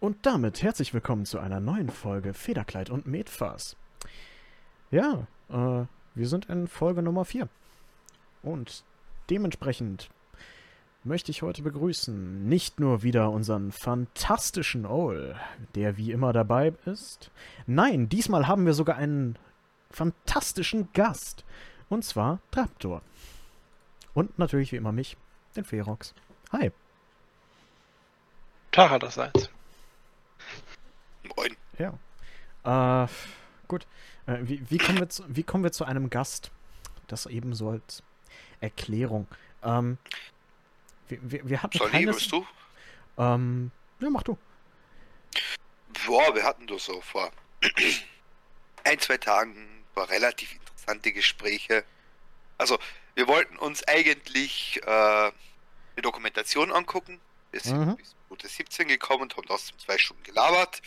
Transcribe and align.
Und 0.00 0.24
damit 0.24 0.62
herzlich 0.62 0.94
willkommen 0.94 1.26
zu 1.26 1.38
einer 1.40 1.60
neuen 1.60 1.90
Folge 1.90 2.32
Federkleid 2.32 2.88
und 2.88 3.06
Metfass. 3.06 3.76
Ja, 4.90 5.26
äh, 5.50 5.84
wir 6.14 6.26
sind 6.26 6.46
in 6.46 6.68
Folge 6.68 7.02
Nummer 7.02 7.26
4. 7.26 7.50
Und 8.42 8.82
dementsprechend 9.28 10.08
möchte 11.04 11.30
ich 11.30 11.42
heute 11.42 11.60
begrüßen 11.60 12.48
nicht 12.48 12.80
nur 12.80 13.02
wieder 13.02 13.30
unseren 13.30 13.72
fantastischen 13.72 14.86
Owl, 14.86 15.36
der 15.74 15.98
wie 15.98 16.12
immer 16.12 16.32
dabei 16.32 16.72
ist. 16.86 17.30
Nein, 17.66 18.08
diesmal 18.08 18.48
haben 18.48 18.64
wir 18.64 18.72
sogar 18.72 18.96
einen 18.96 19.38
fantastischen 19.90 20.88
Gast. 20.94 21.44
Und 21.90 22.06
zwar 22.06 22.40
Traptor. 22.52 23.02
Und 24.14 24.38
natürlich 24.38 24.72
wie 24.72 24.76
immer 24.76 24.92
mich, 24.92 25.18
den 25.56 25.64
Ferox. 25.66 26.14
Hi. 26.52 26.72
Tag 28.72 28.92
allerseits. 28.92 29.50
Moin. 31.36 31.56
Ja. 31.78 33.04
Äh, 33.04 33.08
gut. 33.68 33.86
Äh, 34.26 34.38
wie, 34.42 34.62
wie, 34.70 34.78
kommen 34.78 34.98
wir 34.98 35.08
zu, 35.08 35.24
wie 35.28 35.42
kommen 35.42 35.64
wir 35.64 35.72
zu 35.72 35.84
einem 35.84 36.10
Gast? 36.10 36.50
Das 37.06 37.26
eben 37.26 37.54
so 37.54 37.70
als 37.70 38.02
Erklärung. 38.60 39.26
Ähm, 39.62 39.98
wir, 41.08 41.18
wir, 41.22 41.48
wir 41.48 41.62
hatten 41.62 41.78
Soll 41.78 41.88
ich, 41.88 41.92
keines... 41.92 42.16
willst 42.16 42.32
du? 42.32 42.46
Ähm, 43.18 43.70
ja, 44.00 44.10
mach 44.10 44.22
du. 44.22 44.38
Boah, 46.06 46.34
wir 46.34 46.44
hatten 46.44 46.66
das 46.66 46.84
so 46.84 47.00
vor 47.00 47.30
ein, 48.84 48.98
zwei 48.98 49.18
Tagen 49.18 49.84
war 49.94 50.08
relativ 50.08 50.54
interessante 50.54 51.12
Gespräche. 51.12 51.84
Also, 52.58 52.78
wir 53.14 53.26
wollten 53.26 53.56
uns 53.56 53.86
eigentlich 53.88 54.80
äh, 54.86 54.90
eine 54.90 55.32
Dokumentation 56.02 56.72
angucken. 56.72 57.20
Wir 57.50 57.60
sind 57.60 57.78
Mhm. 57.78 57.96
bis 57.96 58.14
Minute 58.30 58.46
17 58.48 58.86
gekommen 58.86 59.22
und 59.22 59.36
haben 59.36 59.44
trotzdem 59.46 59.76
zwei 59.80 59.98
Stunden 59.98 60.22
gelabert. 60.22 60.80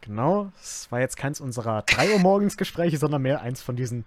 Genau. 0.00 0.50
Es 0.60 0.90
war 0.90 1.00
jetzt 1.00 1.16
keins 1.18 1.38
unserer 1.40 1.82
3 1.82 2.12
Uhr 2.14 2.18
morgens 2.18 2.56
Gespräche, 2.56 2.96
sondern 2.96 3.20
mehr 3.22 3.42
eins 3.42 3.60
von 3.60 3.76
diesen. 3.76 4.06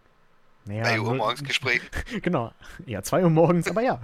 Naja, 0.65 0.83
Drei 0.83 0.99
Uhr 0.99 1.09
null- 1.09 1.17
morgens 1.17 1.43
Gespräch. 1.43 1.81
Genau. 2.23 2.51
Ja, 2.87 3.03
2 3.03 3.23
Uhr 3.23 3.29
morgens, 3.29 3.67
aber 3.69 3.81
ja. 3.81 4.01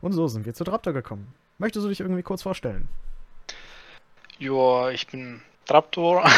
Und 0.00 0.12
so 0.12 0.26
sind 0.26 0.46
wir 0.46 0.54
zu 0.54 0.64
Draptor 0.64 0.92
gekommen. 0.92 1.32
Möchtest 1.58 1.84
du 1.84 1.88
dich 1.88 2.00
irgendwie 2.00 2.22
kurz 2.22 2.42
vorstellen? 2.42 2.88
Joa, 4.38 4.90
ich 4.90 5.06
bin 5.06 5.40
Traptor. 5.66 6.28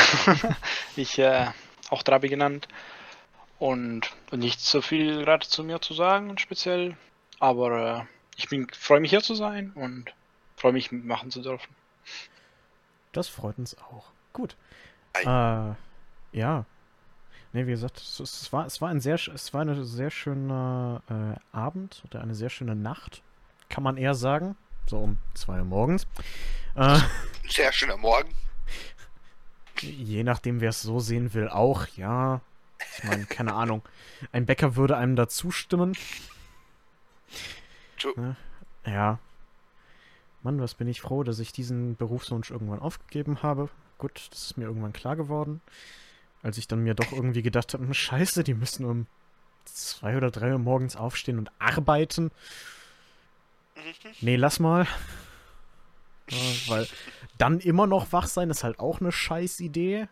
ich, 0.97 1.19
äh, 1.19 1.47
auch 1.88 2.03
Trabi 2.03 2.28
genannt. 2.28 2.69
Und 3.58 4.10
nicht 4.33 4.60
so 4.60 4.83
viel 4.83 5.25
gerade 5.25 5.47
zu 5.47 5.64
mir 5.64 5.80
zu 5.80 5.94
sagen, 5.94 6.36
speziell. 6.36 6.97
Aber 7.38 8.00
äh, 8.00 8.05
ich 8.36 8.48
bin, 8.50 8.66
freue 8.78 9.00
mich 9.00 9.10
hier 9.10 9.22
zu 9.22 9.34
sein 9.34 9.70
und 9.75 10.12
freue 10.62 10.72
mich 10.72 10.92
mitmachen 10.92 11.32
zu 11.32 11.42
dürfen. 11.42 11.74
Das 13.10 13.27
freut 13.28 13.58
uns 13.58 13.77
auch. 13.78 14.12
Gut. 14.32 14.56
Äh, 15.14 15.27
ja. 15.27 16.64
Ne, 17.52 17.66
wie 17.66 17.72
gesagt, 17.72 17.98
es, 17.98 18.20
es, 18.20 18.52
war, 18.52 18.64
es, 18.64 18.80
war 18.80 18.88
ein 18.88 19.00
sehr, 19.00 19.16
es 19.16 19.52
war 19.52 19.62
eine 19.62 19.84
sehr 19.84 20.10
schöne 20.10 21.02
äh, 21.10 21.56
Abend 21.56 22.02
oder 22.06 22.22
eine 22.22 22.36
sehr 22.36 22.48
schöne 22.48 22.77
Nacht, 22.77 23.22
kann 23.69 23.82
man 23.82 23.96
eher 23.96 24.14
sagen. 24.14 24.56
So 24.86 24.98
um 24.98 25.19
2 25.34 25.58
Uhr 25.58 25.64
morgens. 25.64 26.06
Äh, 26.76 26.98
Sehr 27.48 27.72
schöner 27.72 27.97
Morgen. 27.97 28.34
je 29.80 30.24
nachdem, 30.24 30.60
wer 30.60 30.70
es 30.70 30.82
so 30.82 31.00
sehen 31.00 31.34
will, 31.34 31.48
auch, 31.48 31.86
ja. 31.97 32.41
Ich 32.97 33.04
meine, 33.04 33.26
keine 33.26 33.54
Ahnung. 33.54 33.82
Ein 34.30 34.47
Bäcker 34.47 34.76
würde 34.76 34.97
einem 34.97 35.16
da 35.16 35.28
zustimmen. 35.28 35.97
Tschu. 37.97 38.12
Ne? 38.16 38.36
Ja. 38.86 39.19
Mann, 40.42 40.60
was 40.60 40.74
bin 40.74 40.88
ich 40.88 41.00
froh, 41.00 41.22
dass 41.22 41.38
ich 41.38 41.52
diesen 41.52 41.96
Berufswunsch 41.96 42.50
irgendwann 42.50 42.80
aufgegeben 42.80 43.42
habe. 43.42 43.68
Gut, 43.98 44.28
das 44.30 44.46
ist 44.46 44.56
mir 44.56 44.64
irgendwann 44.64 44.92
klar 44.92 45.16
geworden. 45.16 45.60
Als 46.42 46.58
ich 46.58 46.66
dann 46.66 46.80
mir 46.80 46.94
doch 46.94 47.12
irgendwie 47.12 47.42
gedacht 47.42 47.72
habe, 47.74 47.84
"Hm, 47.84 47.94
scheiße, 47.94 48.42
die 48.42 48.54
müssen 48.54 48.84
um 48.84 49.06
zwei 49.64 50.16
oder 50.16 50.31
drei 50.31 50.52
Uhr 50.52 50.58
morgens 50.58 50.97
aufstehen 50.97 51.38
und 51.38 51.50
arbeiten. 51.58 52.25
Mhm. 53.76 54.10
Nee, 54.20 54.36
lass 54.36 54.58
mal. 54.58 54.86
Ja, 56.31 56.38
weil 56.66 56.88
dann 57.38 57.60
immer 57.60 57.86
noch 57.86 58.12
wach 58.12 58.26
sein 58.26 58.50
ist 58.50 58.64
halt 58.64 58.78
auch 58.81 59.00
eine 59.00 59.12
scheiß 59.12 59.60
Idee. 59.60 60.08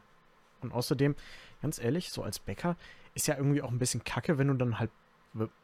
Und 0.61 0.73
außerdem, 0.73 1.15
ganz 1.63 1.79
ehrlich, 1.79 2.11
so 2.11 2.23
als 2.23 2.39
Bäcker 2.39 2.77
ist 3.15 3.27
ja 3.27 3.37
irgendwie 3.37 3.63
auch 3.63 3.71
ein 3.71 3.79
bisschen 3.79 4.05
kacke, 4.05 4.39
wenn 4.39 4.49
du 4.49 4.55
dann 4.55 4.79
halt, 4.79 4.91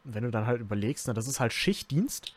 wenn 0.05 0.25
du 0.25 0.31
dann 0.31 0.47
halt 0.47 0.60
überlegst, 0.60 1.06
na, 1.06 1.12
das 1.12 1.28
ist 1.28 1.41
halt 1.41 1.53
Schichtdienst. 1.53 2.34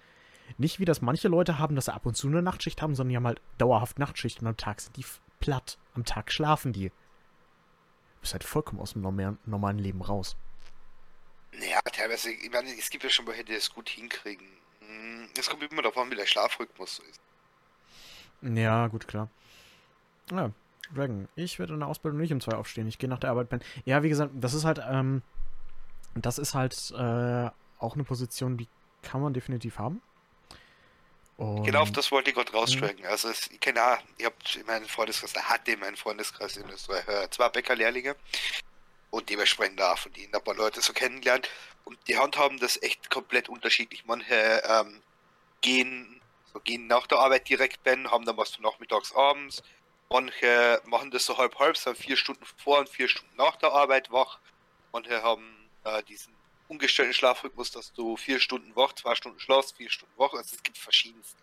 Nicht 0.57 0.79
wie 0.79 0.85
das 0.85 1.01
manche 1.01 1.27
Leute 1.27 1.59
haben, 1.59 1.75
dass 1.75 1.85
sie 1.85 1.93
ab 1.93 2.05
und 2.05 2.15
zu 2.15 2.27
eine 2.27 2.41
Nachtschicht 2.41 2.81
haben, 2.81 2.95
sondern 2.95 3.09
die 3.11 3.15
haben 3.17 3.27
halt 3.27 3.41
dauerhaft 3.57 3.99
Nachtschicht 3.99 4.41
und 4.41 4.47
am 4.47 4.57
Tag 4.57 4.81
sind 4.81 4.95
die 4.97 5.05
platt. 5.39 5.77
Am 5.93 6.03
Tag 6.05 6.31
schlafen 6.31 6.73
die. 6.73 6.89
Du 6.89 8.21
bist 8.21 8.33
halt 8.33 8.43
vollkommen 8.43 8.81
aus 8.81 8.93
dem 8.93 9.01
norma- 9.01 9.37
normalen 9.45 9.79
Leben 9.79 10.01
raus. 10.01 10.35
Naja, 11.53 11.79
teilweise, 11.91 12.31
ich 12.31 12.51
meine, 12.51 12.69
es 12.77 12.89
gibt 12.89 13.03
ja 13.03 13.09
schon 13.09 13.25
welche, 13.27 13.43
die 13.45 13.53
das 13.53 13.73
gut 13.73 13.89
hinkriegen. 13.89 14.47
Hm, 14.81 15.27
Es 15.37 15.49
kommt 15.49 15.63
immer 15.63 15.81
davon, 15.81 16.11
wie 16.11 16.15
der 16.15 16.25
Schlafrhythmus 16.25 16.97
so 16.97 17.03
ist. 17.03 17.21
Ja, 18.41 18.87
gut, 18.87 19.07
klar. 19.07 19.29
Ja, 20.31 20.51
Dragon. 20.93 21.27
Ich 21.35 21.59
werde 21.59 21.73
in 21.73 21.79
der 21.79 21.89
Ausbildung 21.89 22.19
nicht 22.19 22.31
um 22.33 22.41
zwei 22.41 22.53
aufstehen. 22.57 22.87
Ich 22.87 22.97
gehe 22.97 23.09
nach 23.09 23.19
der 23.19 23.29
Arbeit 23.31 23.49
pennen. 23.49 23.63
Ja, 23.85 24.03
wie 24.03 24.09
gesagt, 24.09 24.31
das 24.35 24.53
ist 24.53 24.63
halt, 24.65 24.79
ähm, 24.87 25.21
das 26.15 26.37
ist 26.39 26.53
halt 26.55 26.91
äh, 26.91 27.49
auch 27.79 27.95
eine 27.95 28.03
Position, 28.03 28.57
die 28.57 28.67
kann 29.01 29.21
man 29.21 29.33
definitiv 29.33 29.77
haben. 29.79 30.01
Und, 31.39 31.63
Genau 31.63 31.83
auf 31.83 31.91
das 31.93 32.11
wollte 32.11 32.31
ich 32.31 32.35
gerade 32.35 32.51
rausstrecken. 32.51 33.05
Also 33.05 33.29
es, 33.29 33.49
ich 33.49 33.61
kenne 33.61 33.81
auch, 33.81 33.97
ich 34.17 34.25
habe 34.25 34.35
in 34.55 34.65
meinem 34.65 34.87
Freundeskreis, 34.89 35.31
da 35.31 35.41
hatte 35.43 35.71
in 35.71 35.79
meinem 35.79 35.95
Freundeskreis 35.95 36.57
in 36.57 36.69
Österreich 36.69 37.07
äh, 37.07 37.29
zwei 37.29 37.47
Bäckerlehrlinge 37.47 38.17
und 39.09 39.29
dementsprechend 39.29 39.79
da 39.79 39.95
von 39.95 40.11
denen 40.11 40.35
ein 40.35 40.43
paar 40.43 40.55
Leute 40.55 40.81
so 40.81 40.91
kennengelernt 40.91 41.49
und 41.85 41.97
die 42.09 42.17
handhaben 42.17 42.59
das 42.59 42.81
echt 42.81 43.09
komplett 43.09 43.47
unterschiedlich. 43.47 44.03
Manche 44.05 44.61
ähm, 44.65 45.01
gehen, 45.61 46.19
so 46.51 46.59
gehen 46.59 46.87
nach 46.87 47.07
der 47.07 47.19
Arbeit 47.19 47.47
direkt 47.47 47.83
pennen, 47.83 48.11
haben 48.11 48.25
dann 48.25 48.35
was 48.35 48.55
von 48.55 48.63
nachmittags, 48.63 49.15
abends. 49.15 49.63
Manche 50.09 50.81
machen 50.87 51.09
das 51.09 51.25
so 51.25 51.37
halb 51.37 51.57
halb, 51.57 51.77
sind 51.77 51.97
vier 51.97 52.17
Stunden 52.17 52.43
vor 52.57 52.79
und 52.79 52.89
vier 52.89 53.07
Stunden 53.07 53.33
nach 53.37 53.55
der 53.55 53.71
Arbeit 53.71 54.11
wach. 54.11 54.39
Manche 54.91 55.23
haben 55.23 55.69
äh, 55.85 56.03
diesen 56.03 56.33
umgestellten 56.69 57.13
Schlafrhythmus, 57.13 57.71
dass 57.71 57.91
du 57.93 58.15
vier 58.15 58.39
Stunden 58.39 58.75
wach, 58.75 58.93
zwei 58.93 59.15
Stunden 59.15 59.39
schlafst, 59.39 59.75
vier 59.75 59.89
Stunden 59.89 60.13
wach. 60.17 60.31
Also 60.33 60.55
es 60.55 60.63
gibt 60.63 60.77
verschiedenste. 60.77 61.37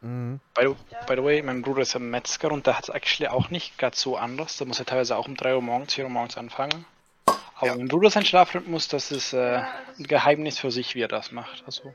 Mhm. 0.00 0.40
By 0.54 0.62
the, 0.68 0.96
by 1.06 1.14
the 1.16 1.22
way, 1.24 1.42
mein 1.42 1.62
Bruder 1.62 1.82
ist 1.82 1.94
ein 1.94 2.10
Metzger 2.10 2.50
und 2.50 2.66
der 2.66 2.76
hat 2.78 2.84
es 2.84 2.88
actually 2.94 3.28
auch 3.28 3.50
nicht 3.50 3.78
gerade 3.78 3.96
so 3.96 4.16
anders. 4.16 4.56
Da 4.56 4.64
muss 4.64 4.78
er 4.78 4.86
teilweise 4.86 5.16
auch 5.16 5.28
um 5.28 5.36
3 5.36 5.54
Uhr 5.54 5.62
morgens, 5.62 5.94
4 5.94 6.04
Uhr 6.04 6.10
morgens 6.10 6.36
anfangen. 6.36 6.84
Aber 7.56 7.66
Ja. 7.66 7.74
mein 7.76 7.88
Bruder 7.88 8.10
sein 8.10 8.24
Schlafrhythmus, 8.24 8.88
das 8.88 9.10
ist 9.10 9.32
äh, 9.32 9.62
ein 9.98 10.04
Geheimnis 10.04 10.58
für 10.58 10.70
sich, 10.70 10.94
wie 10.94 11.02
er 11.02 11.08
das 11.08 11.32
macht. 11.32 11.62
Also, 11.66 11.94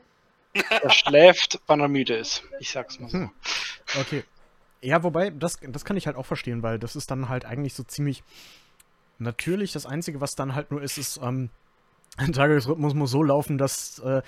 er 0.52 0.90
schläft, 0.90 1.58
wann 1.66 1.80
er 1.80 1.88
müde 1.88 2.14
ist. 2.14 2.44
Ich 2.60 2.70
sag's 2.70 3.00
mal 3.00 3.08
so. 3.08 3.18
Hm. 3.18 3.30
Okay. 4.00 4.24
Ja, 4.82 5.02
wobei, 5.02 5.30
das, 5.30 5.58
das 5.62 5.84
kann 5.86 5.96
ich 5.96 6.06
halt 6.06 6.16
auch 6.16 6.26
verstehen, 6.26 6.62
weil 6.62 6.78
das 6.78 6.94
ist 6.94 7.10
dann 7.10 7.30
halt 7.30 7.46
eigentlich 7.46 7.72
so 7.74 7.82
ziemlich 7.82 8.22
natürlich. 9.18 9.72
Das 9.72 9.86
Einzige, 9.86 10.20
was 10.20 10.32
dann 10.32 10.54
halt 10.54 10.70
nur 10.70 10.82
ist, 10.82 10.98
ist, 10.98 11.16
ähm, 11.16 11.48
ein 12.16 12.32
Tagesrhythmus 12.32 12.94
muss 12.94 13.10
so 13.10 13.22
laufen, 13.22 13.58
dass, 13.58 13.98
äh, 14.00 14.22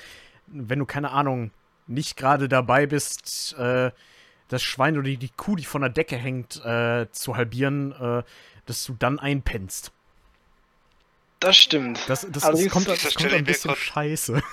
wenn 0.47 0.78
du, 0.78 0.86
keine 0.86 1.10
Ahnung, 1.10 1.50
nicht 1.86 2.16
gerade 2.16 2.48
dabei 2.48 2.86
bist, 2.86 3.54
äh, 3.58 3.91
das 4.48 4.62
Schwein 4.62 4.94
oder 4.97 5.04
die, 5.08 5.16
die 5.16 5.30
Kuh, 5.30 5.56
die 5.56 5.64
von 5.64 5.80
der 5.82 5.91
Decke 5.91 6.16
hängt, 6.16 6.64
äh, 6.64 7.06
zu 7.12 7.36
halbieren, 7.36 7.92
äh, 7.92 8.22
dass 8.66 8.84
du 8.84 8.94
dann 8.98 9.19
einpennst. 9.19 9.92
Das 11.41 11.56
stimmt. 11.56 11.98
Das, 12.08 12.22
das, 12.22 12.30
das 12.32 12.44
Allerdings- 12.44 12.72
kommt, 12.72 12.88
das 12.88 13.02
das 13.02 13.14
kommt 13.14 13.32
ein 13.32 13.44
bisschen 13.44 13.69
grad- 13.70 13.78
scheiße. 13.78 14.42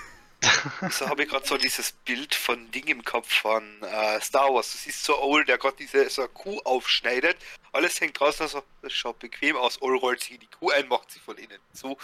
So 0.90 1.08
habe 1.08 1.22
ich 1.22 1.30
gerade 1.30 1.46
so 1.46 1.56
dieses 1.56 1.92
Bild 1.92 2.34
von 2.34 2.70
Ding 2.70 2.86
im 2.88 3.02
Kopf 3.02 3.32
von 3.32 3.62
äh, 3.82 4.20
Star 4.20 4.52
Wars. 4.52 4.72
Du 4.72 4.76
siehst 4.78 5.02
so 5.02 5.18
Owl, 5.22 5.42
der 5.46 5.56
gerade 5.56 5.76
diese 5.78 6.10
so 6.10 6.20
eine 6.20 6.28
Kuh 6.28 6.60
aufschneidet. 6.64 7.38
Alles 7.72 7.98
hängt 7.98 8.20
draußen, 8.20 8.42
also 8.42 8.62
das 8.82 8.92
schaut 8.92 9.18
bequem 9.20 9.56
aus. 9.56 9.80
Owl 9.80 9.96
rollt 9.96 10.20
sich 10.20 10.32
in 10.32 10.40
die 10.40 10.48
Kuh 10.48 10.68
ein, 10.70 10.86
macht 10.88 11.10
sie 11.12 11.18
von 11.20 11.38
innen 11.38 11.58
zu. 11.72 11.96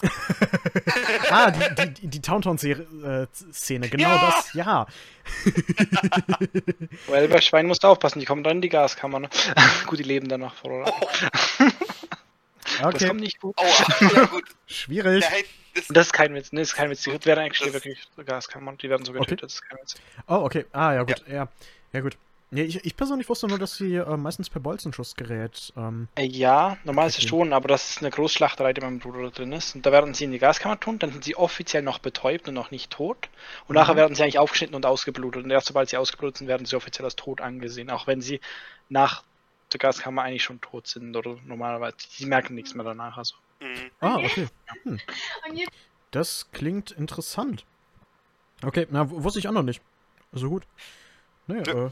Ah, 1.30 1.50
die, 1.50 1.74
die, 1.74 1.90
die, 1.94 2.06
die 2.08 2.20
Tauntaun-Szene, 2.22 3.88
genau 3.88 4.08
Ja! 4.08 4.26
das, 4.26 4.52
ja. 4.54 4.86
Weil 7.06 7.28
bei 7.28 7.40
Schweinen 7.40 7.68
musst 7.68 7.82
du 7.82 7.88
aufpassen, 7.88 8.20
die 8.20 8.26
kommen 8.26 8.44
dann 8.44 8.56
in 8.58 8.62
die 8.62 8.68
Gaskammer. 8.68 9.20
Ne? 9.20 9.28
gut, 9.86 9.98
die 9.98 10.02
leben 10.04 10.28
danach 10.28 10.54
vor. 10.54 10.70
Oder? 10.82 10.92
Das 11.58 12.94
Okay, 12.94 13.08
kommt 13.08 13.20
nicht 13.20 13.40
gut. 13.40 13.56
Aua, 13.58 13.66
ja 14.14 14.24
gut. 14.26 14.44
schwierig. 14.66 15.24
Nein, 15.28 15.44
das, 15.74 15.86
Das 15.88 16.06
ist 16.08 16.12
kein 16.12 16.34
Witz, 16.34 16.52
ne, 16.52 16.60
das 16.60 16.68
ist 16.68 16.74
kein 16.74 16.90
Witz. 16.90 17.02
Die 17.02 17.10
werden 17.24 17.40
eigentlich 17.40 17.58
Das- 17.60 17.72
wirklich 17.72 18.06
Gaskammern, 18.24 18.76
die 18.78 18.90
werden 18.90 19.04
so 19.04 19.12
getötet, 19.12 19.42
das 19.44 19.54
ist 19.54 19.62
kein 19.68 19.78
Witz. 19.78 19.94
Oh, 20.28 20.36
okay. 20.44 20.66
Ah, 20.72 20.92
ja, 20.92 21.02
gut. 21.04 21.24
Ja, 21.28 21.48
ja 21.92 22.00
gut. 22.00 22.16
Ja, 22.52 22.62
ich, 22.62 22.84
ich 22.84 22.96
persönlich 22.96 23.28
wusste 23.28 23.48
nur, 23.48 23.58
dass 23.58 23.74
sie 23.76 23.96
äh, 23.96 24.16
meistens 24.16 24.48
per 24.48 24.60
Bolzenschussgerät. 24.60 25.72
Ähm, 25.76 26.06
Äh, 26.14 26.26
Ja, 26.26 26.76
normal 26.84 27.08
ist 27.08 27.14
es 27.18 27.24
Okay. 27.24 27.28
schon, 27.28 27.52
aber 27.52 27.66
das 27.68 27.90
ist 27.90 27.98
eine 27.98 28.10
Großschlachterei, 28.10 28.72
die 28.72 28.80
mein 28.80 29.00
Bruder 29.00 29.22
da 29.24 29.30
drin 29.30 29.52
ist. 29.52 29.74
Und 29.74 29.84
da 29.84 29.90
werden 29.90 30.14
sie 30.14 30.24
in 30.24 30.30
die 30.30 30.38
Gaskammer 30.38 30.78
tun, 30.78 30.98
dann 31.00 31.10
sind 31.10 31.24
sie 31.24 31.34
offiziell 31.36 31.82
noch 31.82 31.98
betäubt 31.98 32.46
und 32.46 32.54
noch 32.54 32.70
nicht 32.70 32.92
tot. 32.92 33.28
Und 33.66 33.74
nachher 33.74 33.94
Mhm. 33.94 33.98
werden 33.98 34.14
sie 34.14 34.22
eigentlich 34.22 34.38
aufgeschnitten 34.38 34.76
und 34.76 34.86
ausgeblutet. 34.86 35.42
Und 35.42 35.50
erst 35.50 35.66
sobald 35.66 35.88
sie 35.88 35.96
ausgeblutet 35.96 36.38
sind, 36.38 36.46
werden 36.46 36.66
sie 36.66 36.76
offiziell 36.76 37.04
als 37.04 37.16
tot 37.16 37.40
angesehen. 37.40 37.90
Auch 37.90 38.06
wenn 38.06 38.20
sie 38.20 38.40
nach 38.88 39.24
der 39.72 39.78
Gaskammer 39.80 40.22
eigentlich 40.22 40.44
schon 40.44 40.60
tot 40.60 40.86
sind 40.86 41.16
oder 41.16 41.36
normalerweise. 41.44 41.96
Sie 42.08 42.26
merken 42.26 42.54
nichts 42.54 42.74
mehr 42.76 42.84
danach. 42.84 43.16
Also. 43.18 43.34
Mhm. 43.60 43.90
ah, 44.00 44.18
okay. 44.18 44.46
Jetzt 45.52 45.72
Das 46.12 46.46
klingt 46.52 46.92
interessant. 46.92 47.64
Okay, 48.64 48.86
na, 48.90 49.10
wusste 49.10 49.40
ich 49.40 49.48
auch 49.48 49.52
noch 49.52 49.64
nicht. 49.64 49.82
Also 50.32 50.48
gut. 50.48 50.62
Nee, 51.48 51.58
Ja. 51.66 51.86
äh. 51.86 51.90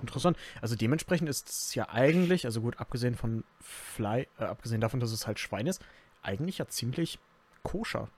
Interessant. 0.00 0.36
Also 0.60 0.76
dementsprechend 0.76 1.28
ist 1.28 1.48
es 1.48 1.74
ja 1.74 1.88
eigentlich, 1.88 2.44
also 2.44 2.60
gut, 2.60 2.78
abgesehen 2.78 3.14
von 3.16 3.44
Fly, 3.60 4.26
äh, 4.38 4.44
abgesehen 4.44 4.80
davon, 4.80 5.00
dass 5.00 5.12
es 5.12 5.26
halt 5.26 5.38
Schwein 5.38 5.66
ist, 5.66 5.82
eigentlich 6.22 6.58
ja 6.58 6.66
ziemlich 6.68 7.18
koscher, 7.62 8.08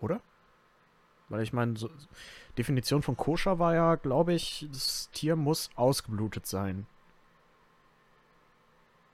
oder? 0.00 0.20
Weil 1.28 1.42
ich 1.42 1.52
meine, 1.52 1.76
so, 1.76 1.90
Definition 2.56 3.02
von 3.02 3.16
koscher 3.16 3.58
war 3.58 3.74
ja, 3.74 3.96
glaube 3.96 4.32
ich, 4.32 4.66
das 4.72 5.10
Tier 5.12 5.36
muss 5.36 5.70
ausgeblutet 5.76 6.46
sein. 6.46 6.86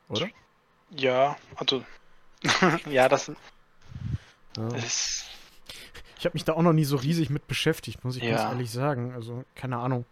Oder? 0.09 0.29
Ja, 0.91 1.37
also. 1.57 1.85
ja, 2.91 3.09
das, 3.09 3.31
Ja. 4.57 4.69
ist. 4.77 5.25
Ich 6.19 6.25
habe 6.27 6.35
mich 6.35 6.45
da 6.45 6.53
auch 6.55 6.63
noch 6.63 6.73
nie 6.73 6.85
so 6.85 6.97
riesig 6.97 7.29
mit 7.31 7.47
beschäftigt, 7.49 8.05
muss 8.05 8.17
ich 8.17 8.23
ganz 8.23 8.41
Ja. 8.43 8.51
ehrlich 8.51 8.71
sagen. 8.71 9.13
Also, 9.13 9.45
keine 9.55 9.79
Ahnung. 9.79 10.07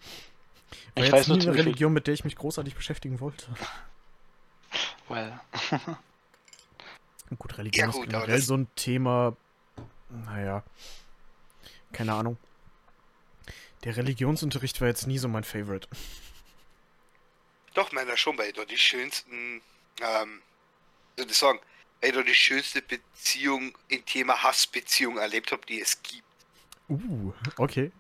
War 0.95 1.05
Ich 1.05 1.11
jetzt 1.11 1.13
weiß 1.13 1.29
nie 1.29 1.29
nur 1.29 1.35
eine 1.37 1.43
ziemlich 1.43 1.55
viel- 1.57 1.65
Religion, 1.65 1.93
mit 1.93 2.07
der 2.07 2.15
ich 2.15 2.25
mich 2.25 2.37
großartig 2.37 2.75
beschäftigen 2.75 3.21
wollte. 3.21 3.47
Well. 5.09 5.39
Gut, 7.39 7.59
Religion 7.59 7.91
gut, 7.91 8.05
ist 8.05 8.11
generell 8.11 8.37
das- 8.37 8.47
so 8.47 8.57
ein 8.57 8.69
Thema. 8.77 9.37
Naja. 10.09 10.63
Keine 11.93 12.15
Ahnung. 12.15 12.37
Der 13.85 13.97
Religionsunterricht 13.97 14.81
war 14.81 14.89
jetzt 14.89 15.07
nie 15.07 15.19
so 15.19 15.29
mein 15.29 15.45
Favorite. 15.45 15.89
Doch, 17.75 17.91
meiner 17.93 18.17
schon, 18.17 18.37
weil 18.39 18.53
da 18.53 18.65
die 18.65 18.77
schönsten, 18.79 19.63
ähm, 20.01 20.43
soll 21.17 21.27
ich 21.31 21.37
sagen, 21.37 21.59
weil 22.01 22.11
ich 22.11 22.17
da 22.17 22.23
die 22.23 22.35
schönste 22.35 22.83
Beziehung 22.83 23.77
im 23.89 24.05
Thema 24.05 24.43
Hassbeziehung 24.43 25.17
erlebt 25.19 25.53
habe, 25.53 25.65
die 25.67 25.81
es 25.81 26.03
gibt. 26.03 26.23
Uh, 26.89 27.33
okay. 27.57 27.91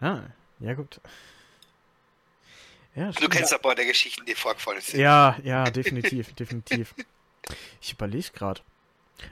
Ah, 0.00 0.20
ja 0.60 0.74
gut. 0.74 1.00
Ja, 2.94 3.06
Du 3.06 3.12
stimmt. 3.14 3.32
kennst 3.32 3.52
ein 3.54 3.60
paar 3.60 3.74
der 3.74 3.86
Geschichten, 3.86 4.24
die 4.26 4.34
vorgefallen 4.34 4.80
sind. 4.80 5.00
Ja, 5.00 5.36
ja, 5.42 5.64
definitiv, 5.70 6.32
definitiv. 6.34 6.94
Ich 7.80 7.92
überlege 7.92 8.30
gerade. 8.32 8.60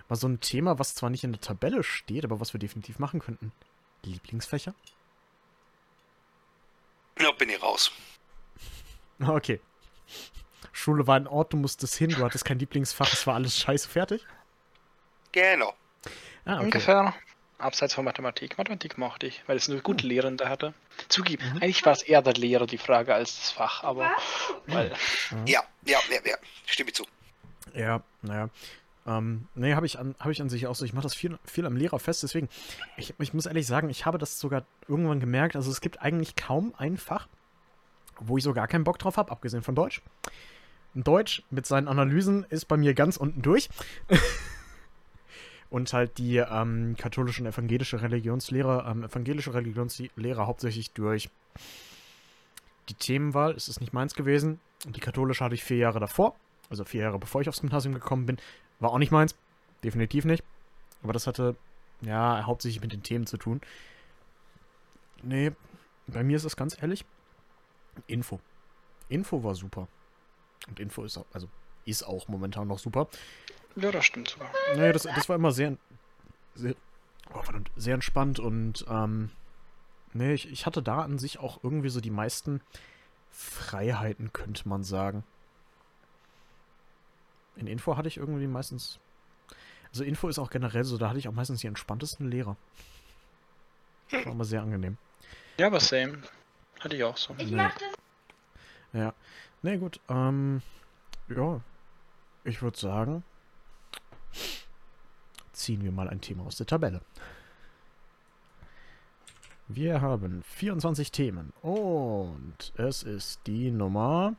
Mal 0.08 0.16
so 0.16 0.28
ein 0.28 0.40
Thema, 0.40 0.78
was 0.78 0.94
zwar 0.94 1.10
nicht 1.10 1.24
in 1.24 1.32
der 1.32 1.40
Tabelle 1.40 1.82
steht, 1.82 2.24
aber 2.24 2.40
was 2.40 2.52
wir 2.54 2.60
definitiv 2.60 2.98
machen 2.98 3.20
könnten. 3.20 3.52
Lieblingsfächer? 4.04 4.74
Da 7.16 7.30
bin 7.32 7.48
ich 7.50 7.62
raus. 7.62 7.92
Okay. 9.22 9.60
Schule 10.72 11.06
war 11.06 11.16
ein 11.16 11.26
Ort, 11.26 11.52
du 11.52 11.58
musstest 11.58 11.94
hin, 11.96 12.08
du 12.08 12.24
hattest 12.24 12.46
kein 12.46 12.58
Lieblingsfach, 12.58 13.12
es 13.12 13.26
war 13.26 13.34
alles 13.34 13.58
scheiße 13.58 13.86
fertig. 13.86 14.24
Genau. 15.32 15.74
Ah, 16.46 16.56
okay. 16.56 16.64
Ungefähr. 16.64 17.14
Abseits 17.60 17.94
von 17.94 18.04
Mathematik. 18.04 18.58
Mathematik 18.58 18.98
mochte 18.98 19.26
ich, 19.26 19.42
weil 19.46 19.56
es 19.56 19.68
nur 19.68 19.80
gute 19.80 20.06
Lehrende 20.06 20.48
hatte. 20.48 20.74
Zugib, 21.08 21.40
Mhm. 21.42 21.56
eigentlich 21.62 21.84
war 21.84 21.92
es 21.92 22.02
eher 22.02 22.22
der 22.22 22.34
Lehrer 22.34 22.66
die 22.66 22.78
Frage 22.78 23.14
als 23.14 23.36
das 23.38 23.50
Fach, 23.50 23.84
aber 23.84 24.10
weil 24.66 24.92
Ja, 25.46 25.62
ja, 25.86 25.98
ja, 26.10 26.18
ja. 26.24 26.36
Stimme 26.66 26.92
zu. 26.92 27.06
Ja, 27.74 28.02
naja. 28.22 28.48
Ähm, 29.06 29.46
nee, 29.54 29.74
habe 29.74 29.86
ich, 29.86 29.98
an, 29.98 30.14
hab 30.20 30.30
ich 30.30 30.40
an 30.42 30.50
sich 30.50 30.66
auch 30.66 30.74
so. 30.74 30.84
Ich 30.84 30.92
mache 30.92 31.04
das 31.04 31.14
viel, 31.14 31.38
viel 31.44 31.64
am 31.66 31.76
Lehrer 31.76 31.98
fest, 31.98 32.22
deswegen, 32.22 32.48
ich, 32.96 33.14
ich 33.18 33.32
muss 33.32 33.46
ehrlich 33.46 33.66
sagen, 33.66 33.88
ich 33.88 34.04
habe 34.06 34.18
das 34.18 34.38
sogar 34.38 34.64
irgendwann 34.88 35.20
gemerkt. 35.20 35.56
Also 35.56 35.70
es 35.70 35.80
gibt 35.80 36.02
eigentlich 36.02 36.36
kaum 36.36 36.74
ein 36.76 36.96
Fach, 36.98 37.26
wo 38.18 38.36
ich 38.36 38.44
so 38.44 38.52
gar 38.52 38.68
keinen 38.68 38.84
Bock 38.84 38.98
drauf 38.98 39.16
habe, 39.16 39.30
abgesehen 39.30 39.62
von 39.62 39.74
Deutsch. 39.74 40.02
Deutsch 40.94 41.42
mit 41.50 41.66
seinen 41.66 41.88
Analysen 41.88 42.44
ist 42.50 42.66
bei 42.66 42.76
mir 42.76 42.94
ganz 42.94 43.16
unten 43.16 43.42
durch. 43.42 43.68
Und 45.70 45.92
halt 45.92 46.18
die 46.18 46.38
ähm, 46.38 46.96
katholische 46.98 47.42
und 47.42 47.48
evangelische 47.48 48.02
Religionslehre, 48.02 48.84
ähm, 48.88 49.04
evangelische 49.04 49.54
Religionslehre 49.54 50.46
hauptsächlich 50.46 50.90
durch 50.92 51.30
die 52.88 52.94
Themenwahl. 52.94 53.52
Es 53.52 53.68
ist 53.68 53.80
nicht 53.80 53.92
meins 53.92 54.14
gewesen. 54.14 54.58
Und 54.84 54.96
die 54.96 55.00
katholische 55.00 55.44
hatte 55.44 55.54
ich 55.54 55.62
vier 55.62 55.76
Jahre 55.76 56.00
davor. 56.00 56.34
Also 56.70 56.84
vier 56.84 57.02
Jahre 57.02 57.18
bevor 57.18 57.40
ich 57.40 57.48
aufs 57.48 57.60
Gymnasium 57.60 57.94
gekommen 57.94 58.26
bin. 58.26 58.38
War 58.80 58.90
auch 58.90 58.98
nicht 58.98 59.12
meins. 59.12 59.36
Definitiv 59.84 60.24
nicht. 60.24 60.42
Aber 61.02 61.12
das 61.12 61.26
hatte, 61.26 61.56
ja, 62.00 62.44
hauptsächlich 62.44 62.82
mit 62.82 62.92
den 62.92 63.02
Themen 63.02 63.26
zu 63.26 63.36
tun. 63.36 63.60
Nee, 65.22 65.52
bei 66.06 66.24
mir 66.24 66.36
ist 66.36 66.44
es 66.44 66.56
ganz 66.56 66.80
ehrlich. 66.82 67.04
Info. 68.06 68.40
Info 69.08 69.42
war 69.42 69.54
super. 69.54 69.88
Und 70.68 70.80
Info 70.80 71.04
ist 71.04 71.16
auch, 71.16 71.26
also 71.32 71.48
ist 71.84 72.02
auch 72.02 72.28
momentan 72.28 72.68
noch 72.68 72.78
super. 72.78 73.08
ja, 73.76 73.90
das 73.90 74.04
stimmt 74.04 74.28
sogar. 74.28 74.50
Naja, 74.74 74.92
das, 74.92 75.02
das 75.02 75.28
war 75.28 75.36
immer 75.36 75.52
sehr, 75.52 75.76
sehr, 76.54 76.74
oh, 77.32 77.42
verdammt, 77.42 77.70
sehr 77.76 77.94
entspannt 77.94 78.38
und 78.38 78.84
ähm, 78.88 79.30
nee, 80.12 80.32
ich, 80.34 80.50
ich 80.50 80.66
hatte 80.66 80.82
da 80.82 81.02
an 81.02 81.18
sich 81.18 81.38
auch 81.38 81.62
irgendwie 81.62 81.88
so 81.88 82.00
die 82.00 82.10
meisten 82.10 82.60
Freiheiten, 83.30 84.32
könnte 84.32 84.68
man 84.68 84.82
sagen. 84.82 85.24
In 87.56 87.66
Info 87.66 87.96
hatte 87.96 88.08
ich 88.08 88.16
irgendwie 88.16 88.46
meistens, 88.46 88.98
also 89.90 90.04
Info 90.04 90.28
ist 90.28 90.38
auch 90.38 90.50
generell 90.50 90.84
so, 90.84 90.98
da 90.98 91.08
hatte 91.08 91.18
ich 91.18 91.28
auch 91.28 91.32
meistens 91.32 91.60
die 91.60 91.66
entspanntesten 91.66 92.30
Lehrer. 92.30 92.56
War 94.10 94.26
immer 94.32 94.44
sehr 94.44 94.62
angenehm. 94.62 94.96
Ja, 95.58 95.66
aber 95.68 95.78
same. 95.80 96.18
Hatte 96.80 96.96
ich 96.96 97.04
auch 97.04 97.16
so. 97.16 97.34
Ich 97.38 97.50
Nee. 97.50 97.56
das. 97.58 97.72
Ja. 98.92 99.14
Nee, 99.62 99.76
gut. 99.76 100.00
Ähm, 100.08 100.62
ja. 101.28 101.60
Ich 102.44 102.62
würde 102.62 102.78
sagen, 102.78 103.22
ziehen 105.52 105.82
wir 105.82 105.92
mal 105.92 106.08
ein 106.08 106.20
Thema 106.20 106.44
aus 106.44 106.56
der 106.56 106.66
Tabelle. 106.66 107.02
Wir 109.68 110.00
haben 110.00 110.42
24 110.42 111.12
Themen 111.12 111.52
und 111.62 112.72
es 112.76 113.02
ist 113.02 113.40
die 113.46 113.70
Nummer 113.70 114.34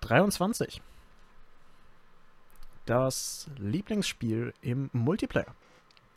23. 0.00 0.80
Das 2.86 3.50
Lieblingsspiel 3.58 4.54
im 4.62 4.88
Multiplayer. 4.92 5.54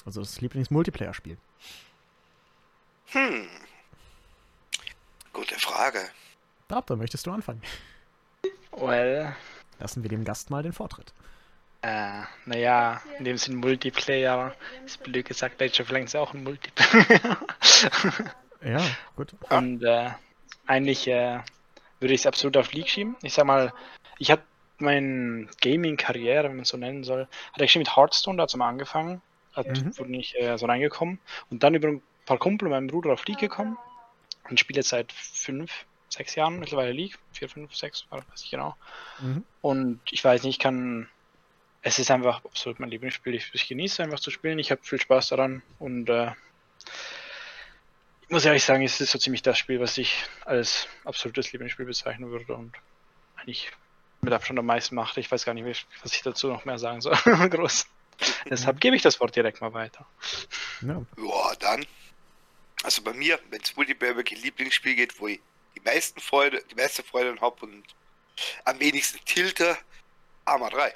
Also 0.05 0.21
das 0.21 0.39
Lieblings-Multiplayer-Spiel. 0.41 1.37
Hm. 3.07 3.47
Gute 5.33 5.55
Frage. 5.59 5.99
Dabda, 6.67 6.95
möchtest 6.95 7.25
du 7.25 7.31
anfangen? 7.31 7.61
Well, 8.71 9.35
Lassen 9.79 10.03
wir 10.03 10.09
dem 10.09 10.23
Gast 10.23 10.49
mal 10.49 10.63
den 10.63 10.73
Vortritt. 10.73 11.13
äh, 11.81 12.21
naja, 12.45 13.01
in 13.19 13.25
dem 13.25 13.37
Sinn 13.37 13.55
Multiplayer. 13.57 14.55
Ist 14.85 15.03
blöd 15.03 15.25
gesagt, 15.25 15.61
Age 15.61 15.79
of 15.81 15.89
Legends 15.91 16.13
ist 16.13 16.19
auch 16.19 16.33
ein 16.33 16.43
Multiplayer. 16.43 17.37
Ja, 18.63 18.81
gut. 19.15 19.35
Und 19.51 19.83
äh, 19.83 20.09
eigentlich 20.65 21.07
äh, 21.07 21.39
würde 21.99 22.15
ich 22.15 22.21
es 22.21 22.25
absolut 22.25 22.57
auf 22.57 22.73
League 22.73 22.89
schieben. 22.89 23.15
Ich 23.21 23.33
sag 23.33 23.45
mal, 23.45 23.71
ich 24.17 24.31
hatte 24.31 24.41
meine 24.79 25.47
Gaming-Karriere, 25.61 26.45
wenn 26.45 26.55
man 26.55 26.63
es 26.63 26.69
so 26.69 26.77
nennen 26.77 27.03
soll, 27.03 27.27
hatte 27.53 27.63
ich 27.63 27.71
schon 27.71 27.81
mit 27.81 27.95
Hearthstone 27.95 28.37
dazu 28.39 28.57
mal 28.57 28.69
angefangen. 28.69 29.21
Hat, 29.53 29.67
Mhm. 29.67 29.95
Wurde 29.99 30.09
nicht 30.09 30.35
äh, 30.35 30.57
so 30.57 30.65
reingekommen. 30.65 31.19
Und 31.51 31.61
dann 31.61 31.75
über 31.75 31.89
ein 31.89 32.01
paar 32.25 32.39
Kumpel 32.39 32.67
und 32.67 32.71
meinem 32.71 32.87
Bruder 32.87 33.13
auf 33.13 33.25
League 33.27 33.37
gekommen. 33.39 33.77
Und 34.49 34.59
spiele 34.59 34.79
jetzt 34.79 34.89
seit 34.89 35.11
fünf, 35.11 35.85
sechs 36.09 36.35
Jahren 36.35 36.59
mittlerweile 36.59 36.91
League. 36.91 37.17
Vier, 37.33 37.49
fünf, 37.49 37.75
sechs, 37.75 38.05
weiß 38.09 38.23
ich 38.43 38.51
genau. 38.51 38.75
Mhm. 39.19 39.43
Und 39.61 39.99
ich 40.11 40.23
weiß 40.23 40.43
nicht, 40.43 40.55
ich 40.55 40.59
kann. 40.59 41.09
Es 41.81 41.99
ist 41.99 42.09
einfach 42.09 42.43
absolut 42.43 42.79
mein 42.79 42.89
Lieblingsspiel. 42.89 43.35
Ich, 43.35 43.51
ich 43.53 43.67
genieße 43.67 44.01
einfach 44.01 44.19
zu 44.19 44.31
spielen. 44.31 44.57
Ich 44.57 44.71
habe 44.71 44.81
viel 44.83 44.99
Spaß 44.99 45.29
daran. 45.29 45.61
Und 45.77 46.09
äh, 46.09 46.31
ich 48.21 48.29
muss 48.29 48.45
ehrlich 48.45 48.63
sagen, 48.63 48.83
es 48.83 48.99
ist 48.99 49.11
so 49.11 49.19
ziemlich 49.19 49.43
das 49.43 49.59
Spiel, 49.59 49.79
was 49.79 49.97
ich 49.99 50.23
als 50.45 50.87
absolutes 51.03 51.51
Lieblingsspiel 51.51 51.85
bezeichnen 51.85 52.31
würde. 52.31 52.55
Und 52.55 52.73
eigentlich 53.35 53.71
mit 54.21 54.33
Abstand 54.33 54.57
am 54.57 54.65
meisten 54.65 54.95
macht. 54.95 55.17
Ich 55.17 55.31
weiß 55.31 55.45
gar 55.45 55.53
nicht, 55.53 55.85
was 56.01 56.13
ich 56.13 56.23
dazu 56.23 56.47
noch 56.47 56.65
mehr 56.65 56.79
sagen 56.79 57.01
soll. 57.01 57.15
Groß. 57.49 57.85
Deshalb 58.49 58.79
gebe 58.79 58.95
ich 58.95 59.01
das 59.01 59.19
Wort 59.19 59.35
direkt 59.35 59.61
mal 59.61 59.73
weiter. 59.73 60.05
Ja. 60.81 61.05
Ja, 61.17 61.55
dann. 61.59 61.85
Also 62.83 63.01
bei 63.01 63.13
mir, 63.13 63.39
wenn 63.49 63.61
es 63.61 63.75
Multiplayer 63.75 64.15
wirklich 64.15 64.43
Lieblingsspiel 64.43 64.95
geht, 64.95 65.19
wo 65.19 65.27
ich 65.27 65.39
die 65.75 65.81
meisten 65.81 66.19
Freude, 66.19 66.63
die 66.71 66.75
meiste 66.75 67.03
Freude 67.03 67.39
habe 67.41 67.65
und 67.65 67.83
am 68.65 68.79
wenigsten 68.79 69.19
tilte, 69.25 69.77
Arma 70.45 70.69
3. 70.69 70.93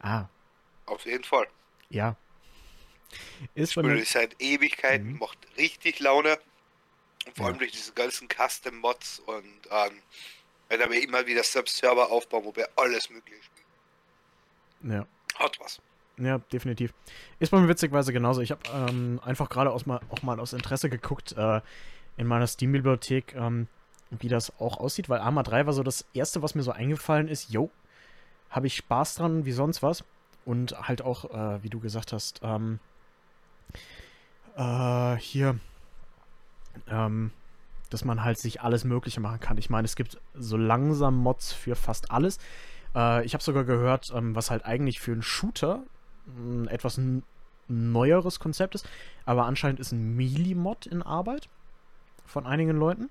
Ah, 0.00 0.26
Auf 0.86 1.04
jeden 1.06 1.24
Fall. 1.24 1.46
ja. 1.90 2.16
Ist 3.54 3.72
Spiele 3.72 3.88
mir, 3.88 4.02
ich 4.02 4.10
seit 4.10 4.34
Ewigkeiten, 4.40 5.12
Mhm. 5.12 5.18
macht 5.18 5.38
richtig 5.56 6.00
Laune. 6.00 6.38
Und 7.24 7.36
vor 7.36 7.46
allem 7.46 7.58
durch 7.58 7.72
diese 7.72 7.92
ganzen 7.92 8.28
Custom-Mods 8.28 9.20
und 9.20 9.44
ähm, 9.70 10.02
weil 10.68 10.78
da 10.78 10.90
wir 10.90 11.00
immer 11.02 11.24
wieder 11.26 11.42
selbst 11.44 11.76
Server 11.76 12.10
aufbauen, 12.10 12.44
wo 12.44 12.54
wir 12.56 12.68
alles 12.76 13.08
mögliche 13.08 13.40
spielen. 13.42 14.92
Ja. 14.92 15.06
Hat 15.38 15.58
was. 15.60 15.80
Ja, 16.18 16.38
definitiv. 16.38 16.92
Ist 17.38 17.50
bei 17.50 17.58
mir 17.60 17.68
witzigweise 17.68 18.12
genauso. 18.12 18.40
Ich 18.40 18.50
habe 18.50 18.60
ähm, 18.72 19.20
einfach 19.24 19.48
gerade 19.48 19.70
mal, 19.86 20.00
auch 20.10 20.22
mal 20.22 20.40
aus 20.40 20.52
Interesse 20.52 20.90
geguckt 20.90 21.32
äh, 21.36 21.60
in 22.16 22.26
meiner 22.26 22.46
Steam-Bibliothek, 22.46 23.34
ähm, 23.34 23.68
wie 24.10 24.28
das 24.28 24.58
auch 24.60 24.78
aussieht, 24.78 25.08
weil 25.08 25.20
Arma 25.20 25.42
3 25.42 25.66
war 25.66 25.72
so 25.72 25.82
das 25.82 26.06
erste, 26.14 26.42
was 26.42 26.54
mir 26.54 26.62
so 26.62 26.72
eingefallen 26.72 27.28
ist. 27.28 27.50
Yo, 27.50 27.70
habe 28.50 28.66
ich 28.66 28.76
Spaß 28.76 29.16
dran, 29.16 29.44
wie 29.44 29.52
sonst 29.52 29.82
was. 29.82 30.04
Und 30.44 30.88
halt 30.88 31.02
auch, 31.02 31.24
äh, 31.24 31.62
wie 31.62 31.70
du 31.70 31.80
gesagt 31.80 32.12
hast, 32.12 32.40
ähm, 32.42 32.78
äh, 34.56 35.16
hier, 35.16 35.58
ähm, 36.88 37.32
dass 37.90 38.04
man 38.04 38.22
halt 38.22 38.38
sich 38.38 38.60
alles 38.60 38.84
Mögliche 38.84 39.20
machen 39.20 39.40
kann. 39.40 39.58
Ich 39.58 39.70
meine, 39.70 39.86
es 39.86 39.96
gibt 39.96 40.20
so 40.34 40.56
langsam 40.56 41.16
Mods 41.16 41.52
für 41.52 41.74
fast 41.74 42.12
alles. 42.12 42.38
Äh, 42.94 43.24
ich 43.24 43.34
habe 43.34 43.42
sogar 43.42 43.64
gehört, 43.64 44.12
ähm, 44.14 44.36
was 44.36 44.50
halt 44.50 44.64
eigentlich 44.64 45.00
für 45.00 45.12
einen 45.12 45.22
Shooter 45.22 45.82
ein 46.26 46.68
etwas 46.68 47.00
neueres 47.68 48.38
Konzept 48.40 48.74
ist, 48.74 48.88
aber 49.24 49.46
anscheinend 49.46 49.80
ist 49.80 49.92
ein 49.92 50.16
Melee-Mod 50.16 50.86
in 50.86 51.02
Arbeit 51.02 51.48
von 52.26 52.46
einigen 52.46 52.76
Leuten. 52.76 53.10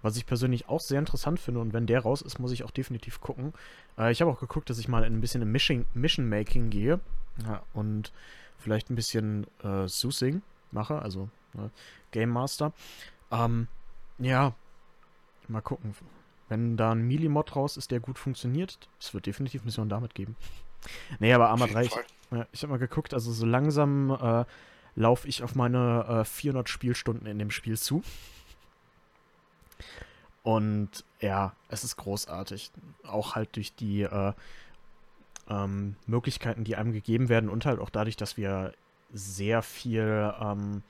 Was 0.00 0.16
ich 0.16 0.26
persönlich 0.26 0.68
auch 0.68 0.80
sehr 0.80 1.00
interessant 1.00 1.40
finde 1.40 1.60
und 1.60 1.72
wenn 1.72 1.86
der 1.86 2.00
raus 2.00 2.22
ist, 2.22 2.38
muss 2.38 2.52
ich 2.52 2.62
auch 2.62 2.70
definitiv 2.70 3.20
gucken. 3.20 3.52
Äh, 3.98 4.12
ich 4.12 4.20
habe 4.20 4.30
auch 4.30 4.38
geguckt, 4.38 4.70
dass 4.70 4.78
ich 4.78 4.88
mal 4.88 5.02
ein 5.02 5.20
bisschen 5.20 5.42
in 5.42 5.50
Mission, 5.50 5.86
Mission 5.94 6.28
Making 6.28 6.70
gehe 6.70 7.00
ja, 7.44 7.62
und 7.74 8.12
vielleicht 8.58 8.90
ein 8.90 8.94
bisschen 8.94 9.46
äh, 9.62 9.88
Susing 9.88 10.42
mache, 10.70 11.00
also 11.02 11.28
äh, 11.54 11.68
Game 12.12 12.30
Master. 12.30 12.72
Ähm, 13.32 13.66
ja, 14.18 14.54
mal 15.48 15.62
gucken. 15.62 15.94
Wenn 16.48 16.76
da 16.76 16.92
ein 16.92 17.06
Melee-Mod 17.06 17.56
raus 17.56 17.76
ist, 17.76 17.90
der 17.90 18.00
gut 18.00 18.18
funktioniert, 18.18 18.78
es 19.00 19.12
wird 19.12 19.26
definitiv 19.26 19.64
Missionen 19.64 19.90
damit 19.90 20.14
geben. 20.14 20.36
Nee, 21.18 21.32
aber 21.32 21.48
Arma 21.50 21.66
3, 21.66 21.84
ich, 21.84 21.96
ich 22.52 22.62
habe 22.62 22.72
mal 22.72 22.78
geguckt, 22.78 23.12
also 23.12 23.32
so 23.32 23.44
langsam 23.44 24.10
äh, 24.10 24.44
laufe 24.98 25.28
ich 25.28 25.42
auf 25.42 25.54
meine 25.54 26.22
äh, 26.22 26.24
400 26.24 26.68
Spielstunden 26.68 27.26
in 27.26 27.38
dem 27.38 27.50
Spiel 27.50 27.78
zu. 27.78 28.02
Und 30.42 31.04
ja, 31.20 31.54
es 31.68 31.84
ist 31.84 31.96
großartig. 31.96 32.72
Auch 33.04 33.34
halt 33.34 33.54
durch 33.56 33.74
die 33.74 34.02
äh, 34.02 34.32
ähm, 35.48 35.96
Möglichkeiten, 36.06 36.64
die 36.64 36.76
einem 36.76 36.92
gegeben 36.92 37.28
werden 37.28 37.48
und 37.48 37.64
halt 37.64 37.78
auch 37.78 37.90
dadurch, 37.90 38.16
dass 38.16 38.36
wir 38.36 38.74
sehr 39.12 39.62
viel, 39.62 40.34
ähm, 40.40 40.82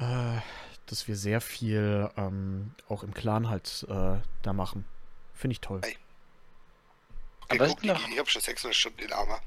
äh, 0.00 0.40
dass 0.86 1.06
wir 1.06 1.16
sehr 1.16 1.40
viel 1.40 2.10
ähm, 2.16 2.74
auch 2.88 3.04
im 3.04 3.14
Clan 3.14 3.48
halt 3.48 3.86
äh, 3.88 4.16
da 4.42 4.52
machen. 4.52 4.84
Finde 5.34 5.52
ich 5.52 5.60
toll. 5.60 5.82
Hey. 5.84 5.96
Aber 7.50 7.68
Guck, 7.68 7.84
ich, 7.84 7.90
ich 7.90 8.18
habe 8.18 8.28
schon 8.28 8.42
600 8.42 8.74
Stunden 8.74 9.00
in 9.00 9.12
Arma. 9.12 9.40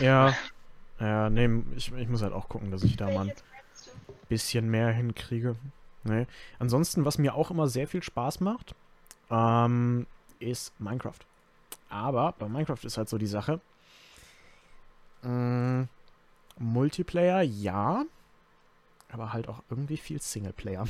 ja, 0.00 0.36
ja, 1.00 1.30
nee, 1.30 1.48
ich, 1.76 1.92
ich 1.92 2.08
muss 2.08 2.22
halt 2.22 2.32
auch 2.32 2.48
gucken, 2.48 2.70
dass 2.70 2.82
ich 2.82 2.96
da 2.96 3.06
mal 3.06 3.28
ein 3.28 3.32
bisschen 4.28 4.70
mehr 4.70 4.90
hinkriege. 4.90 5.56
Nee. 6.04 6.26
Ansonsten, 6.58 7.04
was 7.04 7.18
mir 7.18 7.34
auch 7.34 7.50
immer 7.50 7.68
sehr 7.68 7.86
viel 7.86 8.02
Spaß 8.02 8.40
macht, 8.40 8.74
ähm, 9.30 10.06
ist 10.38 10.78
Minecraft. 10.80 11.18
Aber 11.88 12.34
bei 12.38 12.48
Minecraft 12.48 12.84
ist 12.84 12.98
halt 12.98 13.08
so 13.08 13.18
die 13.18 13.26
Sache. 13.26 13.60
Mh, 15.22 15.30
mm, 15.30 15.88
Multiplayer, 16.58 17.42
ja. 17.42 18.04
Aber 19.10 19.32
halt 19.32 19.48
auch 19.48 19.62
irgendwie 19.70 19.96
viel 19.96 20.20
Singleplayer. 20.20 20.86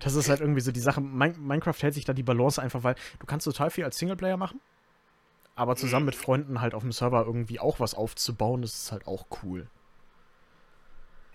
Das 0.00 0.14
ist 0.14 0.28
halt 0.28 0.40
irgendwie 0.40 0.60
so 0.60 0.72
die 0.72 0.80
Sache. 0.80 1.00
Minecraft 1.00 1.74
hält 1.80 1.94
sich 1.94 2.04
da 2.04 2.12
die 2.12 2.22
Balance 2.22 2.60
einfach, 2.60 2.82
weil 2.82 2.94
du 3.18 3.26
kannst 3.26 3.44
total 3.44 3.70
viel 3.70 3.84
als 3.84 3.98
Singleplayer 3.98 4.36
machen. 4.36 4.60
Aber 5.58 5.74
zusammen 5.74 6.06
mit 6.06 6.14
Freunden 6.14 6.60
halt 6.60 6.72
auf 6.72 6.82
dem 6.82 6.92
Server 6.92 7.24
irgendwie 7.26 7.58
auch 7.58 7.80
was 7.80 7.94
aufzubauen, 7.94 8.62
das 8.62 8.74
ist 8.74 8.92
halt 8.92 9.08
auch 9.08 9.26
cool. 9.42 9.66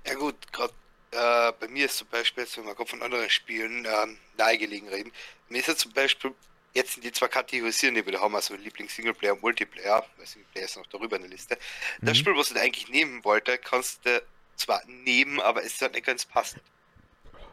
Ja 0.07 0.13
gut, 0.13 0.35
gerade 0.53 0.73
äh, 1.11 1.51
bei 1.59 1.67
mir 1.67 1.87
ist 1.87 1.97
zum 1.97 2.07
Beispiel, 2.07 2.43
jetzt, 2.43 2.57
wenn 2.57 2.65
wir 2.65 2.85
von 2.85 3.01
anderen 3.01 3.29
Spielen 3.29 3.85
ähm, 3.85 4.17
nahegelegen 4.37 4.87
reden, 4.87 5.11
mir 5.49 5.59
ist 5.59 5.67
ja 5.67 5.75
zum 5.75 5.91
Beispiel, 5.91 6.33
jetzt 6.73 6.93
sind 6.93 7.03
die 7.03 7.11
zwei 7.11 7.27
kategorisieren, 7.27 7.95
die 7.95 8.05
wir 8.05 8.21
haben, 8.21 8.33
also 8.33 8.55
Lieblings-Singleplayer 8.55 9.33
und 9.33 9.41
Multiplayer, 9.41 10.05
weil 10.15 10.25
Singleplayer 10.25 10.65
ist 10.65 10.77
noch 10.77 10.87
darüber 10.87 11.17
in 11.17 11.23
der 11.23 11.31
Liste. 11.31 11.57
Mhm. 11.99 12.05
Das 12.05 12.17
Spiel, 12.17 12.33
was 12.37 12.49
ich 12.49 12.57
eigentlich 12.57 12.87
nehmen 12.87 13.25
wollte, 13.25 13.57
kannst 13.57 14.05
du 14.05 14.23
zwar 14.55 14.85
nehmen, 14.85 15.41
aber 15.41 15.65
es 15.65 15.73
ist 15.73 15.81
halt 15.81 15.95
nicht 15.95 16.05
ganz 16.05 16.23
passend. 16.23 16.63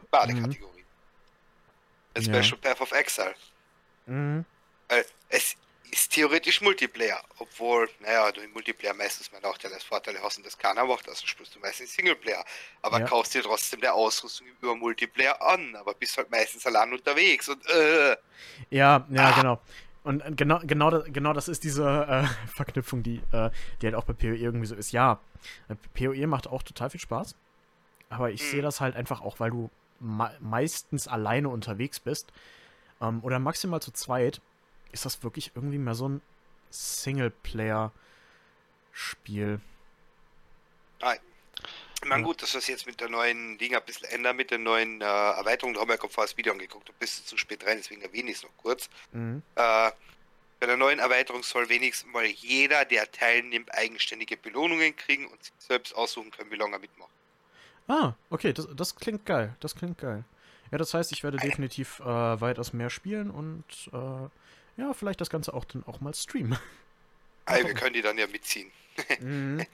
Bei 0.09 0.19
alle 0.19 0.35
mhm. 0.35 0.43
Kategorien. 0.43 0.85
Zum 2.15 2.25
ja. 2.27 2.31
Beispiel 2.31 2.59
Path 2.59 2.79
of 2.79 2.93
Exile. 2.93 3.35
Mhm. 4.05 4.45
Es 5.27 5.57
ist 5.91 6.13
theoretisch 6.13 6.61
Multiplayer, 6.61 7.21
obwohl, 7.37 7.89
naja, 7.99 8.31
du 8.31 8.41
im 8.41 8.51
Multiplayer 8.53 8.93
meistens 8.93 9.29
mal 9.31 9.43
auch 9.43 9.57
als 9.61 9.83
Vorteile 9.83 10.23
hast 10.23 10.37
und 10.37 10.45
das 10.45 10.57
keiner 10.57 10.85
macht, 10.85 11.07
also 11.09 11.27
spielst 11.27 11.53
du 11.53 11.59
meistens 11.59 11.93
Singleplayer. 11.93 12.43
Aber 12.81 13.01
ja. 13.01 13.05
kaufst 13.05 13.33
dir 13.33 13.43
trotzdem 13.43 13.81
der 13.81 13.93
Ausrüstung 13.93 14.47
über 14.47 14.75
Multiplayer 14.75 15.41
an, 15.41 15.75
aber 15.75 15.93
bist 15.93 16.17
halt 16.17 16.31
meistens 16.31 16.65
allein 16.65 16.93
unterwegs 16.93 17.49
und 17.49 17.63
äh. 17.69 18.15
Ja, 18.69 19.05
ja, 19.09 19.29
ah. 19.29 19.31
genau. 19.41 19.61
Und 20.03 20.35
genau, 20.35 20.59
genau, 20.63 20.89
das, 20.89 21.03
genau 21.07 21.33
das 21.33 21.47
ist 21.47 21.63
diese 21.63 21.83
äh, 21.85 22.47
Verknüpfung, 22.55 23.03
die, 23.03 23.21
äh, 23.31 23.51
die 23.81 23.87
halt 23.87 23.95
auch 23.95 24.05
bei 24.05 24.13
PoE 24.13 24.35
irgendwie 24.35 24.65
so 24.65 24.75
ist. 24.75 24.93
Ja, 24.93 25.19
PoE 25.93 26.25
macht 26.25 26.47
auch 26.47 26.63
total 26.63 26.89
viel 26.89 27.01
Spaß, 27.01 27.35
aber 28.09 28.31
ich 28.31 28.41
mhm. 28.41 28.47
sehe 28.47 28.61
das 28.61 28.79
halt 28.79 28.95
einfach 28.95 29.21
auch, 29.21 29.39
weil 29.39 29.51
du 29.51 29.69
meistens 29.99 31.07
alleine 31.07 31.49
unterwegs 31.49 31.99
bist 31.99 32.31
ähm, 33.01 33.19
oder 33.23 33.37
maximal 33.37 33.81
zu 33.81 33.91
zweit 33.91 34.41
ist 34.91 35.05
das 35.05 35.23
wirklich 35.23 35.51
irgendwie 35.55 35.77
mehr 35.77 35.95
so 35.95 36.09
ein 36.09 36.21
Singleplayer-Spiel. 36.69 39.61
Nein. 41.01 41.19
Ich 42.03 42.09
meine, 42.09 42.23
gut, 42.23 42.41
dass 42.41 42.53
das 42.53 42.65
jetzt 42.67 42.87
mit 42.87 42.99
der 42.99 43.09
neuen 43.09 43.59
Ding 43.59 43.75
ein 43.75 43.83
bisschen 43.85 44.09
ändert, 44.09 44.35
mit 44.35 44.49
der 44.49 44.57
neuen 44.57 45.01
äh, 45.01 45.05
Erweiterung. 45.05 45.75
Da 45.75 45.81
haben 45.81 45.89
wir 45.89 45.93
ja 45.93 45.99
gerade 45.99 46.11
vorher 46.11 46.27
das 46.27 46.37
Video 46.37 46.51
angeguckt, 46.51 46.89
du 46.89 46.93
bist 46.93 47.27
zu 47.27 47.37
spät 47.37 47.63
rein, 47.65 47.77
deswegen 47.77 48.01
erwähne 48.01 48.31
ich 48.31 48.37
es 48.37 48.43
noch 48.43 48.57
kurz. 48.57 48.89
Mhm. 49.11 49.43
Äh, 49.55 49.91
bei 50.59 50.67
der 50.67 50.77
neuen 50.77 50.99
Erweiterung 50.99 51.43
soll 51.43 51.69
wenigstens 51.69 52.11
mal 52.11 52.25
jeder, 52.25 52.85
der 52.85 53.11
teilnimmt, 53.11 53.71
eigenständige 53.73 54.37
Belohnungen 54.37 54.95
kriegen 54.95 55.27
und 55.27 55.43
sich 55.43 55.53
selbst 55.59 55.95
aussuchen 55.95 56.31
können, 56.31 56.49
wie 56.51 56.55
lange 56.55 56.75
er 56.75 56.79
mitmacht. 56.79 57.11
Ah, 57.87 58.13
okay, 58.29 58.53
das, 58.53 58.67
das 58.75 58.95
klingt 58.95 59.25
geil. 59.25 59.55
Das 59.59 59.75
klingt 59.75 59.97
geil. 59.97 60.23
Ja, 60.71 60.77
das 60.77 60.93
heißt, 60.93 61.11
ich 61.11 61.23
werde 61.23 61.37
definitiv 61.37 61.99
äh, 61.99 62.05
weitaus 62.05 62.73
mehr 62.73 62.89
spielen 62.89 63.29
und 63.29 63.63
äh, 63.91 64.29
ja, 64.81 64.93
vielleicht 64.93 65.21
das 65.21 65.29
Ganze 65.29 65.53
auch 65.53 65.65
dann 65.65 65.83
auch 65.85 66.01
mal 66.01 66.13
streamen. 66.13 66.57
Hey, 67.45 67.65
wir 67.65 67.73
können 67.73 67.93
die 67.93 68.01
dann 68.01 68.17
ja 68.17 68.27
mitziehen. 68.27 68.71
Mhm. 69.19 69.65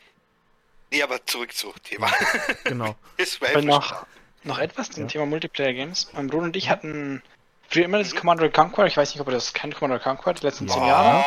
nee, 0.92 1.02
aber 1.02 1.26
zurück 1.26 1.52
zum 1.52 1.74
Thema. 1.84 2.10
genau. 2.64 2.96
Ist 3.18 3.42
noch, 3.64 4.06
noch 4.44 4.60
etwas 4.60 4.92
zum 4.92 5.04
ja. 5.04 5.10
Thema 5.10 5.26
Multiplayer 5.26 5.74
Games. 5.74 6.10
Mein 6.14 6.28
Bruder 6.28 6.44
und 6.44 6.56
ich 6.56 6.70
hatten 6.70 7.24
früher 7.68 7.86
immer 7.86 7.98
das 7.98 8.16
Commander 8.16 8.50
Conquer. 8.50 8.86
Ich 8.86 8.96
weiß 8.96 9.14
nicht, 9.14 9.20
ob 9.20 9.28
ihr 9.28 9.34
das 9.34 9.54
kennt, 9.54 9.76
Commander 9.76 10.00
Conquer, 10.00 10.34
die 10.36 10.46
letzten 10.46 10.70
zehn 10.70 10.86
Jahre. 10.86 11.26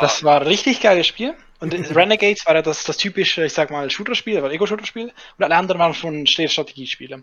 Das 0.00 0.24
war 0.24 0.40
ein 0.40 0.46
richtig 0.48 0.80
geiles 0.80 1.06
Spiel. 1.06 1.34
Und 1.60 1.72
Renegades 1.96 2.44
war 2.44 2.56
ja 2.56 2.62
das, 2.62 2.82
das 2.82 2.96
typische, 2.96 3.44
ich 3.44 3.52
sag 3.52 3.70
mal, 3.70 3.88
Shooter-Spiel, 3.88 4.42
war 4.42 4.50
Ego-Shooter-Spiel. 4.50 5.12
Und 5.38 5.44
alle 5.44 5.54
anderen 5.54 5.78
waren 5.78 5.94
schon 5.94 6.26
Strategiespiele. 6.26 7.22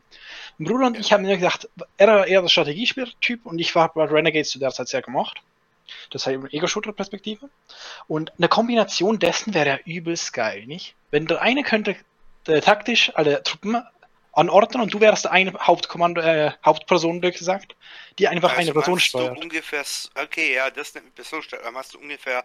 Mein 0.58 0.68
Bruder 0.68 0.88
und 0.88 0.98
ich 0.98 1.12
haben 1.12 1.24
mir 1.24 1.36
gedacht, 1.36 1.68
er 1.98 2.08
war 2.08 2.26
eher 2.26 2.42
der 2.42 2.48
Strategiespiel-Typ 2.48 3.46
und 3.46 3.60
ich 3.60 3.76
war 3.76 3.94
bei 3.94 4.06
Renegades 4.06 4.50
zu 4.50 4.60
der 4.60 4.72
Zeit 4.72 4.88
sehr 4.88 5.02
gemacht. 5.02 5.42
Das 6.10 6.28
heißt, 6.28 6.40
Ego-Shooter-Perspektive. 6.52 7.50
Und 8.08 8.34
eine 8.38 8.48
Kombination 8.48 9.20
dessen 9.20 9.54
wäre 9.54 9.68
ja 9.68 9.80
übelst 9.86 10.34
geil, 10.34 10.66
nicht? 10.66 10.96
Wenn 11.12 11.26
der 11.26 11.42
eine 11.42 11.64
könnte 11.64 11.96
äh, 12.48 12.62
taktisch 12.62 13.12
alle 13.16 13.44
Truppen 13.44 13.82
anordnen 14.32 14.84
und 14.84 14.94
du 14.94 15.00
wärst 15.00 15.28
eine 15.28 15.54
Hauptkommando, 15.54 16.22
äh, 16.22 16.52
Hauptperson, 16.64 17.22
wie 17.22 17.32
gesagt, 17.32 17.76
die 18.18 18.28
einfach 18.28 18.52
also 18.52 18.62
eine 18.62 18.74
Person 18.74 19.00
steuert. 19.00 19.38
Du 19.38 19.42
ungefähr, 19.42 19.84
okay, 20.16 20.56
ja, 20.56 20.70
das 20.70 20.90
ist 20.90 20.98
eine 20.98 21.10
Person 21.12 21.42
steuert. 21.42 21.66
Dann 21.66 21.76
hast 21.76 21.94
du 21.94 22.00
ungefähr, 22.00 22.44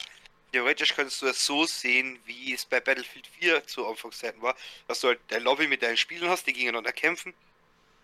theoretisch 0.53 0.95
könntest 0.95 1.23
du 1.23 1.27
es 1.27 1.45
so 1.45 1.65
sehen, 1.67 2.19
wie 2.25 2.55
es 2.55 2.65
bei 2.65 2.81
Battlefield 2.81 3.27
4 3.39 3.67
zu 3.67 3.87
Anfangszeiten 3.87 4.41
war, 4.43 4.57
dass 4.89 5.01
du 5.01 5.09
halt 5.09 5.21
der 5.31 5.41
Lobby 5.41 5.69
mit 5.69 5.83
deinen 5.83 5.97
Spielen 5.97 6.29
hast, 6.29 6.47
die 6.47 6.53
gegeneinander 6.53 6.93
kämpfen 6.93 7.35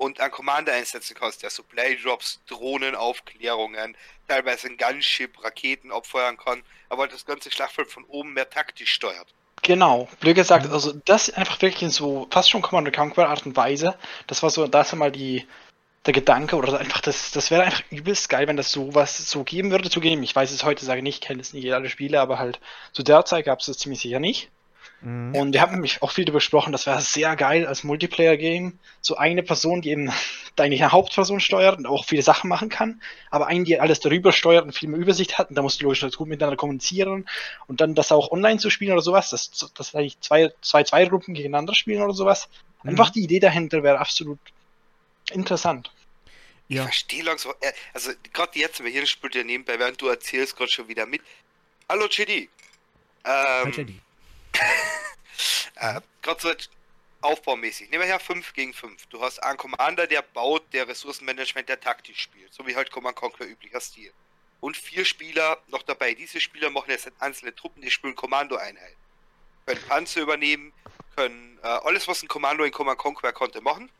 und 0.01 0.19
einen 0.19 0.31
Commander 0.31 0.73
einsetzen 0.73 1.15
kannst, 1.15 1.43
der 1.43 1.51
Supply 1.51 1.95
Drops, 2.03 2.41
Drohnen, 2.47 2.95
Aufklärungen, 2.95 3.95
teilweise 4.27 4.69
ein 4.69 4.79
Gunship, 4.79 5.45
Raketen 5.45 5.93
abfeuern 5.93 6.39
kann, 6.39 6.63
aber 6.89 7.07
das 7.07 7.27
ganze 7.27 7.51
Schlachtfeld 7.51 7.91
von 7.91 8.05
oben 8.05 8.33
mehr 8.33 8.49
taktisch 8.49 8.93
steuert. 8.93 9.35
Genau, 9.61 10.09
blöd 10.21 10.37
gesagt, 10.37 10.71
also 10.71 10.95
das 11.05 11.29
einfach 11.29 11.61
wirklich 11.61 11.83
in 11.83 11.91
so 11.91 12.27
fast 12.31 12.49
schon 12.49 12.63
Commander 12.63 12.93
Conquer 12.93 13.29
Art 13.29 13.45
und 13.45 13.57
Weise. 13.57 13.95
Das 14.27 14.43
war 14.43 14.49
so, 14.49 14.67
das 14.67 14.91
einmal 14.95 15.13
die, 15.13 15.47
der 16.07 16.15
Gedanke 16.15 16.57
oder 16.57 16.81
einfach 16.81 17.03
das, 17.03 17.31
das 17.33 17.51
wäre 17.51 17.65
einfach 17.65 17.83
übelst 17.91 18.31
geil, 18.31 18.49
wenn 18.49 18.57
das 18.57 18.73
sowas 18.73 19.19
so 19.19 19.45
geben 19.45 19.71
würde 19.71 19.91
zu 19.91 20.01
geben. 20.01 20.23
Ich 20.23 20.35
weiß 20.35 20.51
es 20.51 20.65
heute, 20.65 20.83
sage 20.83 21.03
nicht, 21.03 21.23
kenne 21.23 21.43
es 21.43 21.53
nicht 21.53 21.71
alle 21.75 21.91
Spiele, 21.91 22.23
aber 22.23 22.39
halt 22.39 22.59
zu 22.93 23.03
der 23.03 23.27
Zeit 23.27 23.45
gab 23.45 23.61
es 23.61 23.67
das 23.67 23.77
ziemlich 23.77 24.01
sicher 24.01 24.19
nicht. 24.19 24.51
Mhm. 25.03 25.35
Und 25.35 25.53
wir 25.53 25.61
haben 25.61 25.73
nämlich 25.73 26.03
auch 26.03 26.11
viel 26.11 26.25
darüber 26.25 26.39
gesprochen, 26.39 26.73
das 26.73 26.87
wäre 26.87 27.01
sehr 27.01 27.35
geil 27.37 27.67
als 27.67 27.85
Multiplayer-Game. 27.85 28.79
So 29.01 29.17
eine 29.17 29.43
Person, 29.43 29.81
die 29.83 29.91
eben 29.91 30.13
deine 30.57 30.93
Hauptperson 30.93 31.41
steuert 31.41 31.79
und 31.79 31.87
auch 31.87 32.05
viele 32.05 32.23
Sachen 32.23 32.49
machen 32.49 32.69
kann, 32.69 33.01
aber 33.31 33.47
eine, 33.47 33.65
die 33.65 33.81
alles 33.81 34.01
darüber 34.01 34.33
steuert 34.33 34.65
und 34.65 34.73
viel 34.73 34.89
mehr 34.89 35.01
Übersicht 35.01 35.39
hat 35.39 35.49
und 35.49 35.57
da 35.57 35.63
musst 35.63 35.81
du 35.81 35.85
logisch 35.85 36.05
gut 36.17 36.29
miteinander 36.29 36.57
kommunizieren 36.57 37.27
und 37.67 37.81
dann 37.81 37.95
das 37.95 38.13
auch 38.13 38.31
online 38.31 38.59
zu 38.59 38.69
spielen 38.69 38.93
oder 38.93 39.01
sowas, 39.01 39.31
dass 39.31 39.51
das, 39.51 39.73
das 39.73 39.95
eigentlich 39.95 40.21
zwei, 40.21 40.53
zwei, 40.61 40.83
zwei 40.85 41.07
Gruppen 41.07 41.35
gegeneinander 41.35 41.75
spielen 41.75 42.03
oder 42.03 42.13
sowas. 42.13 42.49
Mhm. 42.83 42.91
Einfach 42.91 43.11
die 43.11 43.23
Idee 43.23 43.41
dahinter 43.41 43.83
wäre 43.83 43.99
absolut 43.99 44.39
interessant. 45.33 45.91
Ja. 46.69 46.83
Ich 46.83 46.89
verstehe 46.89 47.23
langsam, 47.23 47.53
äh, 47.61 47.73
also 47.95 48.13
gerade 48.33 48.59
jetzt, 48.59 48.83
wir 48.83 48.91
hier 48.91 49.07
spielt 49.07 49.35
ja 49.35 49.43
nebenbei, 49.43 49.79
während 49.79 50.01
du 50.01 50.09
erzählst, 50.09 50.57
gerade 50.57 50.71
schon 50.71 50.89
wieder 50.89 51.07
mit. 51.07 51.23
Hallo 51.89 52.07
JD. 52.07 52.31
Ähm, 52.31 52.49
Hi 53.25 53.71
JD. 53.71 53.95
äh, 55.77 56.01
gerade 56.23 56.41
so 56.41 56.53
aufbaumäßig. 57.23 57.91
Nehmen 57.91 58.03
wir 58.03 58.09
her 58.09 58.21
5 58.21 58.53
gegen 58.55 58.73
5. 58.73 59.07
Du 59.07 59.21
hast 59.23 59.39
einen 59.41 59.59
Commander, 59.59 60.07
der 60.07 60.23
baut, 60.23 60.63
der 60.73 60.89
Ressourcenmanagement, 60.89 61.69
der 61.69 61.81
taktisch 61.81 62.21
spielt. 62.21 62.53
So 62.53 62.67
wie 62.67 62.77
halt 62.77 62.91
Command 62.91 63.17
Conquer 63.17 63.47
üblicher 63.47 63.81
Stil. 63.81 64.13
Und 64.61 64.77
vier 64.77 65.05
Spieler 65.05 65.59
noch 65.69 65.83
dabei. 65.83 66.15
Diese 66.15 66.41
Spieler 66.41 66.71
machen 66.71 66.91
jetzt 66.91 67.11
einzelne 67.19 67.55
Truppen, 67.55 67.83
die 67.83 67.91
spielen 67.91 68.15
Kommandoeinheiten. 68.15 68.97
Können 69.67 69.83
Panzer 69.89 70.21
übernehmen, 70.21 70.73
können 71.17 71.59
äh, 71.63 71.67
alles, 71.67 72.09
was 72.09 72.23
ein 72.23 72.29
Kommando 72.29 72.65
in 72.65 72.73
Command 72.73 72.99
Conquer 72.99 73.33
konnte, 73.33 73.61
machen. 73.61 73.91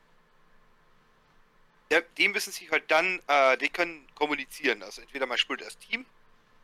Ja, 1.93 2.01
die 2.19 2.29
müssen 2.29 2.53
sich 2.53 2.71
halt 2.71 2.91
dann, 2.91 3.21
äh, 3.27 3.57
die 3.59 3.69
können 3.69 4.07
kommunizieren. 4.15 4.83
Also 4.83 5.03
entweder 5.03 5.27
man 5.27 5.39
spielt 5.39 5.63
als 5.63 5.79
Team, 5.79 6.07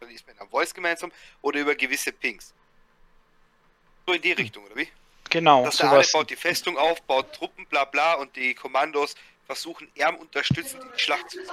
dann 0.00 0.10
ist 0.10 0.26
man 0.26 0.36
in 0.36 0.42
einem 0.42 0.50
Voice 0.50 0.74
gemeinsam, 0.74 1.10
oder 1.42 1.60
über 1.60 1.74
gewisse 1.74 2.12
Pings. 2.12 2.54
So 4.06 4.14
in 4.14 4.22
die. 4.22 4.32
Richtung, 4.32 4.64
oder 4.64 4.76
wie? 4.76 4.88
Genau. 5.30 5.64
Dass 5.64 5.78
der 5.78 5.90
eine 5.90 6.04
baut 6.12 6.30
die 6.30 6.36
Festung 6.36 6.78
auf, 6.78 7.02
baut 7.02 7.32
Truppen, 7.32 7.66
bla 7.66 7.84
bla, 7.84 8.14
und 8.14 8.34
die 8.36 8.54
Kommandos 8.54 9.14
versuchen, 9.46 9.88
er 9.94 10.18
unterstützend 10.18 10.82
in 10.82 10.90
die 10.96 11.00
Schlacht 11.00 11.30
zu 11.30 11.38
ziehen. 11.38 11.50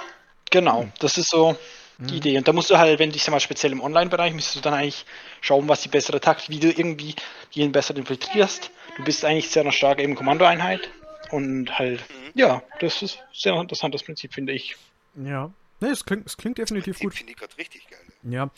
Genau, 0.50 0.88
das 1.00 1.18
ist 1.18 1.30
so 1.30 1.56
die 1.98 2.12
mhm. 2.12 2.18
Idee. 2.18 2.38
Und 2.38 2.46
da 2.46 2.52
musst 2.52 2.70
du 2.70 2.78
halt, 2.78 2.98
wenn 2.98 3.10
du 3.10 3.14
dich 3.14 3.28
mal 3.28 3.40
speziell 3.40 3.72
im 3.72 3.80
Online-Bereich, 3.80 4.32
müsstest 4.32 4.56
du 4.56 4.60
dann 4.60 4.74
eigentlich 4.74 5.04
schauen, 5.40 5.68
was 5.68 5.82
die 5.82 5.88
bessere 5.88 6.20
Taktik, 6.20 6.50
wie 6.50 6.60
du 6.60 6.68
irgendwie 6.68 7.14
jeden 7.50 7.72
besser 7.72 7.96
infiltrierst. 7.96 8.70
Du 8.96 9.04
bist 9.04 9.24
eigentlich 9.24 9.50
sehr 9.50 9.70
stark 9.72 9.98
eben 9.98 10.14
Kommandoeinheit 10.14 10.88
und 11.30 11.76
halt, 11.78 12.00
mhm. 12.08 12.32
ja, 12.34 12.62
das 12.80 13.02
ist 13.02 13.18
sehr 13.32 13.54
interessantes 13.54 14.02
Prinzip, 14.02 14.32
finde 14.34 14.52
ich. 14.52 14.76
Ja. 15.16 15.50
Ne, 15.80 15.88
es 15.88 16.04
klingt, 16.04 16.26
es 16.26 16.36
klingt 16.36 16.58
definitiv 16.58 16.98
gut. 16.98 17.14
Finde 17.14 17.32
ich 17.32 17.38
gerade 17.38 17.56
richtig 17.58 17.88
geil. 17.88 18.00
Ja. 18.22 18.50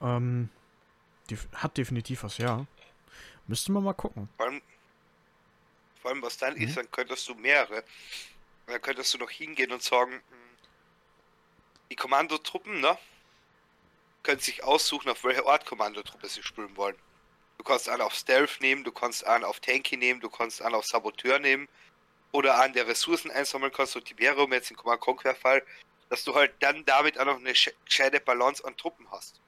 Ähm, 0.00 0.48
hat 1.54 1.76
definitiv 1.76 2.24
was, 2.24 2.38
ja. 2.38 2.66
Müsste 3.46 3.72
man 3.72 3.84
mal 3.84 3.94
gucken. 3.94 4.28
Vor 4.36 4.46
allem, 4.46 4.62
vor 6.00 6.10
allem 6.10 6.22
was 6.22 6.36
dann 6.36 6.54
mhm. 6.54 6.62
ist, 6.62 6.76
dann 6.76 6.90
könntest 6.90 7.28
du 7.28 7.34
mehrere. 7.34 7.84
Dann 8.66 8.80
könntest 8.80 9.12
du 9.14 9.18
noch 9.18 9.30
hingehen 9.30 9.72
und 9.72 9.82
sagen, 9.82 10.12
hm, 10.12 10.56
die 11.90 11.96
Kommandotruppen, 11.96 12.80
ne? 12.80 12.96
Können 14.22 14.40
sich 14.40 14.62
aussuchen, 14.62 15.10
auf 15.10 15.24
welche 15.24 15.44
Ort 15.44 15.66
Kommandotruppe 15.66 16.28
sie 16.28 16.42
spielen 16.42 16.76
wollen. 16.76 16.96
Du 17.58 17.64
kannst 17.64 17.88
einen 17.88 18.02
auf 18.02 18.14
Stealth 18.14 18.60
nehmen, 18.60 18.84
du 18.84 18.92
kannst 18.92 19.26
einen 19.26 19.44
auf 19.44 19.60
Tanky 19.60 19.96
nehmen, 19.96 20.20
du 20.20 20.30
kannst 20.30 20.62
einen 20.62 20.74
auf 20.74 20.86
Saboteur 20.86 21.38
nehmen 21.38 21.68
oder 22.32 22.58
an 22.58 22.72
der 22.72 22.86
Ressourcen 22.86 23.30
einsammeln 23.30 23.72
kannst, 23.72 23.92
so 23.92 24.00
Tiberium 24.00 24.52
jetzt 24.52 24.70
im 24.70 24.76
Command 24.76 25.00
Conquer 25.00 25.34
Fall, 25.34 25.62
dass 26.08 26.24
du 26.24 26.34
halt 26.34 26.54
dann 26.60 26.84
damit 26.86 27.18
auch 27.18 27.26
noch 27.26 27.36
eine 27.36 27.52
gescheite 27.52 28.20
Balance 28.20 28.64
an 28.64 28.76
Truppen 28.76 29.10
hast. 29.10 29.41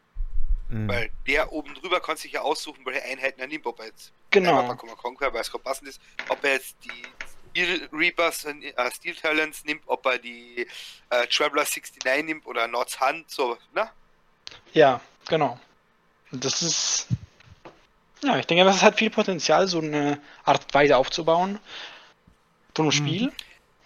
Mhm. 0.74 0.88
Weil 0.88 1.10
der 1.26 1.52
oben 1.52 1.72
drüber 1.74 2.00
kann 2.00 2.16
sich 2.16 2.32
ja 2.32 2.40
aussuchen, 2.40 2.84
welche 2.84 3.04
Einheiten 3.04 3.40
er 3.40 3.46
nimmt, 3.46 3.64
ob 3.64 3.78
er 3.78 3.86
jetzt 3.86 4.12
genau. 4.30 4.74
Command 4.74 4.98
Conquer, 4.98 5.32
weil 5.32 5.42
es 5.42 5.50
gerade 5.50 5.62
passend 5.62 5.88
ist, 5.88 6.00
ob 6.28 6.42
er 6.42 6.54
jetzt 6.54 6.76
die 6.84 7.02
Steel 7.50 7.88
Reapers, 7.92 8.44
äh, 8.44 8.90
Steel 8.90 9.14
Talents 9.14 9.64
nimmt, 9.64 9.82
ob 9.86 10.04
er 10.04 10.18
die 10.18 10.66
äh, 11.10 11.26
Traveler 11.28 11.62
69 11.62 12.24
nimmt 12.24 12.44
oder 12.44 12.66
Nords 12.66 12.98
Hand, 12.98 13.30
so, 13.30 13.56
ne? 13.72 13.88
Ja, 14.72 15.00
genau. 15.28 15.60
Das 16.32 16.62
ist 16.62 17.06
ja, 18.24 18.38
ich 18.38 18.46
denke, 18.46 18.64
das 18.64 18.82
hat 18.82 18.98
viel 18.98 19.10
Potenzial, 19.10 19.68
so 19.68 19.78
eine 19.78 20.18
Art 20.44 20.72
Weise 20.72 20.96
aufzubauen 20.96 21.60
von 22.74 22.90
einem 22.90 23.04
mhm. 23.04 23.32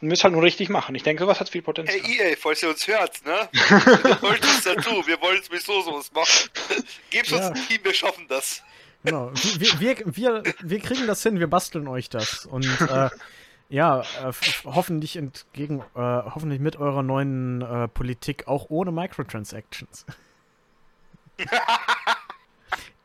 Müssen 0.00 0.24
halt 0.24 0.34
nur 0.34 0.42
richtig 0.42 0.68
machen. 0.68 0.94
Ich 0.94 1.02
denke, 1.02 1.24
sowas 1.24 1.40
hat 1.40 1.48
viel 1.48 1.62
Potenzial. 1.62 1.98
Hey 2.00 2.32
EA, 2.32 2.36
falls 2.38 2.62
ihr 2.62 2.68
uns 2.68 2.86
hört, 2.86 3.24
ne? 3.24 3.48
wir 3.52 4.22
wollen 4.22 4.40
es 4.40 4.62
dazu, 4.62 5.06
wir 5.06 5.20
wollen 5.20 5.38
es 5.40 5.46
sowieso 5.46 5.82
sowas 5.82 6.12
machen. 6.12 6.50
Gebt 7.10 7.32
uns 7.32 7.40
ja. 7.40 7.48
ein 7.48 7.54
Team, 7.54 7.78
wir 7.82 7.94
schaffen 7.94 8.26
das. 8.28 8.62
Genau, 9.04 9.30
wir, 9.32 9.80
wir, 9.80 9.96
wir, 10.06 10.42
wir 10.60 10.80
kriegen 10.80 11.06
das 11.06 11.22
hin, 11.22 11.38
wir 11.40 11.48
basteln 11.48 11.88
euch 11.88 12.08
das. 12.08 12.46
Und 12.46 12.66
äh, 12.80 13.10
ja, 13.68 14.00
äh, 14.00 14.32
hoffentlich 14.64 15.16
entgegen, 15.16 15.80
äh, 15.94 16.00
hoffentlich 16.00 16.60
mit 16.60 16.76
eurer 16.76 17.02
neuen 17.02 17.62
äh, 17.62 17.88
Politik 17.88 18.46
auch 18.46 18.66
ohne 18.70 18.92
Microtransactions. 18.92 20.06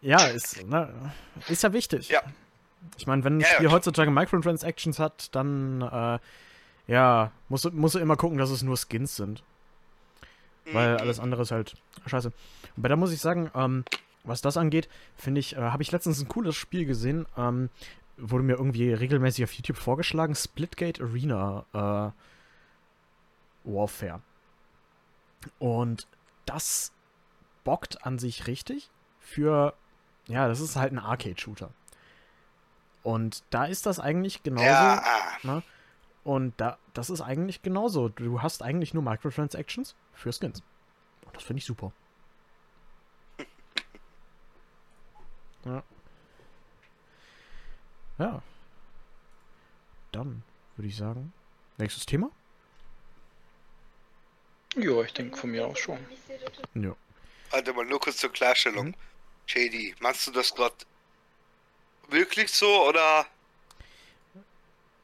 Ja, 0.03 0.25
ist, 0.25 0.67
ne, 0.67 0.93
ist 1.47 1.63
ja 1.63 1.71
wichtig. 1.71 2.09
Ja. 2.09 2.21
Ich 2.97 3.07
meine, 3.07 3.23
wenn 3.23 3.37
ein 3.37 3.45
Spiel 3.45 3.67
ja, 3.67 3.71
heutzutage 3.71 4.11
Microtransactions 4.11 4.99
hat, 4.99 5.33
dann 5.33 5.81
äh, 5.81 6.19
ja, 6.87 7.31
musst, 7.49 7.71
musst 7.73 7.95
du 7.95 7.99
immer 7.99 8.15
gucken, 8.15 8.37
dass 8.37 8.49
es 8.49 8.63
nur 8.63 8.77
Skins 8.77 9.15
sind. 9.15 9.43
Weil 10.71 10.93
mhm. 10.93 10.99
alles 10.99 11.19
andere 11.19 11.41
ist 11.41 11.51
halt 11.51 11.75
scheiße. 12.05 12.31
Aber 12.77 12.89
da 12.89 12.95
muss 12.95 13.11
ich 13.11 13.19
sagen, 13.19 13.51
ähm, 13.55 13.83
was 14.23 14.41
das 14.41 14.57
angeht, 14.57 14.87
finde 15.15 15.39
ich, 15.39 15.55
äh, 15.55 15.59
habe 15.59 15.83
ich 15.83 15.91
letztens 15.91 16.21
ein 16.21 16.27
cooles 16.27 16.55
Spiel 16.55 16.85
gesehen. 16.85 17.25
Ähm, 17.37 17.69
wurde 18.17 18.43
mir 18.43 18.53
irgendwie 18.53 18.93
regelmäßig 18.93 19.43
auf 19.43 19.53
YouTube 19.53 19.77
vorgeschlagen. 19.77 20.35
Splitgate 20.35 21.01
Arena 21.03 21.65
äh, 21.73 23.69
Warfare. 23.69 24.21
Und 25.59 26.07
das 26.45 26.93
bockt 27.63 28.05
an 28.05 28.19
sich 28.19 28.47
richtig 28.47 28.89
für 29.19 29.73
ja, 30.27 30.47
das 30.47 30.59
ist 30.59 30.75
halt 30.75 30.93
ein 30.93 30.99
Arcade-Shooter. 30.99 31.69
Und 33.03 33.43
da 33.49 33.65
ist 33.65 33.85
das 33.85 33.99
eigentlich 33.99 34.43
genauso. 34.43 34.65
Ja. 34.65 35.03
Ne? 35.43 35.63
Und 36.23 36.53
da, 36.57 36.77
das 36.93 37.09
ist 37.09 37.21
eigentlich 37.21 37.61
genauso. 37.61 38.09
Du 38.09 38.41
hast 38.41 38.61
eigentlich 38.61 38.93
nur 38.93 39.03
Microtransactions 39.03 39.95
für 40.13 40.31
Skins. 40.31 40.63
Und 41.25 41.35
das 41.35 41.43
finde 41.43 41.59
ich 41.59 41.65
super. 41.65 41.91
Ja. 45.65 45.83
Ja. 48.19 48.41
Dann 50.11 50.43
würde 50.75 50.87
ich 50.87 50.95
sagen, 50.95 51.33
nächstes 51.77 52.05
Thema? 52.05 52.29
Ja, 54.75 55.01
ich 55.01 55.13
denke 55.13 55.37
von 55.37 55.51
mir 55.51 55.67
aus 55.67 55.79
schon. 55.79 55.99
Ja. 56.73 56.95
Warte 57.51 57.73
mal, 57.73 57.85
nur 57.85 57.99
kurz 57.99 58.17
zur 58.17 58.31
Klarstellung. 58.31 58.87
Mhm. 58.87 58.95
JD, 59.47 59.99
machst 60.01 60.27
du 60.27 60.31
das 60.31 60.53
gerade 60.55 60.75
wirklich 62.09 62.51
so 62.51 62.87
oder? 62.87 63.25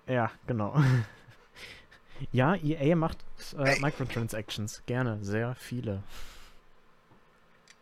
Ja, 0.09 0.31
genau. 0.47 0.75
ja, 2.31 2.55
EA 2.55 2.95
macht 2.95 3.19
äh, 3.57 3.79
Microtransactions. 3.79 4.81
Gerne, 4.87 5.19
sehr 5.21 5.55
viele. 5.55 6.03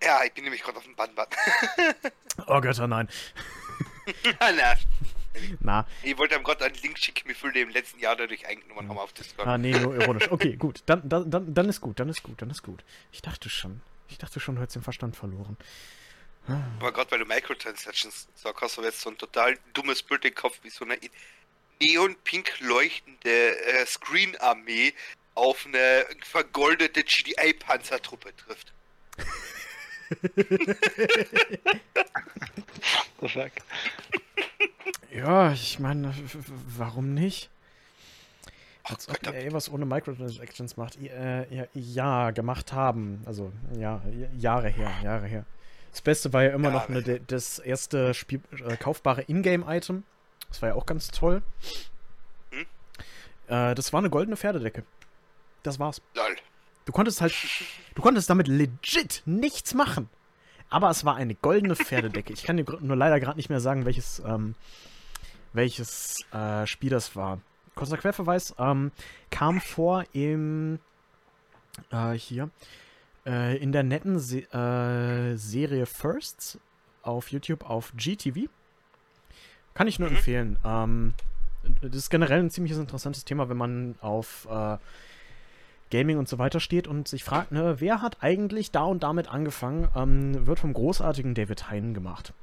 Ja, 0.04 0.24
ich 0.24 0.34
bin 0.34 0.44
nämlich 0.44 0.62
gerade 0.62 0.78
auf 0.78 0.84
dem 0.84 0.96
Bandband. 0.96 1.30
oh 2.48 2.62
Götter, 2.62 2.88
nein. 2.88 3.08
Na. 4.40 4.74
Na. 5.60 5.88
Ich 6.04 6.18
wollte 6.18 6.36
einem 6.36 6.44
Gott 6.44 6.62
einen 6.62 6.76
Link 6.76 6.98
schicken, 6.98 7.30
wie 7.30 7.34
viele 7.34 7.60
im 7.62 7.70
letzten 7.70 8.00
Jahr 8.00 8.16
dadurch 8.16 8.46
eingenommen 8.46 8.90
haben 8.90 8.98
auf 8.98 9.14
Discord. 9.14 9.48
Ah, 9.48 9.58
nee, 9.58 9.78
nur 9.78 9.96
ironisch. 9.96 10.30
Okay, 10.32 10.56
gut. 10.56 10.84
Dann, 10.86 11.08
dann, 11.08 11.30
dann, 11.30 11.54
dann 11.54 11.70
ist 11.70 11.82
gut, 11.82 12.00
dann 12.00 12.10
ist 12.10 12.24
gut, 12.24 12.42
dann 12.42 12.50
ist 12.50 12.64
gut. 12.64 12.84
Ich 13.12 13.22
dachte 13.22 13.50
schon. 13.50 13.82
Ich 14.10 14.18
dachte 14.18 14.40
schon, 14.40 14.56
du 14.56 14.62
hättest 14.62 14.78
den 14.78 14.84
Verstand 14.84 15.16
verloren. 15.16 15.58
Aber 16.80 16.94
gerade 16.94 17.12
weil 17.12 17.20
du 17.20 17.26
Microtransactions 17.26 18.30
sagst, 18.36 18.62
hast 18.62 18.78
du 18.78 18.84
jetzt 18.84 19.02
so 19.02 19.10
ein 19.10 19.18
total 19.18 19.58
dummes 19.74 20.02
Bild 20.02 20.24
im 20.24 20.34
Kopf, 20.34 20.60
wie 20.64 20.70
so 20.70 20.86
eine 20.86 20.98
neon-pink 21.80 22.60
leuchtende 22.60 23.30
äh, 23.30 23.86
Screen-Armee 23.86 24.94
auf 25.36 25.66
eine 25.66 26.06
vergoldete 26.24 27.04
GDI-Panzertruppe 27.04 28.36
trifft. 28.36 28.74
ja, 35.12 35.52
ich 35.52 35.80
meine, 35.80 36.14
warum 36.78 37.14
nicht? 37.14 37.50
Als 38.84 39.10
ob 39.10 39.28
EA 39.28 39.52
was 39.52 39.70
ohne 39.70 39.86
Microtransactions 39.86 40.78
macht. 40.78 40.98
Äh, 41.02 41.54
ja, 41.54 41.68
ja, 41.74 42.32
gemacht 42.32 42.72
haben. 42.72 43.22
Also, 43.26 43.52
ja, 43.78 44.02
Jahre 44.38 44.70
her, 44.70 44.94
Jahre 45.04 45.28
her. 45.28 45.46
Das 45.92 46.02
Beste 46.02 46.32
war 46.32 46.44
ja 46.44 46.52
immer 46.52 46.70
ja, 46.70 46.76
noch 46.76 46.90
eine, 46.90 47.02
das 47.02 47.60
erste 47.60 48.14
Spiel, 48.14 48.40
äh, 48.66 48.78
kaufbare 48.78 49.24
Ingame-Item. 49.24 50.04
Das 50.50 50.62
war 50.62 50.70
ja 50.70 50.76
auch 50.76 50.86
ganz 50.86 51.10
toll. 51.10 51.42
Hm? 52.52 52.66
Äh, 53.48 53.76
das 53.76 53.94
war 53.94 54.00
eine 54.00 54.10
goldene 54.10 54.38
Pferdedecke. 54.38 54.84
Das 55.64 55.80
war's. 55.80 56.02
Lol. 56.16 56.36
Du 56.86 56.94
konntest 56.94 57.20
halt, 57.20 57.34
du 57.96 58.02
konntest 58.02 58.30
damit 58.30 58.48
legit 58.48 59.22
nichts 59.26 59.74
machen. 59.74 60.10
Aber 60.70 60.90
es 60.90 61.06
war 61.06 61.16
eine 61.16 61.36
goldene 61.36 61.76
Pferdedecke. 61.76 62.34
Ich 62.34 62.44
kann 62.44 62.58
dir 62.58 62.66
nur 62.82 62.96
leider 62.96 63.20
gerade 63.20 63.38
nicht 63.38 63.50
mehr 63.50 63.60
sagen, 63.60 63.86
welches, 63.86 64.22
ähm, 64.26 64.56
welches 65.54 66.16
äh, 66.32 66.66
Spiel 66.66 66.90
das 66.90 67.16
war. 67.16 67.40
Kurzer 67.76 67.98
Querverweis, 67.98 68.56
ähm, 68.58 68.92
kam 69.30 69.62
vor 69.62 70.04
im, 70.14 70.80
äh, 71.92 72.14
hier, 72.14 72.50
äh, 73.26 73.58
in 73.58 73.72
der 73.72 73.84
netten 73.84 74.20
Se 74.20 74.40
äh, 74.54 75.36
Serie 75.38 75.86
Firsts 75.86 76.60
auf 77.02 77.32
YouTube 77.32 77.70
auf 77.70 77.94
GTV. 77.96 78.50
Kann 79.78 79.88
ich 79.88 80.00
nur 80.00 80.10
Mhm. 80.10 80.16
empfehlen. 80.16 80.58
Ähm, 80.66 81.14
das 81.82 81.96
ist 81.96 82.10
generell 82.10 82.40
ein 82.40 82.50
ziemlich 82.50 82.74
interessantes 82.74 83.26
Thema, 83.26 83.48
wenn 83.48 83.58
man 83.58 83.96
auf 84.02 84.48
äh, 84.50 84.78
Gaming 85.92 86.18
und 86.18 86.28
so 86.28 86.38
weiter 86.40 86.60
steht 86.60 86.88
und 86.88 87.08
sich 87.08 87.24
fragt, 87.24 87.52
ne, 87.52 87.76
wer 87.80 88.02
hat 88.02 88.18
eigentlich 88.22 88.72
da 88.72 88.84
und 88.84 89.04
damit 89.04 89.30
angefangen, 89.30 89.88
ähm, 89.96 90.46
wird 90.48 90.60
vom 90.60 90.74
großartigen 90.74 91.34
David 91.36 91.70
Hein 91.70 91.94
gemacht. 91.94 92.34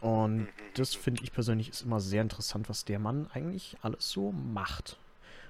Und 0.00 0.38
Mhm. 0.40 0.48
das 0.74 0.94
finde 0.94 1.22
ich 1.22 1.32
persönlich 1.32 1.68
ist 1.68 1.82
immer 1.82 2.00
sehr 2.00 2.22
interessant, 2.22 2.68
was 2.68 2.84
der 2.84 2.98
Mann 2.98 3.28
eigentlich 3.32 3.76
alles 3.82 4.08
so 4.10 4.32
macht. 4.32 4.96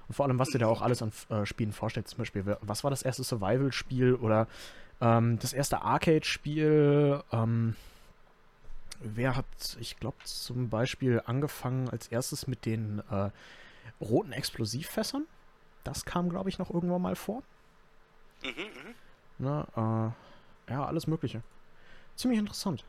Und 0.07 0.15
vor 0.15 0.25
allem, 0.25 0.39
was 0.39 0.51
der 0.51 0.59
da 0.59 0.67
auch 0.67 0.81
alles 0.81 1.01
an 1.01 1.11
äh, 1.29 1.45
Spielen 1.45 1.73
vorstellt. 1.73 2.07
Zum 2.07 2.19
Beispiel, 2.19 2.57
was 2.61 2.83
war 2.83 2.91
das 2.91 3.01
erste 3.01 3.23
Survival-Spiel 3.23 4.15
oder 4.15 4.47
ähm, 5.01 5.37
das 5.39 5.53
erste 5.53 5.81
Arcade-Spiel? 5.81 7.21
Ähm, 7.31 7.75
wer 8.99 9.35
hat, 9.35 9.77
ich 9.79 9.97
glaube, 9.97 10.17
zum 10.23 10.69
Beispiel 10.69 11.21
angefangen 11.25 11.89
als 11.89 12.07
erstes 12.07 12.47
mit 12.47 12.65
den 12.65 12.99
äh, 13.09 13.29
roten 14.01 14.31
Explosivfässern? 14.31 15.25
Das 15.83 16.05
kam, 16.05 16.29
glaube 16.29 16.49
ich, 16.49 16.59
noch 16.59 16.69
irgendwann 16.69 17.01
mal 17.01 17.15
vor. 17.15 17.43
Mhm, 18.43 18.49
mhm. 18.49 18.95
Ne, 19.39 19.67
äh, 20.67 20.71
ja, 20.71 20.85
alles 20.85 21.07
Mögliche. 21.07 21.41
Ziemlich 22.15 22.39
interessant. 22.39 22.83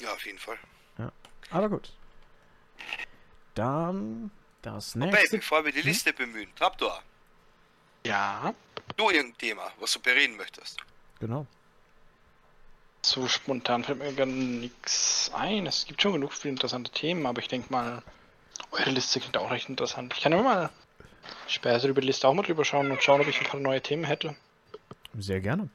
Ja, 0.00 0.12
auf 0.12 0.24
jeden 0.26 0.38
Fall. 0.38 0.58
Aber 1.50 1.68
gut. 1.68 1.92
Dann 3.54 4.30
das 4.62 4.94
nächste. 4.94 5.36
bevor 5.36 5.64
wir 5.64 5.72
die 5.72 5.80
Hm? 5.80 5.86
Liste 5.88 6.12
bemühen, 6.12 6.48
Traptor, 6.56 7.02
Ja, 8.06 8.54
du 8.96 9.10
irgendein 9.10 9.38
Thema, 9.38 9.70
was 9.78 9.92
du 9.92 10.00
bereden 10.00 10.36
möchtest. 10.36 10.78
Genau. 11.20 11.46
So 13.04 13.26
spontan 13.28 13.84
fällt 13.84 13.98
mir 13.98 14.12
gar 14.12 14.26
nichts 14.26 15.30
ein. 15.34 15.66
Es 15.66 15.86
gibt 15.86 16.00
schon 16.02 16.12
genug 16.12 16.32
viele 16.32 16.52
interessante 16.52 16.90
Themen, 16.90 17.26
aber 17.26 17.40
ich 17.40 17.48
denke 17.48 17.72
mal, 17.72 18.02
eure 18.70 18.90
Liste 18.90 19.20
klingt 19.20 19.36
auch 19.36 19.50
recht 19.50 19.68
interessant. 19.68 20.14
Ich 20.16 20.22
kann 20.22 20.32
immer 20.32 20.42
mal 20.42 20.70
später 21.48 21.88
über 21.88 22.00
die 22.00 22.06
Liste 22.06 22.28
auch 22.28 22.34
mal 22.34 22.42
drüber 22.42 22.64
schauen 22.64 22.90
und 22.90 23.02
schauen, 23.02 23.20
ob 23.20 23.28
ich 23.28 23.40
ein 23.40 23.46
paar 23.46 23.60
neue 23.60 23.82
Themen 23.82 24.04
hätte. 24.04 24.36
Sehr 25.18 25.40
gerne. 25.40 25.68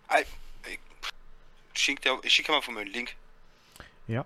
Schick 1.74 2.00
ich 2.24 2.34
schicke 2.34 2.52
mal 2.52 2.62
von 2.62 2.74
mir 2.74 2.82
einen 2.82 2.92
Link. 2.92 3.16
Ja, 4.08 4.26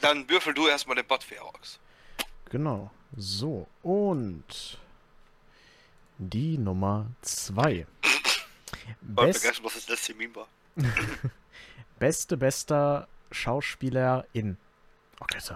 Dann 0.00 0.28
würfel 0.28 0.52
du 0.52 0.66
erstmal 0.68 0.96
den 0.96 1.06
Bot 1.06 1.24
für 1.24 1.40
aus. 1.40 1.78
genau. 2.50 2.90
So, 3.16 3.66
und 3.82 4.78
die 6.18 6.58
Nummer 6.58 7.06
2. 7.22 7.86
Voll 8.02 8.14
Best, 9.00 9.40
vergessen, 9.40 9.64
was 9.64 9.74
das 9.74 9.88
letzte 9.88 10.14
Meme 10.14 10.36
war. 10.36 10.48
beste, 12.00 12.36
bester 12.36 13.06
Schauspielerin. 13.30 14.56
Okay, 15.20 15.38
so. 15.38 15.54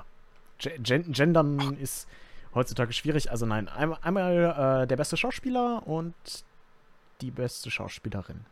Ge- 0.58 0.78
Gen 0.78 1.10
Gendern 1.12 1.76
ist 1.78 2.06
heutzutage 2.54 2.92
schwierig. 2.92 3.30
Also 3.32 3.46
nein, 3.46 3.68
einmal, 3.68 3.98
einmal 4.02 4.82
äh, 4.84 4.86
der 4.86 4.96
beste 4.96 5.16
Schauspieler 5.16 5.82
und 5.86 6.14
die 7.20 7.32
beste 7.32 7.70
Schauspielerin. 7.72 8.46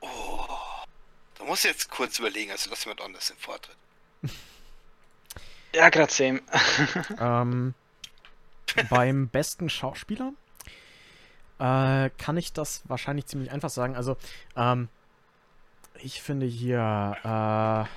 Oh. 0.00 0.46
Da 1.38 1.44
muss 1.44 1.60
ich 1.64 1.70
jetzt 1.70 1.90
kurz 1.90 2.18
überlegen, 2.18 2.50
also 2.50 2.68
lass 2.70 2.84
jemand 2.84 3.00
anders 3.02 3.28
den 3.28 3.36
Vortritt. 3.38 3.76
Ja, 5.72 5.88
gerade 5.88 6.12
same. 6.12 6.40
Ähm, 7.20 7.74
beim 8.88 9.28
besten 9.28 9.70
Schauspieler 9.70 10.32
äh, 11.60 12.10
kann 12.18 12.36
ich 12.36 12.52
das 12.52 12.82
wahrscheinlich 12.86 13.26
ziemlich 13.26 13.52
einfach 13.52 13.70
sagen. 13.70 13.94
Also, 13.94 14.16
ähm, 14.56 14.88
ich 15.98 16.22
finde 16.22 16.46
hier 16.46 17.88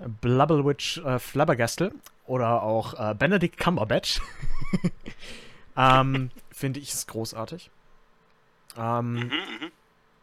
äh, 0.00 0.06
Blubblewitch 0.20 0.98
äh, 0.98 1.18
Flabbergastle 1.18 1.92
oder 2.26 2.62
auch 2.62 2.94
äh, 2.94 3.14
Benedict 3.14 3.56
Cumberbatch 3.58 4.20
ähm, 5.76 6.30
finde 6.50 6.80
ich 6.80 6.92
es 6.92 7.06
großartig. 7.06 7.70
Ähm, 8.76 9.12
Mhm, 9.14 9.28
mhm. 9.28 9.70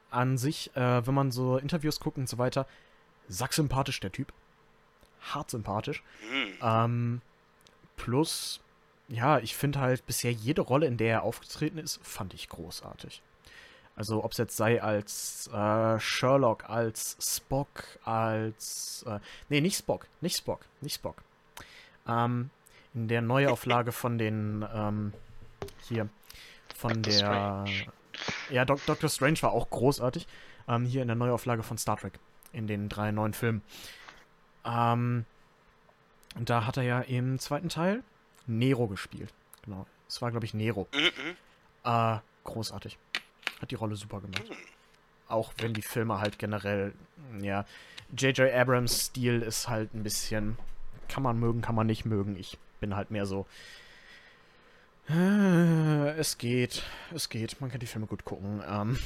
an 0.10 0.38
sich, 0.38 0.76
äh, 0.76 1.06
wenn 1.08 1.14
man 1.14 1.32
so 1.32 1.58
Interviews 1.58 2.00
guckt 2.00 2.18
und 2.18 2.28
so 2.28 2.38
weiter, 2.38 2.68
sacksympathisch 3.30 4.00
der 4.02 4.12
Typ. 4.12 4.34
Hart 5.22 5.52
sympathisch. 5.52 6.04
Mhm. 6.32 6.54
Ähm, 6.62 7.22
plus, 7.96 8.60
ja, 9.08 9.40
ich 9.40 9.56
finde 9.56 9.80
halt 9.80 10.06
bisher 10.06 10.32
jede 10.32 10.62
Rolle, 10.62 10.88
in 10.88 10.98
der 10.98 11.10
er 11.14 11.24
aufgetreten 11.24 11.78
ist, 11.78 12.00
fand 12.04 12.34
ich 12.34 12.50
großartig. 12.50 13.22
Also 14.02 14.24
ob 14.24 14.32
es 14.32 14.40
jetzt 14.40 14.58
sei 14.58 14.82
als 14.82 15.48
äh, 15.54 16.00
Sherlock, 16.00 16.68
als 16.68 17.18
Spock, 17.22 17.84
als... 18.04 19.06
Äh, 19.08 19.20
nee, 19.48 19.62
nicht 19.62 19.78
Spock, 19.78 20.08
nicht 20.22 20.38
Spock, 20.38 20.62
nicht 20.82 20.96
Spock. 20.96 21.18
Ähm, 22.08 22.50
in 22.96 23.08
der 23.08 23.22
Neuauflage 23.22 23.92
von 23.92 24.18
den... 24.18 24.66
Ähm, 24.74 25.14
hier, 25.88 26.10
von 26.76 27.04
Dr. 27.04 27.04
der... 27.04 27.68
Strange. 27.68 27.94
Ja, 28.50 28.66
Doc 28.66 28.84
Doctor 28.88 29.08
Strange 29.08 29.40
war 29.44 29.52
auch 29.52 29.70
großartig. 29.70 30.28
Ähm, 30.68 30.84
hier 30.86 31.04
in 31.04 31.08
der 31.08 31.16
Neuauflage 31.16 31.62
von 31.62 31.78
Star 31.78 31.98
Trek. 31.98 32.18
In 32.54 32.66
den 32.66 32.90
drei 32.90 33.12
neuen 33.12 33.36
Filmen. 33.36 33.62
Ähm, 34.66 35.26
und 36.36 36.50
da 36.50 36.66
hat 36.66 36.78
er 36.78 36.84
ja 36.84 37.02
im 37.02 37.38
zweiten 37.38 37.70
Teil 37.70 38.02
Nero 38.48 38.88
gespielt. 38.88 39.32
Genau. 39.62 39.86
Es 40.08 40.24
war, 40.24 40.32
glaube 40.32 40.48
ich, 40.48 40.56
Nero. 40.56 40.88
Mhm, 40.92 41.02
mhm. 41.02 41.36
Äh, 41.84 42.18
großartig. 42.46 42.98
Hat 43.62 43.72
die 43.72 43.76
Rolle 43.76 43.96
super 43.96 44.20
gemacht. 44.22 44.44
Auch 45.28 45.54
wenn 45.60 45.74
die 45.74 45.82
Filme 45.82 46.20
halt 46.20 46.40
generell, 46.40 46.94
ja, 47.40 47.66
J.J. 48.18 48.52
Abrams 48.54 49.06
Stil 49.08 49.42
ist 49.42 49.70
halt 49.70 49.94
ein 49.94 50.04
bisschen, 50.04 50.58
kann 51.08 51.24
man 51.24 51.40
mögen, 51.40 51.62
kann 51.62 51.76
man 51.76 51.88
nicht 51.88 52.04
mögen. 52.06 52.36
Ich 52.38 52.58
bin 52.82 52.96
halt 52.96 53.12
mehr 53.12 53.26
so, 53.26 53.46
äh, 55.10 56.10
es 56.18 56.38
geht, 56.38 56.84
es 57.14 57.30
geht, 57.30 57.60
man 57.62 57.70
kann 57.72 57.80
die 57.80 57.86
Filme 57.88 58.08
gut 58.08 58.26
gucken. 58.26 58.62
Ähm, 58.68 58.98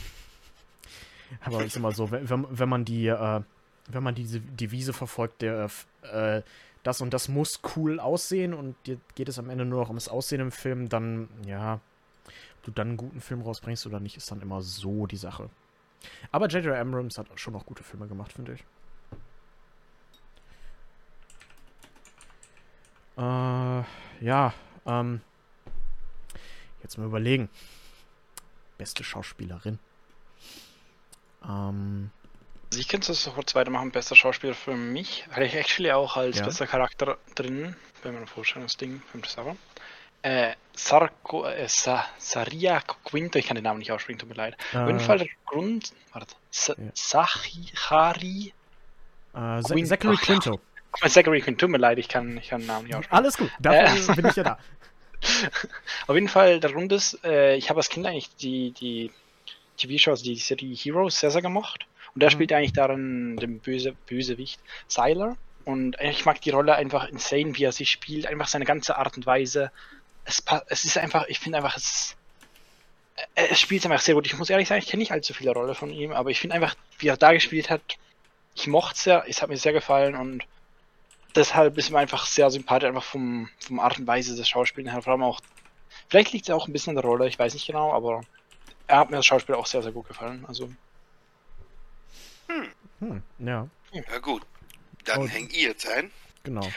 aber 1.41 1.67
sag 1.67 1.81
mal 1.81 1.93
so, 1.95 2.11
wenn, 2.11 2.29
wenn- 2.29 2.69
man 2.69 2.85
die, 2.85 3.07
äh, 3.07 3.41
wenn 3.87 4.03
man 4.03 4.15
diese 4.15 4.39
Devise 4.39 4.93
verfolgt, 4.93 5.41
der, 5.41 5.69
äh, 6.11 6.41
das 6.83 7.01
und 7.01 7.13
das 7.13 7.27
muss 7.29 7.61
cool 7.75 7.99
aussehen 7.99 8.53
und 8.53 8.75
geht 9.15 9.29
es 9.29 9.39
am 9.39 9.49
Ende 9.49 9.65
nur 9.65 9.81
noch 9.81 9.89
ums 9.89 10.07
Aussehen 10.07 10.41
im 10.41 10.51
Film, 10.51 10.87
dann, 10.89 11.27
ja, 11.45 11.79
du 12.65 12.71
dann 12.71 12.89
einen 12.89 12.97
guten 12.97 13.21
Film 13.21 13.41
rausbringst 13.41 13.86
oder 13.86 13.99
nicht, 13.99 14.17
ist 14.17 14.30
dann 14.32 14.41
immer 14.41 14.62
so 14.62 15.06
die 15.08 15.17
Sache. 15.17 15.49
Aber 16.32 16.47
J.J. 16.47 16.75
Abrams 16.75 17.17
hat 17.17 17.28
schon 17.39 17.56
auch 17.56 17.65
gute 17.65 17.84
Filme 17.84 18.08
gemacht, 18.08 18.34
finde 18.34 18.54
ich. 18.54 18.63
Äh, 23.17 23.84
ja, 24.25 24.54
ähm, 24.86 25.21
jetzt 26.84 26.97
mal 26.97 27.06
überlegen. 27.08 27.49
Beste 28.78 29.04
Schauspielerin. 29.04 29.80
Ähm, 31.43 32.12
Also 32.69 32.80
ich 32.82 32.88
könnte 32.89 33.08
das 33.08 33.23
sofort 33.23 33.56
weitermachen, 33.56 33.91
bester 33.91 34.15
Schauspieler 34.15 34.54
für 34.54 34.75
mich, 34.75 35.25
weil 35.34 35.43
ich 35.43 35.56
actually 35.56 35.91
auch 35.91 36.17
als 36.17 36.39
Ja. 36.39 36.45
bester 36.45 36.67
Charakter 36.67 37.17
drin 37.36 37.75
bei 38.04 38.12
meinem 38.12 38.28
Vorstellungsding 38.28 39.01
beim 39.13 39.23
Server. 39.23 39.56
Äh, 40.25 40.55
Sarko, 40.73 41.45
äh, 41.45 41.67
Sa, 41.69 42.05
Saria 42.17 42.81
Quinto, 43.03 43.38
ich 43.38 43.45
kann 43.47 43.55
den 43.55 43.63
Namen 43.63 43.79
nicht 43.79 43.91
aussprechen, 43.91 44.17
tut 44.19 44.29
mir 44.29 44.35
leid. 44.35 44.57
Auf 44.73 44.88
jeden 44.88 44.97
äh, 44.97 44.99
Fall 44.99 45.19
der 45.19 45.27
Grund, 45.45 45.93
warte, 46.13 46.35
Sa, 46.49 46.73
Ja. 46.77 46.91
Sahari, 46.95 48.53
äh, 49.33 49.61
Queen- 49.61 49.85
Zachary 49.85 50.15
Ach, 50.17 50.21
Quinto. 50.23 50.59
Zachary 51.07 51.41
Quinto, 51.41 51.59
tut 51.59 51.69
mir 51.69 51.77
leid, 51.77 51.99
ich 51.99 52.07
kann, 52.09 52.38
ich 52.38 52.49
kann 52.49 52.61
den 52.61 52.67
Namen 52.67 52.85
nicht 52.88 52.95
aussprechen. 52.95 53.15
Alles 53.17 53.38
gut, 53.38 53.51
dafür 53.59 54.15
bin 54.15 54.25
ich 54.27 54.35
ja 54.35 54.43
da. 54.43 54.57
Auf 56.07 56.15
jeden 56.15 56.27
Fall, 56.27 56.59
der 56.59 56.71
Grund 56.71 56.91
ist, 56.91 57.23
äh, 57.23 57.55
ich 57.55 57.69
habe 57.69 57.79
als 57.79 57.89
Kind 57.89 58.05
eigentlich 58.05 58.35
die, 58.35 58.71
die 58.71 59.11
TV-Shows, 59.77 60.21
die 60.23 60.35
Serie 60.35 60.75
Heroes 60.75 61.19
sehr, 61.19 61.31
sehr 61.31 61.41
gemocht. 61.41 61.85
Und 62.13 62.21
der 62.21 62.29
Mhm. 62.29 62.33
spielt 62.33 62.51
eigentlich 62.53 62.73
darin 62.73 63.38
den 63.38 63.59
Böse, 63.59 63.93
Bösewicht 64.07 64.59
Sylar. 64.88 65.38
Und 65.65 65.97
ich 65.99 66.25
mag 66.25 66.39
die 66.41 66.51
Rolle 66.51 66.75
einfach 66.75 67.07
insane, 67.09 67.57
wie 67.57 67.63
er 67.63 67.71
sie 67.71 67.85
spielt, 67.88 68.27
einfach 68.27 68.47
seine 68.47 68.65
ganze 68.65 68.97
Art 68.97 69.17
und 69.17 69.25
Weise. 69.25 69.71
Es, 70.25 70.41
pa- 70.41 70.63
es 70.67 70.83
ist 70.85 70.97
einfach, 70.97 71.25
ich 71.27 71.39
finde 71.39 71.57
einfach, 71.59 71.77
es, 71.77 72.15
äh, 73.35 73.47
es 73.49 73.59
spielt 73.59 73.85
einfach 73.85 74.01
sehr 74.01 74.15
gut. 74.15 74.25
Ich 74.25 74.38
muss 74.38 74.49
ehrlich 74.49 74.67
sagen, 74.67 74.79
ich 74.81 74.88
kenne 74.89 75.01
nicht 75.01 75.11
allzu 75.11 75.33
viele 75.33 75.51
Rolle 75.53 75.75
von 75.75 75.89
ihm, 75.91 76.11
aber 76.11 76.29
ich 76.31 76.39
finde 76.39 76.55
einfach, 76.55 76.75
wie 76.99 77.07
er 77.07 77.17
da 77.17 77.31
gespielt 77.33 77.69
hat, 77.69 77.81
ich 78.55 78.67
mochte 78.67 78.95
es 78.95 79.03
sehr, 79.03 79.25
es 79.27 79.41
hat 79.41 79.49
mir 79.49 79.57
sehr 79.57 79.73
gefallen 79.73 80.15
und 80.15 80.43
deshalb 81.35 81.77
ist 81.77 81.91
mir 81.91 81.99
einfach 81.99 82.25
sehr 82.25 82.49
sympathisch, 82.49 82.88
einfach 82.88 83.03
vom, 83.03 83.49
vom 83.59 83.79
Art 83.79 83.99
und 83.99 84.07
Weise 84.07 84.35
des 84.35 84.47
Schauspiels 84.49 84.91
her, 84.91 85.01
vor 85.01 85.13
allem 85.13 85.23
auch 85.23 85.39
Vielleicht 86.09 86.33
liegt 86.33 86.47
es 86.49 86.53
auch 86.53 86.67
ein 86.67 86.73
bisschen 86.73 86.91
an 86.91 86.95
der 87.01 87.05
Rolle, 87.05 87.27
ich 87.27 87.39
weiß 87.39 87.53
nicht 87.53 87.67
genau, 87.67 87.93
aber 87.93 88.25
er 88.88 88.97
hat 88.97 89.09
mir 89.09 89.15
das 89.17 89.25
Schauspiel 89.25 89.55
auch 89.55 89.65
sehr, 89.65 89.81
sehr 89.81 89.91
gut 89.93 90.07
gefallen. 90.07 90.45
Also, 90.47 90.69
Hm, 92.99 93.21
ja, 93.39 93.67
Ja 93.91 94.17
gut, 94.19 94.43
dann 95.05 95.21
Oh. 95.21 95.27
häng 95.27 95.47
ich 95.49 95.63
jetzt 95.63 95.88
ein. 95.88 96.11
genau. 96.43 96.69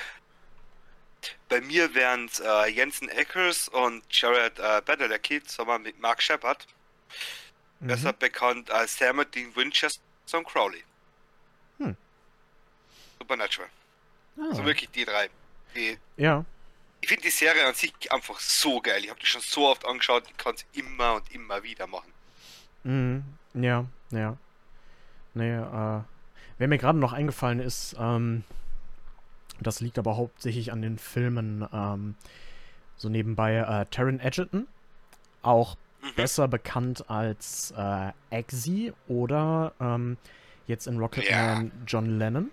Bei 1.48 1.60
mir 1.60 1.94
wären 1.94 2.26
es 2.26 2.40
äh, 2.40 2.66
Jensen 2.68 3.08
Eckers 3.08 3.68
und 3.68 4.02
Jared 4.10 4.58
äh, 4.58 4.82
Padalecki 4.82 5.42
zusammen 5.42 5.82
mit 5.82 5.98
Mark 6.00 6.22
Shepard, 6.22 6.66
Mhm. 7.80 7.86
besser 7.86 8.12
bekannt 8.12 8.70
als 8.72 8.96
Sam 8.98 9.24
Dean 9.32 9.54
Winchester 9.54 10.02
und 10.34 10.46
Crowley. 10.48 10.82
Hm. 11.78 11.96
Supernatural. 13.18 13.68
Ah, 14.36 14.42
Also 14.50 14.64
wirklich 14.64 14.90
die 14.90 15.04
drei. 15.04 15.30
Die, 15.76 15.96
ja, 16.16 16.44
ich 17.00 17.08
finde 17.08 17.22
die 17.22 17.30
Serie 17.30 17.64
an 17.66 17.74
sich 17.74 17.92
einfach 18.10 18.40
so 18.40 18.80
geil. 18.80 19.04
Ich 19.04 19.10
habe 19.10 19.20
die 19.20 19.26
schon 19.26 19.40
so 19.42 19.68
oft 19.68 19.86
angeschaut, 19.86 20.24
ich 20.28 20.36
kann 20.36 20.54
es 20.56 20.64
immer 20.72 21.14
und 21.14 21.30
immer 21.32 21.62
wieder 21.62 21.86
machen. 21.86 22.12
Mhm. 22.82 23.22
Ja, 23.54 23.84
ja. 24.10 24.36
Nee, 25.34 25.54
äh, 25.56 26.00
wer 26.58 26.68
mir 26.68 26.78
gerade 26.78 26.98
noch 26.98 27.12
eingefallen 27.12 27.60
ist, 27.60 27.94
ähm, 27.98 28.42
das 29.60 29.80
liegt 29.80 29.98
aber 29.98 30.16
hauptsächlich 30.16 30.72
an 30.72 30.82
den 30.82 30.98
Filmen, 30.98 31.66
ähm, 31.72 32.14
so 32.96 33.08
nebenbei, 33.08 33.56
äh, 33.56 33.86
Taron 33.90 34.20
Egerton, 34.20 34.66
auch 35.42 35.76
Mhm. 36.00 36.14
besser 36.14 36.46
bekannt 36.46 37.10
als 37.10 37.72
äh, 37.76 38.12
Eggsy 38.30 38.92
oder 39.08 39.72
ähm, 39.80 40.16
jetzt 40.68 40.86
in 40.86 40.98
Rocketman 40.98 41.72
John 41.88 42.18
Lennon. 42.18 42.50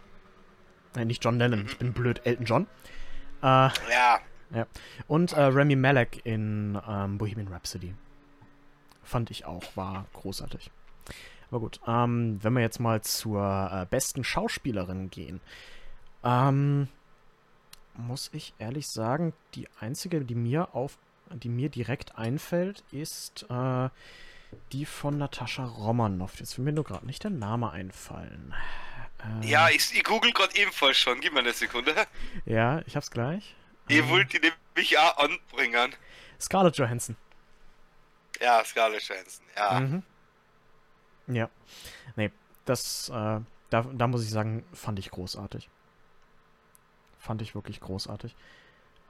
Äh, 0.96 1.06
nicht 1.06 1.24
John 1.24 1.38
Lennon, 1.38 1.66
ich 1.68 1.78
bin 1.78 1.94
blöd, 1.94 2.22
Elton 2.26 2.46
John. 2.46 2.68
Äh, 3.44 3.70
Ja, 4.54 4.66
und 5.08 5.34
äh, 5.34 5.42
Remy 5.42 5.76
Malek 5.76 6.26
in 6.26 6.80
ähm, 6.88 7.18
Bohemian 7.20 7.48
Rhapsody. 7.50 7.94
Fand 9.04 9.30
ich 9.30 9.46
auch, 9.46 9.64
war 9.76 10.06
großartig. 10.14 10.72
Aber 11.52 11.60
gut, 11.60 11.80
ähm, 11.88 12.40
wenn 12.42 12.54
wir 12.54 12.62
jetzt 12.62 12.80
mal 12.80 13.02
zur 13.02 13.70
äh, 13.72 13.86
besten 13.88 14.24
Schauspielerin 14.24 15.10
gehen, 15.12 15.40
ähm, 16.26 16.88
muss 17.94 18.30
ich 18.34 18.54
ehrlich 18.60 18.88
sagen, 18.88 19.34
die 19.54 19.68
einzige, 19.80 20.22
die 20.22 20.36
mir 20.36 20.76
auf, 20.76 20.98
die 21.30 21.50
mir 21.50 21.70
direkt 21.70 22.18
einfällt, 22.18 22.84
ist 22.92 23.46
äh, 23.50 23.90
die 24.72 24.86
von 24.86 25.18
Natascha 25.18 25.64
Romanoff. 25.66 26.40
Jetzt 26.40 26.58
will 26.58 26.66
mir 26.66 26.74
nur 26.74 26.84
gerade 26.84 27.06
nicht 27.06 27.24
der 27.24 27.32
Name 27.32 27.72
einfallen. 27.72 28.54
Äh, 29.42 29.48
ja 29.48 29.70
ich, 29.70 29.96
ich 29.96 30.04
google 30.04 30.34
gerade 30.34 30.56
ebenfalls 30.56 30.98
schon. 30.98 31.22
Gib 31.22 31.34
mir 31.34 31.40
eine 31.40 31.54
Sekunde. 31.54 31.94
Ja, 32.46 32.82
ich 32.86 32.96
hab's 32.96 33.12
gleich. 33.12 33.56
Ich 33.88 33.98
Ähm, 33.98 34.10
wollte 34.10 34.40
die 34.40 34.52
nämlich 34.76 34.98
auch 34.98 35.18
anbringen. 35.18 35.94
Scarlett 36.40 36.78
Johansson. 36.78 37.16
Ja, 38.42 38.64
Scarlett 38.66 39.04
Johansson. 39.04 39.46
Ja. 39.56 39.80
Mhm. 39.80 40.04
Ja. 41.28 41.50
Nee, 42.16 42.32
das, 42.66 43.10
äh, 43.10 43.40
da, 43.70 43.82
da 43.94 44.08
muss 44.08 44.24
ich 44.24 44.30
sagen, 44.30 44.64
fand 44.74 45.00
ich 45.00 45.10
großartig. 45.12 45.70
Fand 47.26 47.42
ich 47.42 47.56
wirklich 47.56 47.80
großartig. 47.80 48.36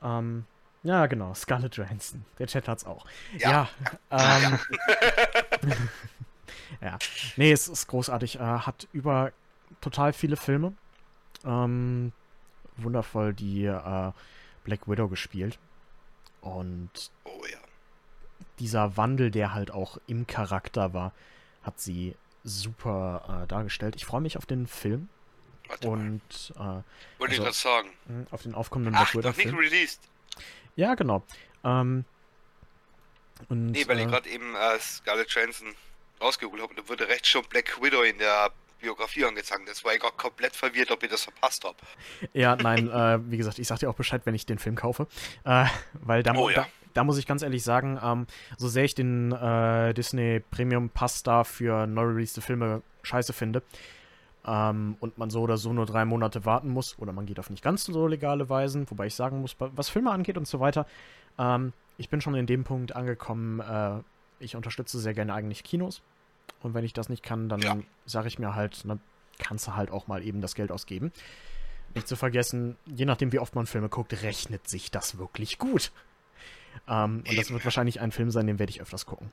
Ähm, 0.01 0.45
ja, 0.83 1.05
genau, 1.07 1.33
Scarlett 1.33 1.75
Johansson. 1.75 2.23
Der 2.39 2.47
Chat 2.47 2.67
hat's 2.69 2.85
auch. 2.85 3.05
Ja. 3.37 3.67
Ja. 4.09 4.37
ähm, 4.39 4.59
ja. 6.81 6.97
Nee, 7.35 7.51
es 7.51 7.67
ist 7.67 7.87
großartig. 7.87 8.35
Äh, 8.35 8.39
hat 8.39 8.87
über 8.93 9.33
total 9.81 10.13
viele 10.13 10.37
Filme. 10.37 10.73
Ähm, 11.43 12.13
wundervoll 12.77 13.33
die 13.33 13.65
äh, 13.65 14.11
Black 14.63 14.87
Widow 14.87 15.09
gespielt. 15.09 15.59
Und 16.39 17.11
Oh 17.25 17.41
ja. 17.51 17.57
dieser 18.59 18.95
Wandel, 18.95 19.31
der 19.31 19.53
halt 19.53 19.71
auch 19.71 19.97
im 20.07 20.25
Charakter 20.25 20.93
war, 20.93 21.11
hat 21.63 21.79
sie 21.81 22.15
super 22.43 23.43
äh, 23.43 23.47
dargestellt. 23.47 23.95
Ich 23.97 24.05
freue 24.05 24.21
mich 24.21 24.37
auf 24.37 24.45
den 24.45 24.67
Film 24.67 25.09
Warte 25.67 25.87
und 25.89 26.21
äh, 26.55 26.59
Wollte 26.59 26.83
also- 27.19 27.33
ich 27.33 27.37
gerade 27.39 27.53
sagen. 27.53 27.89
mh, 28.07 28.25
auf 28.31 28.41
den 28.43 28.53
aufkommenden 28.55 28.95
Ach, 28.95 29.11
Black 29.11 29.15
Widow 29.15 29.29
noch 29.29 29.37
nicht 29.37 29.73
released. 29.73 30.01
Ja, 30.75 30.95
genau. 30.95 31.23
Ähm, 31.63 32.05
und 33.49 33.71
Nee, 33.71 33.87
weil 33.87 33.99
ich 33.99 34.05
äh, 34.05 34.09
gerade 34.09 34.29
eben 34.29 34.55
äh, 34.55 34.79
Scarlett 34.79 35.29
Johansson 35.31 35.67
rausgeholt 36.21 36.61
habe. 36.61 36.73
Da 36.75 36.87
wurde 36.87 37.07
recht 37.07 37.27
schon 37.27 37.43
Black 37.49 37.81
Widow 37.81 38.03
in 38.03 38.17
der 38.17 38.51
Biografie 38.81 39.25
angezeigt. 39.25 39.67
Das 39.67 39.83
war 39.83 39.93
ich 39.93 39.99
gerade 40.01 40.15
komplett 40.15 40.55
verwirrt, 40.55 40.91
ob 40.91 41.03
ich 41.03 41.09
das 41.09 41.23
verpasst 41.23 41.63
habe. 41.63 41.75
ja, 42.33 42.55
nein, 42.61 42.89
äh, 42.89 43.19
wie 43.31 43.37
gesagt, 43.37 43.59
ich 43.59 43.67
sag 43.67 43.79
dir 43.79 43.89
auch 43.89 43.95
Bescheid, 43.95 44.21
wenn 44.25 44.35
ich 44.35 44.45
den 44.45 44.59
Film 44.59 44.75
kaufe, 44.75 45.07
äh, 45.43 45.65
weil 45.93 46.23
da, 46.23 46.33
Oh 46.35 46.49
ja. 46.49 46.55
da, 46.63 46.67
da 46.93 47.03
muss 47.03 47.17
ich 47.17 47.25
ganz 47.25 47.41
ehrlich 47.41 47.63
sagen, 47.63 47.99
ähm, 48.01 48.27
so 48.57 48.67
sehr 48.69 48.83
ich 48.83 48.95
den 48.95 49.31
äh, 49.31 49.93
Disney 49.93 50.39
Premium 50.51 50.89
Pass 50.89 51.23
da 51.23 51.43
für 51.43 51.87
neu 51.87 52.03
released 52.03 52.41
Filme 52.43 52.81
scheiße 53.03 53.33
finde, 53.33 53.61
ähm, 54.45 54.95
und 54.99 55.17
man 55.17 55.29
so 55.29 55.41
oder 55.41 55.57
so 55.57 55.73
nur 55.73 55.85
drei 55.85 56.05
Monate 56.05 56.45
warten 56.45 56.69
muss, 56.69 56.97
oder 56.99 57.11
man 57.13 57.25
geht 57.25 57.39
auf 57.39 57.49
nicht 57.49 57.63
ganz 57.63 57.85
so 57.85 58.07
legale 58.07 58.49
Weisen, 58.49 58.89
wobei 58.89 59.07
ich 59.07 59.15
sagen 59.15 59.41
muss, 59.41 59.55
was 59.59 59.89
Filme 59.89 60.11
angeht 60.11 60.37
und 60.37 60.47
so 60.47 60.59
weiter, 60.59 60.85
ähm, 61.37 61.73
ich 61.97 62.09
bin 62.09 62.21
schon 62.21 62.35
in 62.35 62.45
dem 62.45 62.63
Punkt 62.63 62.95
angekommen, 62.95 63.59
äh, 63.59 64.01
ich 64.39 64.55
unterstütze 64.55 64.99
sehr 64.99 65.13
gerne 65.13 65.33
eigentlich 65.33 65.63
Kinos. 65.63 66.01
Und 66.59 66.73
wenn 66.73 66.83
ich 66.85 66.93
das 66.93 67.09
nicht 67.09 67.23
kann, 67.23 67.49
dann 67.49 67.61
Ja. 67.61 67.77
sage 68.05 68.27
ich 68.27 68.39
mir 68.39 68.55
halt, 68.55 68.81
na, 68.85 68.97
kannst 69.39 69.67
du 69.67 69.75
halt 69.75 69.91
auch 69.91 70.07
mal 70.07 70.23
eben 70.23 70.41
das 70.41 70.55
Geld 70.55 70.71
ausgeben. 70.71 71.11
Nicht 71.93 72.07
zu 72.07 72.15
vergessen, 72.15 72.77
je 72.85 73.05
nachdem, 73.05 73.31
wie 73.31 73.39
oft 73.39 73.55
man 73.55 73.65
Filme 73.65 73.89
guckt, 73.89 74.21
rechnet 74.23 74.67
sich 74.67 74.91
das 74.91 75.17
wirklich 75.17 75.57
gut. 75.57 75.91
Ähm, 76.87 77.23
und 77.27 77.37
das 77.37 77.51
wird 77.51 77.63
wahrscheinlich 77.63 78.01
ein 78.01 78.11
Film 78.11 78.29
sein, 78.31 78.47
den 78.47 78.59
werde 78.59 78.69
ich 78.71 78.81
öfters 78.81 79.05
gucken. 79.05 79.31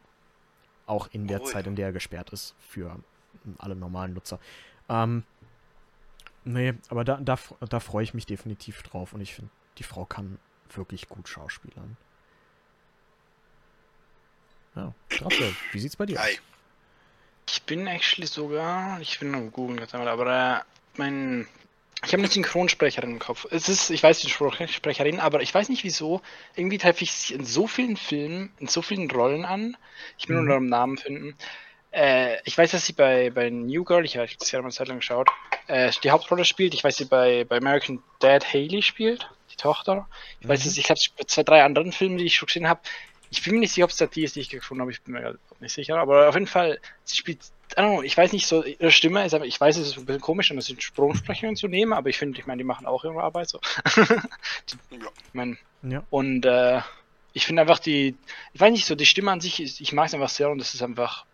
Auch 0.86 1.08
in 1.10 1.26
der 1.26 1.40
Oh, 1.40 1.46
Zeit, 1.46 1.66
in 1.66 1.76
der 1.76 1.86
er 1.86 1.92
gesperrt 1.92 2.30
ist 2.30 2.54
für 2.58 2.96
alle 3.58 3.74
normalen 3.76 4.12
Nutzer. 4.14 4.38
Ähm, 4.92 5.24
nee, 6.44 6.74
aber 6.88 7.04
da, 7.04 7.16
da, 7.16 7.38
da 7.68 7.80
freue 7.80 8.04
ich 8.04 8.12
mich 8.12 8.26
definitiv 8.26 8.82
drauf 8.82 9.14
und 9.14 9.22
ich 9.22 9.34
finde, 9.34 9.50
die 9.78 9.84
Frau 9.84 10.04
kann 10.04 10.38
wirklich 10.74 11.08
gut 11.08 11.28
schauspielern. 11.28 11.96
Ja, 14.76 14.92
Raphael, 15.20 15.54
wie 15.72 15.80
sieht's 15.80 15.96
bei 15.96 16.06
dir 16.06 16.20
aus? 16.20 16.26
Ich 17.48 17.62
bin 17.64 17.86
actually 17.86 18.26
sogar, 18.26 19.00
ich 19.00 19.18
bin 19.18 19.34
am 19.34 19.50
googeln 19.50 19.78
jetzt 19.78 19.94
einmal, 19.94 20.08
aber 20.08 20.60
äh, 20.60 20.60
mein, 20.98 21.46
ich 22.04 22.12
habe 22.12 22.22
eine 22.22 22.28
Synchronsprecherin 22.30 23.12
im 23.12 23.18
Kopf. 23.18 23.46
Es 23.50 23.68
ist, 23.68 23.90
ich 23.90 24.02
weiß 24.02 24.20
die 24.20 24.30
Sprecherin, 24.30 25.20
aber 25.20 25.42
ich 25.42 25.54
weiß 25.54 25.68
nicht 25.68 25.84
wieso. 25.84 26.22
Irgendwie 26.54 26.78
treffe 26.78 27.04
ich 27.04 27.12
sie 27.12 27.34
in 27.34 27.44
so 27.44 27.66
vielen 27.66 27.96
Filmen, 27.96 28.52
in 28.58 28.68
so 28.68 28.82
vielen 28.82 29.10
Rollen 29.10 29.44
an. 29.44 29.76
Ich 30.18 30.28
will 30.28 30.36
Mhm. 30.36 30.44
nur 30.44 30.54
noch 30.54 30.60
einen 30.60 30.68
Namen 30.68 30.98
finden. 30.98 31.36
Äh, 31.92 32.38
ich 32.44 32.56
weiß, 32.56 32.70
dass 32.72 32.86
sie 32.86 32.92
bei, 32.94 33.30
bei 33.30 33.50
New 33.50 33.84
Girl, 33.84 34.04
ich 34.04 34.16
habe 34.16 34.28
das 34.38 34.50
Jahr 34.50 34.62
mal 34.62 34.66
eine 34.66 34.72
Zeit 34.74 34.88
lang 34.88 34.98
geschaut, 34.98 35.28
äh, 35.66 35.90
die 36.02 36.10
Hauptrolle 36.10 36.44
spielt. 36.44 36.74
Ich 36.74 36.82
weiß, 36.82 36.96
sie 36.96 37.04
bei, 37.04 37.44
bei 37.44 37.58
American 37.58 38.02
Dad 38.18 38.52
Haley 38.52 38.82
spielt, 38.82 39.28
die 39.50 39.56
Tochter. 39.56 40.08
Ich 40.40 40.48
weiß, 40.48 40.60
Mhm. 40.60 40.64
dass 40.64 40.76
ich 40.78 40.90
habe 40.90 41.00
bei 41.18 41.24
zwei, 41.24 41.42
drei 41.42 41.62
anderen 41.64 41.92
Filmen, 41.92 42.16
die 42.18 42.24
ich 42.24 42.34
schon 42.36 42.46
gesehen 42.46 42.68
habe. 42.68 42.80
Ich 43.30 43.42
bin 43.42 43.54
mir 43.54 43.60
nicht 43.60 43.72
sicher, 43.72 43.84
ob 43.84 43.90
es 43.90 43.96
da 43.96 44.06
die 44.06 44.24
ist, 44.24 44.36
die 44.36 44.40
ich 44.40 44.50
gefunden 44.50 44.82
habe. 44.82 44.90
Ich 44.90 45.00
bin 45.02 45.14
mir 45.14 45.38
nicht 45.60 45.72
sicher. 45.72 45.98
Aber 45.98 46.28
auf 46.28 46.34
jeden 46.34 46.46
Fall, 46.46 46.78
sie 47.04 47.16
spielt, 47.16 47.40
I 47.72 47.76
don't 47.80 47.90
know, 47.94 48.02
ich 48.02 48.14
weiß 48.16 48.32
nicht, 48.32 48.46
so 48.46 48.62
ihre 48.62 48.90
Stimme 48.90 49.24
ist 49.24 49.32
aber, 49.32 49.46
ich 49.46 49.58
weiß, 49.58 49.78
es 49.78 49.88
ist 49.88 49.96
ein 49.98 50.04
bisschen 50.04 50.20
komisch, 50.20 50.50
eine 50.50 50.60
Synchronsprecherin 50.60 51.56
zu 51.56 51.66
nehmen, 51.68 51.94
aber 51.94 52.10
ich 52.10 52.18
finde, 52.18 52.38
ich 52.38 52.46
meine, 52.46 52.58
die 52.58 52.64
machen 52.64 52.86
auch 52.86 53.04
ihre 53.04 53.22
Arbeit 53.22 53.48
so. 53.48 53.60
Ja. 54.90 54.98
ich 54.98 55.34
meine, 55.34 55.56
Ja, 55.82 56.02
und 56.10 56.44
äh, 56.44 56.80
ich 57.32 57.46
finde 57.46 57.62
einfach 57.62 57.78
die, 57.78 58.14
ich 58.52 58.60
weiß 58.60 58.70
nicht, 58.72 58.84
so 58.84 58.94
die 58.94 59.06
Stimme 59.06 59.30
an 59.30 59.40
sich, 59.40 59.60
ist, 59.60 59.80
ich 59.80 59.92
mag 59.94 60.06
es 60.08 60.14
einfach 60.14 60.28
sehr 60.28 60.50
und 60.50 60.60
es 60.60 60.74
ist 60.74 60.82
einfach 60.82 61.24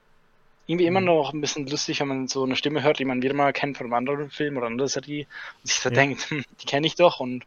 irgendwie 0.68 0.86
immer 0.86 1.00
Mhm. 1.00 1.06
noch 1.06 1.32
ein 1.34 1.40
bisschen 1.42 1.66
lustig, 1.66 2.00
wenn 2.00 2.08
man 2.08 2.28
so 2.28 2.44
eine 2.44 2.56
Stimme 2.56 2.82
hört, 2.84 3.00
die 3.00 3.06
man 3.06 3.22
wieder 3.22 3.34
mal 3.34 3.52
kennt 3.52 3.78
von 3.78 3.86
einem 3.86 3.94
anderen 3.94 4.30
Film 4.30 4.56
oder 4.58 4.68
anderer 4.68 4.88
Serie 4.88 5.26
und 5.62 5.68
sich 5.68 5.80
so 5.80 5.90
Ja. 5.90 5.96
denkt, 5.96 6.30
hm, 6.30 6.44
die 6.62 6.66
kenne 6.66 6.86
ich 6.86 6.96
doch 6.96 7.20
und 7.20 7.44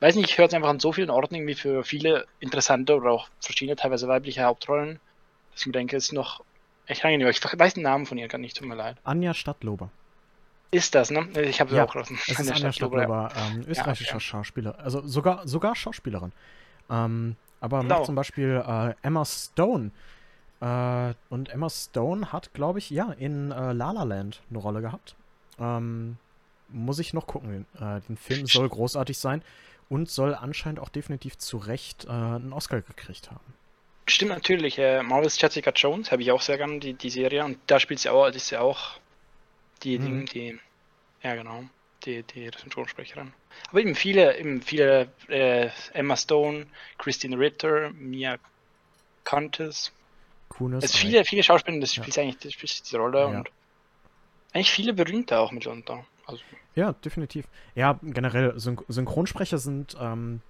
weiß 0.00 0.16
nicht, 0.16 0.30
ich 0.30 0.38
höre 0.38 0.46
es 0.48 0.54
einfach 0.54 0.68
an 0.70 0.80
so 0.80 0.92
vielen 0.92 1.10
Orten 1.10 1.34
irgendwie 1.36 1.54
für 1.54 1.84
viele 1.84 2.26
interessante 2.40 2.96
oder 2.96 3.12
auch 3.12 3.28
verschiedene, 3.40 3.76
teilweise 3.76 4.08
weibliche 4.08 4.44
Hauptrollen, 4.44 5.00
dass 5.52 5.60
ich 5.62 5.66
mir 5.66 5.72
denke, 5.72 5.96
es 5.96 6.06
ist 6.06 6.12
noch 6.12 6.44
echt 6.86 7.04
angenehm. 7.04 7.28
Ich 7.28 7.42
weiß 7.44 7.74
den 7.74 7.84
Namen 7.84 8.06
von 8.06 8.18
ihr 8.18 8.28
gar 8.28 8.38
nicht, 8.38 8.56
tut 8.56 8.68
mir 8.68 8.74
leid. 8.76 8.98
Anja 9.04 9.34
Stadtlober. 9.34 9.90
Ist 10.72 10.94
das, 10.94 11.10
ne? 11.10 11.28
Ich 11.42 11.60
habe 11.60 11.70
sie 11.70 11.76
Ja, 11.76 11.84
auch 11.84 11.92
gelesen. 11.92 12.18
Es 12.26 12.40
ist 12.40 12.50
Anja 12.50 12.72
Stadtlober, 12.72 13.02
ja. 13.02 13.46
Ähm, 13.48 13.64
österreichischer 13.68 14.14
okay. 14.16 14.20
Schauspieler. 14.20 14.78
Also 14.78 15.06
sogar, 15.06 15.46
sogar 15.46 15.76
Schauspielerin. 15.76 16.32
Ähm, 16.90 17.36
aber 17.60 17.82
Genau. 17.82 17.94
macht 17.96 18.06
zum 18.06 18.14
Beispiel 18.14 18.62
äh, 18.66 18.94
Emma 19.02 19.24
Stone. 19.24 19.92
Äh, 20.62 21.14
und 21.28 21.48
Emma 21.50 21.68
Stone 21.68 22.32
hat, 22.32 22.54
glaube 22.54 22.78
ich, 22.78 22.88
ja, 22.90 23.12
in 23.12 23.50
äh, 23.50 23.72
La 23.72 23.90
La 23.90 24.04
Land 24.04 24.40
eine 24.48 24.58
Rolle 24.60 24.80
gehabt. 24.80 25.16
Ähm, 25.58 26.16
muss 26.68 26.98
ich 27.00 27.12
noch 27.12 27.26
gucken. 27.26 27.66
Äh, 27.78 28.00
den 28.08 28.16
Film 28.16 28.46
soll 28.46 28.68
großartig 28.68 29.18
sein 29.18 29.42
und 29.88 30.08
soll 30.08 30.34
anscheinend 30.34 30.78
auch 30.78 30.88
definitiv 30.88 31.36
zu 31.36 31.58
Recht 31.58 32.04
äh, 32.06 32.10
einen 32.10 32.52
Oscar 32.52 32.80
gekriegt 32.80 33.30
haben. 33.30 33.54
Stimmt 34.08 34.30
natürlich, 34.30 34.78
äh, 34.78 35.02
Marvel's 35.02 35.40
Jessica 35.40 35.70
Jones 35.70 36.10
habe 36.12 36.22
ich 36.22 36.30
auch 36.32 36.40
sehr 36.42 36.56
gerne, 36.58 36.78
die, 36.78 36.94
die 36.94 37.10
Serie. 37.10 37.44
Und 37.44 37.58
da 37.66 37.78
spielt 37.80 38.00
sie 38.00 38.08
auch, 38.08 38.26
ist 38.28 38.50
ja 38.50 38.60
auch 38.60 38.98
die, 39.82 39.98
Mhm. 39.98 40.26
die, 40.26 40.32
die 40.52 40.60
ja 41.22 41.34
genau, 41.34 41.64
die, 42.04 42.22
die 42.22 42.50
Synchronsprecherin. 42.56 43.32
Aber 43.70 43.80
eben 43.80 43.94
viele, 43.94 44.38
eben 44.38 44.62
viele, 44.62 45.08
äh, 45.28 45.68
Emma 45.92 46.16
Stone, 46.16 46.66
Christine 46.98 47.38
Ritter, 47.38 47.90
Mia 47.90 48.38
Contes. 49.24 49.92
Kunis. 50.52 50.84
Es 50.84 50.94
viele, 50.96 51.24
viele 51.24 51.42
Schauspieler, 51.42 51.80
das 51.80 51.94
Ja. 51.96 52.02
spielt 52.02 52.18
eigentlich 52.18 52.38
das 52.38 52.52
spielt 52.52 52.84
diese 52.86 52.98
Rolle 52.98 53.20
Ja. 53.20 53.38
und 53.38 53.50
eigentlich 54.52 54.70
viele 54.70 54.92
berühmte 54.92 55.38
auch 55.38 55.50
mitunter. 55.52 56.04
Also, 56.26 56.42
Ja, 56.74 56.92
definitiv. 56.92 57.46
Ja, 57.74 57.98
generell, 58.02 58.58
Syn 58.58 58.78
Synchronsprecher 58.88 59.58
sind, 59.58 59.96
ähm, 60.00 60.40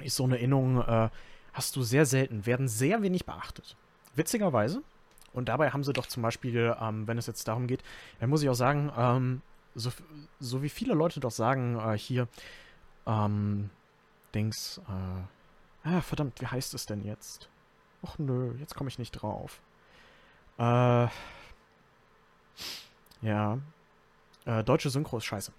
ist 0.00 0.16
so 0.16 0.24
eine 0.24 0.38
Innung, 0.38 0.80
äh, 0.82 1.08
hast 1.52 1.76
du 1.76 1.82
sehr 1.82 2.04
selten, 2.06 2.46
werden 2.46 2.68
sehr 2.68 3.02
wenig 3.02 3.24
beachtet. 3.24 3.76
Witzigerweise. 4.14 4.82
Und 5.32 5.48
dabei 5.48 5.70
haben 5.70 5.84
sie 5.84 5.92
doch 5.92 6.06
zum 6.06 6.22
Beispiel, 6.22 6.74
ähm, 6.80 7.06
wenn 7.06 7.18
es 7.18 7.26
jetzt 7.26 7.46
darum 7.46 7.66
geht, 7.66 7.82
dann 8.20 8.30
muss 8.30 8.42
ich 8.42 8.48
auch 8.48 8.54
sagen, 8.54 8.90
ähm, 8.96 9.42
so, 9.74 9.90
so 10.40 10.62
wie 10.62 10.68
viele 10.70 10.94
Leute 10.94 11.20
doch 11.20 11.30
sagen, 11.30 11.78
äh, 11.78 11.98
hier, 11.98 12.26
ähm, 13.06 13.70
Dings, 14.34 14.80
äh, 14.88 15.88
ah, 15.88 16.00
verdammt, 16.00 16.40
wie 16.40 16.46
heißt 16.46 16.74
es 16.74 16.86
denn 16.86 17.04
jetzt? 17.04 17.48
Och 18.06 18.18
nö, 18.18 18.52
jetzt 18.60 18.76
komme 18.76 18.88
ich 18.88 18.98
nicht 18.98 19.10
drauf. 19.12 19.60
Äh, 20.58 21.08
ja, 23.22 23.58
äh, 24.44 24.62
deutsche 24.62 24.90
Synchro 24.90 25.18
ist 25.18 25.24
scheiße. 25.24 25.52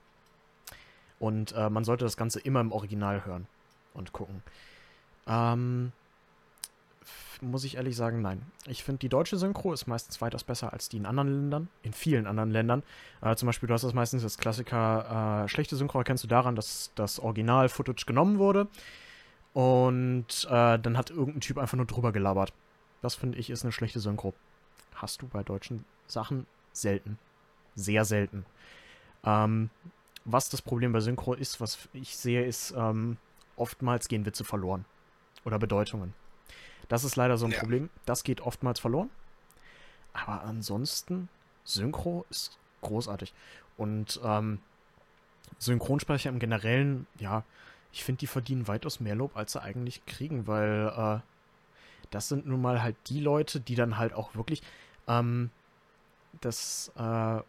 Und 1.20 1.52
äh, 1.54 1.70
man 1.70 1.84
sollte 1.84 2.06
das 2.06 2.16
Ganze 2.16 2.40
immer 2.40 2.62
im 2.62 2.72
Original 2.72 3.26
hören 3.26 3.48
und 3.94 4.14
gucken. 4.14 4.44
Ähm, 5.28 5.92
muss 7.42 7.66
ich 7.66 7.76
ehrlich 7.76 7.98
sagen, 7.98 8.22
nein. 8.22 8.42
Ich 8.66 8.84
finde, 8.84 9.00
die 9.00 9.10
deutsche 9.10 9.38
Synchro 9.38 9.74
ist 9.74 9.86
meistens 9.88 10.22
weitaus 10.22 10.44
besser 10.46 10.72
als 10.72 10.88
die 10.88 10.98
in 10.98 11.06
anderen 11.06 11.28
Ländern, 11.28 11.68
in 11.84 11.92
vielen 11.92 12.28
anderen 12.28 12.52
Ländern. 12.52 12.84
Äh, 13.22 13.36
zum 13.36 13.48
Beispiel, 13.48 13.68
du 13.68 13.74
hast 13.74 13.84
das 13.84 13.94
meistens 13.94 14.24
als 14.24 14.38
Klassiker, 14.38 15.44
äh, 15.44 15.50
schlechte 15.50 15.76
Synchro 15.76 15.98
erkennst 15.98 16.24
du 16.24 16.28
daran, 16.30 16.56
dass 16.56 16.92
das 16.96 17.20
Original-Footage 17.20 18.06
genommen 18.06 18.38
wurde 18.38 18.68
und 19.58 20.46
äh, 20.52 20.78
dann 20.78 20.98
hat 21.00 21.10
irgendein 21.10 21.42
Typ 21.42 21.58
einfach 21.58 21.78
nur 21.78 21.88
drüber 21.88 22.12
gelabert. 22.12 22.54
Das 23.02 23.16
finde 23.16 23.40
ich 23.40 23.50
ist 23.50 23.64
eine 23.64 23.72
schlechte 23.72 24.00
Synchro. 24.00 24.36
Hast 24.94 25.24
du 25.24 25.28
bei 25.28 25.42
deutschen 25.42 25.84
Sachen 26.06 26.46
selten. 26.74 27.18
Sehr 27.74 28.06
selten. 28.06 28.46
Ähm, 29.24 29.72
was 30.26 30.50
das 30.50 30.62
Problem 30.62 30.92
bei 30.92 31.00
Synchro 31.00 31.34
ist, 31.34 31.60
was 31.60 31.90
ich 31.94 32.16
sehe, 32.16 32.46
ist, 32.46 32.76
ähm, 32.78 33.18
oftmals 33.56 34.08
gehen 34.08 34.28
Witze 34.28 34.44
verloren. 34.44 34.86
Oder 35.44 35.58
Bedeutungen. 35.58 36.14
Das 36.88 37.04
ist 37.04 37.16
leider 37.16 37.40
so 37.40 37.48
ein 37.48 37.52
Ja. 37.52 37.58
Problem. 37.60 37.90
Das 38.06 38.24
geht 38.24 38.42
oftmals 38.42 38.80
verloren. 38.80 39.10
Aber 40.14 40.44
ansonsten, 40.44 41.30
Synchro 41.64 42.28
ist 42.30 42.60
großartig. 42.84 43.34
Und 43.76 44.20
ähm, 44.24 44.60
Synchronsprecher 45.58 46.30
im 46.30 46.38
Generellen, 46.38 47.08
ja, 47.18 47.44
ich 47.92 48.04
finde, 48.04 48.20
die 48.20 48.28
verdienen 48.28 48.68
weitaus 48.68 49.00
mehr 49.00 49.16
Lob, 49.16 49.36
als 49.36 49.54
sie 49.54 49.62
eigentlich 49.62 50.06
kriegen, 50.06 50.48
weil 50.48 50.94
äh, 50.96 51.20
das 52.12 52.30
sind 52.30 52.46
nun 52.46 52.62
mal 52.62 52.82
halt 52.82 52.96
die 53.08 53.20
Leute, 53.20 53.60
die 53.60 53.76
dann 53.76 53.98
halt 53.98 54.14
auch 54.14 54.36
wirklich 54.36 54.62
ähm, 55.08 55.50
das 56.42 56.92
äh, 56.98 57.40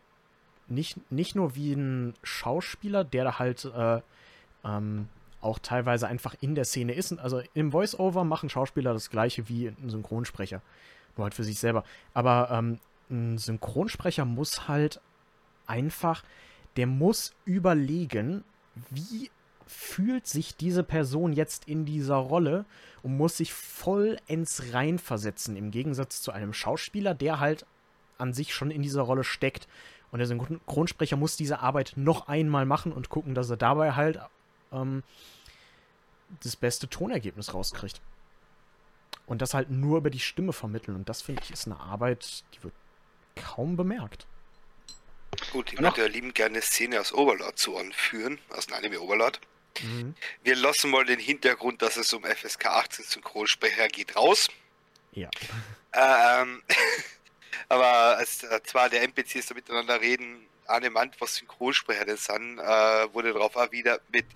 nicht, 0.69 1.11
nicht 1.11 1.35
nur 1.35 1.55
wie 1.55 1.73
ein 1.73 2.15
Schauspieler, 2.23 3.05
der 3.05 3.25
da 3.25 3.39
halt 3.39 3.65
äh, 3.65 4.01
ähm, 4.65 5.09
auch 5.41 5.59
teilweise 5.59 6.09
einfach 6.09 6.35
in 6.41 6.55
der 6.55 6.65
Szene 6.65 6.93
ist. 6.93 7.17
Also 7.19 7.43
im 7.55 7.73
Voice-Over 7.73 8.25
machen 8.25 8.49
Schauspieler 8.49 8.93
das 8.93 9.11
gleiche 9.11 9.49
wie 9.49 9.69
ein 9.69 9.89
Synchronsprecher. 9.89 10.63
Nur 11.17 11.25
halt 11.25 11.35
für 11.35 11.45
sich 11.45 11.59
selber. 11.59 11.85
Aber 12.15 12.51
ähm, 12.51 12.81
ein 13.11 13.39
Synchronsprecher 13.39 14.25
muss 14.25 14.69
halt 14.69 15.01
einfach, 15.67 16.23
der 16.77 16.87
muss 16.87 17.35
überlegen, 17.45 18.45
wie 18.91 19.31
fühlt 19.69 20.27
sich 20.27 20.57
diese 20.57 20.83
Person 20.83 21.33
jetzt 21.33 21.69
in 21.69 21.85
dieser 21.85 22.17
Rolle 22.17 22.65
und 23.03 23.17
muss 23.17 23.37
sich 23.37 23.53
vollends 23.53 24.73
reinversetzen. 24.73 25.57
Im 25.57 25.71
Gegensatz 25.71 26.23
zu 26.23 26.33
einem 26.33 26.53
Schauspieler, 26.53 27.15
der 27.15 27.39
halt 27.39 27.67
an 28.17 28.33
sich 28.33 28.55
schon 28.55 28.71
in 28.71 28.83
dieser 28.83 29.03
Rolle 29.03 29.25
steckt. 29.25 29.69
Und 30.11 30.19
der 30.19 30.27
Synchronsprecher 30.27 31.17
muss 31.17 31.37
diese 31.37 31.61
Arbeit 31.61 31.93
noch 31.97 32.29
einmal 32.29 32.65
machen 32.65 32.93
und 32.93 33.11
gucken, 33.11 33.35
dass 33.35 33.51
er 33.51 33.59
dabei 33.59 33.93
halt 33.93 34.19
ähm, 34.73 35.03
das 36.43 36.57
beste 36.57 36.89
Tonergebnis 36.89 37.53
rauskriegt. 37.53 38.01
Und 39.27 39.43
das 39.43 39.53
halt 39.53 39.71
nur 39.71 39.99
über 39.99 40.09
die 40.09 40.19
Stimme 40.19 40.55
vermitteln. 40.55 40.97
Und 40.97 41.11
das, 41.11 41.21
finde 41.21 41.43
ich, 41.45 41.51
ist 41.51 41.67
eine 41.67 41.79
Arbeit, 41.79 42.43
die 42.55 42.65
wird 42.65 42.75
kaum 43.37 43.77
bemerkt. 43.77 44.27
Gut, 45.53 45.73
ich 45.73 45.79
würde 45.79 46.01
ja 46.01 46.07
lieben 46.07 46.33
gerne 46.33 46.55
eine 46.57 46.63
Szene 46.63 46.99
aus 46.99 47.13
Overlord 47.13 47.59
zu 47.59 47.77
anführen, 47.77 48.39
aus 48.49 48.67
dem 48.67 48.77
Anime 48.77 49.01
Overlord. 49.01 49.41
Mhm. 49.83 50.15
Wir 50.43 50.57
lassen 50.57 50.91
mal 50.91 51.05
den 51.05 51.19
Hintergrund, 51.19 51.83
dass 51.83 51.97
es 51.97 52.13
um 52.13 52.25
FSK 52.25 52.67
18 52.67 53.05
Synchronsprecher 53.05 53.89
geht, 53.89 54.17
raus. 54.17 54.49
Ja. 55.13 55.31
Ähm, 55.93 56.63
aber 57.69 58.19
als 58.19 58.43
äh, 58.43 58.63
zwar 58.63 58.89
der 58.89 59.03
NPCs 59.03 59.47
da 59.47 59.55
miteinander 59.55 60.01
reden, 60.01 60.47
eine 60.67 60.91
meint, 60.91 61.21
was 61.21 61.37
Synchronsprecher 61.37 62.05
denn 62.05 62.17
sind, 62.17 62.59
äh, 62.59 63.15
wurde 63.15 63.33
darauf 63.33 63.55
erwidert 63.55 64.03
mit 64.13 64.27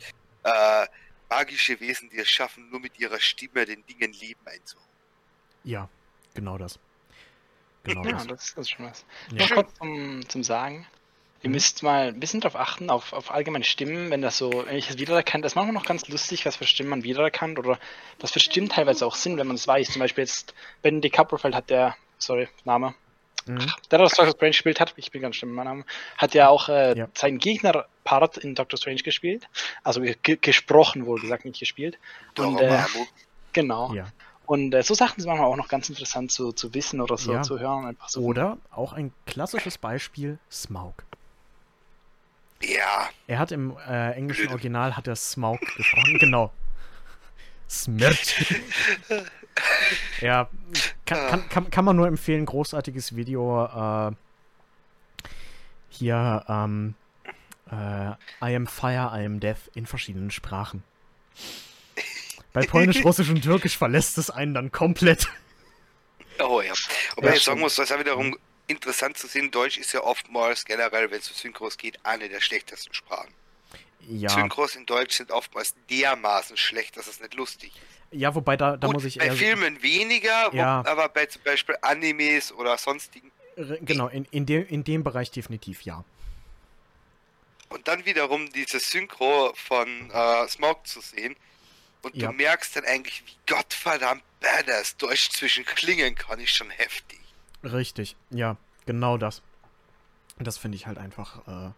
äh, 0.44 0.87
magische 1.28 1.78
Wesen, 1.81 2.11
die 2.11 2.18
es 2.18 2.28
schaffen, 2.28 2.70
nur 2.70 2.81
mit 2.81 2.98
ihrer 2.98 3.20
Stimme 3.20 3.64
den 3.64 3.85
Dingen 3.87 4.12
Leben 4.12 4.40
einzuhauchen. 4.46 4.88
Ja, 5.64 5.88
genau 6.35 6.59
das. 6.59 6.78
Genau 7.85 8.05
ja, 8.05 8.12
das. 8.12 8.26
das, 8.26 8.55
das 8.55 8.59
ist 8.59 8.70
schon 8.70 8.87
was. 8.87 9.05
Ja. 9.33 9.42
Noch 9.42 9.55
kurz 9.55 9.74
zum, 9.74 10.28
zum 10.28 10.44
Sagen. 10.44 10.87
Ihr 11.42 11.50
müsst 11.50 11.83
mal 11.83 12.09
ein 12.09 12.20
bisschen 12.20 12.40
darauf 12.40 12.57
achten, 12.61 12.88
auf, 12.88 13.12
auf 13.12 13.31
allgemeine 13.33 13.64
Stimmen, 13.64 14.11
wenn 14.11 14.22
das 14.22 14.38
so, 14.38 14.64
wenn 14.66 14.76
ich 14.76 14.90
es 14.90 14.98
wiedererkannt, 14.98 15.44
das 15.44 15.52
ist 15.52 15.57
manchmal 15.57 15.74
noch 15.74 15.85
ganz 15.85 16.07
lustig, 16.09 16.46
was 16.46 16.57
für 16.57 16.66
Stimmen 16.66 16.90
man 16.90 17.02
wiedererkannt 17.02 17.59
oder 17.59 17.78
was 18.20 18.31
für 18.31 18.40
Stimmen 18.40 18.68
teilweise 18.68 19.05
auch 19.07 19.16
sind, 19.16 19.38
wenn 19.38 19.48
man 19.48 19.57
es 19.57 19.66
weiß. 19.66 19.90
Zum 19.90 20.00
Beispiel 20.00 20.22
jetzt 20.22 20.55
Benedict 20.83 21.16
Cumberbatch 21.16 21.55
hat 21.55 21.70
der, 21.70 21.96
sorry, 22.18 22.48
Name, 22.64 22.94
Mhm. 23.44 23.59
der 23.90 23.98
das 23.98 24.12
Doctor 24.12 24.31
Strange 24.37 24.50
gespielt 24.52 24.78
hat, 24.78 24.94
ich 24.94 25.11
bin 25.11 25.20
ganz 25.20 25.35
schlimm 25.35 25.48
mit 25.50 25.57
meinem 25.57 25.64
Namen, 25.78 25.85
hat 26.16 26.33
ja 26.35 26.48
auch 26.48 26.68
äh, 26.68 26.96
Ja. 26.96 27.09
seinen 27.12 27.38
Gegnerpart 27.38 28.37
in 28.38 28.55
Doctor 28.55 28.78
Strange 28.78 29.02
gespielt. 29.02 29.48
Also 29.83 30.00
ge 30.00 30.38
gesprochen 30.40 31.07
wohl 31.07 31.20
gesagt, 31.20 31.44
nicht 31.44 31.59
gespielt. 31.59 31.98
Und, 32.38 32.61
äh. 32.61 32.78
Genau. 33.52 33.92
Ja. 33.94 34.07
Und 34.46 34.72
äh, 34.74 34.85
so 34.85 34.94
Sachen 34.94 35.20
sind 35.20 35.28
manchmal 35.28 35.48
auch 35.50 35.57
noch 35.57 35.66
ganz 35.66 35.88
interessant 35.88 36.31
zu, 36.31 36.52
zu 36.52 36.72
wissen 36.74 37.00
oder 37.00 37.16
so 37.16 37.33
Ja. 37.33 37.42
zu 37.42 37.59
hören. 37.59 37.87
Einfach 37.87 38.09
so. 38.09 38.20
Oder 38.20 38.59
auch 38.70 38.92
ein 38.92 39.12
klassisches 39.26 39.76
Beispiel, 39.76 40.38
Smaug. 40.48 41.02
Ja, 42.62 43.09
Er 43.27 43.38
hat 43.38 43.53
im 43.53 43.77
äh, 43.88 44.12
englischen. 44.12 44.48
Original 44.48 44.96
hat 44.96 45.09
er 45.09 45.16
Smaug 45.16 45.61
gesprochen, 45.77 46.18
genau. 46.18 46.53
Smirt. 47.68 48.35
ja, 50.20 50.48
kann, 51.07 51.29
kann, 51.29 51.48
kann, 51.48 51.70
kann 51.70 51.85
man 51.85 51.96
nur 51.96 52.07
empfehlen, 52.07 52.46
großartiges 52.46 53.16
Video. 53.16 53.64
Äh, 53.64 54.12
hier, 55.88 56.44
ähm, 56.48 56.94
äh, 57.70 58.11
I 58.42 58.55
am 58.57 58.66
Fire, 58.66 59.11
I 59.14 59.25
am 59.25 59.40
Death 59.40 59.70
in 59.75 59.87
verschiedenen 59.87 60.31
Sprachen. 60.31 60.83
Bei 62.53 62.66
Polnisch, 62.66 63.05
Russisch 63.05 63.29
und 63.29 63.42
Türkisch 63.42 63.77
verlässt 63.79 64.18
es 64.18 64.31
einen 64.31 64.55
dann 64.55 64.70
komplett. 64.72 65.29
oh 66.38 66.61
ja. 66.61 66.72
Aber 67.16 67.29
Ja, 67.29 67.35
ich 67.35 67.42
sagen 67.42 67.61
muss, 67.61 67.75
das 67.77 67.90
ist 67.90 67.96
auch 67.96 68.01
wiederum 68.01 68.37
interessant 68.66 69.16
zu 69.18 69.27
sehen, 69.27 69.51
Deutsch 69.51 69.79
ist 69.79 69.92
ja 69.92 70.03
oftmals 70.03 70.64
generell, 70.64 71.11
wenn 71.11 71.18
es 71.18 71.29
um 71.31 71.37
Synchros 71.37 71.77
geht, 71.77 71.98
eine 72.05 72.29
der 72.29 72.40
schlechtesten 72.40 72.94
Sprachen. 72.94 73.33
Ja, 74.01 74.31
Synchros 74.31 74.75
in 74.77 74.87
Deutsch 74.87 75.16
sind 75.16 75.31
oftmals 75.31 75.75
dermaßen 75.90 76.57
schlecht, 76.57 76.96
dass 76.96 77.07
es 77.07 77.20
nicht 77.20 77.35
lustig 77.35 77.72
ist. 77.77 78.18
ja 78.20 78.35
wobei 78.35 78.57
da, 78.57 78.77
da 78.77 78.87
Gut, 78.88 78.94
muss 78.94 79.05
ich 79.05 79.18
bei. 79.18 79.31
Filmen 79.31 79.81
weniger, 79.83 80.53
wo, 80.53 80.57
Ja. 80.57 80.83
aber 80.85 81.09
bei 81.09 81.27
zum 81.27 81.42
Beispiel 81.42 81.77
Animes 81.83 82.53
oder 82.53 82.77
sonstigen. 82.79 83.31
Genau, 83.57 84.09
in, 84.09 84.25
in, 84.31 84.46
dem, 84.46 84.66
in 84.66 84.83
dem 84.83 85.05
Bereich 85.05 85.31
definitiv 85.31 85.83
ja. 85.83 86.05
Und 87.68 87.87
dann 87.88 88.05
wiederum 88.05 88.51
dieses 88.53 88.90
Synchro 88.90 89.53
von 89.55 90.11
äh, 90.11 90.48
Smoke 90.48 90.83
zu 90.85 91.01
sehen. 91.01 91.37
Und 92.03 92.16
Ja. 92.16 92.29
du 92.29 92.35
merkst 92.35 92.75
dann 92.77 92.85
eigentlich, 92.85 93.22
wie 93.27 93.53
gottverdammt 93.55 94.22
badass 94.40 94.96
Deutsch 94.96 95.31
zwischen 95.31 95.64
Klingen 95.64 96.14
kann, 96.14 96.40
ist 96.40 96.51
schon 96.57 96.70
heftig. 96.70 97.20
Richtig, 97.64 98.16
ja, 98.31 98.57
genau 98.87 99.18
das. 99.18 99.42
Das 100.38 100.59
finde 100.59 100.77
ich 100.77 100.87
halt 100.87 100.98
einfach 100.98 101.46
äh, 101.46 101.72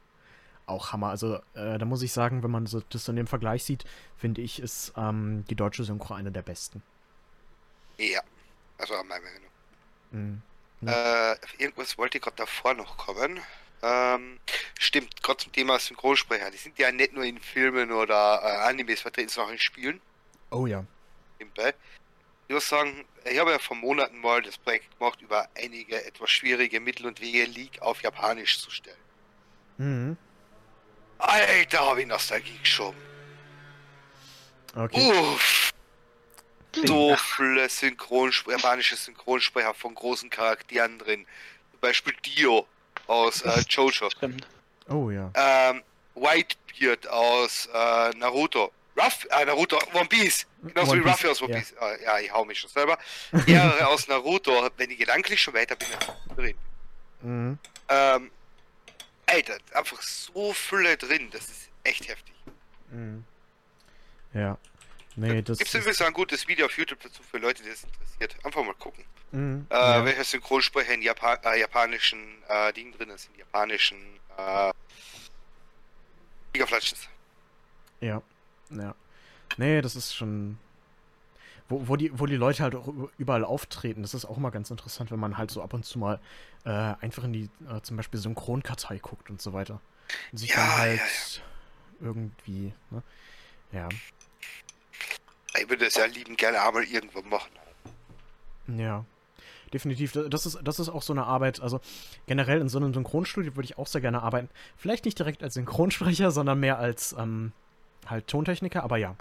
auch 0.67 0.93
Hammer. 0.93 1.09
Also, 1.09 1.37
äh, 1.55 1.79
da 1.79 1.85
muss 1.85 2.03
ich 2.03 2.13
sagen, 2.13 2.43
wenn 2.43 2.51
man 2.51 2.67
so, 2.67 2.81
das 2.89 3.09
in 3.09 3.17
dem 3.17 3.27
Vergleich 3.27 3.65
sieht, 3.65 3.85
finde 4.17 4.41
ich, 4.41 4.61
ist 4.61 4.93
ähm, 4.97 5.45
die 5.51 5.55
deutsche 5.55 5.85
Synchro 5.85 6.15
eine 6.15 6.33
der 6.33 6.43
besten. 6.43 6.83
Ja, 7.99 8.23
also 8.79 8.95
an 8.95 9.07
meiner 9.07 9.25
Meinung. 9.25 9.51
Mhm. 10.11 10.43
Äh, 10.87 11.37
irgendwas 11.59 11.97
wollte 11.99 12.19
ich 12.19 12.25
gerade 12.25 12.37
davor 12.37 12.75
noch 12.75 12.97
kommen. 12.97 13.41
Ähm, 13.83 14.41
stimmt, 14.79 15.23
gerade 15.23 15.39
zum 15.39 15.53
Thema 15.53 15.79
Synchronsprecher. 15.79 16.51
Die 16.51 16.57
sind 16.57 16.79
ja 16.79 16.91
nicht 16.91 17.13
nur 17.13 17.25
in 17.25 17.39
Filmen 17.39 17.93
oder 17.93 18.41
äh, 18.43 18.69
Animes 18.69 19.01
vertreten, 19.03 19.29
sondern 19.29 19.51
auch 19.51 19.53
in 19.53 19.61
Spielen. 19.61 20.01
Oh 20.51 20.67
ja. 20.67 20.85
nebenbei. 21.39 21.75
Ich 22.47 22.55
muss 22.55 22.69
sagen, 22.69 23.05
ich 23.25 23.39
habe 23.39 23.53
ja 23.53 23.59
vor 23.59 23.77
Monaten 23.77 24.21
mal 24.21 24.43
das 24.43 24.59
Projekt 24.59 24.99
gemacht, 24.99 25.21
über 25.23 25.49
einige 25.57 26.05
etwas 26.05 26.31
schwierige 26.31 26.79
Mittel 26.81 27.07
und 27.07 27.21
Wege 27.21 27.45
League 27.45 27.81
auf 27.81 28.03
Japanisch 28.03 28.59
zu 28.61 28.71
stellen. 28.71 28.97
Mhm. 29.79 30.17
Alter, 31.19 31.81
habe 31.81 32.03
ich 32.03 32.07
Nostalgie 32.07 32.59
geschoben. 32.59 32.99
Okay. 34.75 35.11
Uff. 35.11 35.71
So 36.85 37.17
viele 37.17 37.69
Synchronsp 37.69 38.49
japanische 38.51 38.97
Synchronsprecher 38.97 39.75
von 39.75 39.95
großen 39.95 40.29
Charakteren 40.29 40.99
drin. 40.99 41.25
Zum 41.71 41.81
Beispiel 41.81 42.15
Dio. 42.25 42.67
aus 43.07 43.43
äh, 43.43 43.61
Jojo. 43.69 44.11
Stimmt. 44.11 44.47
Oh 44.89 45.11
ja. 45.11 45.31
Ähm, 45.35 45.83
Whitebeard 46.15 47.07
aus 47.09 47.69
äh, 47.73 48.11
Naruto. 48.17 48.73
Ruff, 48.97 49.27
äh, 49.31 49.45
Naruto, 49.45 49.79
One 49.93 50.07
Piece. 50.07 50.47
Genauso 50.63 50.93
One 50.93 51.05
wie 51.05 51.09
Ruffy 51.09 51.29
aus 51.29 51.43
One 51.43 51.53
ja. 51.53 51.59
Piece. 51.59 51.73
Äh, 51.81 52.05
ja, 52.05 52.19
ich 52.21 52.33
hau 52.33 52.45
mich 52.45 52.59
schon 52.61 52.71
selber. 52.71 52.99
Mehrere 53.47 53.89
aus 53.89 54.07
Naruto, 54.09 54.71
wenn 54.77 54.91
ich 54.91 54.99
gedanklich 54.99 55.43
schon 55.43 55.55
weiter 55.55 55.77
bin, 55.77 55.89
reden. 56.39 56.59
Mhm. 57.23 57.59
Ähm, 57.89 58.31
Alter, 59.27 59.59
einfach 59.73 60.01
so 60.03 60.53
Fülle 60.53 60.97
drin, 60.97 61.31
das 61.31 61.49
ist 61.49 61.71
echt 61.83 62.09
heftig. 62.09 62.35
Mhm. 62.91 63.25
Ja. 64.33 64.59
Nee, 65.17 65.43
das 65.43 65.59
Gibt 65.59 65.69
es 65.69 65.75
übrigens 65.75 66.03
ein 66.03 66.13
gutes 66.13 66.47
Video 66.49 66.67
auf 66.67 66.77
YouTube 66.77 67.01
dazu 67.01 67.23
für 67.23 67.39
Leute, 67.39 67.63
die 67.63 67.69
das 67.69 67.85
interessiert. 67.85 68.37
Einfach 68.45 68.65
mal 68.65 68.75
gucken. 68.75 69.05
mhm. 69.31 69.67
Äh, 69.71 69.75
ja. 69.75 70.05
Welcher 70.05 70.25
Synchronsprecher 70.25 70.95
in 70.95 71.03
Japan 71.03 71.39
äh, 71.45 71.61
japanischen 71.61 72.43
äh, 72.49 72.73
Dingen 72.73 72.93
drin 72.93 73.11
ist, 73.11 73.29
in 73.33 73.39
japanischen 73.39 73.99
äh, 74.37 74.73
League 76.53 76.65
of 76.65 76.71
Legends. 76.71 77.09
Ja, 78.01 78.21
ja. 78.71 78.95
Nee, 79.57 79.81
das 79.83 79.97
ist 79.97 80.15
schon. 80.15 80.59
Wo, 81.69 81.89
wo, 81.89 81.97
die, 81.97 82.19
wo 82.19 82.27
die 82.27 82.37
Leute 82.37 82.63
halt 82.63 82.75
auch 82.75 82.93
überall 83.17 83.43
auftreten, 83.45 84.03
das 84.03 84.13
ist 84.13 84.27
auch 84.27 84.37
mal 84.37 84.51
ganz 84.51 84.71
interessant, 84.71 85.11
wenn 85.11 85.19
man 85.19 85.39
halt 85.39 85.51
so 85.51 85.63
ab 85.63 85.73
und 85.73 85.85
zu 85.87 85.99
mal 85.99 86.21
äh, 86.65 86.69
einfach 86.71 87.25
in 87.25 87.33
die 87.33 87.49
äh, 87.71 87.81
zum 87.83 87.97
Beispiel 87.97 88.21
Synchronkartei 88.21 88.99
guckt 88.99 89.31
und 89.31 89.41
so 89.41 89.53
weiter. 89.55 89.81
Und 90.31 90.39
sich 90.39 90.51
Ja, 90.51 90.57
dann 90.57 90.67
ja, 90.69 90.77
halt 90.77 91.01
ja. 92.01 92.07
irgendwie, 92.07 92.75
ne? 92.91 93.03
Ja. 93.73 93.89
Ich 95.59 95.69
würde 95.71 95.85
das 95.87 95.95
ja 95.95 96.05
lieben 96.05 96.37
gerne 96.37 96.61
einmal 96.61 96.85
irgendwann 96.85 97.29
machen. 97.29 97.51
Ja. 98.67 99.05
Definitiv. 99.73 100.13
Da- 100.13 100.29
Das 100.29 100.47
ist, 100.47 100.59
das 100.63 100.79
ist 100.79 100.89
auch 100.89 101.03
so 101.03 101.13
eine 101.13 101.25
Arbeit, 101.25 101.61
also 101.61 101.81
generell 102.27 102.61
in 102.61 102.69
so 102.69 102.79
einem 102.79 102.93
Synchronstudio 102.93 103.57
würde 103.57 103.65
ich 103.67 103.79
auch 103.79 103.87
sehr 103.87 104.01
gerne 104.01 104.23
arbeiten. 104.23 104.49
Vielleicht 104.77 105.05
nicht 105.05 105.19
direkt 105.19 105.43
als 105.43 105.55
Synchronsprecher, 105.55 106.31
sondern 106.31 106.61
mehr 106.61 106.79
als 106.79 107.15
ähm, 107.19 107.53
halt 108.07 108.27
Tontechniker, 108.29 108.83
aber 108.83 108.97
ja. 108.97 109.17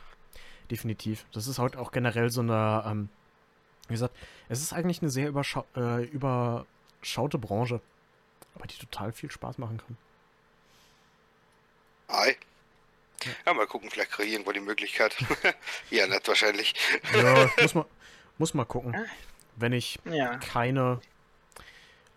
Definitiv. 0.71 1.25
Das 1.33 1.47
ist 1.47 1.59
halt 1.59 1.75
auch 1.75 1.91
generell 1.91 2.29
so 2.29 2.41
eine, 2.41 2.83
ähm, 2.87 3.09
wie 3.87 3.93
gesagt, 3.93 4.15
es 4.49 4.61
ist 4.61 4.73
eigentlich 4.73 5.01
eine 5.01 5.11
sehr 5.11 5.27
überschau 5.27 5.65
äh, 5.75 6.03
überschaute 6.05 7.37
Branche, 7.37 7.81
aber 8.55 8.65
die 8.67 8.77
total 8.77 9.11
viel 9.11 9.29
Spaß 9.29 9.57
machen 9.57 9.77
kann. 9.77 9.97
Ei. 12.07 12.37
Ja, 13.45 13.53
mal 13.53 13.67
gucken, 13.67 13.89
vielleicht 13.89 14.11
kriege 14.11 14.27
ich 14.27 14.33
irgendwo 14.33 14.51
die 14.51 14.59
Möglichkeit. 14.59 15.15
ja, 15.89 16.07
nicht 16.07 16.27
wahrscheinlich. 16.27 16.73
Ja, 17.13 17.49
muss 17.61 17.73
man, 17.75 17.85
muss 18.37 18.53
mal 18.53 18.65
gucken. 18.65 18.95
Wenn 19.55 19.73
ich 19.73 19.99
Ja. 20.05 20.37
keine 20.37 20.99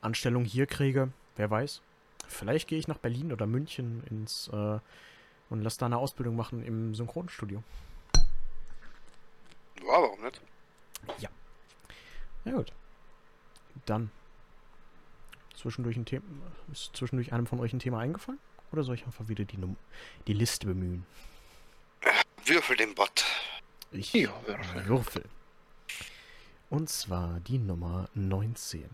Anstellung 0.00 0.44
hier 0.44 0.66
kriege, 0.66 1.12
wer 1.36 1.50
weiß. 1.50 1.80
Vielleicht 2.28 2.68
gehe 2.68 2.78
ich 2.78 2.88
nach 2.88 2.98
Berlin 2.98 3.32
oder 3.32 3.46
München 3.46 4.02
ins 4.10 4.48
äh, 4.52 4.78
und 5.51 5.62
lasse 5.62 5.78
da 5.78 5.86
eine 5.86 5.99
Ausbildung 5.99 6.36
machen 6.36 6.64
im 6.64 6.94
Synchronstudio. 6.94 7.62
Ja, 9.80 9.86
warum 9.86 10.20
nicht? 10.22 10.40
Ja 12.44 12.53
gut. 12.53 12.72
Dann 13.86 14.11
zwischendurch 15.55 15.97
ein 15.97 16.05
Thema. 16.05 16.24
Ist 16.72 16.97
zwischendurch 16.97 17.32
einem 17.32 17.47
von 17.47 17.59
euch 17.61 17.72
ein 17.72 17.80
Thema 17.80 17.99
eingefallen? 17.99 18.38
Oder 18.72 18.84
soll 18.84 18.94
ich 18.94 19.05
einfach 19.05 19.28
wieder 19.28 19.44
die, 19.44 19.57
Num 19.59 19.76
die 20.26 20.32
Liste 20.32 20.66
bemühen? 20.66 21.05
Würfel 22.44 22.76
den 22.76 22.94
Bot. 22.94 23.24
Ich 23.90 24.12
Ja, 24.12 24.30
Würfel. 24.47 24.86
würfel. 24.86 25.24
Und 26.70 26.88
zwar 26.88 27.40
die 27.40 27.59
Nummer 27.59 28.09
19. 28.14 28.88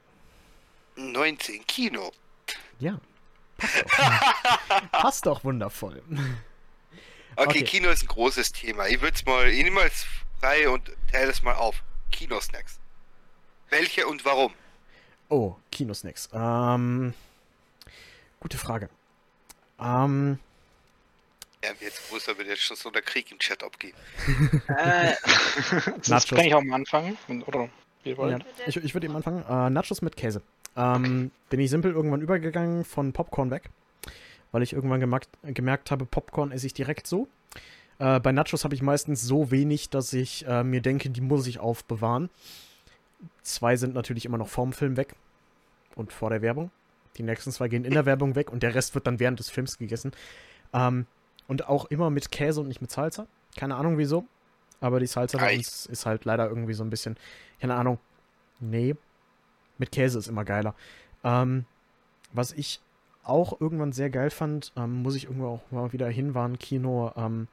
19 0.96 1.66
Kino. 1.66 2.11
Ja. 2.78 2.98
Passt 3.62 3.84
doch. 3.88 4.90
passt 4.92 5.26
doch 5.26 5.44
wundervoll. 5.44 6.02
Okay, 7.36 7.48
Okay. 7.48 7.62
Kino 7.64 7.88
ist 7.90 8.02
ein 8.02 8.08
großes 8.08 8.52
Thema. 8.52 8.86
Ich 8.88 9.00
würde 9.00 9.14
es 9.16 9.24
mal, 9.24 9.48
ich 9.48 9.62
nehme 9.62 9.76
mal 9.76 9.84
jetzt 9.84 10.06
frei 10.40 10.68
und 10.68 10.90
teile 11.10 11.30
es 11.30 11.42
mal 11.42 11.54
auf. 11.54 11.82
Kinosnacks. 12.10 12.78
Welche 13.70 14.06
und 14.06 14.24
warum? 14.24 14.52
Oh, 15.30 15.54
Kinosnacks. 15.70 16.28
Ähm, 16.34 17.14
gute 18.38 18.58
Frage. 18.58 18.90
Ähm, 19.80 20.38
Ja, 21.64 21.70
jetzt 21.80 22.06
größer 22.10 22.36
wird 22.36 22.48
jetzt 22.48 22.62
schon 22.62 22.76
so 22.76 22.90
der 22.90 23.00
Krieg 23.00 23.30
im 23.32 23.38
Chat 23.38 23.62
abgehen. 23.62 23.94
Äh, 24.68 25.14
Nachos. 26.08 26.26
kann 26.26 26.40
ich 26.44 26.54
auch 26.54 26.62
mal 26.62 26.74
anfangen. 26.76 27.16
Oder 27.46 27.68
ja, 28.04 28.38
ich, 28.66 28.76
ich 28.76 28.94
würde 28.94 29.06
eben 29.06 29.16
anfangen. 29.16 29.42
Äh, 29.48 29.70
Nachos 29.70 30.02
mit 30.02 30.16
Käse. 30.16 30.42
Ähm, 30.76 31.30
bin 31.50 31.60
ich 31.60 31.70
simpel 31.70 31.92
irgendwann 31.92 32.22
übergegangen 32.22 32.84
von 32.84 33.12
Popcorn 33.12 33.50
weg, 33.50 33.70
weil 34.52 34.62
ich 34.62 34.72
irgendwann 34.72 35.00
gemerkt, 35.00 35.28
gemerkt 35.42 35.90
habe, 35.90 36.06
Popcorn 36.06 36.50
esse 36.50 36.66
ich 36.66 36.74
direkt 36.74 37.06
so. 37.06 37.28
Äh, 37.98 38.20
bei 38.20 38.32
Nachos 38.32 38.64
habe 38.64 38.74
ich 38.74 38.82
meistens 38.82 39.22
so 39.22 39.50
wenig, 39.50 39.90
dass 39.90 40.12
ich 40.12 40.46
äh, 40.46 40.64
mir 40.64 40.80
denke, 40.80 41.10
die 41.10 41.20
muss 41.20 41.46
ich 41.46 41.58
aufbewahren. 41.58 42.30
Zwei 43.42 43.76
sind 43.76 43.94
natürlich 43.94 44.24
immer 44.24 44.38
noch 44.38 44.48
vorm 44.48 44.72
Film 44.72 44.96
weg 44.96 45.14
und 45.94 46.12
vor 46.12 46.30
der 46.30 46.42
Werbung. 46.42 46.70
Die 47.16 47.22
nächsten 47.22 47.52
zwei 47.52 47.68
gehen 47.68 47.84
in 47.84 47.92
der 47.92 48.06
Werbung 48.06 48.34
weg 48.34 48.50
und 48.50 48.62
der 48.62 48.74
Rest 48.74 48.94
wird 48.94 49.06
dann 49.06 49.20
während 49.20 49.38
des 49.38 49.50
Films 49.50 49.78
gegessen. 49.78 50.12
Ähm, 50.72 51.06
und 51.46 51.68
auch 51.68 51.84
immer 51.86 52.08
mit 52.08 52.30
Käse 52.30 52.60
und 52.60 52.68
nicht 52.68 52.80
mit 52.80 52.90
Salsa. 52.90 53.26
Keine 53.56 53.76
Ahnung 53.76 53.98
wieso. 53.98 54.24
Aber 54.80 54.98
die 54.98 55.06
Salsa 55.06 55.38
bei 55.38 55.48
Ei. 55.48 55.56
uns 55.58 55.86
ist 55.86 56.06
halt 56.06 56.24
leider 56.24 56.48
irgendwie 56.48 56.72
so 56.72 56.82
ein 56.82 56.90
bisschen, 56.90 57.16
keine 57.60 57.74
Ahnung. 57.74 57.98
Nee. 58.58 58.96
Mit 59.82 59.90
Käse 59.90 60.16
ist 60.16 60.28
immer 60.28 60.44
geiler. 60.44 60.76
Ähm, 61.24 61.64
was 62.32 62.52
ich 62.52 62.80
auch 63.24 63.60
irgendwann 63.60 63.90
sehr 63.90 64.10
geil 64.10 64.30
fand, 64.30 64.70
ähm, 64.76 65.02
muss 65.02 65.16
ich 65.16 65.24
irgendwo 65.24 65.48
auch 65.48 65.72
mal 65.72 65.92
wieder 65.92 66.08
hin, 66.08 66.36
war 66.36 66.46
ein 66.46 66.60
Kino, 66.60 67.10
ähm, 67.16 67.48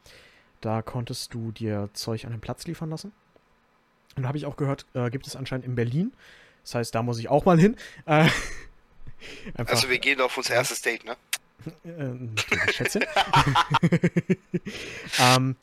da 0.61 0.83
konntest 0.83 1.33
du 1.33 1.51
dir 1.51 1.89
Zeug 1.93 2.25
an 2.25 2.31
den 2.31 2.39
Platz 2.39 2.67
liefern 2.67 2.91
lassen. 2.91 3.13
Und 4.15 4.21
da 4.21 4.27
habe 4.27 4.37
ich 4.37 4.45
auch 4.45 4.57
gehört, 4.57 4.85
äh, 4.93 5.09
gibt 5.09 5.25
es 5.25 5.35
anscheinend 5.35 5.65
in 5.65 5.73
Berlin. 5.73 6.13
Das 6.61 6.75
heißt, 6.75 6.93
da 6.93 7.01
muss 7.01 7.17
ich 7.17 7.29
auch 7.29 7.45
mal 7.45 7.59
hin. 7.59 7.75
Äh, 8.05 8.29
Also 9.55 9.89
wir 9.89 9.97
gehen 9.97 10.21
auf 10.21 10.37
unser 10.37 10.53
erstes 10.53 10.83
Date, 10.83 11.03
ne? 11.03 11.17
äh, 11.83 12.71
Schätzchen. 12.71 13.03
ähm, 15.19 15.55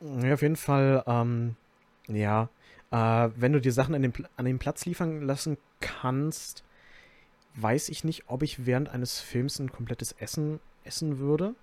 ja, 0.22 0.34
auf 0.34 0.42
jeden 0.42 0.56
Fall, 0.56 1.04
ähm, 1.06 1.54
ja, 2.08 2.48
äh, 2.90 3.28
wenn 3.36 3.52
du 3.52 3.60
dir 3.60 3.72
Sachen 3.72 3.94
an 3.94 4.02
den, 4.02 4.12
an 4.36 4.44
den 4.44 4.58
Platz 4.58 4.84
liefern 4.86 5.22
lassen 5.22 5.56
kannst, 5.80 6.62
weiß 7.54 7.88
ich 7.88 8.04
nicht, 8.04 8.24
ob 8.28 8.42
ich 8.42 8.66
während 8.66 8.88
eines 8.88 9.20
Films 9.20 9.58
ein 9.58 9.72
komplettes 9.72 10.12
Essen 10.12 10.60
essen 10.84 11.18
würde. 11.18 11.54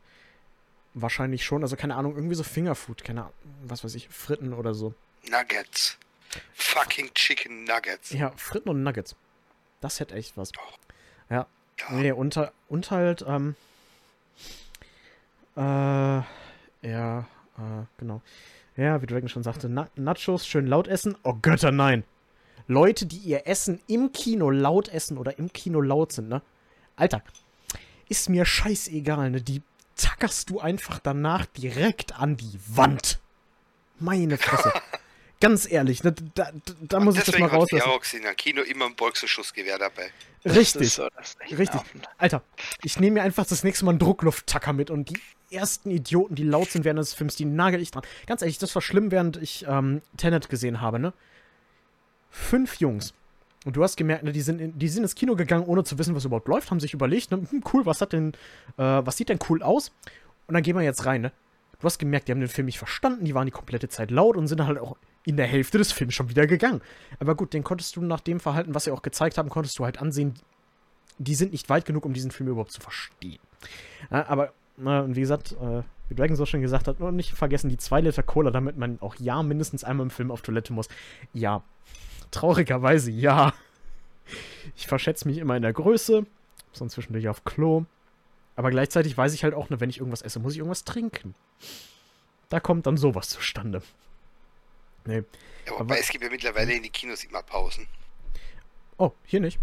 Wahrscheinlich 0.93 1.45
schon, 1.45 1.61
also 1.63 1.75
keine 1.75 1.95
Ahnung, 1.95 2.15
irgendwie 2.15 2.35
so 2.35 2.43
Fingerfood, 2.43 3.03
keine 3.03 3.21
Ahnung, 3.21 3.33
was 3.63 3.83
weiß 3.83 3.95
ich, 3.95 4.09
Fritten 4.09 4.53
oder 4.53 4.73
so. 4.73 4.93
Nuggets. 5.29 5.97
Fucking 6.53 7.13
Chicken 7.13 7.63
Nuggets. 7.65 8.11
Ja, 8.11 8.31
Fritten 8.35 8.69
und 8.69 8.83
Nuggets. 8.83 9.15
Das 9.81 9.99
hätte 9.99 10.15
echt 10.15 10.35
was. 10.37 10.51
Ja, 11.29 11.45
Ja. 11.79 11.91
Nee, 11.91 12.11
und, 12.11 12.35
ha- 12.37 12.51
und 12.67 12.89
halt, 12.91 13.23
ähm, 13.27 13.55
äh, 15.55 15.61
ja, 15.61 17.19
äh, 17.57 17.83
genau. 17.97 18.21
Ja, 18.77 19.01
wie 19.01 19.07
Dragon 19.07 19.27
schon 19.27 19.43
sagte, 19.43 19.69
Na 19.69 19.89
Nachos 19.95 20.45
schön 20.47 20.67
laut 20.67 20.87
essen. 20.87 21.17
Oh 21.23 21.33
Götter, 21.33 21.71
nein. 21.71 22.03
Leute, 22.67 23.05
die 23.05 23.17
ihr 23.17 23.47
Essen 23.47 23.79
im 23.87 24.11
Kino 24.11 24.49
laut 24.49 24.89
essen 24.89 25.17
oder 25.17 25.39
im 25.39 25.51
Kino 25.51 25.81
laut 25.81 26.11
sind, 26.11 26.29
ne? 26.29 26.41
Alter, 26.95 27.23
ist 28.07 28.29
mir 28.29 28.45
scheißegal, 28.45 29.31
ne? 29.31 29.41
Die 29.41 29.63
tackerst 29.95 30.49
du 30.49 30.59
einfach 30.59 30.99
danach 30.99 31.45
direkt 31.45 32.19
an 32.19 32.37
die 32.37 32.59
Wand. 32.67 33.19
Meine 33.99 34.37
Fresse. 34.37 34.71
Ganz 35.39 35.69
ehrlich, 35.69 36.03
ne? 36.03 36.13
Da, 36.33 36.51
da, 36.81 36.99
muss 36.99 37.15
ich 37.15 37.23
das 37.23 37.37
mal 37.37 37.49
Deswegen 37.49 37.81
hat 37.81 38.13
im 38.13 38.35
Kino 38.35 38.61
immer 38.63 38.85
ein 38.85 38.95
Bolzenschussgewehr 38.95 39.77
dabei. 39.77 40.09
Richtig. 40.45 40.93
So- 40.93 41.07
Richtig. 41.55 41.81
Alter, 42.17 42.41
ich 42.83 42.99
nehme 42.99 43.15
mir 43.15 43.23
einfach 43.23 43.45
das 43.45 43.63
nächste 43.63 43.85
Mal 43.85 43.91
einen 43.91 43.99
Drucklufttacker 43.99 44.73
mit 44.73 44.89
und 44.89 45.09
die 45.09 45.19
ersten 45.51 45.91
Idioten, 45.91 46.35
die 46.35 46.43
laut 46.43 46.71
sind 46.71 46.85
während 46.85 46.99
des 46.99 47.13
Films, 47.13 47.35
die 47.35 47.45
nagel 47.45 47.81
ich 47.81 47.91
dran. 47.91 48.03
Ganz 48.25 48.41
ehrlich, 48.41 48.57
das 48.57 48.73
war 48.73 48.81
schlimm, 48.81 49.11
während 49.11 49.37
ich 49.37 49.65
ähm, 49.67 50.01
Tenet 50.17 50.49
gesehen 50.49 50.81
habe, 50.81 50.99
ne? 50.99 51.13
Fünf 52.31 52.79
Jungs. 52.79 53.13
Und 53.65 53.75
du 53.75 53.83
hast 53.83 53.97
gemerkt, 53.97 54.23
ne, 54.23 54.31
die 54.31 54.41
sind, 54.41 54.61
in, 54.61 54.77
die 54.77 54.87
sind 54.87 55.03
ins 55.03 55.15
Kino 55.15 55.35
gegangen, 55.35 55.65
ohne 55.65 55.83
zu 55.83 55.97
wissen, 55.97 56.15
was 56.15 56.25
überhaupt 56.25 56.47
läuft, 56.47 56.71
haben 56.71 56.79
sich 56.79 56.93
überlegt, 56.93 57.31
ne, 57.31 57.45
hm, 57.49 57.63
cool, 57.73 57.85
was 57.85 58.01
hat 58.01 58.13
denn, 58.13 58.33
äh, 58.77 58.81
was 58.83 59.17
sieht 59.17 59.29
denn 59.29 59.39
cool 59.49 59.61
aus? 59.61 59.91
Und 60.47 60.53
dann 60.53 60.63
gehen 60.63 60.75
wir 60.75 60.83
jetzt 60.83 61.05
rein, 61.05 61.21
ne? 61.21 61.31
Du 61.79 61.85
hast 61.85 61.99
gemerkt, 61.99 62.27
die 62.27 62.31
haben 62.31 62.39
den 62.39 62.49
Film 62.49 62.65
nicht 62.65 62.79
verstanden, 62.79 63.25
die 63.25 63.35
waren 63.35 63.45
die 63.45 63.51
komplette 63.51 63.87
Zeit 63.89 64.09
laut 64.09 64.35
und 64.35 64.47
sind 64.47 64.65
halt 64.65 64.79
auch 64.79 64.97
in 65.27 65.35
der 65.35 65.45
Hälfte 65.45 65.77
des 65.77 65.91
Films 65.91 66.13
schon 66.13 66.29
wieder 66.29 66.47
gegangen. 66.47 66.81
Aber 67.19 67.35
gut, 67.35 67.53
den 67.53 67.61
konntest 67.61 67.97
du 67.97 68.01
nach 68.01 68.21
dem 68.21 68.39
Verhalten, 68.39 68.73
was 68.73 68.85
sie 68.85 68.91
auch 68.91 69.01
gezeigt 69.01 69.37
haben, 69.37 69.49
konntest 69.49 69.77
du 69.77 69.83
halt 69.83 70.01
ansehen, 70.01 70.35
die 71.17 71.35
sind 71.35 71.51
nicht 71.51 71.67
weit 71.67 71.83
genug, 71.83 72.05
um 72.05 72.13
diesen 72.13 72.31
Film 72.31 72.49
überhaupt 72.49 72.71
zu 72.71 72.79
verstehen. 72.79 73.39
Aber, 74.09 74.53
und 74.77 75.17
wie 75.17 75.19
gesagt, 75.19 75.51
äh, 75.51 75.83
wie 76.07 76.15
Dragon 76.15 76.37
so 76.37 76.45
schon 76.45 76.61
gesagt 76.61 76.87
hat, 76.87 77.01
nur 77.01 77.11
nicht 77.11 77.33
vergessen, 77.33 77.69
die 77.69 77.75
2 77.75 78.01
Liter 78.01 78.23
Cola, 78.23 78.51
damit 78.51 78.77
man 78.77 79.01
auch 79.01 79.15
ja 79.15 79.43
mindestens 79.43 79.83
einmal 79.83 80.05
im 80.05 80.11
Film 80.11 80.31
auf 80.31 80.41
Toilette 80.43 80.71
muss. 80.71 80.87
Ja. 81.33 81.61
Traurigerweise, 82.31 83.11
ja. 83.11 83.53
Ich 84.77 84.87
verschätze 84.87 85.27
mich 85.27 85.39
immer 85.39 85.57
in 85.57 85.61
der 85.61 85.73
Größe. 85.73 86.25
dann 86.79 86.89
zwischendurch 86.89 87.27
auf 87.27 87.43
Klo. 87.43 87.83
Aber 88.55 88.69
gleichzeitig 88.69 89.17
weiß 89.17 89.33
ich 89.33 89.43
halt 89.43 89.53
auch, 89.53 89.69
ne, 89.69 89.81
wenn 89.81 89.89
ich 89.89 89.97
irgendwas 89.97 90.21
esse, 90.21 90.39
muss 90.39 90.53
ich 90.53 90.59
irgendwas 90.59 90.85
trinken. 90.85 91.35
Da 92.47 92.61
kommt 92.61 92.85
dann 92.85 92.95
sowas 92.95 93.27
zustande. 93.27 93.81
Nee. 95.07 95.23
Ja, 95.65 95.71
wobei 95.71 95.81
Aber- 95.81 95.99
es 95.99 96.09
gibt 96.09 96.23
ja 96.23 96.29
mittlerweile 96.29 96.73
in 96.73 96.83
den 96.83 96.91
Kinos 96.91 97.23
immer 97.23 97.41
Pausen. 97.43 97.87
Oh, 98.97 99.11
hier 99.25 99.39
nicht. 99.39 99.59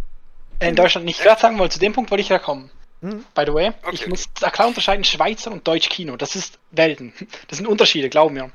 Äh, 0.59 0.69
In 0.69 0.77
Deutschland 0.77 1.05
nicht. 1.07 1.21
gerade 1.23 1.41
sagen 1.41 1.59
wollte, 1.59 1.75
zu 1.75 1.81
dem 1.81 1.93
Punkt 1.93 2.11
wollte 2.11 2.23
ich 2.23 2.29
ja 2.29 2.39
kommen. 2.39 2.71
Mhm. 3.01 3.25
By 3.35 3.45
the 3.47 3.53
way, 3.53 3.69
Okay. 3.83 3.91
ich 3.95 4.07
muss 4.07 4.33
da 4.41 4.51
klar 4.51 4.69
unterscheiden 4.69 5.05
Schweizer 5.05 5.51
und 5.51 5.67
Deutsch 5.67 5.89
Kino. 5.89 6.17
Das 6.17 6.37
ist 6.37 6.59
Welten. 6.71 7.13
Das 7.49 7.59
sind 7.59 7.67
Unterschiede, 7.67 8.09
glaub 8.09 8.33
mir. 8.33 8.45
Mhm. 8.45 8.53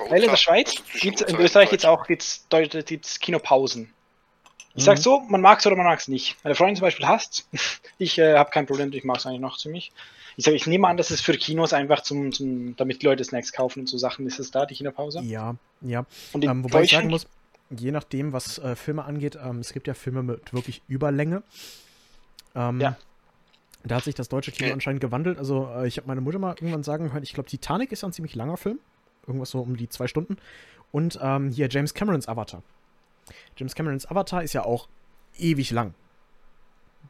Uns 0.00 0.10
Weil 0.10 0.22
in 0.22 0.30
der 0.30 0.36
Schweiz 0.36 0.74
gibt's, 1.00 1.22
uns 1.22 1.30
in 1.30 1.36
und 1.36 1.42
Österreich 1.44 1.70
Deutsch. 1.70 1.84
auch 1.84 2.06
gibt's, 2.06 2.46
gibt's 2.86 3.20
Kinopausen. 3.20 3.92
Ich 4.74 4.82
Mhm. 4.82 4.86
sag 4.86 4.98
so, 4.98 5.20
man 5.20 5.40
mag's 5.40 5.66
oder 5.66 5.76
man 5.76 5.86
mag's 5.86 6.08
nicht. 6.08 6.36
Meine 6.44 6.54
Freundin 6.54 6.76
zum 6.76 6.82
Beispiel 6.86 7.06
hasst. 7.06 7.46
Ich 7.98 8.18
äh, 8.18 8.36
habe 8.36 8.50
kein 8.50 8.66
Problem, 8.66 8.92
ich 8.92 9.04
mag's 9.04 9.26
eigentlich 9.26 9.40
noch 9.40 9.58
ziemlich. 9.58 9.92
Ich 10.36 10.44
sage, 10.44 10.56
ich 10.56 10.66
nehme 10.66 10.88
an, 10.88 10.96
dass 10.96 11.10
es 11.10 11.20
für 11.20 11.34
Kinos 11.36 11.72
einfach 11.72 12.02
zum, 12.02 12.32
zum 12.32 12.74
damit 12.76 13.02
die 13.02 13.06
Leute 13.06 13.22
Snacks 13.22 13.52
kaufen 13.52 13.80
und 13.80 13.88
so 13.88 13.98
Sachen 13.98 14.26
ist 14.26 14.38
es 14.40 14.50
da, 14.50 14.64
die 14.66 14.74
Kinopause. 14.74 15.20
Ja, 15.20 15.56
ja. 15.82 16.06
Und 16.32 16.44
Ähm, 16.44 16.64
wobei 16.64 16.82
ich 16.82 16.90
sagen 16.90 17.08
muss, 17.10 17.26
je 17.70 17.90
nachdem, 17.92 18.32
was 18.32 18.58
äh, 18.58 18.74
Filme 18.74 19.04
angeht, 19.04 19.38
ähm, 19.42 19.58
es 19.60 19.72
gibt 19.72 19.86
ja 19.86 19.94
Filme 19.94 20.22
mit 20.22 20.52
wirklich 20.52 20.82
Überlänge. 20.88 21.42
Ähm, 22.54 22.80
Ja. 22.80 22.96
Da 23.84 23.96
hat 23.96 24.04
sich 24.04 24.14
das 24.14 24.28
deutsche 24.28 24.52
Kino 24.52 24.72
anscheinend 24.72 25.00
gewandelt. 25.00 25.38
Also, 25.38 25.68
äh, 25.74 25.88
ich 25.88 25.96
habe 25.96 26.06
meine 26.06 26.20
Mutter 26.20 26.38
mal 26.38 26.50
irgendwann 26.54 26.84
sagen 26.84 27.12
hören, 27.12 27.24
ich 27.24 27.34
glaube, 27.34 27.48
Titanic 27.48 27.90
ist 27.90 28.02
ja 28.02 28.08
ein 28.08 28.12
ziemlich 28.12 28.34
langer 28.36 28.56
Film. 28.56 28.78
Irgendwas 29.26 29.50
so 29.50 29.60
um 29.60 29.76
die 29.76 29.88
zwei 29.88 30.06
Stunden. 30.06 30.36
Und 30.92 31.18
ähm, 31.20 31.50
hier 31.50 31.68
James 31.68 31.92
Camerons 31.92 32.28
Avatar. 32.28 32.62
James 33.56 33.74
Camerons 33.74 34.06
Avatar 34.06 34.42
ist 34.42 34.52
ja 34.52 34.64
auch 34.64 34.88
ewig 35.38 35.70
lang. 35.70 35.94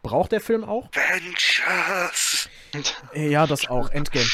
Braucht 0.03 0.33
der 0.33 0.41
Film 0.41 0.65
auch? 0.65 0.89
Avengers! 0.97 2.49
Äh, 3.15 3.29
Ja, 3.31 3.47
das 3.47 3.69
auch. 3.69 3.91
Endgame. 3.91 4.27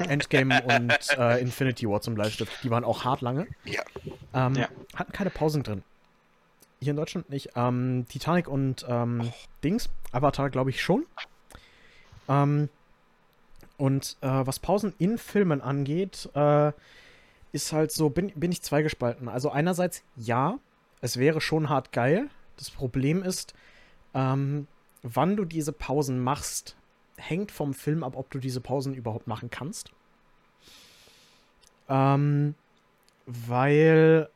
Endgame 0.00 0.62
und 0.62 1.18
äh, 1.18 1.40
Infinity 1.40 1.88
War 1.88 2.00
zum 2.02 2.14
Bleistift. 2.14 2.52
Die 2.62 2.70
waren 2.70 2.84
auch 2.84 3.04
hart 3.04 3.20
lange. 3.22 3.46
Ja. 3.64 3.82
Ähm, 4.34 4.54
Ja. 4.56 4.68
Hatten 4.94 5.12
keine 5.12 5.30
Pausen 5.30 5.62
drin. 5.62 5.82
Hier 6.80 6.90
in 6.90 6.96
Deutschland 6.96 7.30
nicht. 7.30 7.50
Ähm, 7.56 8.06
Titanic 8.08 8.48
und 8.48 8.84
ähm, 8.88 9.32
Dings, 9.64 9.88
Avatar 10.12 10.50
glaube 10.50 10.70
ich 10.70 10.82
schon. 10.82 11.06
Ähm, 12.28 12.68
und 13.78 14.16
äh, 14.20 14.26
was 14.28 14.58
Pausen 14.58 14.94
in 14.98 15.16
Filmen 15.18 15.62
angeht, 15.62 16.28
äh, 16.34 16.72
ist 17.52 17.72
halt 17.72 17.92
so, 17.92 18.10
bin, 18.10 18.32
bin 18.34 18.52
ich 18.52 18.60
zweigespalten. 18.62 19.28
Also 19.28 19.50
einerseits 19.50 20.02
ja, 20.16 20.58
es 21.00 21.16
wäre 21.16 21.40
schon 21.40 21.68
hart 21.68 21.92
geil. 21.92 22.30
Das 22.56 22.70
Problem 22.70 23.22
ist, 23.22 23.54
ähm, 24.14 24.66
wann 25.02 25.36
du 25.36 25.44
diese 25.44 25.72
Pausen 25.72 26.20
machst, 26.20 26.76
hängt 27.16 27.52
vom 27.52 27.74
Film 27.74 28.02
ab, 28.04 28.14
ob 28.16 28.30
du 28.30 28.38
diese 28.38 28.60
Pausen 28.60 28.94
überhaupt 28.94 29.26
machen 29.26 29.50
kannst. 29.50 29.90
Ähm, 31.88 32.54
weil 33.26 34.28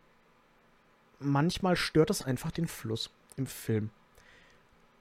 manchmal 1.19 1.77
stört 1.77 2.11
es 2.11 2.23
einfach 2.23 2.51
den 2.51 2.67
Fluss 2.67 3.11
im 3.37 3.47
Film. 3.47 3.91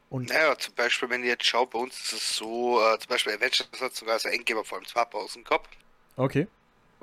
Und 0.09 0.29
Naja, 0.29 0.55
zum 0.57 0.75
Beispiel, 0.75 1.09
wenn 1.09 1.23
ihr 1.23 1.29
jetzt 1.29 1.45
schaut, 1.45 1.71
bei 1.71 1.79
uns 1.79 1.95
ist 1.95 2.13
es 2.13 2.35
so, 2.35 2.79
äh, 2.79 2.99
zum 2.99 3.09
Beispiel 3.09 3.33
Avengers 3.33 3.67
hat 3.79 3.95
sogar 3.95 4.19
so 4.19 4.29
Endgamer 4.29 4.63
vor 4.63 4.77
allem 4.77 4.85
zwei 4.85 5.05
Pausen 5.05 5.43
gehabt. 5.43 5.75
okay. 6.15 6.47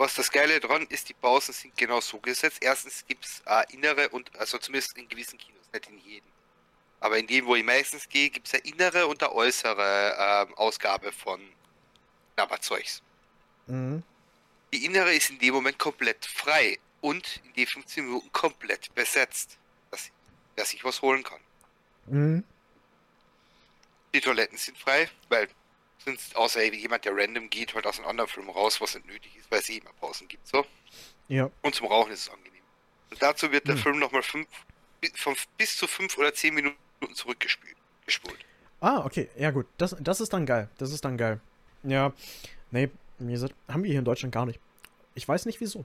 Was 0.01 0.14
das 0.14 0.30
Geile 0.30 0.59
dran 0.61 0.86
ist, 0.86 1.11
die 1.11 1.12
Pausen 1.12 1.53
sind 1.53 1.76
genau 1.76 2.01
so 2.01 2.18
gesetzt. 2.20 2.57
Erstens 2.62 3.05
gibt 3.07 3.22
es 3.22 3.42
äh, 3.44 3.70
innere 3.74 4.09
und, 4.09 4.34
also 4.34 4.57
zumindest 4.57 4.96
in 4.96 5.07
gewissen 5.07 5.38
Kinos, 5.38 5.66
nicht 5.74 5.90
in 5.90 5.98
jedem. 5.98 6.30
Aber 7.01 7.18
in 7.18 7.26
dem, 7.26 7.44
wo 7.44 7.55
ich 7.55 7.62
meistens 7.62 8.09
gehe, 8.09 8.30
gibt 8.30 8.46
es 8.46 8.55
eine 8.55 8.62
innere 8.62 9.07
und 9.09 9.22
eine 9.22 9.30
äußere 9.30 10.46
ähm, 10.48 10.55
Ausgabe 10.55 11.12
von 11.12 11.38
Knabberzeugs. 12.34 13.03
Mhm. 13.66 14.03
Die 14.72 14.86
innere 14.86 15.12
ist 15.12 15.28
in 15.28 15.38
dem 15.38 15.53
Moment 15.53 15.78
komplett 15.78 16.24
frei 16.24 16.78
und 17.03 17.42
in 17.44 17.53
die 17.53 17.66
15 17.66 18.03
Minuten 18.03 18.32
komplett 18.32 18.94
besetzt, 18.94 19.59
dass, 19.90 20.09
dass 20.57 20.72
ich 20.72 20.82
was 20.82 21.03
holen 21.03 21.22
kann. 21.22 21.40
Mhm. 22.07 22.44
Die 24.14 24.20
Toiletten 24.22 24.57
sind 24.57 24.78
frei, 24.78 25.11
weil 25.28 25.46
sonst 26.05 26.34
außer 26.36 26.62
jemand, 26.72 27.05
der 27.05 27.16
random 27.16 27.51
geht, 27.51 27.74
halt 27.74 27.86
aus 27.86 27.98
einem 27.98 28.09
anderen 28.09 28.28
Film 28.28 28.48
raus, 28.51 28.80
was 28.80 28.94
nicht 28.94 29.07
nötig 29.07 29.36
ist, 29.38 29.51
weil 29.51 29.61
es 29.61 29.68
eh 29.68 29.78
immer 29.78 29.92
Pausen 30.01 30.28
gibt. 30.28 30.46
So. 30.46 30.64
Ja. 31.28 31.51
Und 31.62 31.74
zum 31.74 31.86
Rauchen 31.86 32.12
ist 32.12 32.22
es 32.22 32.28
angenehm. 32.30 32.62
Und 33.11 33.22
dazu 33.22 33.51
wird 33.53 33.66
der 33.66 33.74
Hm. 33.76 33.82
Film 33.82 33.98
nochmal 33.98 34.22
fünf, 34.22 34.48
von 35.16 35.34
bis 35.57 35.76
zu 35.76 35.86
fünf 35.86 36.16
oder 36.18 36.32
zehn 36.34 36.55
Minuten 36.55 36.76
zurückgespült. 37.14 37.76
Gespult. 38.07 38.38
Ah, 38.80 39.05
okay. 39.05 39.28
Ja, 39.38 39.51
gut. 39.51 39.66
Das, 39.78 39.96
das 40.01 40.20
ist 40.20 40.32
dann 40.32 40.46
geil. 40.46 40.68
Das 40.78 40.92
ist 40.92 41.05
dann 41.05 41.16
geil. 41.16 41.40
Ja. 41.82 42.12
Nee, 42.70 42.90
wie 43.18 43.32
gesagt, 43.32 43.55
haben 43.68 43.82
wir 43.82 43.90
hier 43.90 43.98
in 43.98 44.05
Deutschland 44.05 44.32
gar 44.32 44.46
nicht. 44.46 44.61
Ich 45.14 45.26
weiß 45.28 45.46
nicht 45.46 45.61
wieso. 45.61 45.84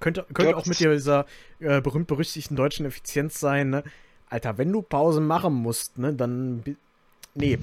Könnte, 0.00 0.26
könnte 0.34 0.50
Ja, 0.52 0.56
auch 0.56 0.66
mit 0.66 0.80
dieser 0.80 1.26
äh, 1.60 1.80
berühmt-berüchtigten 1.80 2.56
deutschen 2.56 2.84
Effizienz 2.86 3.38
sein, 3.38 3.70
ne? 3.70 3.84
Alter, 4.28 4.58
wenn 4.58 4.72
du 4.72 4.82
Pause 4.82 5.20
machen 5.20 5.52
musst, 5.54 5.98
ne, 5.98 6.12
dann. 6.12 6.64
Nee. 7.34 7.58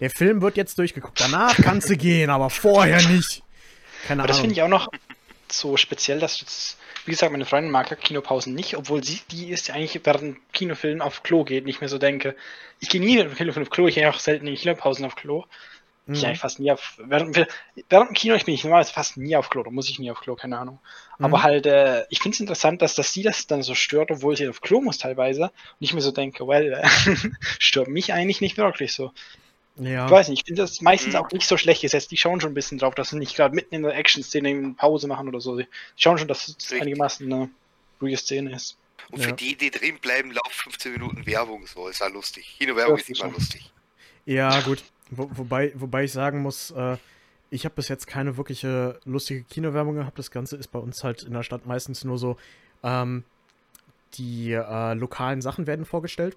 Der 0.00 0.10
Film 0.10 0.42
wird 0.42 0.56
jetzt 0.56 0.78
durchgeguckt. 0.78 1.20
Danach 1.20 1.56
kannst 1.56 1.88
du 1.88 1.96
gehen, 1.96 2.30
aber 2.30 2.50
vorher 2.50 3.02
nicht. 3.08 3.42
Keine 4.06 4.22
Aber 4.22 4.28
das 4.28 4.38
Ahnung. 4.38 4.40
finde 4.40 4.54
ich 4.54 4.62
auch 4.62 4.68
noch 4.68 4.88
so 5.50 5.76
speziell, 5.76 6.18
dass 6.18 6.40
jetzt, 6.40 6.78
wie 7.04 7.12
gesagt, 7.12 7.30
meine 7.32 7.44
Freundin 7.46 7.70
mag 7.70 7.90
ja 7.90 7.96
Kinopausen 7.96 8.54
nicht, 8.54 8.76
obwohl 8.76 9.04
sie, 9.04 9.20
die 9.30 9.50
ist 9.50 9.68
ja 9.68 9.74
eigentlich 9.74 10.00
während 10.04 10.38
Kinofilmen 10.52 11.00
auf 11.00 11.22
Klo 11.22 11.44
geht, 11.44 11.64
nicht 11.64 11.80
mehr 11.80 11.88
so 11.88 11.98
denke. 11.98 12.34
Ich 12.80 12.88
gehe 12.88 13.00
nie 13.00 13.18
im 13.18 13.34
Kinofilm 13.34 13.64
auf 13.66 13.70
Klo, 13.70 13.86
ich 13.86 13.94
gehe 13.94 14.08
auch 14.10 14.18
selten 14.18 14.46
in 14.46 14.56
Kinopausen 14.56 15.04
auf 15.04 15.14
Klo. 15.14 15.44
Ich 16.06 16.20
gehe 16.20 16.22
Mhm. 16.22 16.26
eigentlich 16.26 16.40
fast 16.40 16.58
nie 16.60 16.70
auf, 16.70 16.98
während, 16.98 17.36
während 17.36 18.10
dem 18.10 18.14
Kino, 18.14 18.34
ich 18.34 18.44
bin 18.44 18.54
ich 18.54 18.64
normalerweise 18.64 18.92
fast 18.92 19.16
nie 19.16 19.36
auf 19.36 19.48
Klo, 19.48 19.62
da 19.62 19.70
muss 19.70 19.88
ich 19.88 19.98
nie 19.98 20.10
auf 20.10 20.20
Klo, 20.20 20.34
keine 20.34 20.58
Ahnung. 20.58 20.80
Aber 21.18 21.38
Mhm. 21.38 21.42
halt, 21.42 21.66
äh, 21.66 22.04
ich 22.10 22.20
finde 22.20 22.34
es 22.34 22.40
interessant, 22.40 22.82
dass, 22.82 22.94
dass 22.94 23.12
sie 23.12 23.22
das 23.22 23.46
dann 23.46 23.62
so 23.62 23.74
stört, 23.74 24.10
obwohl 24.10 24.36
sie 24.36 24.48
auf 24.48 24.60
Klo 24.60 24.80
muss 24.82 24.98
teilweise. 24.98 25.44
Und 25.44 25.52
ich 25.80 25.94
mir 25.94 26.02
so 26.02 26.10
denke, 26.10 26.46
well, 26.46 26.72
äh, 26.72 26.86
stört 27.58 27.88
mich 27.88 28.12
eigentlich 28.12 28.40
nicht 28.42 28.56
wirklich 28.58 28.92
so. 28.92 29.12
Ja. 29.76 30.06
Ich 30.06 30.10
weiß 30.12 30.28
nicht, 30.28 30.40
ich 30.40 30.46
finde 30.46 30.62
das 30.62 30.80
meistens 30.80 31.14
Mhm. 31.14 31.20
auch 31.20 31.30
nicht 31.32 31.48
so 31.48 31.56
schlecht 31.56 31.82
gesetzt. 31.82 32.10
Die 32.12 32.16
schauen 32.16 32.40
schon 32.40 32.52
ein 32.52 32.54
bisschen 32.54 32.78
drauf, 32.78 32.94
dass 32.94 33.10
sie 33.10 33.18
nicht 33.18 33.34
gerade 33.36 33.54
mitten 33.54 33.74
in 33.74 33.82
der 33.82 33.94
Action-Szene 33.96 34.48
eine 34.48 34.74
Pause 34.74 35.08
machen 35.08 35.26
oder 35.28 35.40
so. 35.40 35.56
Die 35.56 35.66
schauen 35.96 36.18
schon, 36.18 36.28
dass 36.28 36.48
es 36.48 36.72
einigermaßen 36.72 37.30
eine 37.32 37.50
ruhige 38.00 38.16
Szene 38.16 38.54
ist. 38.54 38.76
Und 39.10 39.20
Ja. 39.20 39.28
für 39.28 39.32
die, 39.34 39.56
die 39.56 39.70
drin 39.70 39.98
bleiben, 40.00 40.30
laufen 40.30 40.52
15 40.52 40.92
Minuten 40.92 41.26
Werbung. 41.26 41.66
So 41.66 41.88
ist 41.88 41.98
ja 42.00 42.06
lustig. 42.06 42.56
Kinowerbung 42.58 42.96
ist 42.98 43.08
immer 43.08 43.18
schon. 43.18 43.32
lustig. 43.32 43.72
Ja, 44.26 44.60
gut. 44.60 44.82
Wo, 45.10 45.28
wobei, 45.34 45.72
wobei 45.74 46.04
ich 46.04 46.12
sagen 46.12 46.40
muss, 46.40 46.70
äh, 46.70 46.96
ich 47.50 47.64
habe 47.64 47.74
bis 47.74 47.88
jetzt 47.88 48.06
keine 48.06 48.36
wirkliche 48.36 48.98
lustige 49.04 49.42
Kinowerbung 49.44 49.96
gehabt. 49.96 50.18
Das 50.18 50.30
Ganze 50.30 50.56
ist 50.56 50.68
bei 50.68 50.78
uns 50.78 51.04
halt 51.04 51.22
in 51.24 51.32
der 51.34 51.42
Stadt 51.42 51.66
meistens 51.66 52.04
nur 52.04 52.18
so, 52.18 52.36
ähm, 52.82 53.24
die 54.14 54.52
äh, 54.52 54.94
lokalen 54.94 55.42
Sachen 55.42 55.66
werden 55.66 55.84
vorgestellt. 55.84 56.36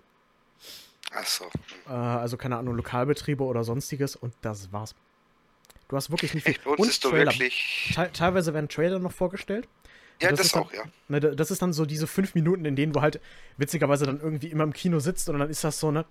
Achso. 1.12 1.46
Äh, 1.88 1.92
also 1.94 2.38
keine 2.38 2.58
Ahnung, 2.58 2.76
Lokalbetriebe 2.76 3.44
oder 3.44 3.64
sonstiges 3.64 4.16
und 4.16 4.34
das 4.42 4.72
war's. 4.72 4.96
Du 5.90 5.96
hast 5.96 6.10
wirklich 6.12 6.34
nicht 6.34 6.46
viel. 6.46 6.58
Uns 6.66 6.80
und 6.80 6.90
ist 6.90 7.04
Trailer. 7.04 7.32
wirklich. 7.32 7.92
Te 7.96 8.10
teilweise 8.12 8.54
werden 8.54 8.68
Trailer 8.70 9.00
noch 9.00 9.14
vorgestellt. 9.14 9.68
Ja, 10.22 10.30
das 10.32 10.40
das, 10.40 10.46
ist 10.48 10.56
dann- 10.56 10.64
auch, 10.64 10.74
ja. 10.74 10.84
Ne, 11.08 11.20
da- 11.20 11.32
das 11.36 11.52
ist 11.52 11.62
dann 11.62 11.72
so 11.74 11.86
diese 11.86 12.08
fünf 12.08 12.36
Minuten, 12.36 12.66
in 12.66 12.76
denen 12.76 12.92
du 12.92 13.02
halt 13.02 13.22
witzigerweise 13.58 14.06
dann 14.06 14.20
irgendwie 14.20 14.48
immer 14.48 14.64
im 14.64 14.74
Kino 14.74 15.00
sitzt 15.00 15.30
und 15.30 15.40
dann 15.40 15.50
ist 15.50 15.64
das 15.64 15.80
so, 15.80 15.92
ne? 15.92 16.06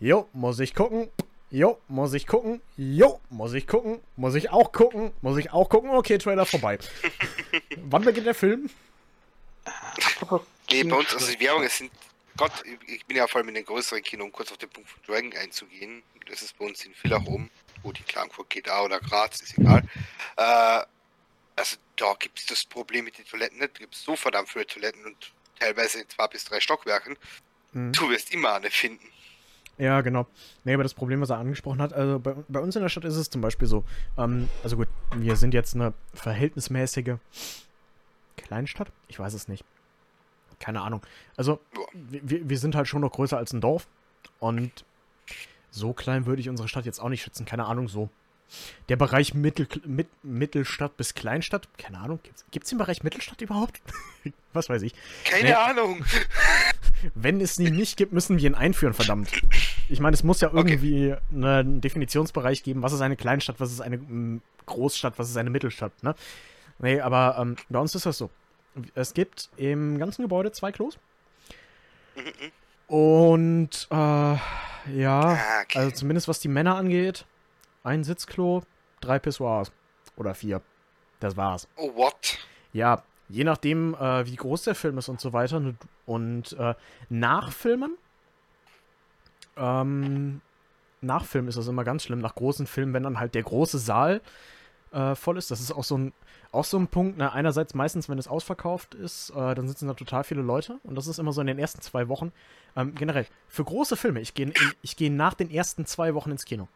Jo, 0.00 0.28
muss 0.32 0.58
ich 0.58 0.74
gucken. 0.74 1.08
Jo, 1.50 1.78
muss 1.86 2.12
ich 2.14 2.26
gucken. 2.26 2.60
Jo, 2.76 3.20
muss 3.30 3.52
ich 3.52 3.68
gucken. 3.68 4.00
Muss 4.16 4.34
ich 4.34 4.50
auch 4.50 4.72
gucken. 4.72 5.12
Muss 5.22 5.38
ich 5.38 5.52
auch 5.52 5.68
gucken. 5.68 5.90
Okay, 5.90 6.18
Trailer 6.18 6.46
vorbei. 6.46 6.78
Wann 7.84 8.02
beginnt 8.02 8.26
der 8.26 8.34
Film? 8.34 8.68
Nee, 10.70 10.84
bei 10.84 10.96
uns, 10.96 11.14
also 11.14 11.32
die 11.32 11.38
Werbung, 11.40 11.62
es 11.62 11.78
sind. 11.78 11.90
Gott, 12.36 12.52
ich 12.86 13.06
bin 13.06 13.16
ja 13.16 13.26
vor 13.26 13.38
allem 13.40 13.48
in 13.48 13.54
den 13.54 13.64
größeren 13.64 14.02
Kino, 14.02 14.24
um 14.24 14.32
kurz 14.32 14.50
auf 14.50 14.58
den 14.58 14.68
Punkt 14.68 14.90
von 14.90 15.00
Dragon 15.06 15.32
einzugehen. 15.40 16.02
Das 16.28 16.42
ist 16.42 16.58
bei 16.58 16.66
uns 16.66 16.84
in 16.84 16.94
Villach 16.94 17.24
oben. 17.26 17.50
Gut, 17.82 17.98
in 17.98 18.06
Klagenfurt 18.06 18.50
geht 18.50 18.66
da 18.66 18.82
oder 18.82 18.98
Graz, 18.98 19.40
ist 19.40 19.58
egal. 19.58 19.82
Äh, 20.36 20.84
also 21.56 21.76
da 21.96 22.14
gibt 22.18 22.38
es 22.38 22.46
das 22.46 22.64
Problem 22.64 23.04
mit 23.04 23.18
den 23.18 23.24
Toiletten 23.24 23.58
nicht. 23.58 23.74
Da 23.74 23.78
gibt 23.78 23.94
es 23.94 24.02
so 24.02 24.16
verdammt 24.16 24.48
viele 24.48 24.66
Toiletten 24.66 25.04
und 25.04 25.32
teilweise 25.58 26.00
in 26.00 26.08
zwei 26.08 26.26
bis 26.26 26.44
drei 26.44 26.60
Stockwerken. 26.60 27.16
Mhm. 27.72 27.92
Du 27.92 28.10
wirst 28.10 28.32
immer 28.32 28.54
eine 28.54 28.70
finden. 28.70 29.06
Ja, 29.78 30.00
genau. 30.00 30.26
Nee, 30.64 30.74
aber 30.74 30.84
das 30.84 30.94
Problem, 30.94 31.20
was 31.20 31.30
er 31.30 31.38
angesprochen 31.38 31.82
hat, 31.82 31.92
also 31.92 32.20
bei, 32.20 32.34
bei 32.48 32.60
uns 32.60 32.76
in 32.76 32.82
der 32.82 32.88
Stadt 32.88 33.04
ist 33.04 33.16
es 33.16 33.30
zum 33.30 33.40
Beispiel 33.40 33.66
so, 33.66 33.84
ähm, 34.16 34.48
also 34.62 34.76
gut, 34.76 34.88
wir 35.14 35.36
sind 35.36 35.52
jetzt 35.52 35.74
eine 35.74 35.94
verhältnismäßige 36.14 37.16
Kleinstadt? 38.36 38.92
Ich 39.08 39.18
weiß 39.18 39.34
es 39.34 39.48
nicht. 39.48 39.64
Keine 40.64 40.80
Ahnung. 40.80 41.02
Also, 41.36 41.60
wir, 41.92 42.48
wir 42.48 42.58
sind 42.58 42.74
halt 42.74 42.88
schon 42.88 43.02
noch 43.02 43.12
größer 43.12 43.36
als 43.36 43.52
ein 43.52 43.60
Dorf 43.60 43.86
und 44.40 44.84
so 45.70 45.92
klein 45.92 46.24
würde 46.24 46.40
ich 46.40 46.48
unsere 46.48 46.68
Stadt 46.68 46.86
jetzt 46.86 47.00
auch 47.00 47.10
nicht 47.10 47.22
schätzen. 47.22 47.44
Keine 47.44 47.66
Ahnung, 47.66 47.86
so. 47.88 48.08
Der 48.88 48.96
Bereich 48.96 49.34
Mittel, 49.34 49.68
mit, 49.84 50.06
Mittelstadt 50.22 50.96
bis 50.96 51.12
Kleinstadt, 51.12 51.68
keine 51.76 51.98
Ahnung, 51.98 52.18
gibt 52.50 52.64
es 52.64 52.70
den 52.70 52.78
Bereich 52.78 53.02
Mittelstadt 53.02 53.42
überhaupt? 53.42 53.82
Was 54.54 54.70
weiß 54.70 54.80
ich. 54.82 54.94
Keine 55.24 55.48
Nee. 55.50 55.54
Ahnung. 55.54 56.02
Wenn 57.14 57.42
es 57.42 57.58
ihn 57.58 57.76
nicht 57.76 57.98
gibt, 57.98 58.12
müssen 58.14 58.38
wir 58.38 58.46
ihn 58.46 58.54
einführen, 58.54 58.94
verdammt. 58.94 59.28
Ich 59.90 60.00
meine, 60.00 60.14
es 60.14 60.22
muss 60.22 60.40
ja 60.40 60.48
Okay. 60.48 60.58
irgendwie 60.72 61.14
einen 61.30 61.82
Definitionsbereich 61.82 62.62
geben, 62.62 62.80
was 62.82 62.92
ist 62.94 63.02
eine 63.02 63.16
Kleinstadt, 63.16 63.56
was 63.60 63.70
ist 63.70 63.80
eine 63.82 64.40
Großstadt, 64.64 65.18
was 65.18 65.28
ist 65.28 65.36
eine 65.36 65.50
Mittelstadt, 65.50 66.02
ne? 66.02 66.14
Nee, 66.78 67.00
aber 67.00 67.36
ähm, 67.38 67.56
bei 67.68 67.78
uns 67.78 67.94
ist 67.94 68.06
das 68.06 68.16
so. 68.16 68.30
Es 68.94 69.14
gibt 69.14 69.50
im 69.56 69.98
ganzen 69.98 70.22
Gebäude 70.22 70.52
zwei 70.52 70.72
Klos. 70.72 70.98
Mhm. 72.16 72.52
Und 72.86 73.88
äh, 73.90 73.94
ja, 73.94 74.38
Ah, 75.20 75.62
okay. 75.62 75.78
also 75.78 75.90
zumindest 75.92 76.28
was 76.28 76.40
die 76.40 76.48
Männer 76.48 76.76
angeht, 76.76 77.24
ein 77.82 78.04
Sitzklo, 78.04 78.62
drei 79.00 79.18
Pissoirs. 79.18 79.72
Oder 80.16 80.34
vier. 80.34 80.60
Das 81.20 81.36
war's. 81.36 81.66
Oh, 81.76 81.94
what? 81.96 82.38
Ja, 82.72 83.02
je 83.28 83.42
nachdem, 83.44 83.94
äh, 83.94 84.26
wie 84.26 84.36
groß 84.36 84.62
der 84.64 84.74
Film 84.74 84.98
ist 84.98 85.08
und 85.08 85.20
so 85.20 85.32
weiter. 85.32 85.74
Und 86.06 86.52
äh, 86.52 86.74
nachfilmen. 87.08 87.96
Ähm, 89.56 90.40
nachfilmen 91.00 91.48
ist 91.48 91.56
das 91.58 91.68
immer 91.68 91.84
ganz 91.84 92.04
schlimm. 92.04 92.20
Nach 92.20 92.34
großen 92.34 92.66
Filmen, 92.66 92.92
wenn 92.92 93.02
dann 93.04 93.18
halt 93.18 93.34
der 93.34 93.42
große 93.42 93.78
Saal 93.78 94.20
äh, 94.92 95.14
voll 95.14 95.38
ist. 95.38 95.50
Das 95.50 95.60
ist 95.60 95.72
auch 95.72 95.84
so 95.84 95.96
ein, 95.98 96.12
auch 96.54 96.64
so 96.64 96.78
ein 96.78 96.88
Punkt. 96.88 97.18
Ne? 97.18 97.32
Einerseits 97.32 97.74
meistens, 97.74 98.08
wenn 98.08 98.18
es 98.18 98.28
ausverkauft 98.28 98.94
ist, 98.94 99.30
äh, 99.30 99.54
dann 99.54 99.68
sitzen 99.68 99.88
da 99.88 99.94
total 99.94 100.24
viele 100.24 100.42
Leute. 100.42 100.78
Und 100.84 100.94
das 100.94 101.06
ist 101.06 101.18
immer 101.18 101.32
so 101.32 101.40
in 101.40 101.46
den 101.46 101.58
ersten 101.58 101.80
zwei 101.80 102.08
Wochen. 102.08 102.32
Ähm, 102.76 102.94
generell, 102.94 103.26
für 103.48 103.64
große 103.64 103.96
Filme, 103.96 104.20
ich 104.20 104.34
gehe 104.34 104.52
ich 104.82 104.96
geh 104.96 105.10
nach 105.10 105.34
den 105.34 105.50
ersten 105.50 105.86
zwei 105.86 106.14
Wochen 106.14 106.30
ins 106.30 106.44
Kino. 106.44 106.68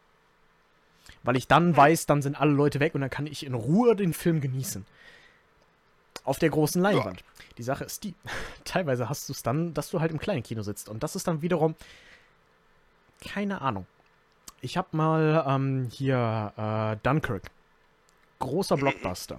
Weil 1.23 1.35
ich 1.35 1.47
dann 1.47 1.75
weiß, 1.75 2.05
dann 2.05 2.21
sind 2.21 2.39
alle 2.39 2.51
Leute 2.51 2.79
weg 2.79 2.95
und 2.95 3.01
dann 3.01 3.09
kann 3.09 3.27
ich 3.27 3.45
in 3.45 3.53
Ruhe 3.53 3.95
den 3.95 4.13
Film 4.13 4.41
genießen. 4.41 4.85
Auf 6.23 6.39
der 6.39 6.49
großen 6.49 6.81
Leinwand. 6.81 7.23
Die 7.57 7.63
Sache 7.63 7.83
ist 7.83 8.03
die, 8.03 8.13
teilweise 8.63 9.09
hast 9.09 9.27
du 9.29 9.33
es 9.33 9.43
dann, 9.43 9.73
dass 9.73 9.89
du 9.89 9.99
halt 9.99 10.11
im 10.11 10.19
kleinen 10.19 10.43
Kino 10.43 10.61
sitzt. 10.61 10.89
Und 10.89 11.03
das 11.03 11.15
ist 11.15 11.27
dann 11.27 11.41
wiederum, 11.41 11.75
keine 13.25 13.61
Ahnung. 13.61 13.85
Ich 14.61 14.77
habe 14.77 14.89
mal 14.91 15.45
ähm, 15.47 15.87
hier 15.91 16.53
äh, 16.57 16.97
Dunkirk. 17.03 17.43
Großer 18.39 18.77
Blockbuster. 18.77 19.37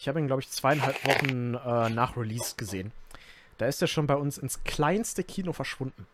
Ich 0.00 0.08
habe 0.08 0.18
ihn, 0.18 0.26
glaube 0.26 0.40
ich, 0.40 0.48
zweieinhalb 0.50 1.04
Wochen 1.04 1.54
äh, 1.54 1.90
nach 1.90 2.16
Release 2.16 2.54
gesehen. 2.56 2.90
Da 3.58 3.66
ist 3.66 3.82
er 3.82 3.86
schon 3.86 4.06
bei 4.06 4.14
uns 4.14 4.38
ins 4.38 4.64
kleinste 4.64 5.22
Kino 5.22 5.52
verschwunden. 5.52 6.06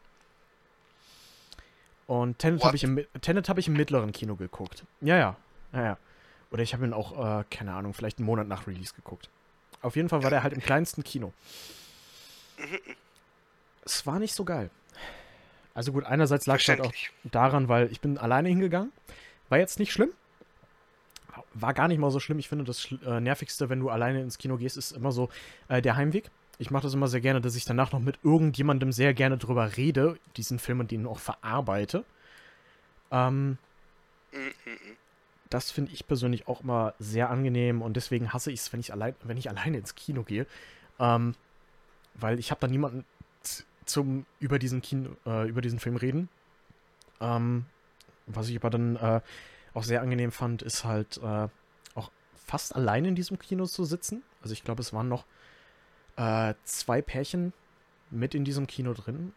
Und 2.09 2.41
Tenet 2.41 2.65
habe 2.65 2.75
ich, 2.75 2.83
im 2.83 3.07
Tenet 3.21 3.49
hab 3.49 3.59
ich 3.59 3.69
im 3.69 3.75
mittleren 3.75 4.11
Kino 4.11 4.35
geguckt. 4.35 4.85
Ja, 5.01 5.17
ja. 5.17 5.37
Ja, 5.73 5.85
ja. 5.85 5.99
Oder 6.51 6.65
ich 6.65 6.75
habe 6.75 6.85
ihn 6.85 6.93
auch, 6.93 7.41
äh, 7.41 7.45
keine 7.49 7.75
Ahnung, 7.75 7.95
vielleicht 7.95 8.19
einen 8.19 8.27
Monat 8.27 8.49
nach 8.49 8.67
Release 8.67 8.93
geguckt. 8.93 9.31
Auf 9.83 9.95
jeden 9.95 10.09
Fall 10.09 10.25
war 10.25 10.31
der 10.31 10.43
halt 10.43 10.53
im 10.53 10.61
kleinsten 10.61 11.05
Kino. 11.05 11.33
Es 13.85 14.05
war 14.05 14.19
nicht 14.19 14.35
so 14.35 14.45
geil. 14.45 14.69
Also 15.75 15.93
gut, 15.93 16.05
einerseits 16.05 16.47
lag 16.47 16.59
es 16.59 16.67
halt 16.67 16.81
auch 16.81 16.93
daran, 17.23 17.69
weil 17.69 17.93
ich 17.93 18.01
bin 18.01 18.19
alleine 18.19 18.49
hingegangen. 18.49 18.91
War 19.49 19.59
jetzt 19.59 19.79
nicht 19.79 19.93
schlimm. 19.93 20.11
War 21.59 21.75
gar 21.75 21.89
nicht 21.89 21.99
mal 21.99 22.11
so 22.11 22.21
schlimm. 22.21 22.39
Ich 22.39 22.49
finde, 22.49 22.65
das 22.65 22.89
äh, 23.05 23.21
Nervigste, 23.21 23.69
wenn 23.69 23.81
du 23.81 23.89
alleine 23.89 24.21
ins 24.21 24.39
Kino 24.39 24.57
gehst, 24.57 24.77
ist 24.77 24.93
immer 24.93 25.13
so 25.13 25.29
äh, 25.69 25.81
der 25.81 25.97
Heimweg. 25.97 26.31
Ich 26.59 26.71
mache 26.71 26.85
das 26.85 26.95
immer 26.95 27.09
sehr 27.09 27.21
gerne, 27.21 27.41
dass 27.41 27.55
ich 27.55 27.65
danach 27.65 27.93
noch 27.93 28.01
mit 28.01 28.19
irgendjemandem 28.23 28.93
sehr 28.93 29.15
gerne 29.15 29.39
drüber 29.39 29.77
rede, 29.77 30.19
diesen 30.37 30.59
Film 30.59 30.81
und 30.81 30.91
den 30.91 31.07
auch 31.07 31.19
verarbeite. 31.19 32.05
Ähm, 33.11 33.59
das 35.51 35.71
finde 35.71 35.93
ich 35.93 36.07
persönlich 36.07 36.49
auch 36.49 36.63
immer 36.63 36.95
sehr 36.99 37.31
angenehm 37.31 37.83
und 37.83 37.97
deswegen 37.97 38.33
hasse 38.33 38.51
ich 38.51 38.61
es, 38.61 38.73
wenn 38.73 38.81
ich 38.81 38.93
allein, 38.93 39.15
wenn 39.23 39.37
ich 39.37 39.49
alleine 39.49 39.79
ins 39.79 39.95
Kino 39.95 40.23
gehe. 40.23 40.47
Ähm, 40.99 41.35
weil 42.15 42.39
ich 42.39 42.51
habe 42.51 42.61
da 42.61 42.69
niemanden 42.69 43.05
zum 43.85 44.27
über 44.41 44.59
diesen 44.59 44.83
Kino, 44.83 45.11
äh, 45.27 45.49
über 45.49 45.61
diesen 45.61 45.79
Film 45.79 45.97
reden. 45.97 46.29
Ähm, 47.21 47.67
was 48.27 48.49
ich 48.49 48.57
aber 48.57 48.71
dann 48.71 48.97
äh, 48.97 49.21
auch 49.77 49.85
sehr 49.85 50.01
angenehm 50.01 50.33
fand, 50.33 50.63
ist 50.63 50.85
halt 50.85 51.19
äh, 51.19 51.49
auch 51.95 52.11
fast 52.35 52.75
allein 52.75 53.05
in 53.05 53.15
diesem 53.15 53.39
Kino 53.39 53.67
zu 53.67 53.85
sitzen. 53.85 54.23
Also 54.43 54.55
ich 54.55 54.65
glaube, 54.65 54.81
es 54.81 54.93
waren 54.93 55.09
noch 55.09 55.27
äh, 56.17 56.55
zwei 56.65 57.03
Pärchen 57.03 57.53
mit 58.11 58.35
in 58.35 58.45
diesem 58.45 58.67
Kino 58.67 58.95
drin 58.95 59.35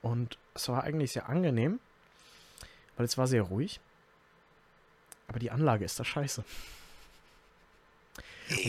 und 0.00 0.38
es 0.54 0.68
war 0.68 0.84
eigentlich 0.84 1.12
sehr 1.12 1.28
angenehm, 1.28 1.80
weil 2.96 3.06
es 3.06 3.18
war 3.18 3.26
sehr 3.26 3.42
ruhig. 3.42 3.80
Aber 5.26 5.40
die 5.40 5.50
Anlage 5.50 5.84
ist 5.84 5.98
da 5.98 6.04
scheiße. 6.04 6.44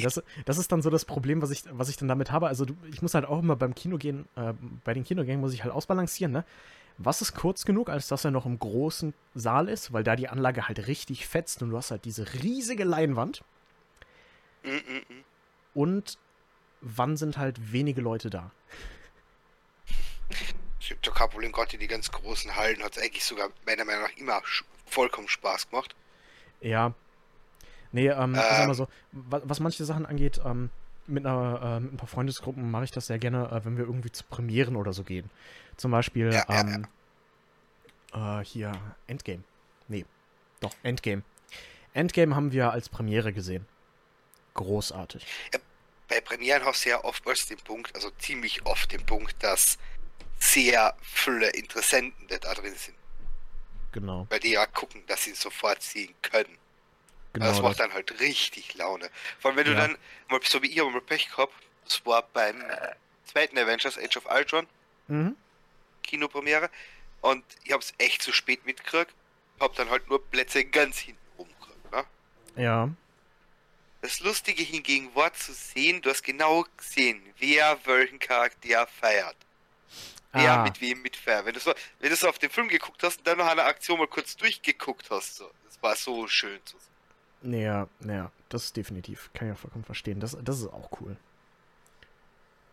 Das, 0.01 0.21
das 0.45 0.57
ist 0.57 0.71
dann 0.71 0.81
so 0.81 0.89
das 0.89 1.05
Problem, 1.05 1.41
was 1.41 1.51
ich, 1.51 1.63
was 1.71 1.89
ich 1.89 1.97
dann 1.97 2.07
damit 2.07 2.31
habe. 2.31 2.47
Also 2.47 2.65
du, 2.65 2.75
ich 2.91 3.01
muss 3.01 3.13
halt 3.13 3.25
auch 3.25 3.39
immer 3.39 3.55
beim 3.55 3.75
Kino 3.75 3.97
gehen, 3.97 4.27
äh, 4.35 4.53
bei 4.83 4.93
den 4.93 5.03
Kinogängen 5.03 5.41
muss 5.41 5.53
ich 5.53 5.63
halt 5.63 5.73
ausbalancieren, 5.73 6.31
ne? 6.31 6.45
Was 6.99 7.23
ist 7.23 7.33
kurz 7.33 7.65
genug, 7.65 7.89
als 7.89 8.07
dass 8.07 8.23
er 8.23 8.29
noch 8.29 8.45
im 8.45 8.59
großen 8.59 9.15
Saal 9.33 9.67
ist, 9.67 9.93
weil 9.93 10.03
da 10.03 10.15
die 10.15 10.29
Anlage 10.29 10.67
halt 10.67 10.85
richtig 10.87 11.27
fetzt 11.27 11.63
und 11.63 11.71
du 11.71 11.77
hast 11.77 11.89
halt 11.89 12.05
diese 12.05 12.33
riesige 12.35 12.83
Leinwand 12.83 13.43
und 15.73 16.17
wann 16.81 17.17
sind 17.17 17.37
halt 17.37 17.73
wenige 17.73 18.01
Leute 18.01 18.29
da? 18.29 18.51
Ich 20.79 20.91
hab 20.91 21.01
doch 21.01 21.15
kein 21.15 21.29
Problem, 21.29 21.51
gerade 21.51 21.73
in 21.73 21.79
die 21.79 21.87
ganz 21.87 22.11
großen 22.11 22.55
Hallen 22.55 22.83
hat 22.83 22.97
es 22.97 23.03
eigentlich 23.03 23.25
sogar 23.25 23.49
meiner 23.65 23.85
Meinung 23.85 24.03
nach 24.03 24.17
immer 24.17 24.41
vollkommen 24.85 25.27
Spaß 25.27 25.69
gemacht. 25.69 25.95
Ja. 26.61 26.93
Nee, 27.93 28.09
ähm, 28.09 28.33
ich 28.33 28.41
sag 28.57 28.59
Ähm. 28.59 28.67
mal 28.67 28.73
so, 28.73 28.87
wa- 29.13 29.41
was 29.45 29.59
manche 29.61 29.85
Sachen 29.85 30.05
angeht, 30.05 30.41
ähm, 30.43 30.69
mit, 31.07 31.25
einer, 31.25 31.61
äh, 31.61 31.79
mit 31.79 31.93
ein 31.93 31.97
paar 31.97 32.07
Freundesgruppen 32.07 32.69
mache 32.69 32.83
ich 32.85 32.91
das 32.91 33.07
sehr 33.07 33.19
gerne, 33.19 33.49
äh, 33.51 33.63
wenn 33.65 33.77
wir 33.77 33.85
irgendwie 33.85 34.11
zu 34.11 34.23
Premieren 34.25 34.75
oder 34.75 34.93
so 34.93 35.03
gehen. 35.03 35.29
Zum 35.77 35.91
Beispiel, 35.91 36.31
Ja, 36.33 36.45
ja, 36.49 36.59
ähm, 36.61 36.87
Äh, 38.13 38.43
hier, 38.45 38.71
Endgame. 39.07 39.43
Nee, 39.87 40.05
doch, 40.59 40.73
Endgame. 40.83 41.23
Endgame 41.93 42.35
haben 42.35 42.51
wir 42.51 42.71
als 42.71 42.87
Premiere 42.89 43.33
gesehen. 43.33 43.65
Großartig. 44.53 45.25
Bei 46.07 46.21
Premieren 46.21 46.63
hast 46.63 46.85
du 46.85 46.89
ja 46.89 47.03
oftmals 47.03 47.47
den 47.47 47.57
Punkt, 47.57 47.93
also 47.95 48.11
ziemlich 48.19 48.63
oft 48.65 48.91
den 48.91 49.03
Punkt, 49.05 49.35
dass 49.41 49.77
sehr 50.39 50.93
viele 51.01 51.49
Interessenten 51.51 52.27
da 52.27 52.53
drin 52.53 52.75
sind, 52.75 52.95
Genau. 53.93 54.27
weil 54.29 54.39
die 54.39 54.51
ja 54.51 54.65
gucken, 54.67 55.01
dass 55.07 55.23
sie 55.23 55.33
sofort 55.33 55.81
sehen 55.81 56.13
können. 56.21 56.57
Genau 57.33 57.45
das 57.47 57.61
macht 57.61 57.71
das. 57.71 57.77
dann 57.77 57.93
halt 57.93 58.19
richtig 58.19 58.73
Laune. 58.75 59.09
Vor 59.39 59.49
allem, 59.49 59.57
wenn 59.57 59.65
du 59.65 59.73
Ja. 59.73 59.87
dann, 59.87 59.97
mal 60.29 60.39
so 60.43 60.61
wie 60.61 60.71
ich 60.71 60.79
habe 60.79 60.89
mal 60.91 61.01
Pech 61.01 61.29
gehabt, 61.29 61.53
das 61.85 62.05
war 62.05 62.21
beim 62.33 62.63
zweiten 63.25 63.57
Avengers 63.57 63.97
Age 63.97 64.17
of 64.17 64.25
Ultron, 64.31 64.67
Mhm. 65.07 65.35
Kinopremiere, 66.03 66.69
und 67.21 67.43
ich 67.63 67.71
habe 67.71 67.81
es 67.83 67.93
echt 67.97 68.21
zu 68.21 68.31
spät 68.31 68.65
mitgekriegt, 68.65 69.13
hab 69.59 69.75
dann 69.75 69.89
halt 69.89 70.09
nur 70.09 70.23
Plätze 70.29 70.63
ganz 70.65 70.97
hinten 70.99 71.19
rumgekriegt. 71.37 71.91
Ne? 71.91 72.05
Ja. 72.55 72.89
Das 74.01 74.19
Lustige 74.19 74.63
hingegen 74.63 75.13
war 75.15 75.33
zu 75.33 75.53
sehen, 75.53 76.01
du 76.01 76.09
hast 76.09 76.23
genau 76.23 76.65
gesehen, 76.77 77.21
wer 77.39 77.79
welchen 77.85 78.19
Charakter 78.19 78.85
feiert. 78.87 79.35
Wer 80.33 80.53
Ah, 80.53 80.63
mit 80.63 80.81
wem 80.81 81.01
mitfeiert. 81.03 81.45
Wenn 81.45 81.53
du, 81.53 81.59
so, 81.59 81.73
wenn 81.99 82.09
du 82.09 82.15
so 82.15 82.27
auf 82.27 82.39
den 82.39 82.49
Film 82.49 82.67
geguckt 82.67 83.01
hast 83.03 83.19
und 83.19 83.27
dann 83.27 83.37
noch 83.37 83.45
eine 83.47 83.63
Aktion 83.63 83.99
mal 83.99 84.07
kurz 84.07 84.35
durchgeguckt 84.35 85.09
hast, 85.11 85.35
so, 85.35 85.49
das 85.65 85.81
war 85.81 85.95
so 85.95 86.27
schön 86.27 86.59
zu 86.65 86.77
sehen. 86.79 86.92
Ja, 87.43 87.87
ja, 88.05 88.31
das 88.49 88.65
ist 88.65 88.77
definitiv. 88.77 89.29
Kann 89.33 89.47
ich 89.49 89.53
auch 89.53 89.59
vollkommen 89.59 89.83
verstehen. 89.85 90.19
Das, 90.19 90.37
das 90.41 90.59
ist 90.59 90.67
auch 90.67 90.89
cool. 91.01 91.15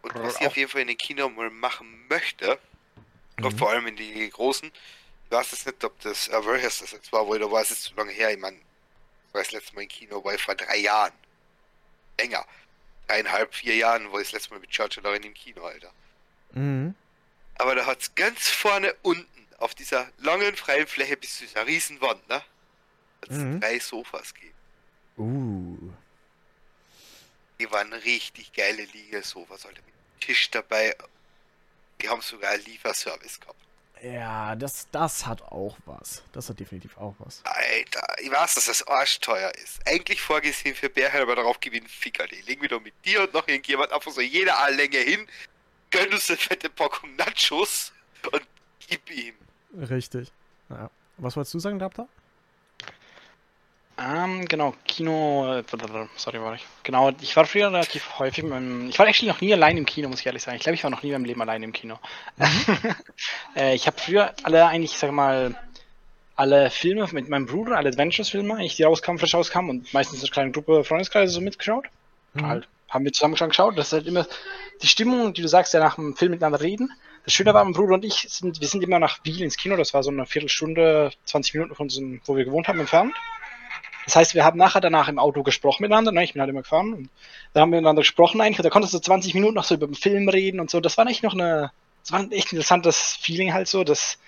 Und 0.03 0.15
was 0.15 0.41
ich 0.41 0.47
auf 0.47 0.57
jeden 0.57 0.71
Fall 0.71 0.81
in 0.83 0.89
den 0.89 0.97
Kino 0.99 1.29
mal 1.29 1.51
machen 1.51 2.07
möchte, 2.09 2.59
und 3.37 3.55
Mhm. 3.55 3.59
vor 3.59 3.71
allem 3.71 3.87
in 3.87 3.97
die 3.97 4.29
großen, 4.31 4.71
ich 4.71 5.31
weiß 5.31 5.53
jetzt 5.53 5.67
nicht, 5.67 5.83
ob 5.85 5.99
das 6.01 6.29
Avengers 6.31 6.79
das 6.79 6.93
jetzt 6.93 7.13
war, 7.13 7.29
weil 7.29 7.39
da 7.39 7.51
war 7.51 7.63
es 7.63 7.71
jetzt 7.71 7.83
zu 7.85 7.95
lange 7.95 8.13
her. 8.13 8.31
Ich 8.33 8.39
meine, 8.39 8.57
das 8.57 9.35
war 9.35 9.43
das 9.43 9.53
letzte 9.53 9.75
Mal 9.75 9.83
im 9.83 9.89
Kino, 9.89 10.23
war 10.25 10.35
ich 10.35 10.43
vor 10.43 10.55
drei 10.55 10.77
Jahren. 10.79 11.13
Länger. 12.19 12.45
Dreieinhalb, 13.07 13.55
vier 13.55 13.77
Jahren 13.77 14.11
war 14.13 14.21
ich 14.21 14.29
das 14.29 14.33
letzte 14.33 14.51
Mal 14.55 14.61
mit 14.61 14.75
Charger 14.75 15.01
darin 15.03 15.23
im 15.23 15.35
Kino, 15.35 15.65
Alter. 15.65 15.93
Mhm. 16.53 16.95
Aber 17.57 17.75
da 17.75 17.87
hat's 17.87 18.15
ganz 18.15 18.49
vorne 18.49 18.95
unten 19.03 19.27
auf 19.59 19.75
dieser 19.75 20.09
langen 20.19 20.57
freien 20.57 20.87
Fläche 20.87 21.17
bis 21.17 21.39
zu 21.39 21.45
dieser 21.45 21.67
riesen 21.67 22.01
Wand, 22.01 22.27
ne? 22.29 22.43
Hat's 23.23 23.37
Mhm. 23.37 23.61
drei 23.61 23.79
Sofas 23.79 24.33
gegeben. 24.35 24.55
Uh. 25.21 25.77
Die 27.59 27.71
waren 27.71 27.93
richtig 27.93 28.53
geile 28.55 28.85
Liegesofas, 28.85 29.67
Alter. 29.67 29.83
Mit 29.83 29.95
Tisch 30.21 30.51
dabei. 30.51 30.97
Die 32.01 32.09
haben 32.09 32.23
sogar 32.23 32.53
einen 32.53 32.65
Lieferservice 32.65 33.39
gehabt. 33.39 33.59
Ja, 34.03 34.57
das, 34.57 34.89
das 34.91 35.27
hat 35.27 35.43
auch 35.43 35.77
was. 35.85 36.23
Das 36.33 36.49
hat 36.49 36.59
definitiv 36.59 36.97
auch 36.97 37.15
was. 37.19 37.43
Alter, 37.45 38.17
ich 38.23 38.31
weiß, 38.31 38.55
dass 38.55 38.65
das 38.65 38.87
arschteuer 38.87 39.53
ist. 39.57 39.87
Eigentlich 39.87 40.23
vorgesehen 40.23 40.75
für 40.75 40.89
Bärhell, 40.89 41.21
aber 41.21 41.37
darauf 41.37 41.61
gewinnen 41.61 41.87
Fickerl. 41.87 42.33
Ich 42.33 42.47
leg 42.47 42.63
mich 42.63 42.71
doch 42.71 42.81
mit 42.81 42.95
dir 43.05 43.25
und 43.25 43.35
noch 43.35 43.47
irgendjemand 43.47 43.93
einfach 43.93 44.11
so 44.11 44.23
jede 44.23 44.57
A-Länge 44.57 44.97
hin, 44.97 45.29
gönn 45.91 46.11
uns 46.15 46.31
eine 46.31 46.39
fette 46.39 46.71
Packung 46.71 47.15
Nachos 47.17 47.93
und 48.33 48.47
gib 48.89 49.11
ihm. 49.11 49.35
Richtig. 49.77 50.33
Ja. 50.71 50.91
Was 51.19 51.37
wolltest 51.37 51.53
du 51.53 51.59
sagen, 51.59 51.79
Dabta? 51.79 52.09
Ähm, 54.03 54.47
genau, 54.47 54.75
Kino. 54.87 55.63
Sorry, 56.17 56.41
war 56.41 56.55
ich. 56.55 56.65
Genau, 56.85 57.11
ich 57.21 57.37
war 57.37 57.45
früher 57.45 57.71
relativ 57.71 58.19
häufig. 58.19 58.45
Mit, 58.45 58.53
meinem- 58.53 58.89
ich 58.89 58.99
war 58.99 59.07
actually 59.07 59.31
noch 59.31 59.41
nie 59.43 59.53
allein 59.53 59.77
im 59.77 59.85
Kino, 59.85 60.09
muss 60.09 60.21
ich 60.21 60.27
ehrlich 60.27 60.43
sagen. 60.43 60.57
Ich 60.57 60.63
glaube, 60.63 60.75
ich 60.75 60.85
war 60.85 60.91
noch 60.91 61.03
nie 61.03 61.11
in 61.11 61.15
meinem 61.15 61.27
Leben 61.27 61.43
allein 61.43 61.63
im 61.63 61.73
Kino. 61.73 61.99
äh, 63.57 63.75
ich 63.75 63.87
habe 63.87 63.99
früher 63.99 64.33
alle 64.43 64.67
eigentlich, 64.67 64.93
ich 64.93 64.99
sag 64.99 65.13
mal, 65.13 65.55
alle 66.37 66.71
Filme 66.71 67.07
mit 67.13 67.29
meinem 67.29 67.45
Bruder, 67.47 67.77
alle 67.77 67.91
Adventures-Filme, 67.91 68.55
eigentlich 68.55 68.77
die 68.77 68.85
rauskamen, 68.85 69.19
frisch 69.19 69.35
rauskamen 69.35 69.71
und 69.71 69.93
meistens 69.93 70.21
eine 70.23 70.31
kleine 70.31 70.51
Gruppe 70.53 70.85
Freundeskreise 70.85 71.33
so 71.33 71.43
mitgeschaut. 71.43 71.87
Mhm. 72.33 72.47
Halt, 72.47 72.69
haben 72.89 73.05
wir 73.05 73.13
zusammen 73.13 73.37
schon 73.37 73.51
geschaut. 73.51 73.77
Das 73.77 73.89
ist 73.89 73.93
halt 73.93 74.07
immer 74.07 74.27
die 74.83 74.87
Stimmung, 74.87 75.35
die 75.35 75.43
du 75.43 75.49
sagst, 75.49 75.75
ja 75.75 75.81
nach 75.81 75.97
dem 75.97 76.17
Film 76.17 76.31
miteinander 76.33 76.61
reden. 76.63 76.91
Das 77.25 77.35
Schöne 77.35 77.53
war, 77.53 77.63
mein 77.63 77.75
Bruder 77.75 77.95
und 77.95 78.05
ich 78.05 78.27
sind, 78.31 78.61
wir 78.63 78.67
sind 78.67 78.83
immer 78.83 78.99
nach 78.99 79.19
Wiel 79.25 79.43
ins 79.43 79.59
Kino. 79.59 79.77
Das 79.77 79.93
war 79.93 80.03
so 80.03 80.11
eine 80.11 80.25
Viertelstunde, 80.25 81.13
20 81.27 81.53
Minuten 81.55 81.75
von 81.75 81.85
unserem, 81.85 82.23
wo 82.25 82.35
wir 82.35 82.47
gewohnt 82.47 82.67
haben, 82.67 82.81
entfernt. 82.81 83.15
Das 84.05 84.17
heißt, 84.17 84.35
wir 84.35 84.45
haben 84.45 84.59
nachher 84.59 84.81
danach 84.81 85.09
im 85.09 85.19
Auto 85.19 85.43
gesprochen 85.43 85.83
miteinander. 85.83 86.13
Ne? 86.13 86.25
Ich 86.25 86.33
bin 86.33 86.41
halt 86.41 86.51
immer 86.51 86.63
gefahren. 86.63 86.95
Und 86.95 87.11
da 87.53 87.61
haben 87.61 87.71
wir 87.71 87.77
miteinander 87.77 88.03
gesprochen 88.03 88.41
eigentlich. 88.41 88.63
Da 88.63 88.71
konntest 88.71 88.95
du 88.95 88.99
20 88.99 89.35
Minuten 89.35 89.55
noch 89.55 89.65
so 89.65 89.75
über 89.75 89.87
den 89.87 89.95
Film 89.95 90.29
reden 90.29 90.61
und 90.61 90.71
so. 90.71 90.81
Das 90.81 90.97
war 90.97 91.07
echt 91.07 91.23
noch 91.23 91.35
eine, 91.35 91.71
das 92.03 92.13
war 92.13 92.21
ein 92.21 92.33
echt 92.33 92.53
interessantes 92.53 93.17
Feeling 93.21 93.53
halt 93.53 93.69
so. 93.69 93.85
Das 93.85 94.19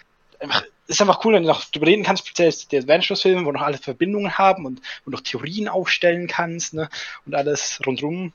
ist 0.87 1.01
einfach 1.01 1.25
cool, 1.25 1.35
wenn 1.35 1.43
du 1.43 1.49
noch 1.49 1.65
drüber 1.65 1.87
reden 1.87 2.03
kannst, 2.03 2.27
speziell 2.27 2.53
die 2.71 2.79
Adventures-Filme, 2.79 3.45
wo 3.45 3.53
noch 3.53 3.63
alle 3.63 3.79
Verbindungen 3.79 4.37
haben 4.39 4.67
und, 4.67 4.81
und 5.05 5.13
noch 5.13 5.21
Theorien 5.21 5.69
aufstellen 5.69 6.27
kannst, 6.27 6.75
ne? 6.75 6.89
Und 7.25 7.35
alles 7.35 7.81
rundrum 7.87 8.33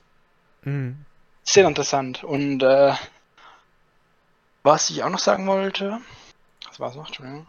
Mhm. 0.63 1.05
sehr 1.43 1.67
interessant. 1.67 2.23
Und 2.23 2.61
äh, 2.63 2.93
was 4.63 4.89
ich 4.89 5.03
auch 5.03 5.09
noch 5.09 5.19
sagen 5.19 5.47
wollte, 5.47 5.99
was 6.67 6.79
war 6.79 6.89
es 6.89 6.95
noch? 6.95 7.07
Entschuldigung. 7.07 7.47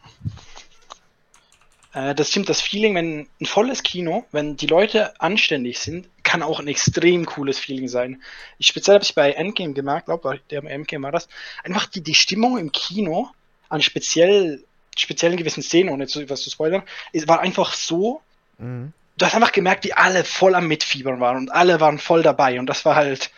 Äh, 1.93 2.15
das 2.15 2.31
stimmt, 2.31 2.49
das 2.49 2.61
Feeling, 2.61 2.95
wenn 2.95 3.29
ein 3.41 3.47
volles 3.47 3.83
Kino, 3.83 4.25
wenn 4.33 4.57
die 4.57 4.67
Leute 4.67 5.21
anständig 5.21 5.79
sind, 5.79 6.09
kann 6.23 6.43
auch 6.43 6.61
ein 6.61 6.69
extrem 6.69 7.25
cooles 7.25 7.59
Feeling 7.59 7.89
sein. 7.89 8.23
Ich 8.59 8.67
speziell 8.67 8.95
habe 8.97 9.05
ich 9.05 9.15
bei 9.15 9.33
Endgame 9.33 9.73
gemerkt, 9.73 10.07
glaube 10.07 10.41
der 10.51 10.63
bei 10.63 10.69
Endgame 10.71 11.05
war 11.05 11.13
das, 11.13 11.29
einfach 11.65 11.87
die, 11.87 12.03
die 12.03 12.15
Stimmung 12.15 12.59
im 12.59 12.73
Kino 12.73 13.31
an 13.69 13.83
speziell 13.83 14.65
speziellen 14.97 15.37
gewissen 15.37 15.63
Szenen, 15.63 15.91
ohne 15.91 16.07
zu, 16.09 16.29
was 16.29 16.43
zu 16.43 16.51
spoilern, 16.51 16.83
es 17.13 17.29
war 17.29 17.41
einfach 17.41 17.73
so, 17.73 18.21
Mhm. 18.59 18.93
du 19.17 19.25
hast 19.25 19.37
einfach 19.37 19.53
gemerkt, 19.53 19.85
wie 19.85 19.93
alle 19.93 20.25
voll 20.25 20.57
am 20.57 20.67
Mitfiebern 20.67 21.21
waren 21.21 21.37
und 21.37 21.51
alle 21.51 21.81
waren 21.81 22.01
voll 22.01 22.25
dabei 22.25 22.59
und 22.59 22.67
das 22.67 22.85
war 22.85 22.97
halt 22.97 23.31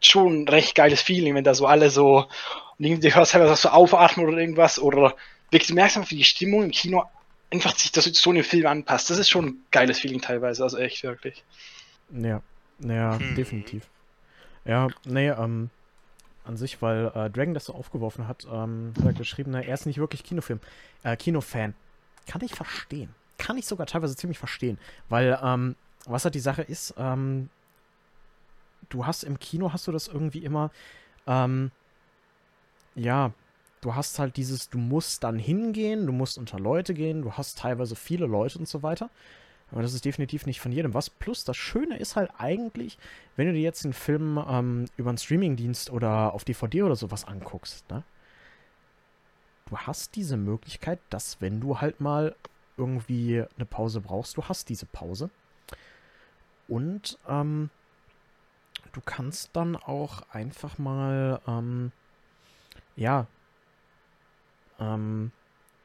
schon 0.00 0.42
ein 0.42 0.48
recht 0.48 0.76
geiles 0.76 1.02
Feeling, 1.02 1.34
wenn 1.34 1.42
da 1.42 1.54
so 1.54 1.66
alle 1.66 1.90
so 1.90 2.28
und 2.78 2.84
irgendwie 2.84 3.12
hörst 3.12 3.34
halt 3.34 3.44
was 3.44 3.62
so 3.62 3.70
aufatmen 3.70 4.26
oder 4.26 4.38
irgendwas 4.38 4.78
oder 4.78 5.16
wirklich, 5.50 5.66
du 5.68 5.74
merkst 5.74 5.96
einfach, 5.96 6.10
wie 6.12 6.16
die 6.18 6.24
Stimmung 6.24 6.62
im 6.62 6.70
Kino 6.70 7.04
einfach 7.50 7.76
sich 7.76 7.92
das 7.92 8.04
so 8.04 8.30
in 8.30 8.36
den 8.36 8.44
Film 8.44 8.66
anpasst. 8.66 9.10
Das 9.10 9.18
ist 9.18 9.30
schon 9.30 9.46
ein 9.46 9.66
geiles 9.70 10.00
Feeling 10.00 10.20
teilweise, 10.20 10.62
also 10.62 10.76
echt 10.78 11.02
wirklich. 11.02 11.44
Ja, 12.12 12.42
ja, 12.80 13.18
Hm. 13.18 13.34
definitiv. 13.34 13.88
Ja, 14.64 14.88
nee, 15.06 15.28
ähm, 15.28 15.70
an 16.44 16.56
sich, 16.56 16.80
weil 16.82 17.06
äh, 17.14 17.30
Dragon 17.30 17.54
das 17.54 17.66
so 17.66 17.74
aufgeworfen 17.74 18.26
hat, 18.28 18.46
ähm, 18.50 18.92
hat 18.98 19.04
er 19.06 19.12
geschrieben, 19.12 19.50
na, 19.52 19.60
er 19.60 19.74
ist 19.74 19.86
nicht 19.86 19.98
wirklich 19.98 20.24
Kinofilm, 20.24 20.60
äh, 21.02 21.16
Kinofan. 21.16 21.74
Kann 22.26 22.42
ich 22.42 22.54
verstehen. 22.54 23.14
Kann 23.38 23.56
ich 23.56 23.66
sogar 23.66 23.86
teilweise 23.86 24.16
ziemlich 24.16 24.38
verstehen. 24.38 24.78
Weil, 25.08 25.38
ähm, 25.42 25.76
was 26.06 26.24
halt 26.24 26.34
die 26.34 26.40
Sache 26.40 26.62
ist, 26.62 26.94
ähm, 26.98 27.48
du 28.88 29.06
hast 29.06 29.24
im 29.24 29.38
Kino 29.38 29.72
hast 29.72 29.86
du 29.86 29.92
das 29.92 30.08
irgendwie 30.08 30.44
immer, 30.44 30.70
ähm, 31.26 31.70
ja, 32.94 33.32
du 33.80 33.94
hast 33.94 34.18
halt 34.18 34.36
dieses, 34.36 34.68
du 34.68 34.78
musst 34.78 35.24
dann 35.24 35.38
hingehen, 35.38 36.06
du 36.06 36.12
musst 36.12 36.38
unter 36.38 36.58
Leute 36.58 36.94
gehen, 36.94 37.22
du 37.22 37.32
hast 37.32 37.58
teilweise 37.58 37.96
viele 37.96 38.26
Leute 38.26 38.58
und 38.58 38.68
so 38.68 38.82
weiter. 38.82 39.10
Aber 39.70 39.82
das 39.82 39.92
ist 39.92 40.04
definitiv 40.04 40.46
nicht 40.46 40.60
von 40.60 40.72
jedem 40.72 40.94
was. 40.94 41.10
Plus, 41.10 41.44
das 41.44 41.56
Schöne 41.56 41.98
ist 41.98 42.16
halt 42.16 42.30
eigentlich, 42.38 42.98
wenn 43.36 43.46
du 43.46 43.52
dir 43.52 43.60
jetzt 43.60 43.84
einen 43.84 43.92
Film 43.92 44.42
ähm, 44.48 44.86
über 44.96 45.10
einen 45.10 45.18
Streamingdienst 45.18 45.90
oder 45.90 46.32
auf 46.32 46.44
DVD 46.44 46.82
oder 46.82 46.96
sowas 46.96 47.26
anguckst, 47.26 47.88
ne? 47.90 48.02
Du 49.66 49.76
hast 49.76 50.16
diese 50.16 50.38
Möglichkeit, 50.38 50.98
dass 51.10 51.42
wenn 51.42 51.60
du 51.60 51.82
halt 51.82 52.00
mal 52.00 52.34
irgendwie 52.78 53.44
eine 53.56 53.66
Pause 53.66 54.00
brauchst, 54.00 54.38
du 54.38 54.44
hast 54.44 54.70
diese 54.70 54.86
Pause. 54.86 55.28
Und 56.68 57.18
ähm, 57.28 57.68
du 58.92 59.02
kannst 59.02 59.50
dann 59.54 59.76
auch 59.76 60.22
einfach 60.32 60.78
mal, 60.78 61.42
ähm, 61.46 61.92
ja, 62.96 63.26
ähm, 64.78 65.32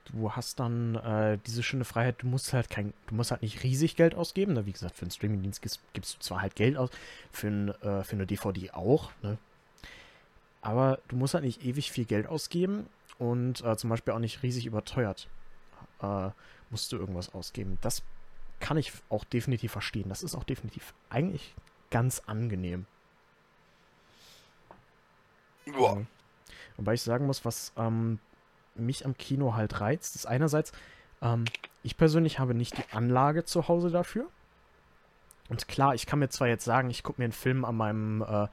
du 0.05 0.31
hast 0.31 0.59
dann 0.59 0.95
äh, 0.95 1.37
diese 1.45 1.63
schöne 1.63 1.85
Freiheit, 1.85 2.21
du 2.21 2.27
musst 2.27 2.53
halt 2.53 2.69
kein, 2.69 2.93
du 3.07 3.15
musst 3.15 3.31
halt 3.31 3.41
nicht 3.41 3.63
riesig 3.63 3.95
Geld 3.95 4.15
ausgeben. 4.15 4.53
Ne? 4.53 4.65
Wie 4.65 4.71
gesagt, 4.71 4.95
für 4.95 5.03
einen 5.03 5.11
Streamingdienst 5.11 5.61
gibst, 5.61 5.81
gibst 5.93 6.15
du 6.15 6.19
zwar 6.19 6.41
halt 6.41 6.55
Geld 6.55 6.77
aus, 6.77 6.89
für, 7.31 7.47
ein, 7.47 7.69
äh, 7.81 8.03
für 8.03 8.13
eine 8.13 8.25
DVD 8.25 8.71
auch, 8.71 9.11
ne? 9.21 9.37
Aber 10.61 10.99
du 11.09 11.17
musst 11.17 11.33
halt 11.33 11.43
nicht 11.43 11.65
ewig 11.65 11.91
viel 11.91 12.05
Geld 12.05 12.25
ausgeben 12.25 12.87
und 13.19 13.61
äh, 13.65 13.75
zum 13.75 13.89
Beispiel 13.89 14.13
auch 14.13 14.19
nicht 14.19 14.43
riesig 14.43 14.65
überteuert 14.65 15.27
äh, 16.01 16.29
musst 16.69 16.91
du 16.91 16.97
irgendwas 16.97 17.33
ausgeben. 17.33 17.77
Das 17.81 18.03
kann 18.59 18.77
ich 18.77 18.93
auch 19.09 19.23
definitiv 19.23 19.71
verstehen. 19.71 20.09
Das 20.09 20.23
ist 20.23 20.35
auch 20.35 20.43
definitiv 20.43 20.93
eigentlich 21.09 21.53
ganz 21.89 22.21
angenehm. 22.27 22.85
Ja. 25.65 25.95
Mhm. 25.95 26.07
Wobei 26.77 26.93
ich 26.93 27.01
sagen 27.01 27.25
muss, 27.25 27.45
was 27.45 27.71
ähm, 27.77 28.19
mich 28.75 29.05
am 29.05 29.17
Kino 29.17 29.55
halt 29.55 29.79
reizt, 29.81 30.15
ist 30.15 30.25
einerseits, 30.25 30.71
ähm, 31.21 31.45
ich 31.83 31.97
persönlich 31.97 32.39
habe 32.39 32.53
nicht 32.53 32.77
die 32.77 32.95
Anlage 32.95 33.43
zu 33.43 33.67
Hause 33.67 33.89
dafür. 33.89 34.27
Und 35.49 35.67
klar, 35.67 35.93
ich 35.93 36.05
kann 36.05 36.19
mir 36.19 36.29
zwar 36.29 36.47
jetzt 36.47 36.65
sagen, 36.65 36.89
ich 36.89 37.03
gucke 37.03 37.21
mir 37.21 37.25
einen 37.25 37.33
Film 37.33 37.65
an 37.65 37.75
meinem, 37.75 38.21
äh, 38.21 38.47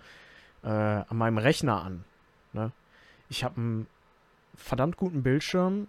äh, 0.64 1.04
an 1.08 1.16
meinem 1.16 1.38
Rechner 1.38 1.82
an. 1.82 2.04
Ne? 2.52 2.72
Ich 3.28 3.44
habe 3.44 3.56
einen 3.56 3.86
verdammt 4.54 4.96
guten 4.96 5.22
Bildschirm, 5.22 5.86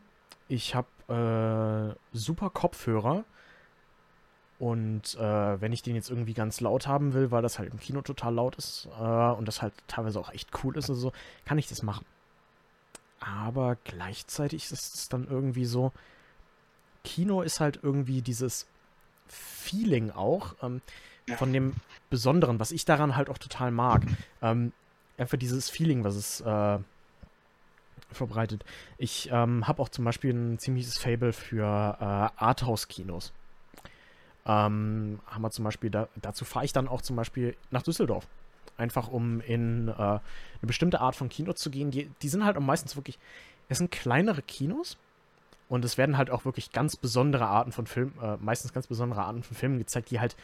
ich 0.47 0.75
habe 0.75 1.95
äh, 2.13 2.17
super 2.17 2.49
Kopfhörer. 2.49 3.23
Und 4.59 5.15
äh, 5.15 5.59
wenn 5.59 5.73
ich 5.73 5.81
den 5.81 5.95
jetzt 5.95 6.11
irgendwie 6.11 6.35
ganz 6.35 6.61
laut 6.61 6.85
haben 6.85 7.13
will, 7.13 7.31
weil 7.31 7.41
das 7.41 7.57
halt 7.57 7.71
im 7.71 7.79
Kino 7.79 8.03
total 8.03 8.35
laut 8.35 8.55
ist 8.57 8.87
äh, 8.99 9.01
und 9.01 9.47
das 9.47 9.63
halt 9.63 9.73
teilweise 9.87 10.19
auch 10.19 10.31
echt 10.31 10.49
cool 10.63 10.77
ist 10.77 10.87
und 10.87 10.97
so, 10.97 11.11
kann 11.45 11.57
ich 11.57 11.67
das 11.67 11.81
machen. 11.81 12.05
Aber 13.21 13.77
gleichzeitig 13.83 14.71
ist 14.71 14.95
es 14.95 15.07
dann 15.07 15.27
irgendwie 15.29 15.65
so, 15.65 15.93
Kino 17.03 17.41
ist 17.41 17.59
halt 17.59 17.79
irgendwie 17.81 18.21
dieses 18.21 18.67
Feeling 19.27 20.11
auch 20.11 20.55
ähm, 20.61 20.81
von 21.37 21.53
dem 21.53 21.73
Besonderen, 22.09 22.59
was 22.59 22.71
ich 22.71 22.83
daran 22.83 23.15
halt 23.15 23.29
auch 23.29 23.37
total 23.37 23.71
mag. 23.71 24.03
Ähm, 24.41 24.73
einfach 25.19 25.37
dieses 25.37 25.69
Feeling, 25.69 26.03
was 26.03 26.15
es 26.15 26.41
äh, 26.41 26.79
verbreitet. 28.11 28.65
Ich 28.97 29.29
ähm, 29.31 29.67
habe 29.67 29.81
auch 29.81 29.89
zum 29.89 30.03
Beispiel 30.03 30.33
ein 30.33 30.57
ziemliches 30.57 30.97
Fable 30.97 31.31
für 31.31 31.63
äh, 31.99 32.43
Arthouse-Kinos. 32.43 33.31
Ähm, 34.47 35.19
haben 35.27 35.41
wir 35.41 35.51
zum 35.51 35.63
Beispiel, 35.63 35.91
da, 35.91 36.07
dazu 36.15 36.43
fahre 36.43 36.65
ich 36.65 36.73
dann 36.73 36.87
auch 36.87 37.03
zum 37.03 37.15
Beispiel 37.15 37.55
nach 37.69 37.83
Düsseldorf. 37.83 38.25
Einfach 38.77 39.07
um 39.07 39.41
in 39.41 39.87
äh, 39.89 39.91
eine 39.91 40.21
bestimmte 40.61 41.01
Art 41.01 41.15
von 41.15 41.29
Kino 41.29 41.53
zu 41.53 41.69
gehen. 41.69 41.91
Die, 41.91 42.09
die 42.21 42.29
sind 42.29 42.45
halt 42.45 42.59
meistens 42.59 42.95
wirklich, 42.95 43.19
es 43.69 43.77
sind 43.77 43.91
kleinere 43.91 44.41
Kinos 44.41 44.97
und 45.69 45.85
es 45.85 45.97
werden 45.97 46.17
halt 46.17 46.29
auch 46.29 46.45
wirklich 46.45 46.71
ganz 46.71 46.95
besondere 46.95 47.47
Arten 47.47 47.71
von 47.71 47.87
Filmen, 47.87 48.13
äh, 48.21 48.37
meistens 48.41 48.73
ganz 48.73 48.87
besondere 48.87 49.23
Arten 49.23 49.43
von 49.43 49.55
Filmen 49.55 49.77
gezeigt, 49.77 50.11
die 50.11 50.19
halt, 50.19 50.35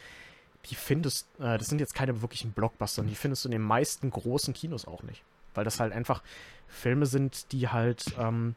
die 0.66 0.74
findest, 0.74 1.26
äh, 1.38 1.58
das 1.58 1.66
sind 1.66 1.80
jetzt 1.80 1.94
keine 1.94 2.22
wirklichen 2.22 2.52
Blockbuster, 2.52 3.02
die 3.02 3.14
findest 3.14 3.44
du 3.44 3.48
in 3.48 3.52
den 3.52 3.62
meisten 3.62 4.10
großen 4.10 4.54
Kinos 4.54 4.86
auch 4.86 5.02
nicht. 5.02 5.22
Weil 5.54 5.64
das 5.64 5.80
halt 5.80 5.92
einfach 5.92 6.22
Filme 6.68 7.06
sind, 7.06 7.52
die 7.52 7.68
halt, 7.68 8.04
ähm, 8.18 8.54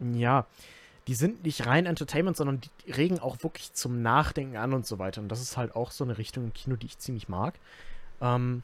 ja, 0.00 0.46
die 1.06 1.14
sind 1.14 1.44
nicht 1.44 1.66
rein 1.66 1.86
Entertainment, 1.86 2.36
sondern 2.36 2.60
die 2.60 2.92
regen 2.92 3.18
auch 3.18 3.42
wirklich 3.42 3.72
zum 3.72 4.02
Nachdenken 4.02 4.56
an 4.56 4.72
und 4.74 4.86
so 4.86 4.98
weiter. 4.98 5.20
Und 5.20 5.28
das 5.28 5.40
ist 5.40 5.56
halt 5.56 5.74
auch 5.74 5.90
so 5.90 6.04
eine 6.04 6.18
Richtung 6.18 6.44
im 6.44 6.52
Kino, 6.52 6.76
die 6.76 6.86
ich 6.86 6.98
ziemlich 6.98 7.28
mag. 7.28 7.54
Ähm, 8.20 8.62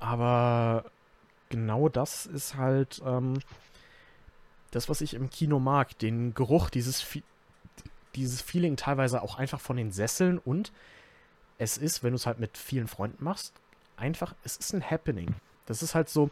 aber 0.00 0.84
genau 1.48 1.88
das 1.88 2.26
ist 2.26 2.56
halt 2.56 3.02
ähm, 3.04 3.38
das, 4.70 4.88
was 4.88 5.00
ich 5.00 5.14
im 5.14 5.30
Kino 5.30 5.58
mag. 5.58 5.98
Den 5.98 6.34
Geruch, 6.34 6.70
dieses, 6.70 7.04
dieses 8.14 8.42
Feeling 8.42 8.76
teilweise 8.76 9.22
auch 9.22 9.36
einfach 9.38 9.60
von 9.60 9.76
den 9.76 9.92
Sesseln 9.92 10.38
und 10.38 10.72
es 11.58 11.76
ist, 11.76 12.02
wenn 12.02 12.10
du 12.10 12.16
es 12.16 12.26
halt 12.26 12.38
mit 12.38 12.56
vielen 12.56 12.86
Freunden 12.86 13.22
machst, 13.24 13.52
einfach, 13.96 14.34
es 14.44 14.56
ist 14.56 14.72
ein 14.74 14.88
Happening. 14.88 15.34
Das 15.66 15.82
ist 15.82 15.94
halt 15.94 16.08
so, 16.08 16.30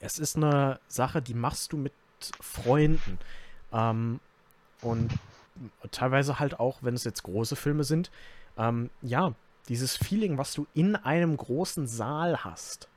es 0.00 0.18
ist 0.18 0.36
eine 0.36 0.80
Sache, 0.88 1.20
die 1.20 1.34
machst 1.34 1.72
du 1.72 1.76
mit 1.76 1.92
Freunden. 2.40 3.18
Ähm, 3.72 4.20
und 4.80 5.12
teilweise 5.90 6.38
halt 6.38 6.58
auch, 6.60 6.78
wenn 6.82 6.94
es 6.94 7.04
jetzt 7.04 7.22
große 7.22 7.56
Filme 7.56 7.84
sind, 7.84 8.10
ähm, 8.56 8.90
ja, 9.02 9.34
dieses 9.68 9.96
Feeling, 9.96 10.38
was 10.38 10.52
du 10.54 10.66
in 10.74 10.96
einem 10.96 11.36
großen 11.36 11.86
Saal 11.86 12.44
hast. 12.44 12.88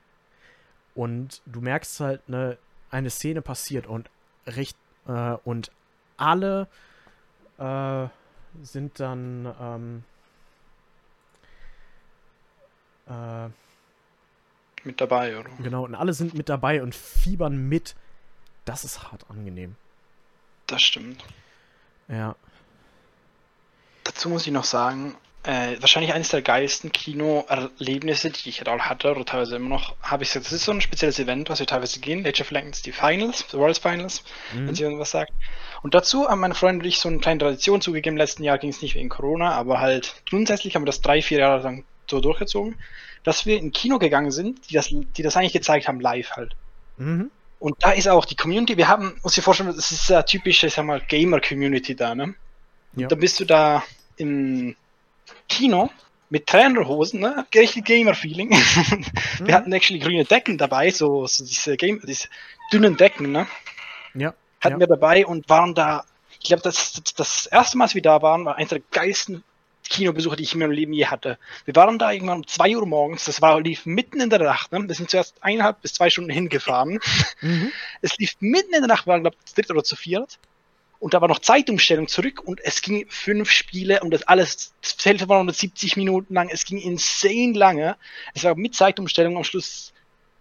Und 0.94 1.42
du 1.46 1.60
merkst 1.60 2.00
halt, 2.00 2.22
eine, 2.28 2.58
eine 2.90 3.10
Szene 3.10 3.42
passiert 3.42 3.86
und 3.86 4.10
recht, 4.46 4.76
äh, 5.06 5.36
und 5.44 5.70
alle, 6.16 6.68
äh, 7.58 8.08
sind 8.62 8.98
dann 9.00 9.54
ähm, 9.60 10.04
äh, 13.08 13.48
Mit 14.84 15.00
dabei, 15.00 15.38
oder? 15.38 15.50
genau 15.62 15.84
und 15.84 15.94
alle 15.94 16.12
sind 16.12 16.34
mit 16.34 16.48
dabei 16.48 16.82
und 16.82 16.94
fiebern 16.94 17.68
mit. 17.68 17.94
Das 18.64 18.84
ist 18.84 19.02
hart 19.02 19.28
angenehm. 19.30 19.76
Das 20.66 20.82
stimmt. 20.82 21.24
Ja. 22.08 22.36
Dazu 24.04 24.28
muss 24.28 24.46
ich 24.46 24.52
noch 24.52 24.64
sagen, 24.64 25.14
äh, 25.44 25.76
wahrscheinlich 25.80 26.12
eines 26.12 26.28
der 26.28 26.42
geilsten 26.42 26.92
Kinoerlebnisse, 26.92 28.30
die 28.30 28.48
ich 28.48 28.60
halt 28.60 28.68
hatte, 28.82 29.10
oder 29.10 29.24
teilweise 29.24 29.56
immer 29.56 29.68
noch, 29.68 29.94
habe 30.02 30.22
ich 30.22 30.30
gesagt, 30.30 30.46
das 30.46 30.52
ist 30.52 30.64
so 30.64 30.72
ein 30.72 30.80
spezielles 30.80 31.18
Event, 31.18 31.48
was 31.48 31.60
wir 31.60 31.66
teilweise 31.66 32.00
gehen, 32.00 32.26
Age 32.26 32.40
of 32.40 32.50
Legends, 32.50 32.82
die 32.82 32.92
Finals, 32.92 33.46
die 33.46 33.56
World 33.56 33.78
Finals, 33.78 34.24
wenn 34.52 34.66
Mhm. 34.66 34.74
sie 34.74 34.82
irgendwas 34.82 35.10
sagt. 35.10 35.32
Und 35.82 35.94
dazu 35.94 36.28
haben 36.28 36.40
meine 36.40 36.54
Freunde 36.54 36.82
und 36.82 36.88
ich 36.88 36.98
so 36.98 37.08
eine 37.08 37.18
kleine 37.18 37.38
Tradition 37.38 37.80
zugegeben, 37.80 38.14
im 38.14 38.18
letzten 38.18 38.42
Jahr 38.42 38.58
ging 38.58 38.70
es 38.70 38.82
nicht 38.82 38.94
wegen 38.94 39.08
Corona, 39.08 39.52
aber 39.52 39.78
halt 39.80 40.22
grundsätzlich 40.28 40.74
haben 40.74 40.82
wir 40.82 40.86
das 40.86 41.00
drei, 41.00 41.22
vier 41.22 41.38
Jahre 41.38 41.62
lang 41.62 41.84
so 42.10 42.20
durchgezogen, 42.20 42.74
dass 43.22 43.46
wir 43.46 43.58
in 43.58 43.72
Kino 43.72 43.98
gegangen 43.98 44.32
sind, 44.32 44.68
die 44.68 44.74
das, 44.74 44.88
die 44.88 45.22
das 45.22 45.36
eigentlich 45.36 45.52
gezeigt 45.52 45.86
haben, 45.88 46.00
live 46.00 46.32
halt. 46.32 46.56
Mhm. 46.96 47.30
Und 47.60 47.76
da 47.80 47.92
ist 47.92 48.08
auch 48.08 48.24
die 48.24 48.36
Community, 48.36 48.76
wir 48.76 48.88
haben, 48.88 49.18
muss 49.22 49.36
ich 49.36 49.44
vorstellen, 49.44 49.74
das 49.74 49.90
ist 49.90 50.10
eine 50.10 50.24
typische, 50.24 50.68
ich 50.68 50.74
sag 50.74 50.84
mal, 50.84 51.00
Gamer-Community 51.00 51.94
da, 51.96 52.14
ne? 52.14 52.34
Ja. 52.96 53.06
dann 53.08 53.18
bist 53.18 53.38
du 53.38 53.44
da 53.44 53.82
im 54.16 54.74
Kino 55.48 55.90
mit 56.30 56.46
Trainerhosen, 56.46 57.20
ne? 57.20 57.46
Richtig 57.54 57.84
Gamer-Feeling. 57.84 58.50
Mhm. 58.50 59.06
Wir 59.46 59.54
hatten 59.54 59.72
actually 59.72 59.98
grüne 60.00 60.24
Decken 60.24 60.58
dabei, 60.58 60.90
so, 60.90 61.26
so 61.26 61.44
diese, 61.44 61.76
Game, 61.76 62.00
diese 62.06 62.28
dünnen 62.72 62.96
Decken, 62.96 63.32
ne? 63.32 63.46
Ja. 64.14 64.34
Hatten 64.60 64.74
Ja. 64.74 64.80
wir 64.80 64.86
dabei 64.88 65.24
und 65.24 65.48
waren 65.48 65.74
da, 65.74 66.04
ich 66.40 66.48
glaube, 66.48 66.62
das, 66.62 66.92
das, 66.94 67.14
das 67.14 67.46
erste 67.46 67.78
Mal, 67.78 67.84
als 67.84 67.94
wir 67.94 68.02
da 68.02 68.20
waren, 68.22 68.44
war 68.44 68.56
eines 68.56 68.70
der 68.70 68.80
geilsten 68.90 69.42
Kinobesuche, 69.88 70.36
die 70.36 70.42
ich 70.42 70.52
in 70.52 70.58
meinem 70.58 70.72
Leben 70.72 70.92
je 70.92 71.06
hatte. 71.06 71.38
Wir 71.64 71.74
waren 71.76 71.98
da 71.98 72.12
irgendwann 72.12 72.38
um 72.38 72.46
2 72.46 72.76
Uhr 72.76 72.86
morgens, 72.86 73.24
das 73.24 73.40
war, 73.40 73.58
lief 73.60 73.86
mitten 73.86 74.20
in 74.20 74.28
der 74.28 74.40
Nacht, 74.40 74.70
ne? 74.72 74.86
Wir 74.86 74.94
sind 74.94 75.08
zuerst 75.08 75.42
eineinhalb 75.42 75.80
bis 75.80 75.94
zwei 75.94 76.10
Stunden 76.10 76.30
hingefahren. 76.30 77.00
Mhm. 77.40 77.72
Es 78.02 78.16
lief 78.18 78.34
mitten 78.40 78.74
in 78.74 78.80
der 78.80 78.88
Nacht, 78.88 79.06
wir 79.06 79.12
waren, 79.12 79.22
glaube 79.22 79.36
ich, 79.40 79.46
zu 79.46 79.54
dritt 79.54 79.70
oder 79.70 79.84
zu 79.84 79.96
viert. 79.96 80.38
Und 81.00 81.14
da 81.14 81.20
war 81.20 81.28
noch 81.28 81.38
Zeitumstellung 81.38 82.08
zurück 82.08 82.42
und 82.44 82.60
es 82.64 82.82
ging 82.82 83.06
fünf 83.08 83.50
Spiele 83.50 84.00
und 84.00 84.10
das 84.10 84.24
alles, 84.24 84.74
das 84.82 85.04
Hälfte 85.04 85.28
war 85.28 85.36
170 85.36 85.96
Minuten 85.96 86.34
lang. 86.34 86.48
Es 86.50 86.64
ging 86.64 86.78
insane 86.78 87.52
lange. 87.52 87.96
Es 88.34 88.42
war 88.44 88.56
mit 88.56 88.74
Zeitumstellung 88.74 89.36
am 89.36 89.44
Schluss 89.44 89.92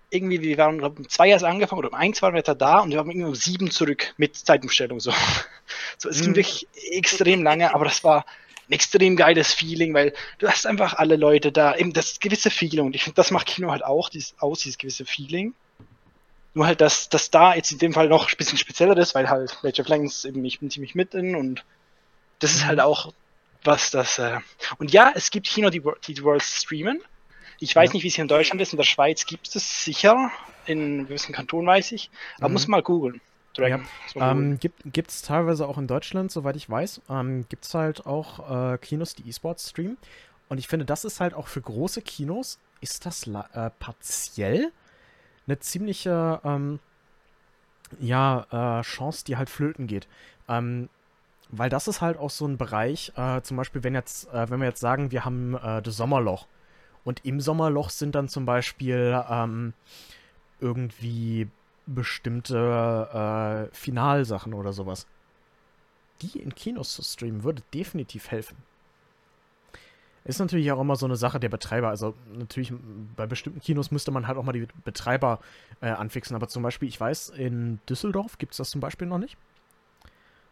irgendwie, 0.09 0.41
wir 0.41 0.57
waren 0.57 0.77
glaub, 0.79 0.97
um 0.97 1.09
zwei 1.09 1.29
erst 1.29 1.43
angefangen 1.45 1.79
oder 1.79 1.89
um 1.89 1.93
eins 1.95 2.21
waren 2.21 2.33
wir 2.33 2.41
da 2.41 2.55
da 2.55 2.79
und 2.79 2.91
wir 2.91 2.97
waren 2.97 3.09
irgendwie 3.09 3.27
um 3.27 3.35
sieben 3.35 3.71
zurück 3.71 4.13
mit 4.17 4.35
Zeitumstellung 4.37 4.99
so. 4.99 5.11
So, 5.97 6.09
es 6.09 6.21
ging 6.21 6.31
Mhm. 6.31 6.37
wirklich 6.37 6.67
extrem 6.91 7.43
lange, 7.43 7.73
aber 7.73 7.85
das 7.85 8.03
war 8.03 8.25
ein 8.69 8.73
extrem 8.73 9.15
geiles 9.17 9.53
Feeling, 9.53 9.93
weil 9.93 10.13
du 10.39 10.47
hast 10.47 10.65
einfach 10.65 10.93
alle 10.93 11.17
Leute 11.17 11.51
da, 11.51 11.75
eben 11.75 11.91
das 11.93 12.19
gewisse 12.19 12.49
Feeling 12.51 12.85
und 12.85 12.95
ich 12.95 13.03
finde, 13.03 13.15
das 13.15 13.31
macht 13.31 13.47
Kino 13.47 13.71
halt 13.71 13.83
auch 13.83 14.09
dieses, 14.09 14.33
aus, 14.39 14.59
dieses 14.61 14.77
gewisse 14.77 15.05
Feeling. 15.05 15.55
Nur 16.53 16.65
halt, 16.65 16.81
dass 16.81 17.09
das 17.09 17.29
da 17.29 17.53
jetzt 17.55 17.71
in 17.71 17.77
dem 17.77 17.93
Fall 17.93 18.07
noch 18.09 18.29
ein 18.29 18.37
bisschen 18.37 18.57
spezieller 18.57 18.97
ist, 18.97 19.13
weil 19.15 19.29
halt 19.29 19.51
of 19.63 19.87
Legends 19.87 20.25
eben 20.25 20.43
ich 20.43 20.59
bin 20.59 20.71
ziemlich 20.71 20.95
mitten 20.95 21.35
und 21.35 21.63
das 22.39 22.51
ist 22.55 22.65
halt 22.65 22.79
auch 22.79 23.13
was 23.63 23.91
das. 23.91 24.17
Äh 24.19 24.39
und 24.79 24.91
ja, 24.91 25.11
es 25.13 25.29
gibt 25.31 25.55
die, 25.55 25.83
Wor- 25.83 25.97
die 26.07 26.13
die 26.13 26.23
Worlds 26.23 26.63
streamen. 26.63 27.01
Ich 27.59 27.75
weiß 27.75 27.89
Ja. 27.89 27.93
nicht, 27.93 28.03
wie 28.03 28.07
es 28.07 28.15
hier 28.15 28.21
in 28.23 28.27
Deutschland 28.27 28.61
ist. 28.61 28.73
In 28.73 28.77
der 28.77 28.85
Schweiz 28.85 29.25
gibt 29.25 29.55
es 29.55 29.83
sicher. 29.83 30.31
In 30.65 31.07
gewissen 31.07 31.33
Kantonen 31.33 31.67
weiß 31.67 31.91
ich. 31.91 32.09
Aber 32.37 32.49
Mhm. 32.49 32.53
muss 32.53 32.67
mal 32.67 32.81
googeln. 32.83 33.21
Googeln. 33.55 33.87
Ähm, 34.15 34.59
gibt 34.59 35.09
es 35.09 35.23
teilweise 35.23 35.67
auch 35.67 35.79
in 35.79 35.87
Deutschland, 35.87 36.31
soweit 36.31 36.55
ich 36.55 36.69
weiß, 36.69 37.01
ähm, 37.09 37.45
gibt 37.49 37.65
es 37.65 37.73
halt 37.73 38.05
auch 38.05 38.73
äh, 38.73 38.77
Kinos, 38.77 39.15
die 39.15 39.27
E-Sports 39.27 39.71
streamen. 39.71 39.97
Und 40.47 40.59
ich 40.59 40.67
finde, 40.67 40.85
das 40.85 41.05
ist 41.05 41.19
halt 41.19 41.33
auch 41.33 41.47
für 41.47 41.61
große 41.61 42.03
Kinos, 42.03 42.59
ist 42.81 43.07
das 43.07 43.25
äh, 43.25 43.69
partiell 43.79 44.71
eine 45.47 45.59
ziemliche, 45.59 46.39
ähm, 46.43 46.79
ja, 47.99 48.79
äh, 48.79 48.81
Chance, 48.83 49.23
die 49.25 49.37
halt 49.37 49.49
flöten 49.49 49.87
geht. 49.87 50.07
Ähm, 50.47 50.89
weil 51.49 51.69
das 51.69 51.87
ist 51.87 52.01
halt 52.01 52.17
auch 52.17 52.29
so 52.29 52.45
ein 52.45 52.57
Bereich, 52.57 53.13
äh, 53.15 53.41
zum 53.41 53.57
Beispiel, 53.57 53.83
wenn 53.83 53.93
jetzt, 53.93 54.27
äh, 54.33 54.49
wenn 54.49 54.59
wir 54.59 54.67
jetzt 54.67 54.81
sagen, 54.81 55.11
wir 55.11 55.23
haben 55.23 55.55
äh, 55.55 55.81
das 55.81 55.95
Sommerloch 55.95 56.47
und 57.05 57.23
im 57.25 57.39
Sommerloch 57.39 57.89
sind 57.89 58.15
dann 58.15 58.27
zum 58.27 58.45
Beispiel 58.45 59.23
ähm, 59.29 59.73
irgendwie 60.59 61.47
bestimmte 61.85 63.69
äh, 63.71 63.75
Finalsachen 63.75 64.53
oder 64.53 64.73
sowas. 64.73 65.07
Die 66.21 66.39
in 66.39 66.53
Kinos 66.53 66.93
zu 66.93 67.03
streamen, 67.03 67.43
würde 67.43 67.63
definitiv 67.73 68.29
helfen. 68.29 68.57
Ist 70.27 70.39
natürlich 70.39 70.69
auch 70.73 70.81
immer 70.81 70.97
so 70.97 71.05
eine 71.05 71.15
Sache 71.15 71.39
der 71.39 71.47
Betreiber. 71.47 71.87
Also 71.87 72.13
natürlich 72.37 72.73
bei 73.15 73.25
bestimmten 73.25 73.61
Kinos 73.61 73.91
müsste 73.91 74.11
man 74.11 74.27
halt 74.27 74.37
auch 74.37 74.43
mal 74.43 74.51
die 74.51 74.67
Betreiber 74.83 75.39
äh, 75.79 75.87
anfixen. 75.87 76.35
Aber 76.35 76.49
zum 76.49 76.63
Beispiel, 76.63 76.89
ich 76.89 76.99
weiß, 76.99 77.29
in 77.29 77.79
Düsseldorf 77.89 78.37
gibt 78.37 78.51
es 78.51 78.57
das 78.57 78.69
zum 78.69 78.81
Beispiel 78.81 79.07
noch 79.07 79.19
nicht. 79.19 79.37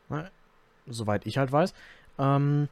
Na, 0.07 0.29
soweit 0.87 1.27
ich 1.27 1.37
halt 1.37 1.51
weiß. 1.51 1.73
Ähm, 2.19 2.69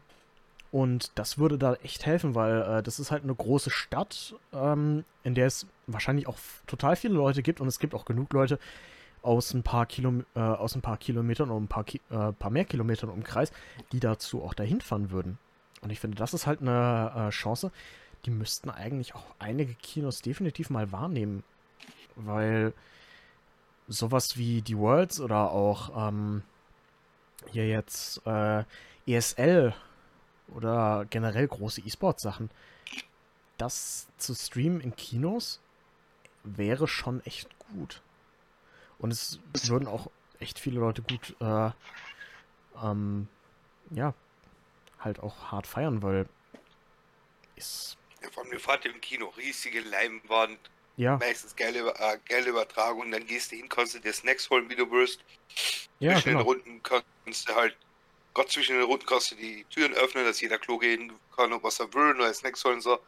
und 0.72 1.12
das 1.16 1.38
würde 1.38 1.58
da 1.58 1.74
echt 1.76 2.06
helfen, 2.06 2.36
weil 2.36 2.62
äh, 2.62 2.84
das 2.84 3.00
ist 3.00 3.12
halt 3.12 3.24
eine 3.24 3.36
große 3.36 3.70
Stadt, 3.70 4.34
ähm, 4.54 5.04
in 5.24 5.36
der 5.36 5.48
es 5.48 5.68
wahrscheinlich 5.88 6.28
auch 6.28 6.38
total 6.68 6.96
viele 6.96 7.16
Leute 7.16 7.44
gibt 7.44 7.60
und 7.60 7.68
es 7.68 7.80
gibt 7.80 7.94
auch 7.94 8.06
genug 8.06 8.32
Leute 8.32 8.60
aus 9.22 9.54
ein 9.54 9.64
paar, 9.64 9.86
Kilom 9.86 10.26
äh, 10.36 10.40
aus 10.40 10.76
ein 10.76 10.82
paar 10.82 10.98
Kilometern 10.98 11.52
und 11.52 11.64
ein 11.64 11.68
paar, 11.68 11.84
Ki 11.84 12.00
äh, 12.10 12.32
paar 12.32 12.50
mehr 12.50 12.66
Kilometern 12.66 13.12
im 13.14 13.24
Kreis, 13.24 13.52
die 13.92 14.00
dazu 14.00 14.42
auch 14.42 14.54
dahin 14.54 14.82
fahren 14.82 15.12
würden. 15.12 15.38
Und 15.84 15.92
ich 15.92 16.00
finde, 16.00 16.18
das 16.18 16.34
ist 16.34 16.48
halt 16.48 16.62
eine 16.62 17.28
äh, 17.28 17.30
Chance, 17.30 17.72
die 18.26 18.32
müssten 18.32 18.70
eigentlich 18.70 19.16
auch 19.16 19.26
einige 19.38 19.74
Kinos 19.76 20.22
definitiv 20.22 20.70
mal 20.70 20.92
wahrnehmen. 20.92 21.44
Weil 22.16 22.74
sowas 23.88 24.38
wie 24.38 24.62
die 24.62 24.78
Worlds 24.78 25.20
oder 25.20 25.52
auch 25.52 26.10
ähm, 26.10 26.42
hier 27.52 27.68
jetzt 27.68 28.26
äh, 28.26 28.64
ESL 29.06 29.74
oder 30.56 31.06
generell 31.10 31.48
große 31.48 31.82
E-Sport-Sachen, 31.82 32.50
das 33.58 34.08
zu 34.18 34.34
streamen 34.34 34.80
in 34.80 34.96
Kinos 34.96 35.60
wäre 36.44 36.88
schon 36.88 37.26
echt 37.26 37.50
gut. 37.60 38.02
Und 39.00 39.12
es 39.12 39.40
würden 39.66 39.88
auch 39.88 40.08
echt 40.40 40.60
viele 40.60 40.80
Leute 40.80 41.02
gut, 41.02 41.36
äh, 41.42 41.72
ähm, 42.82 43.28
ja, 43.92 44.14
halt 45.04 45.20
auch 45.20 45.52
hart 45.52 45.68
feiern, 45.68 46.02
weil 46.02 46.28
ist, 47.56 47.98
Ja, 48.22 48.30
vor 48.32 48.44
allem 48.44 48.52
eine 48.52 48.60
Fahrt 48.60 48.86
im 48.86 49.00
Kino, 49.02 49.28
riesige 49.38 49.82
Leinwand, 49.82 50.60
ja, 50.98 51.18
meistens 51.18 51.56
geile, 51.56 51.94
äh, 51.98 52.18
geile 52.28 52.50
Übertragung, 52.50 53.12
dann 53.12 53.26
gehst 53.26 53.52
du 53.52 53.56
hin, 53.56 53.70
kannst 53.70 53.96
du 53.96 54.00
dir 54.00 54.14
Snacks 54.14 54.50
holen, 54.50 54.70
wie 54.70 54.76
du 54.76 54.90
willst. 54.92 55.24
ja, 56.00 56.14
zwischen 56.14 56.30
den 56.30 56.38
genau. 56.38 56.50
Runden 56.50 56.82
kannst 56.84 57.50
du 57.50 57.56
halt, 57.56 57.76
Gott 58.34 58.52
zwischen 58.52 58.76
den 58.76 58.84
Runden 58.86 59.06
kannst 59.06 59.32
du 59.32 59.36
die 59.36 59.66
Türen 59.66 59.94
öffnen, 59.94 60.26
dass 60.26 60.42
jeder 60.42 60.58
Klo 60.60 60.78
gehen 60.78 61.14
kann 61.36 61.54
und 61.54 61.64
was 61.64 61.80
er 61.80 61.94
will, 61.94 62.14
neue 62.14 62.34
Snacks 62.34 62.64
holen 62.66 62.82
so. 62.82 63.00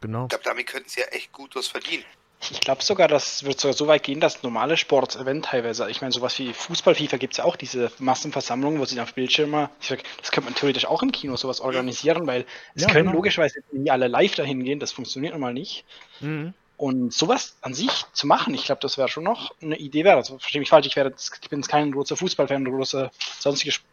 Genau. 0.00 0.24
Ich 0.24 0.28
glaube, 0.30 0.44
damit 0.44 0.66
könnten 0.66 0.88
sie 0.88 1.00
ja 1.00 1.06
echt 1.08 1.32
gut 1.32 1.54
was 1.56 1.68
verdienen. 1.68 2.04
Ich 2.38 2.60
glaube 2.60 2.82
sogar, 2.82 3.08
das 3.08 3.44
wird 3.44 3.58
sogar 3.58 3.72
so 3.74 3.86
weit 3.88 4.02
gehen, 4.02 4.20
dass 4.20 4.42
normale 4.42 4.76
Sportevent 4.76 5.46
teilweise, 5.46 5.88
ich 5.90 6.00
meine, 6.00 6.12
sowas 6.12 6.38
wie 6.38 6.52
Fußball, 6.52 6.94
FIFA 6.94 7.16
gibt 7.16 7.32
es 7.32 7.38
ja 7.38 7.44
auch 7.44 7.56
diese 7.56 7.90
Massenversammlungen, 7.98 8.78
wo 8.78 8.84
sie 8.84 9.00
auf 9.00 9.14
Bildschirme, 9.14 9.70
sag, 9.80 10.02
das 10.20 10.30
könnte 10.30 10.50
man 10.50 10.54
theoretisch 10.54 10.84
auch 10.86 11.02
im 11.02 11.12
Kino 11.12 11.36
sowas 11.36 11.60
organisieren, 11.60 12.26
weil 12.26 12.44
es 12.74 12.82
Ja, 12.82 12.88
können 12.88 13.06
genau. 13.06 13.16
logischerweise 13.16 13.60
nie 13.72 13.90
alle 13.90 14.06
live 14.08 14.34
dahin 14.34 14.62
gehen, 14.62 14.78
das 14.78 14.92
funktioniert 14.92 15.32
nun 15.32 15.40
mal 15.40 15.54
nicht. 15.54 15.84
Mhm. 16.20 16.52
Und 16.76 17.12
sowas 17.14 17.56
an 17.62 17.72
sich 17.72 18.04
zu 18.12 18.26
machen, 18.26 18.52
ich 18.54 18.66
glaube, 18.66 18.82
das 18.82 18.98
wäre 18.98 19.08
schon 19.08 19.24
noch 19.24 19.54
eine 19.62 19.78
Idee 19.78 20.04
wert. 20.04 20.16
Also 20.16 20.38
verstehe 20.38 20.60
mich 20.60 20.68
falsch, 20.68 20.86
ich, 20.86 20.94
wäre 20.94 21.08
jetzt, 21.08 21.38
ich 21.42 21.48
bin 21.48 21.60
jetzt 21.60 21.68
kein 21.68 21.90
großer 21.90 22.16
Fußballfan, 22.18 22.64
großer 22.66 23.10
sonstige 23.40 23.70
Sp- 23.72 23.88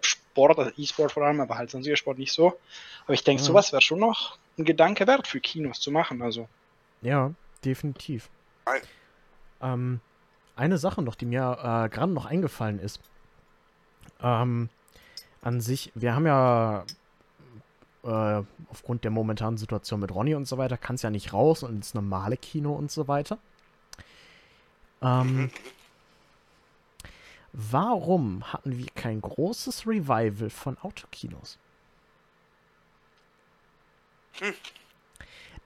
Sport, 0.00 0.58
also 0.58 0.70
E-Sport 0.76 1.12
vor 1.12 1.24
allem, 1.24 1.40
aber 1.40 1.58
halt 1.58 1.70
sonstiger 1.70 1.96
Sport 1.96 2.18
nicht 2.18 2.32
so. 2.32 2.58
Aber 3.04 3.14
ich 3.14 3.24
denke, 3.24 3.42
Mhm. 3.42 3.46
sowas 3.46 3.72
wäre 3.72 3.82
schon 3.82 3.98
noch 3.98 4.38
ein 4.56 4.64
Gedanke 4.64 5.06
wert 5.08 5.26
für 5.26 5.40
Kinos 5.40 5.80
zu 5.80 5.90
machen. 5.90 6.22
Also 6.22 6.48
Ja, 7.02 7.32
definitiv. 7.64 8.30
Ähm, 9.60 10.00
eine 10.56 10.78
Sache 10.78 11.02
noch, 11.02 11.14
die 11.14 11.26
mir 11.26 11.58
äh, 11.60 11.88
gerade 11.88 12.12
noch 12.12 12.26
eingefallen 12.26 12.78
ist. 12.78 13.00
Ähm, 14.20 14.68
an 15.40 15.60
sich, 15.60 15.92
wir 15.94 16.14
haben 16.14 16.26
ja 16.26 16.84
äh, 18.04 18.42
aufgrund 18.70 19.04
der 19.04 19.10
momentanen 19.10 19.58
Situation 19.58 20.00
mit 20.00 20.14
Ronny 20.14 20.34
und 20.34 20.46
so 20.46 20.58
weiter, 20.58 20.76
kann 20.76 20.96
es 20.96 21.02
ja 21.02 21.10
nicht 21.10 21.32
raus 21.32 21.62
und 21.62 21.76
ins 21.76 21.94
normale 21.94 22.36
Kino 22.36 22.72
und 22.72 22.90
so 22.90 23.08
weiter. 23.08 23.38
Ähm, 25.00 25.50
warum 27.52 28.52
hatten 28.52 28.76
wir 28.76 28.88
kein 28.94 29.20
großes 29.20 29.86
Revival 29.86 30.50
von 30.50 30.76
Autokinos? 30.78 31.58
Hm. 34.40 34.54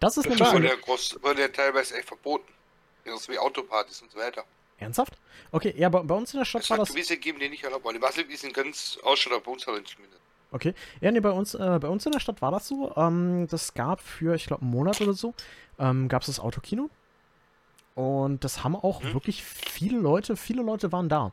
Das 0.01 0.17
ist 0.17 0.25
Gute 0.25 0.37
nämlich 0.37 0.49
so 0.49 0.55
Wurde 0.55 0.67
eine, 0.69 0.75
ja, 0.77 0.81
groß, 0.81 1.19
wurde 1.23 1.41
ja 1.43 1.49
teilweise 1.49 1.97
echt 1.97 2.09
verboten. 2.09 2.53
Ja, 3.05 3.17
so 3.17 3.33
wie 3.33 3.39
Autopartys 3.39 4.03
und 4.03 4.11
so 4.13 4.19
weiter. 4.19 4.45
Ernsthaft? 4.79 5.15
Okay, 5.53 5.75
ja, 5.77 5.89
bei, 5.89 6.01
bei 6.03 6.15
uns 6.15 6.33
in 6.35 6.41
der 6.41 6.45
Stadt 6.45 6.63
Es 6.63 6.71
war 6.71 6.79
das. 6.79 6.91
gewisse 6.91 7.15
gegeben, 7.15 7.39
die 7.41 7.49
nicht 7.49 7.63
erlaubt 7.65 7.85
waren. 7.85 7.95
Die 7.95 8.03
Wasserwiesen 8.03 8.53
ganz 8.53 8.99
Ausschnitt 9.03 9.43
bei 9.45 9.51
uns 9.51 9.67
halt 9.67 9.87
zumindest. 9.89 10.21
Okay. 10.51 10.75
Ja, 11.01 11.11
nee, 11.11 11.21
bei 11.21 11.31
uns, 11.31 11.55
äh, 11.55 11.79
bei 11.81 11.89
uns 11.89 12.05
in 12.05 12.13
der 12.13 12.21
Stadt 12.21 12.43
war 12.43 12.51
das 12.51 12.69
so. 12.69 12.93
Ähm, 12.97 13.47
das 13.49 13.75
gab 13.75 14.01
für, 14.01 14.35
ich 14.35 14.47
glaube, 14.47 14.63
einen 14.63 14.71
Monat 14.71 15.01
oder 15.01 15.15
so, 15.15 15.35
ähm, 15.79 16.09
gab 16.09 16.23
es 16.23 16.27
das 16.27 16.41
Autokino. 16.41 16.91
Und 17.95 18.43
das 18.45 18.65
haben 18.65 18.75
auch 18.77 19.03
Mhm. 19.03 19.15
wirklich 19.15 19.43
viele 19.43 19.99
Leute, 19.99 20.37
viele 20.37 20.63
Leute 20.63 20.93
waren 20.93 21.09
da. 21.09 21.33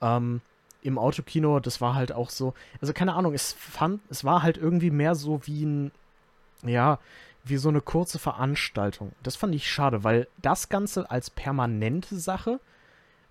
Ähm, 0.00 0.40
Im 0.82 0.98
Autokino, 0.98 1.58
das 1.58 1.80
war 1.80 1.94
halt 1.94 2.12
auch 2.12 2.30
so, 2.30 2.54
also 2.80 2.92
keine 2.92 3.14
Ahnung, 3.14 3.34
es 3.34 3.52
fand, 3.54 4.00
es 4.10 4.24
war 4.24 4.42
halt 4.42 4.56
irgendwie 4.56 4.90
mehr 4.90 5.14
so 5.16 5.44
wie 5.46 5.64
ein, 5.64 5.90
ja, 6.62 6.98
wie 7.48 7.56
so 7.58 7.68
eine 7.68 7.80
kurze 7.80 8.18
Veranstaltung. 8.18 9.12
Das 9.22 9.36
fand 9.36 9.54
ich 9.54 9.70
schade, 9.70 10.02
weil 10.02 10.26
das 10.42 10.68
Ganze 10.68 11.10
als 11.10 11.30
permanente 11.30 12.16
Sache 12.16 12.60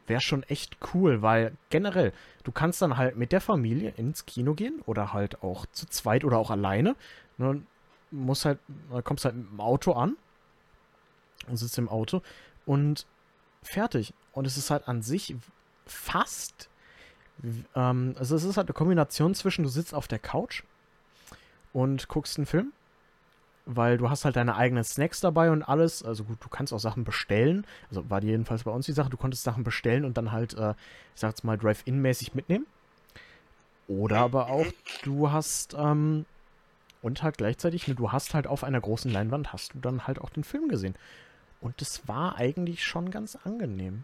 wäre 0.07 0.21
schon 0.21 0.43
echt 0.43 0.77
cool, 0.93 1.21
weil 1.21 1.53
generell, 1.69 2.13
du 2.43 2.51
kannst 2.51 2.81
dann 2.81 2.97
halt 2.97 3.17
mit 3.17 3.31
der 3.31 3.41
Familie 3.41 3.91
ins 3.97 4.25
Kino 4.25 4.53
gehen 4.53 4.81
oder 4.85 5.13
halt 5.13 5.43
auch 5.43 5.65
zu 5.71 5.87
zweit 5.87 6.23
oder 6.23 6.37
auch 6.37 6.49
alleine. 6.49 6.95
Ne, 7.37 7.61
musst 8.11 8.45
halt, 8.45 8.59
kommst 9.03 9.25
halt 9.25 9.35
mit 9.35 9.49
dem 9.49 9.59
Auto 9.59 9.93
an 9.93 10.15
und 11.47 11.57
sitzt 11.57 11.77
im 11.77 11.89
Auto 11.89 12.21
und 12.65 13.05
fertig. 13.63 14.13
Und 14.31 14.45
es 14.47 14.57
ist 14.57 14.69
halt 14.69 14.87
an 14.87 15.01
sich 15.01 15.35
fast, 15.85 16.69
ähm, 17.75 18.15
also 18.17 18.35
es 18.35 18.43
ist 18.43 18.55
halt 18.57 18.67
eine 18.67 18.73
Kombination 18.73 19.35
zwischen, 19.35 19.63
du 19.63 19.69
sitzt 19.69 19.93
auf 19.93 20.07
der 20.07 20.19
Couch 20.19 20.63
und 21.73 22.07
guckst 22.07 22.37
einen 22.37 22.45
Film, 22.45 22.71
weil 23.65 23.97
du 23.97 24.09
hast 24.09 24.25
halt 24.25 24.35
deine 24.35 24.55
eigenen 24.55 24.83
Snacks 24.83 25.19
dabei 25.19 25.51
und 25.51 25.63
alles. 25.63 26.03
Also 26.03 26.23
gut, 26.23 26.37
du 26.41 26.49
kannst 26.49 26.71
auch 26.73 26.79
Sachen 26.79 27.03
bestellen. 27.03 27.65
Also 27.89 28.09
war 28.09 28.21
die 28.21 28.27
jedenfalls 28.27 28.63
bei 28.63 28.71
uns 28.71 28.85
die 28.85 28.91
Sache, 28.91 29.09
du 29.09 29.17
konntest 29.17 29.43
Sachen 29.43 29.63
bestellen 29.63 30.05
und 30.05 30.17
dann 30.17 30.31
halt, 30.31 30.53
äh, 30.53 30.71
ich 30.71 31.21
sag 31.21 31.29
jetzt 31.29 31.43
mal, 31.43 31.57
Drive-In-mäßig 31.57 32.35
mitnehmen. 32.35 32.65
Oder 33.87 34.19
aber 34.19 34.49
auch, 34.49 34.65
du 35.03 35.31
hast, 35.31 35.75
ähm, 35.77 36.25
und 37.01 37.21
halt 37.21 37.37
gleichzeitig, 37.37 37.87
ne, 37.87 37.95
du 37.95 38.11
hast 38.11 38.33
halt 38.33 38.47
auf 38.47 38.63
einer 38.63 38.81
großen 38.81 39.11
Leinwand, 39.11 39.53
hast 39.53 39.73
du 39.73 39.79
dann 39.79 40.07
halt 40.07 40.19
auch 40.19 40.29
den 40.29 40.43
Film 40.43 40.69
gesehen. 40.69 40.95
Und 41.61 41.79
das 41.81 42.07
war 42.07 42.37
eigentlich 42.37 42.83
schon 42.83 43.11
ganz 43.11 43.35
angenehm. 43.43 44.03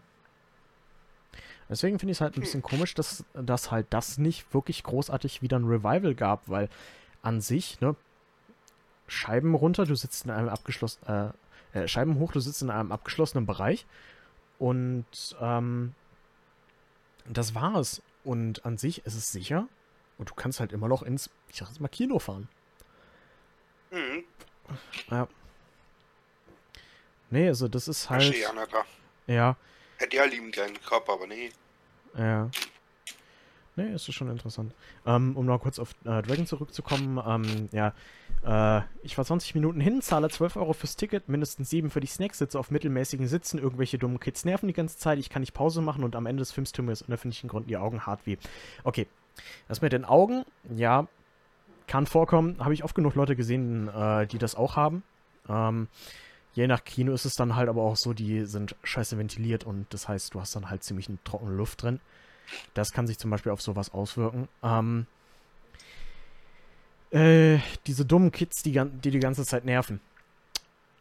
Deswegen 1.68 1.98
finde 1.98 2.12
ich 2.12 2.18
es 2.18 2.20
halt 2.20 2.36
ein 2.36 2.40
bisschen 2.40 2.62
komisch, 2.62 2.94
dass, 2.94 3.24
dass 3.34 3.70
halt 3.70 3.86
das 3.90 4.18
nicht 4.18 4.52
wirklich 4.52 4.82
großartig 4.82 5.42
wieder 5.42 5.58
ein 5.58 5.64
Revival 5.64 6.14
gab, 6.14 6.48
weil 6.48 6.68
an 7.22 7.40
sich, 7.40 7.80
ne, 7.80 7.96
Scheiben 9.12 9.54
runter, 9.54 9.84
du 9.84 9.94
sitzt 9.94 10.24
in 10.24 10.30
einem 10.30 10.48
abgeschlossenen, 10.48 11.34
äh, 11.74 11.80
äh, 11.80 11.88
Scheiben 11.88 12.18
hoch, 12.18 12.32
du 12.32 12.40
sitzt 12.40 12.62
in 12.62 12.70
einem 12.70 12.92
abgeschlossenen 12.92 13.46
Bereich 13.46 13.86
und 14.58 15.06
ähm, 15.40 15.94
das 17.26 17.54
war's. 17.54 18.02
Und 18.24 18.64
an 18.64 18.78
sich 18.78 19.04
ist 19.04 19.14
es 19.14 19.32
sicher 19.32 19.68
und 20.16 20.30
du 20.30 20.34
kannst 20.34 20.60
halt 20.60 20.72
immer 20.72 20.88
noch 20.88 21.02
ins, 21.02 21.28
ich 21.48 21.56
sag 21.56 21.68
jetzt 21.68 21.80
mal, 21.80 21.88
Kino 21.88 22.18
fahren. 22.18 22.48
Mhm. 23.90 24.24
Ja. 25.10 25.28
Nee, 27.30 27.48
also 27.48 27.68
das 27.68 27.88
ist 27.88 28.08
halt, 28.08 28.22
Verstehe, 28.22 28.42
ja, 29.26 29.56
Hätte 29.98 30.16
ja 30.16 30.24
lieben 30.24 30.50
gern 30.50 30.74
gehabt, 30.74 31.08
aber 31.08 31.26
nee. 31.26 31.50
Ja. 32.16 32.50
Nee, 33.74 33.94
ist 33.94 34.12
schon 34.12 34.28
interessant. 34.28 34.74
Ähm, 35.06 35.34
um 35.34 35.46
noch 35.46 35.58
kurz 35.58 35.78
auf 35.78 35.92
äh, 36.04 36.20
Dragon 36.20 36.46
zurückzukommen, 36.46 37.18
ähm, 37.26 37.68
ja, 37.72 37.94
äh, 38.44 38.82
ich 39.02 39.16
war 39.16 39.24
20 39.24 39.54
Minuten 39.54 39.80
hin, 39.80 40.02
zahle 40.02 40.28
12 40.28 40.56
Euro 40.56 40.74
fürs 40.74 40.96
Ticket, 40.96 41.28
mindestens 41.30 41.70
7 41.70 41.88
für 41.90 42.00
die 42.00 42.06
Snacks, 42.06 42.38
sitze 42.38 42.58
auf 42.58 42.70
mittelmäßigen 42.70 43.26
Sitzen, 43.26 43.58
irgendwelche 43.58 43.96
dummen 43.96 44.20
Kids 44.20 44.44
nerven 44.44 44.66
die 44.66 44.74
ganze 44.74 44.98
Zeit, 44.98 45.18
ich 45.18 45.30
kann 45.30 45.40
nicht 45.40 45.54
Pause 45.54 45.80
machen 45.80 46.04
und 46.04 46.16
am 46.16 46.26
Ende 46.26 46.42
des 46.42 46.52
Films 46.52 46.72
tun 46.72 46.84
mir 46.84 46.92
aus 46.92 47.02
unerfindlichen 47.02 47.48
Gründen 47.48 47.68
die 47.68 47.78
Augen 47.78 48.04
hart 48.04 48.26
weh. 48.26 48.36
Okay, 48.84 49.06
das 49.68 49.80
mit 49.80 49.92
den 49.94 50.04
Augen, 50.04 50.44
ja, 50.74 51.08
kann 51.86 52.06
vorkommen, 52.06 52.56
habe 52.58 52.74
ich 52.74 52.84
oft 52.84 52.94
genug 52.94 53.14
Leute 53.14 53.36
gesehen, 53.36 53.88
äh, 53.88 54.26
die 54.26 54.38
das 54.38 54.54
auch 54.54 54.76
haben. 54.76 55.02
Ähm, 55.48 55.88
je 56.52 56.66
nach 56.66 56.84
Kino 56.84 57.12
ist 57.12 57.24
es 57.24 57.34
dann 57.34 57.56
halt 57.56 57.70
aber 57.70 57.82
auch 57.82 57.96
so, 57.96 58.12
die 58.12 58.44
sind 58.44 58.76
scheiße 58.82 59.16
ventiliert 59.16 59.64
und 59.64 59.86
das 59.94 60.08
heißt, 60.08 60.34
du 60.34 60.40
hast 60.40 60.54
dann 60.54 60.68
halt 60.68 60.84
ziemlich 60.84 61.08
eine 61.08 61.18
trockene 61.24 61.52
Luft 61.52 61.82
drin. 61.82 62.00
Das 62.74 62.92
kann 62.92 63.06
sich 63.06 63.18
zum 63.18 63.30
Beispiel 63.30 63.52
auf 63.52 63.62
sowas 63.62 63.92
auswirken. 63.92 64.48
Ähm, 64.62 65.06
äh, 67.10 67.58
diese 67.86 68.04
dummen 68.04 68.32
Kids, 68.32 68.62
die, 68.62 68.80
die 69.02 69.10
die 69.10 69.18
ganze 69.20 69.44
Zeit 69.44 69.64
nerven. 69.64 70.00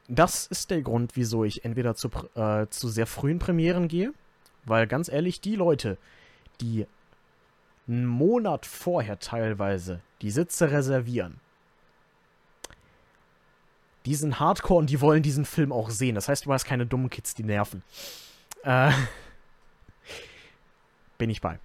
Das 0.08 0.46
ist 0.48 0.72
der 0.72 0.82
Grund, 0.82 1.16
wieso 1.16 1.46
ich 1.46 1.64
entweder 1.64 1.96
zu, 1.96 2.10
äh, 2.36 2.68
zu 2.68 2.90
sehr 2.90 3.08
frühen 3.08 3.40
Premieren 3.40 3.88
gehe, 3.88 4.14
weil 4.66 4.88
ganz 4.88 5.08
ehrlich, 5.08 5.40
die 5.40 5.56
Leute, 5.56 5.98
die 6.60 6.86
einen 7.88 8.06
Monat 8.06 8.66
vorher 8.66 9.20
teilweise 9.20 10.02
die 10.22 10.32
Sitze 10.32 10.72
reservieren, 10.72 11.40
die 14.06 14.16
sind 14.16 14.40
hardcore 14.40 14.80
und 14.80 14.90
die 14.90 15.00
wollen 15.00 15.24
diesen 15.24 15.46
Film 15.46 15.72
auch 15.72 15.90
sehen. 15.90 16.16
Das 16.16 16.28
heißt, 16.28 16.46
du 16.46 16.54
hast 16.54 16.66
keine 16.66 16.86
dummen 16.86 17.10
Kids, 17.10 17.36
die 17.36 17.44
nerven. 17.44 17.84
Äh, 18.64 18.92
bin 21.22 21.30
ich 21.30 21.40
bei. 21.40 21.60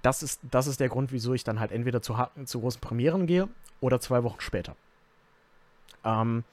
Das 0.00 0.22
ist, 0.22 0.40
das 0.50 0.66
ist 0.66 0.80
der 0.80 0.88
Grund, 0.88 1.12
wieso 1.12 1.34
ich 1.34 1.44
dann 1.44 1.60
halt 1.60 1.70
entweder 1.70 2.00
zu, 2.00 2.16
zu 2.46 2.60
großen 2.60 2.80
Premieren 2.80 3.26
gehe 3.26 3.46
oder 3.82 4.00
zwei 4.00 4.22
Wochen 4.22 4.40
später. 4.40 4.74
Ähm, 6.02 6.44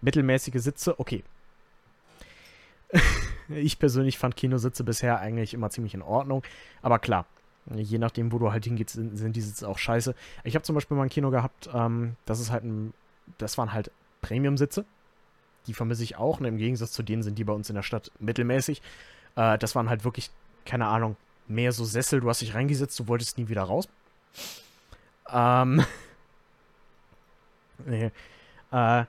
mittelmäßige 0.00 0.62
Sitze, 0.62 0.98
okay. 0.98 1.22
ich 3.50 3.78
persönlich 3.78 4.16
fand 4.16 4.34
Kinositze 4.34 4.82
bisher 4.82 5.20
eigentlich 5.20 5.52
immer 5.52 5.68
ziemlich 5.68 5.92
in 5.92 6.00
Ordnung. 6.00 6.42
Aber 6.80 6.98
klar, 6.98 7.26
je 7.66 7.98
nachdem, 7.98 8.32
wo 8.32 8.38
du 8.38 8.50
halt 8.50 8.64
hingehst, 8.64 8.94
sind, 8.94 9.14
sind 9.18 9.36
die 9.36 9.42
Sitze 9.42 9.68
auch 9.68 9.76
scheiße. 9.76 10.14
Ich 10.44 10.54
habe 10.54 10.62
zum 10.62 10.74
Beispiel 10.74 10.96
mal 10.96 11.02
ein 11.02 11.10
Kino 11.10 11.30
gehabt, 11.30 11.68
ähm, 11.74 12.16
das 12.24 12.40
ist 12.40 12.50
halt 12.50 12.64
ein, 12.64 12.94
das 13.36 13.58
waren 13.58 13.74
halt 13.74 13.90
Premium-Sitze. 14.22 14.86
Die 15.66 15.74
vermisse 15.74 16.02
ich 16.02 16.16
auch. 16.16 16.40
Und 16.40 16.46
im 16.46 16.56
Gegensatz 16.56 16.92
zu 16.92 17.02
denen 17.02 17.22
sind 17.22 17.36
die 17.36 17.44
bei 17.44 17.52
uns 17.52 17.68
in 17.68 17.74
der 17.74 17.82
Stadt 17.82 18.10
mittelmäßig. 18.20 18.80
Äh, 19.36 19.58
das 19.58 19.74
waren 19.74 19.90
halt 19.90 20.04
wirklich, 20.04 20.30
keine 20.64 20.86
Ahnung, 20.86 21.18
mehr 21.50 21.72
so 21.72 21.84
Sessel. 21.84 22.20
Du 22.20 22.28
hast 22.28 22.40
dich 22.40 22.54
reingesetzt, 22.54 22.98
du 22.98 23.08
wolltest 23.08 23.38
nie 23.38 23.48
wieder 23.48 23.62
raus. 23.62 23.88
Ähm. 25.30 25.84
nee. 27.86 28.10
Äh, 28.72 29.04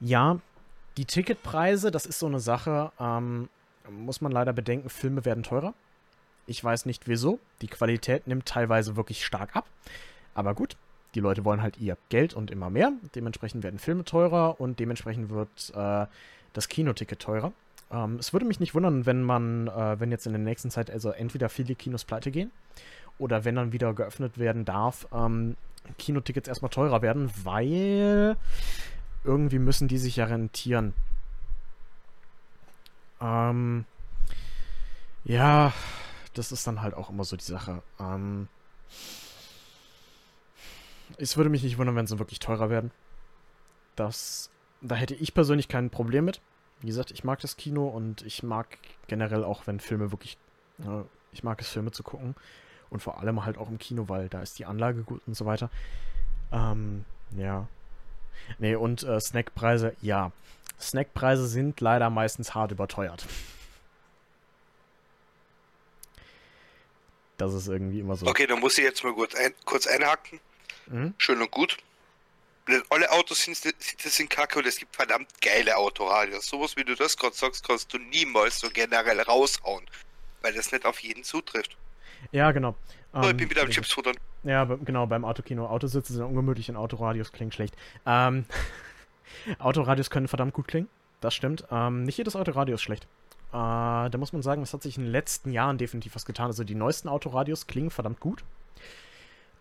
ja, 0.00 0.38
die 0.96 1.04
Ticketpreise, 1.04 1.90
das 1.90 2.06
ist 2.06 2.18
so 2.18 2.26
eine 2.26 2.40
Sache, 2.40 2.92
ähm, 3.00 3.48
muss 3.90 4.20
man 4.20 4.32
leider 4.32 4.52
bedenken, 4.52 4.90
Filme 4.90 5.24
werden 5.24 5.42
teurer. 5.42 5.74
Ich 6.46 6.62
weiß 6.62 6.86
nicht 6.86 7.08
wieso. 7.08 7.38
Die 7.62 7.68
Qualität 7.68 8.26
nimmt 8.26 8.46
teilweise 8.46 8.96
wirklich 8.96 9.24
stark 9.24 9.54
ab. 9.56 9.66
Aber 10.34 10.54
gut, 10.54 10.76
die 11.14 11.20
Leute 11.20 11.44
wollen 11.44 11.62
halt 11.62 11.78
ihr 11.78 11.96
Geld 12.08 12.34
und 12.34 12.50
immer 12.50 12.70
mehr. 12.70 12.92
Dementsprechend 13.14 13.62
werden 13.62 13.78
Filme 13.78 14.04
teurer 14.04 14.60
und 14.60 14.80
dementsprechend 14.80 15.30
wird 15.30 15.72
äh, 15.74 16.06
das 16.52 16.68
Kinoticket 16.68 17.20
teurer. 17.20 17.52
Ähm, 17.92 18.16
es 18.16 18.32
würde 18.32 18.46
mich 18.46 18.58
nicht 18.58 18.74
wundern, 18.74 19.06
wenn 19.06 19.22
man, 19.22 19.68
äh, 19.68 20.00
wenn 20.00 20.10
jetzt 20.10 20.26
in 20.26 20.32
der 20.32 20.40
nächsten 20.40 20.70
Zeit 20.70 20.90
also 20.90 21.10
entweder 21.10 21.48
viele 21.48 21.74
Kinos 21.74 22.04
pleite 22.04 22.30
gehen 22.30 22.50
oder 23.18 23.44
wenn 23.44 23.54
dann 23.54 23.72
wieder 23.72 23.92
geöffnet 23.92 24.38
werden 24.38 24.64
darf, 24.64 25.06
ähm, 25.12 25.56
Kinotickets 25.98 26.48
erstmal 26.48 26.70
teurer 26.70 27.02
werden, 27.02 27.30
weil 27.44 28.36
irgendwie 29.24 29.58
müssen 29.58 29.88
die 29.88 29.98
sich 29.98 30.16
ja 30.16 30.24
rentieren. 30.24 30.94
Ähm, 33.20 33.84
ja, 35.24 35.72
das 36.34 36.50
ist 36.50 36.66
dann 36.66 36.82
halt 36.82 36.94
auch 36.94 37.10
immer 37.10 37.24
so 37.24 37.36
die 37.36 37.44
Sache. 37.44 37.82
Ähm, 38.00 38.48
es 41.18 41.36
würde 41.36 41.50
mich 41.50 41.62
nicht 41.62 41.78
wundern, 41.78 41.96
wenn 41.96 42.06
sie 42.06 42.18
wirklich 42.18 42.40
teurer 42.40 42.70
werden. 42.70 42.90
Das, 43.96 44.50
da 44.80 44.94
hätte 44.94 45.14
ich 45.14 45.34
persönlich 45.34 45.68
kein 45.68 45.90
Problem 45.90 46.24
mit. 46.24 46.40
Wie 46.82 46.88
gesagt, 46.88 47.12
ich 47.12 47.22
mag 47.22 47.40
das 47.40 47.56
Kino 47.56 47.86
und 47.86 48.22
ich 48.22 48.42
mag 48.42 48.66
generell 49.06 49.44
auch, 49.44 49.66
wenn 49.68 49.78
Filme 49.78 50.10
wirklich, 50.10 50.36
äh, 50.80 51.02
ich 51.32 51.44
mag 51.44 51.60
es, 51.60 51.68
Filme 51.68 51.92
zu 51.92 52.02
gucken. 52.02 52.34
Und 52.90 53.00
vor 53.00 53.20
allem 53.20 53.44
halt 53.44 53.56
auch 53.56 53.70
im 53.70 53.78
Kino, 53.78 54.08
weil 54.08 54.28
da 54.28 54.42
ist 54.42 54.58
die 54.58 54.66
Anlage 54.66 55.02
gut 55.02 55.22
und 55.26 55.34
so 55.34 55.46
weiter. 55.46 55.70
Ähm, 56.52 57.04
ja. 57.36 57.68
Nee, 58.58 58.74
und 58.74 59.04
äh, 59.04 59.20
Snackpreise, 59.20 59.96
ja. 60.02 60.32
Snackpreise 60.80 61.46
sind 61.46 61.80
leider 61.80 62.10
meistens 62.10 62.54
hart 62.54 62.72
überteuert. 62.72 63.24
Das 67.38 67.54
ist 67.54 67.68
irgendwie 67.68 68.00
immer 68.00 68.16
so. 68.16 68.26
Okay, 68.26 68.46
dann 68.46 68.58
muss 68.58 68.76
ich 68.76 68.84
jetzt 68.84 69.02
mal 69.04 69.14
kurz, 69.14 69.34
ein, 69.36 69.54
kurz 69.64 69.86
einhaken. 69.86 70.40
Mhm. 70.86 71.14
Schön 71.16 71.40
und 71.40 71.50
gut. 71.50 71.76
Alle 72.90 73.10
Autos 73.10 73.42
sind, 73.42 73.56
sind, 73.56 74.30
kacke 74.30 74.58
und 74.58 74.66
es 74.66 74.76
gibt 74.76 74.94
verdammt 74.94 75.28
geile 75.40 75.76
Autoradios. 75.76 76.46
Sowas 76.46 76.76
wie 76.76 76.84
du 76.84 76.94
das 76.94 77.16
gerade 77.16 77.34
sagst, 77.34 77.66
kannst 77.66 77.92
du 77.92 77.98
niemals 77.98 78.60
so 78.60 78.68
generell 78.70 79.20
raushauen. 79.20 79.84
Weil 80.42 80.54
das 80.54 80.70
nicht 80.70 80.84
auf 80.86 81.00
jeden 81.00 81.24
zutrifft. 81.24 81.76
Ja, 82.30 82.52
genau. 82.52 82.76
Oh, 83.12 83.20
ich 83.22 83.30
Ähm, 83.30 83.36
bin 83.36 83.50
wieder 83.50 83.62
am 83.62 83.66
also- 83.66 83.74
Chips 83.80 83.92
futtern. 83.92 84.16
Ja, 84.44 84.64
genau, 84.64 85.06
beim 85.06 85.24
Autokino. 85.24 85.66
Autositze 85.66 86.12
sind 86.12 86.22
ungemütlich 86.22 86.68
und 86.70 86.76
Autoradios 86.76 87.32
klingt 87.32 87.54
schlecht. 87.54 87.74
Ähm, 88.06 88.44
Autoradios 89.58 90.10
können 90.10 90.28
verdammt 90.28 90.52
gut 90.54 90.68
klingen. 90.68 90.88
Das 91.20 91.34
stimmt. 91.34 91.64
Ähm, 91.70 92.04
nicht 92.04 92.18
jedes 92.18 92.36
Autoradio 92.36 92.74
ist 92.76 92.82
schlecht. 92.82 93.04
Äh, 93.50 93.52
da 93.52 94.12
muss 94.18 94.32
man 94.32 94.42
sagen, 94.42 94.62
es 94.62 94.72
hat 94.72 94.82
sich 94.82 94.96
in 94.96 95.04
den 95.04 95.12
letzten 95.12 95.50
Jahren 95.52 95.78
definitiv 95.78 96.14
was 96.14 96.24
getan. 96.26 96.46
Also 96.46 96.64
die 96.64 96.74
neuesten 96.74 97.08
Autoradios 97.08 97.66
klingen 97.66 97.90
verdammt 97.90 98.18
gut. 98.20 98.42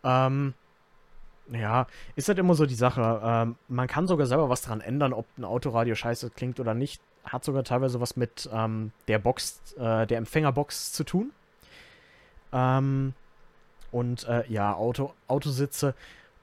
Ähm, 0.03 0.53
Ja, 1.51 1.87
ist 2.15 2.27
halt 2.27 2.39
immer 2.39 2.53
so 2.53 2.65
die 2.65 2.75
Sache. 2.75 3.21
Ähm, 3.23 3.55
man 3.67 3.87
kann 3.87 4.07
sogar 4.07 4.25
selber 4.27 4.49
was 4.49 4.61
dran 4.61 4.81
ändern, 4.81 5.13
ob 5.13 5.25
ein 5.37 5.43
Autoradio 5.43 5.95
scheiße 5.95 6.29
klingt 6.29 6.59
oder 6.59 6.73
nicht. 6.73 7.01
Hat 7.23 7.43
sogar 7.43 7.63
teilweise 7.63 7.99
was 7.99 8.15
mit 8.15 8.49
ähm, 8.53 8.91
der 9.07 9.19
Box, 9.19 9.59
äh, 9.77 10.07
der 10.07 10.17
Empfängerbox 10.17 10.93
zu 10.93 11.03
tun. 11.03 11.31
Ähm, 12.53 13.13
und 13.91 14.27
äh, 14.27 14.43
ja, 14.47 14.73
Auto, 14.73 15.13
Autositze, 15.27 15.93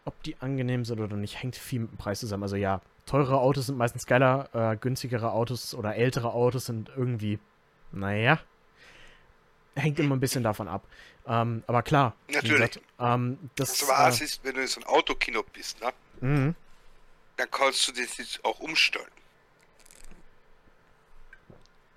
ob 0.05 0.23
die 0.23 0.37
angenehm 0.41 0.85
sind 0.85 1.01
oder 1.01 1.17
nicht, 1.17 1.43
hängt 1.43 1.57
viel 1.57 1.81
mit 1.81 1.93
dem 1.93 1.97
Preis 1.97 2.21
zusammen. 2.21 2.43
Also 2.43 2.57
ja, 2.57 2.81
teurere 3.07 3.41
Autos 3.41 3.67
sind 3.67 3.79
meistens 3.79 4.07
geiler, 4.07 4.49
äh, 4.53 4.77
günstigere 4.77 5.33
Autos 5.33 5.75
oder 5.75 5.97
ältere 5.97 6.33
Autos 6.33 6.67
sind 6.67 6.91
irgendwie, 6.95 7.39
naja, 7.93 8.39
hängt 9.79 9.99
immer 9.99 10.17
ein 10.17 10.21
bisschen 10.21 10.43
davon 10.43 10.69
ab. 10.69 10.87
Ähm, 11.27 11.63
aber 11.67 11.83
klar. 11.83 12.15
Natürlich. 12.31 12.81
Ähm, 12.99 13.39
das, 13.57 13.79
das 13.79 13.89
war, 13.89 14.09
äh, 14.09 14.25
ist, 14.25 14.43
wenn 14.45 14.55
du 14.55 14.63
in 14.63 14.67
so 14.67 14.81
ein 14.81 14.85
Autokino 14.87 15.43
bist, 15.53 15.81
ne? 15.81 15.93
Mhm. 16.21 16.55
Dann 17.37 17.51
kannst 17.51 17.87
du 17.89 17.93
das 17.93 18.17
jetzt 18.19 18.45
auch 18.45 18.59
umstellen. 18.61 19.07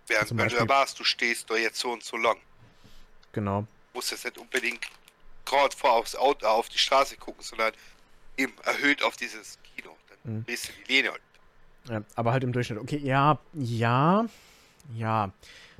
Während 0.08 0.38
wenn 0.38 0.50
du 0.50 0.56
da 0.58 0.68
warst, 0.68 1.00
du 1.00 1.04
stehst 1.04 1.50
da 1.50 1.56
jetzt 1.56 1.80
so 1.80 1.92
und 1.92 2.04
so 2.04 2.18
lang. 2.18 2.38
Genau. 3.32 3.62
Du 3.62 3.68
musst 3.98 4.12
jetzt 4.12 4.26
nicht 4.26 4.38
unbedingt 4.38 4.86
gerade 5.46 5.76
vor 5.76 5.94
aufs 5.94 6.16
Auto, 6.16 6.46
auf 6.46 6.70
die 6.70 6.78
Straße 6.78 7.18
gucken, 7.18 7.42
sondern 7.44 7.74
eben 8.38 8.54
erhöht 8.64 9.04
auf 9.04 9.16
dieses 9.16 9.58
Kino. 9.64 9.96
Dann 10.24 10.36
Mhm. 10.36 10.44
bist 10.44 10.70
du 10.70 10.74
die 10.88 10.94
Lehne 10.94 11.12
halt. 11.12 11.22
Ja, 11.90 12.04
aber 12.16 12.32
halt 12.34 12.44
im 12.44 12.52
Durchschnitt. 12.52 12.80
Okay, 12.80 12.98
ja, 12.98 13.40
ja, 13.54 14.26
ja. 14.94 15.32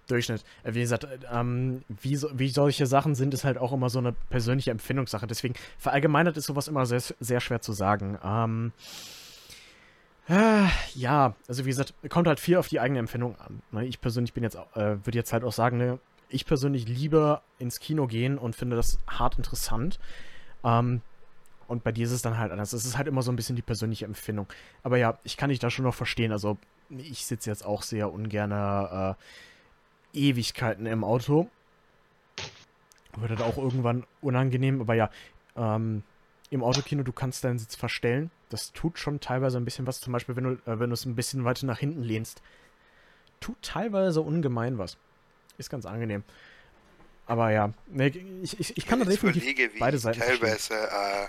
Durchschnitt. 0.08 0.44
Äh, 0.64 0.74
Wie 0.74 0.82
gesagt, 0.82 1.04
äh, 1.06 1.20
ähm, 1.32 1.84
wie, 1.88 2.16
so, 2.16 2.30
wie 2.34 2.50
solche 2.50 2.86
Sachen 2.86 3.16
sind, 3.16 3.34
ist 3.34 3.44
halt 3.44 3.58
auch 3.58 3.72
immer 3.72 3.90
so 3.90 4.00
eine 4.00 4.14
persönliche 4.30 4.72
Empfindungssache. 4.72 5.28
Deswegen 5.28 5.56
verallgemeinert 5.78 6.38
ist 6.38 6.46
sowas 6.46 6.68
immer 6.68 6.86
sehr, 6.86 7.02
sehr 7.20 7.40
schwer 7.40 7.62
zu 7.62 7.74
sagen. 7.74 8.18
Ähm, 8.24 8.72
äh, 10.28 10.68
ja, 10.96 11.36
also 11.48 11.66
wie 11.66 11.70
gesagt, 11.70 11.94
kommt 12.10 12.28
halt 12.28 12.40
viel 12.40 12.58
auf 12.58 12.68
die 12.68 12.80
eigene 12.80 13.00
Empfindung 13.00 13.36
an. 13.40 13.62
Ne? 13.72 13.86
Ich 13.86 14.02
persönlich 14.02 14.34
bin 14.34 14.44
jetzt, 14.44 14.56
äh, 14.76 14.98
würde 15.06 15.18
jetzt 15.18 15.34
halt 15.34 15.44
auch 15.44 15.54
sagen, 15.54 15.78
ne, 15.78 16.00
ich 16.30 16.46
persönlich 16.46 16.88
liebe 16.88 17.42
ins 17.60 17.80
Kino 17.80 18.08
gehen 18.08 18.38
und 18.38 18.56
finde 18.56 18.76
das 18.76 19.00
hart 19.08 19.38
interessant. 19.38 20.00
Ähm, 20.64 21.02
und 21.68 21.84
bei 21.84 21.92
dir 21.92 22.06
ist 22.06 22.12
es 22.12 22.22
dann 22.22 22.38
halt 22.38 22.52
anders. 22.52 22.74
Es 22.74 22.86
ist 22.86 22.98
halt 22.98 23.08
immer 23.08 23.22
so 23.22 23.32
ein 23.32 23.36
bisschen 23.36 23.56
die 23.56 23.62
persönliche 23.62 24.06
Empfindung. 24.06 24.48
Aber 24.84 24.98
ja, 24.98 25.18
ich 25.24 25.38
kann 25.38 25.50
dich 25.50 25.60
da 25.60 25.70
schon 25.70 25.86
noch 25.86 25.96
verstehen. 25.96 26.32
Also, 26.32 26.58
ich 26.90 27.26
sitze 27.26 27.50
jetzt 27.50 27.66
auch 27.66 27.82
sehr 27.82 28.12
ungern 28.12 28.52
äh, 28.52 29.14
Ewigkeiten 30.14 30.86
im 30.86 31.04
Auto. 31.04 31.50
Wird 33.18 33.30
halt 33.32 33.42
auch 33.42 33.58
irgendwann 33.58 34.06
unangenehm. 34.22 34.82
Aber 34.82 34.94
ja, 34.94 35.10
ähm, 35.56 36.04
im 36.50 36.64
Autokino, 36.64 37.04
du 37.04 37.12
kannst 37.12 37.44
deinen 37.44 37.60
Sitz 37.60 37.76
verstellen. 37.76 38.32
Das 38.50 38.74
tut 38.74 39.00
schon 39.00 39.20
teilweise 39.20 39.58
ein 39.58 39.66
bisschen 39.66 39.88
was. 39.88 40.00
Zum 40.00 40.14
Beispiel, 40.14 40.36
wenn 40.36 40.44
du, 40.44 40.52
äh, 40.70 40.80
wenn 40.80 40.90
du 40.90 40.94
es 40.94 41.06
ein 41.06 41.16
bisschen 41.16 41.46
weiter 41.46 41.66
nach 41.66 41.80
hinten 41.80 42.04
lehnst. 42.04 42.42
Tut 43.40 43.62
teilweise 43.62 44.22
ungemein 44.22 44.78
was. 44.78 44.98
Ist 45.58 45.70
ganz 45.70 45.86
angenehm. 45.86 46.24
Aber 47.26 47.52
ja, 47.52 47.72
nee, 47.88 48.08
ich, 48.42 48.60
ich, 48.60 48.78
ich 48.78 48.86
kann 48.86 49.00
da 49.00 49.06
definitiv 49.06 49.44
überlege, 49.44 49.74
wie 49.74 49.80
beide 49.80 49.98
ich 49.98 50.04
Seiten 50.04 50.20
teilweise 50.20 50.74
äh, 50.74 51.28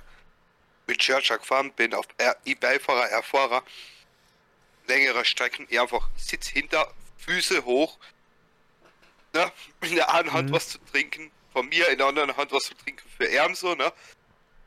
mit 0.86 0.98
Churcher 0.98 1.38
gefahren 1.38 1.72
bin, 1.76 1.94
auf 1.94 2.06
E-Beifahrer, 2.44 3.08
R-Fahrer, 3.10 3.62
längere 4.88 5.24
Strecken, 5.24 5.66
eher 5.68 5.82
einfach 5.82 6.08
Sitz 6.16 6.48
hinter, 6.48 6.92
Füße 7.18 7.64
hoch, 7.64 7.98
ne? 9.34 9.50
in 9.82 9.94
der 9.96 10.12
einen 10.14 10.32
Hand 10.32 10.50
Mhm. 10.50 10.54
was 10.54 10.68
zu 10.70 10.78
trinken, 10.90 11.30
von 11.52 11.68
mir 11.68 11.88
in 11.88 11.98
der 11.98 12.06
anderen 12.06 12.36
Hand 12.36 12.52
was 12.52 12.64
zu 12.64 12.74
trinken 12.74 13.08
für 13.16 13.28
Erm 13.30 13.54
so, 13.54 13.74
ne? 13.74 13.92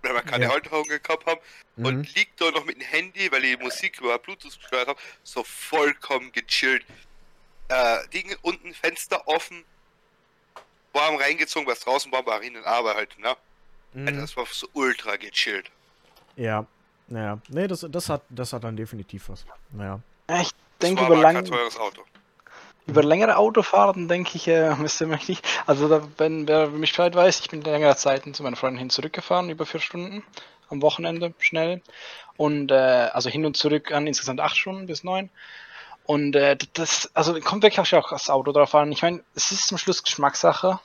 Weil 0.02 0.14
wir 0.14 0.22
keine 0.22 0.46
Ja. 0.46 0.52
Halterung 0.52 0.84
gehabt 0.84 1.26
haben. 1.26 1.40
Mhm. 1.78 1.86
Und 1.86 2.16
liegt 2.16 2.40
da 2.40 2.52
noch 2.52 2.64
mit 2.66 2.76
dem 2.76 2.82
Handy, 2.84 3.32
weil 3.32 3.44
ich 3.44 3.58
die 3.58 3.64
Musik 3.64 4.00
über 4.00 4.18
Bluetooth 4.20 4.58
gehört 4.70 4.88
habe, 4.88 5.00
so 5.24 5.44
vollkommen 5.44 6.32
gechillt. 6.32 6.86
Äh, 7.70 8.08
Dinge 8.10 8.38
unten, 8.44 8.74
Fenster 8.76 9.28
offen, 9.28 9.64
warm 10.94 11.16
reingezogen, 11.16 11.68
was 11.68 11.80
draußen 11.80 12.12
war, 12.12 12.26
war 12.26 12.42
in 12.42 12.56
Arbeit 12.64 12.96
halt, 12.96 13.20
ne? 13.20 13.36
Mhm. 13.94 14.08
Alter, 14.08 14.22
das 14.22 14.38
war 14.38 14.46
so 14.52 14.68
ultra 14.74 15.16
gechillt. 15.16 15.72
Ja, 16.36 16.66
naja. 17.08 17.40
Nee, 17.50 17.68
das, 17.68 17.86
das, 17.90 18.10
hat, 18.10 18.22
das 18.30 18.54
hat 18.54 18.64
dann 18.64 18.76
definitiv 18.78 19.30
was. 19.30 19.46
Naja. 19.72 20.00
Ja, 20.30 20.42
ich 20.42 20.52
denke 20.82 21.04
über, 21.06 21.16
aber 21.18 21.34
kein 21.34 21.46
teures 21.46 21.78
Auto. 21.78 22.04
Über 22.88 23.04
längere 23.04 23.38
Autofahrten, 23.38 24.08
denke 24.08 24.32
ich, 24.36 24.48
äh, 24.48 24.76
müsste 24.80 25.08
man 25.08 25.20
nicht. 25.28 25.46
Also, 25.66 25.88
da, 25.88 26.02
wenn 26.18 26.48
wer 26.48 26.68
mich 26.68 26.92
Bescheid 26.92 27.16
weiß, 27.16 27.40
ich 27.40 27.50
bin 27.50 27.62
längere 27.62 27.96
Zeiten 27.96 28.34
zu 28.34 28.44
meiner 28.44 28.56
Freundin 28.56 28.80
hin 28.80 28.90
zurückgefahren, 28.90 29.50
über 29.50 29.66
vier 29.66 29.80
Stunden. 29.80 30.24
Am 30.70 30.82
Wochenende 30.82 31.34
schnell. 31.40 31.82
Und 32.38 32.72
äh, 32.72 33.10
also 33.14 33.30
hin 33.30 33.46
und 33.46 33.56
zurück 33.56 33.92
an 33.92 34.08
insgesamt 34.08 34.42
acht 34.42 34.58
Stunden 34.58 34.88
bis 34.88 35.04
neun. 35.04 35.30
Und 36.06 36.36
äh, 36.36 36.58
das, 36.74 37.10
also 37.16 37.40
kommt 37.40 37.64
wirklich 37.64 37.80
auch 37.80 38.10
das 38.10 38.30
Auto 38.30 38.52
drauf 38.52 38.76
an. 38.76 38.92
Ich 38.92 39.02
meine, 39.02 39.24
es 39.36 39.52
ist 39.52 39.68
zum 39.68 39.78
Schluss 39.78 40.04
Geschmackssache, 40.04 40.80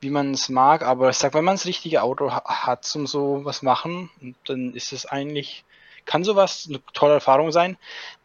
wie 0.00 0.10
man 0.10 0.34
es 0.34 0.48
mag, 0.48 0.82
aber 0.82 1.10
ich 1.10 1.16
sag, 1.16 1.34
wenn 1.34 1.44
man 1.44 1.54
das 1.54 1.66
richtige 1.66 2.02
Auto 2.02 2.30
ha 2.30 2.42
hat 2.44 2.84
zum 2.84 3.06
so 3.06 3.44
was 3.44 3.62
machen, 3.62 4.10
dann 4.46 4.74
ist 4.74 4.92
es 4.92 5.06
eigentlich, 5.06 5.64
kann 6.04 6.24
sowas 6.24 6.66
eine 6.68 6.80
tolle 6.92 7.14
Erfahrung 7.14 7.52
sein. 7.52 7.76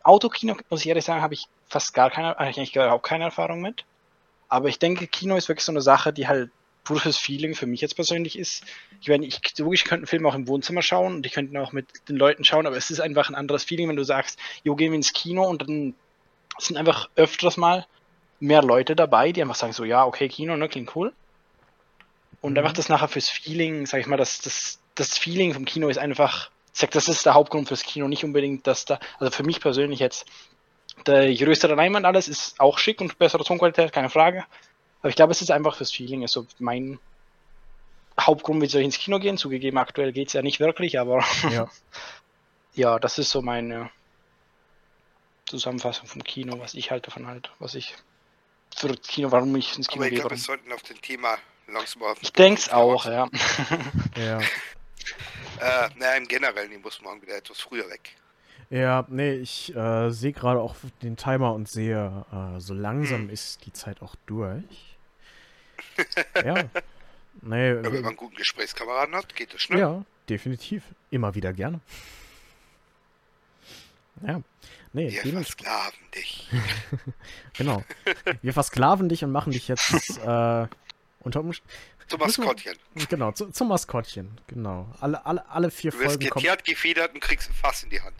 Autokino, 0.03 0.55
muss 0.70 0.82
ich 0.82 0.88
ehrlich 0.88 1.05
sagen, 1.05 1.22
habe 1.22 1.36
ich 1.36 1.47
fast 1.68 1.93
gar 1.93 2.09
keine, 2.11 2.38
eigentlich 2.39 2.76
überhaupt 2.76 3.05
keine 3.05 3.26
Erfahrung 3.26 3.61
mit. 3.61 3.86
Aber 4.49 4.70
ich 4.70 4.80
denke, 4.80 5.07
Kino 5.07 5.36
ist 5.36 5.49
wirklich 5.49 5.65
so 5.65 5.72
eine 5.72 5.82
Sache, 5.82 6.13
die 6.13 6.28
halt 6.28 6.51
pur 6.84 6.99
fürs 7.01 7.18
Feeling 7.18 7.53
für 7.53 7.65
mich 7.65 7.82
jetzt 7.82 7.95
persönlich 7.95 8.39
ist. 8.39 8.63
Ich 9.01 9.09
meine, 9.09 9.26
ich, 9.26 9.41
logisch, 9.57 9.82
ich 9.82 9.88
könnte 9.88 10.03
einen 10.03 10.07
Film 10.07 10.26
auch 10.26 10.36
im 10.36 10.47
Wohnzimmer 10.47 10.82
schauen 10.82 11.15
und 11.15 11.26
ich 11.26 11.34
könnte 11.34 11.53
ihn 11.53 11.57
auch 11.57 11.74
mit 11.74 11.89
den 12.07 12.15
Leuten 12.15 12.45
schauen, 12.45 12.65
aber 12.65 12.78
es 12.78 12.89
ist 12.89 13.01
einfach 13.01 13.30
ein 13.30 13.36
anderes 13.36 13.65
Feeling, 13.65 13.89
wenn 13.89 13.97
du 13.97 14.03
sagst, 14.03 14.39
jo, 14.63 14.76
gehen 14.76 14.91
wir 14.91 14.95
ins 14.95 15.11
Kino 15.13 15.43
und 15.43 15.63
dann 15.63 15.95
sind 16.57 16.78
einfach 16.78 17.09
öfters 17.15 17.57
mal 17.57 17.86
mehr 18.39 18.61
Leute 18.63 18.95
dabei, 18.95 19.32
die 19.34 19.41
einfach 19.41 19.55
sagen 19.55 19.74
so, 19.74 19.84
ja, 19.84 20.05
okay, 20.05 20.30
Kino, 20.30 20.55
ne, 20.55 20.70
klingt 20.70 20.95
cool. 20.95 21.13
Und 22.41 22.53
Mhm. 22.53 22.59
einfach 22.59 22.74
das 22.74 22.89
nachher 22.89 23.07
fürs 23.07 23.30
Feeling, 23.30 23.86
sag 23.86 23.99
ich 23.99 24.07
mal, 24.07 24.18
das, 24.18 24.39
das, 24.39 24.80
das 24.95 25.18
Feeling 25.18 25.53
vom 25.53 25.65
Kino 25.65 25.89
ist 25.89 25.97
einfach, 25.97 26.51
ich 26.74 26.80
sag, 26.80 26.91
das 26.91 27.07
ist 27.09 27.26
der 27.26 27.34
Hauptgrund 27.34 27.68
fürs 27.68 27.84
Kino, 27.84 28.07
nicht 28.07 28.24
unbedingt, 28.24 28.65
dass 28.68 28.86
da, 28.86 28.99
also 29.20 29.32
für 29.32 29.43
mich 29.43 29.59
persönlich 29.59 29.99
jetzt, 29.99 30.26
der 31.06 31.34
größere 31.34 31.76
Leinwand 31.76 32.06
alles 32.06 32.28
ist 32.28 32.60
auch 32.60 32.78
schick 32.78 33.02
und 33.02 33.18
bessere 33.18 33.43
Tonqualität, 33.43 33.91
keine 33.93 34.10
Frage. 34.10 34.45
Aber 35.00 35.10
ich 35.10 35.16
glaube, 35.16 35.32
es 35.32 35.41
ist 35.41 35.52
einfach 35.52 35.76
fürs 35.76 35.91
Feeling, 35.91 36.24
ist 36.24 36.32
so 36.34 36.45
mein 36.60 37.00
Hauptgrund, 38.20 38.62
wieso 38.62 38.80
ich 38.80 38.86
ins 38.86 38.98
Kino 38.98 39.20
gehen. 39.20 39.38
Zugegeben, 39.38 39.78
aktuell 39.78 40.12
geht 40.12 40.28
es 40.28 40.34
ja 40.34 40.41
nicht 40.41 40.60
wirklich, 40.60 41.00
aber 41.00 41.24
Ja. 41.52 41.70
ja, 42.74 43.00
das 43.00 43.20
ist 43.20 43.30
so 43.30 43.41
meine 43.41 43.89
Zusammenfassung 45.45 46.08
vom 46.08 46.24
Kino, 46.24 46.60
was 46.60 46.74
ich 46.74 46.91
halt 46.91 47.08
davon 47.08 47.28
halte, 47.28 47.50
was 47.60 47.76
ich 47.76 47.95
für 48.76 48.93
Kino, 48.95 49.32
warum 49.32 49.56
ich 49.56 49.78
ins 49.78 49.88
Kino 49.88 50.02
Aber 50.02 50.08
ich 50.08 50.12
gehe. 50.12 50.20
glaube, 50.22 50.36
wir 50.36 50.41
sollten 50.41 50.72
auf 50.74 50.84
den 50.84 51.00
Thema 51.02 51.38
langsam 51.68 52.04
auf 52.04 52.18
Ich 52.22 52.34
denke 52.34 52.60
es 52.60 52.70
auch, 52.70 53.06
ja. 53.06 53.28
Ja. 54.18 54.39
Äh, 55.60 55.89
naja, 55.95 56.16
im 56.18 56.28
Generellen, 56.28 56.70
die 56.70 56.78
muss 56.78 57.02
man 57.02 57.20
wieder 57.22 57.38
etwas 57.38 57.60
früher 57.60 57.89
weg. 57.89 58.16
Ja, 58.70 59.05
nee, 59.09 59.34
ich 59.36 59.74
äh, 59.76 60.09
sehe 60.09 60.34
gerade 60.34 60.59
auch 60.59 60.76
den 61.01 61.15
Timer 61.15 61.53
und 61.53 61.70
sehe, 61.70 62.26
äh, 62.32 62.59
so 62.59 62.74
langsam 62.74 63.30
ist 63.30 63.65
die 63.65 63.72
Zeit 63.72 64.01
auch 64.01 64.15
durch. 64.26 64.97
ja. 66.44 66.65
Nee, 67.41 67.69
Ja, 67.69 67.84
wenn 67.84 67.94
man 67.94 68.06
einen 68.07 68.15
guten 68.18 68.35
Gesprächskameraden 68.35 69.15
hat, 69.15 69.35
geht 69.35 69.53
das 69.53 69.61
schnell. 69.61 69.80
ja, 69.80 70.03
definitiv. 70.27 70.84
Immer 71.11 71.34
wieder 71.35 71.53
gerne. 71.53 71.80
Ja. 74.26 74.41
Nee, 74.94 75.18
Wir 75.23 75.34
versklaven 75.34 75.99
dich. 76.15 76.49
Genau. 77.57 77.84
Wir 78.41 78.53
versklaven 78.53 79.07
dich 79.10 79.23
und 79.23 79.31
machen 79.31 79.52
dich 79.53 79.68
jetzt 79.68 80.18
äh, 80.18 80.68
unter 81.22 81.39
Umständen. 81.41 81.72
Zum 82.07 82.19
Maskottchen. 82.22 82.77
Genau, 83.10 83.31
zu, 83.34 83.49
zum 83.52 83.68
Maskottchen. 83.68 84.39
Genau. 84.48 84.88
Alle, 85.02 85.26
alle, 85.26 85.48
alle 85.49 85.69
vier 85.72 85.91
Du 85.91 85.99
wirst 85.99 86.11
Folgen 86.15 86.30
kommen. 86.30 86.44
geteert, 86.44 86.64
gefedert 86.64 87.14
und 87.14 87.19
kriegst 87.19 87.49
ein 87.49 87.53
Fass 87.53 87.84
in 87.84 87.89
die 87.89 88.02
Hand. 88.02 88.15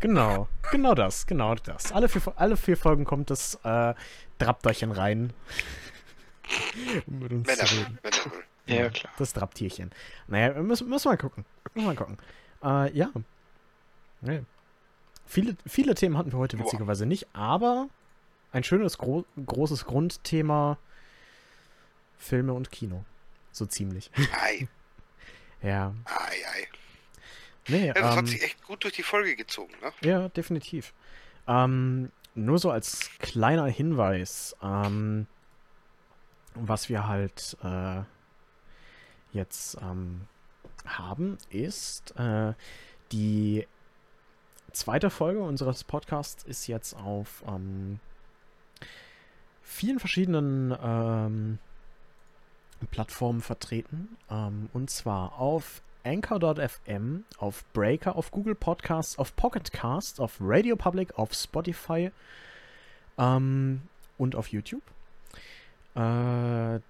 Genau, 0.00 0.48
genau 0.70 0.94
das, 0.94 1.26
genau 1.26 1.54
das. 1.54 1.92
Alle 1.92 2.08
vier, 2.08 2.20
alle 2.36 2.56
vier 2.56 2.76
Folgen 2.76 3.04
kommt 3.04 3.30
das 3.30 3.54
äh, 3.64 3.94
Drapterchen 4.38 4.92
rein. 4.92 5.32
um 7.06 7.18
mit 7.18 7.32
uns 7.32 7.48
Wenn 7.48 7.58
er 7.58 7.66
zu 7.66 7.76
will. 7.76 7.82
reden. 7.84 7.98
Wenn 8.02 8.12
er 8.12 8.24
will. 8.32 8.42
Ja, 8.66 8.90
klar. 8.90 9.12
Das 9.18 9.32
Draptierchen. 9.32 9.90
Naja, 10.26 10.54
wir 10.54 10.62
müssen, 10.62 10.88
müssen 10.88 11.04
wir 11.04 11.10
mal 11.12 11.16
gucken. 11.18 11.44
Müssen 11.74 11.86
wir 11.88 11.94
mal 11.94 11.96
gucken. 11.96 12.18
Äh, 12.62 12.92
ja. 12.96 13.10
Nee. 14.20 14.42
Viele, 15.24 15.56
viele 15.66 15.94
Themen 15.94 16.16
hatten 16.18 16.32
wir 16.32 16.38
heute 16.38 16.56
Boah. 16.56 16.64
witzigerweise 16.66 17.06
nicht, 17.06 17.26
aber 17.32 17.88
ein 18.52 18.64
schönes, 18.64 18.96
gro 18.98 19.24
großes 19.44 19.84
Grundthema 19.84 20.78
Filme 22.18 22.52
und 22.52 22.70
Kino. 22.70 23.04
So 23.52 23.66
ziemlich. 23.66 24.10
Ei, 24.42 24.68
Ja. 25.62 25.94
ei, 26.04 26.36
ei. 26.54 26.66
Nee, 27.68 27.88
Ja, 27.88 27.94
das 27.94 28.12
ähm, 28.12 28.16
hat 28.18 28.28
sich 28.28 28.42
echt 28.42 28.62
gut 28.62 28.84
durch 28.84 28.94
die 28.94 29.02
Folge 29.02 29.36
gezogen, 29.36 29.72
ne? 29.82 29.92
Ja, 30.08 30.28
definitiv. 30.28 30.92
Ähm, 31.48 32.10
nur 32.34 32.58
so 32.58 32.70
als 32.70 33.10
kleiner 33.18 33.66
Hinweis, 33.66 34.56
ähm, 34.62 35.26
was 36.54 36.88
wir 36.88 37.06
halt 37.08 37.56
äh, 37.62 38.02
jetzt 39.32 39.78
ähm, 39.82 40.22
haben, 40.86 41.38
ist 41.50 42.14
äh, 42.16 42.52
die 43.12 43.66
zweite 44.72 45.10
Folge 45.10 45.40
unseres 45.40 45.84
Podcasts 45.84 46.44
ist 46.44 46.66
jetzt 46.66 46.94
auf 46.94 47.42
ähm, 47.46 47.98
vielen 49.62 49.98
verschiedenen 49.98 50.76
ähm, 50.82 51.58
Plattformen 52.90 53.40
vertreten. 53.40 54.16
Und 54.28 54.90
zwar 54.90 55.38
auf 55.38 55.80
Anchor.fm, 56.06 57.24
auf 57.38 57.64
Breaker, 57.72 58.16
auf 58.16 58.30
Google 58.30 58.54
Podcasts, 58.54 59.18
auf 59.18 59.34
Pocket 59.34 59.72
Cast, 59.72 60.20
auf 60.20 60.36
Radio 60.40 60.76
Public, 60.76 61.18
auf 61.18 61.34
Spotify 61.34 62.12
ähm, 63.18 63.82
und 64.16 64.36
auf 64.36 64.48
YouTube. 64.48 64.82
Äh, 65.94 66.80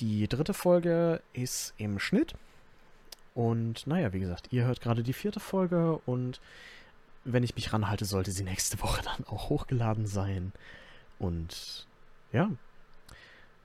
die 0.00 0.26
dritte 0.28 0.54
Folge 0.54 1.22
ist 1.32 1.72
im 1.78 1.98
Schnitt. 1.98 2.34
Und 3.34 3.86
naja, 3.86 4.12
wie 4.12 4.20
gesagt, 4.20 4.48
ihr 4.52 4.64
hört 4.64 4.80
gerade 4.80 5.02
die 5.02 5.12
vierte 5.12 5.40
Folge 5.40 6.00
und 6.06 6.40
wenn 7.24 7.42
ich 7.42 7.54
mich 7.54 7.72
ranhalte, 7.72 8.04
sollte 8.04 8.30
sie 8.30 8.44
nächste 8.44 8.80
Woche 8.80 9.02
dann 9.02 9.26
auch 9.26 9.48
hochgeladen 9.48 10.06
sein. 10.06 10.52
Und 11.18 11.86
ja. 12.32 12.50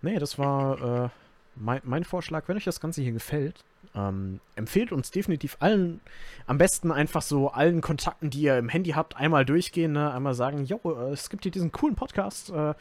Nee, 0.01 0.17
das 0.17 0.39
war 0.39 1.05
äh, 1.05 1.09
mein, 1.55 1.81
mein, 1.83 2.03
Vorschlag. 2.03 2.47
Wenn 2.47 2.57
euch 2.57 2.63
das 2.63 2.79
Ganze 2.79 3.01
hier 3.01 3.11
gefällt, 3.11 3.63
ähm, 3.95 4.39
empfehlt 4.55 4.91
uns 4.91 5.11
definitiv 5.11 5.57
allen, 5.59 6.01
am 6.45 6.57
besten 6.57 6.91
einfach 6.91 7.21
so 7.21 7.49
allen 7.49 7.81
Kontakten, 7.81 8.29
die 8.29 8.41
ihr 8.41 8.57
im 8.57 8.69
Handy 8.69 8.91
habt, 8.91 9.15
einmal 9.17 9.45
durchgehen, 9.45 9.93
ne? 9.93 10.11
einmal 10.11 10.33
sagen, 10.33 10.65
jo, 10.65 10.79
äh, 10.85 11.11
es 11.11 11.29
gibt 11.29 11.43
hier 11.43 11.51
diesen 11.51 11.71
coolen 11.71 11.95
Podcast. 11.95 12.49
Äh, 12.49 12.73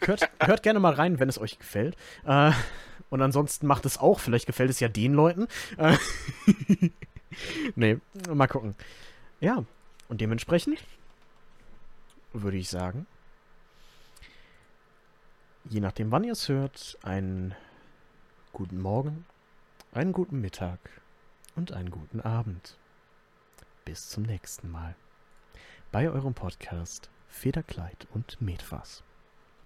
hört, 0.00 0.30
hört 0.40 0.62
gerne 0.62 0.80
mal 0.80 0.94
rein, 0.94 1.18
wenn 1.20 1.28
es 1.28 1.38
euch 1.38 1.58
gefällt. 1.58 1.96
Äh, 2.24 2.52
und 3.10 3.22
ansonsten 3.22 3.66
macht 3.66 3.84
es 3.86 3.98
auch. 3.98 4.20
Vielleicht 4.20 4.46
gefällt 4.46 4.70
es 4.70 4.80
ja 4.80 4.88
den 4.88 5.14
Leuten. 5.14 5.46
Äh, 5.76 5.96
nee, 7.74 7.98
mal 8.32 8.46
gucken. 8.46 8.74
Ja, 9.40 9.64
und 10.08 10.20
dementsprechend 10.20 10.82
würde 12.32 12.56
ich 12.56 12.68
sagen, 12.68 13.06
je 15.68 15.80
nachdem, 15.80 16.10
wann 16.10 16.24
ihr 16.24 16.32
es 16.32 16.48
hört, 16.48 16.98
einen 17.02 17.54
guten 18.52 18.80
Morgen, 18.80 19.24
einen 19.92 20.12
guten 20.14 20.40
Mittag 20.40 20.78
und 21.54 21.72
einen 21.72 21.90
guten 21.90 22.20
Abend. 22.20 22.78
Bis 23.84 24.08
zum 24.08 24.22
nächsten 24.22 24.70
Mal 24.70 24.96
bei 25.90 26.08
eurem 26.08 26.32
Podcast 26.32 27.10
Federkleid 27.28 28.06
und 28.14 28.40
Metfass. 28.40 29.04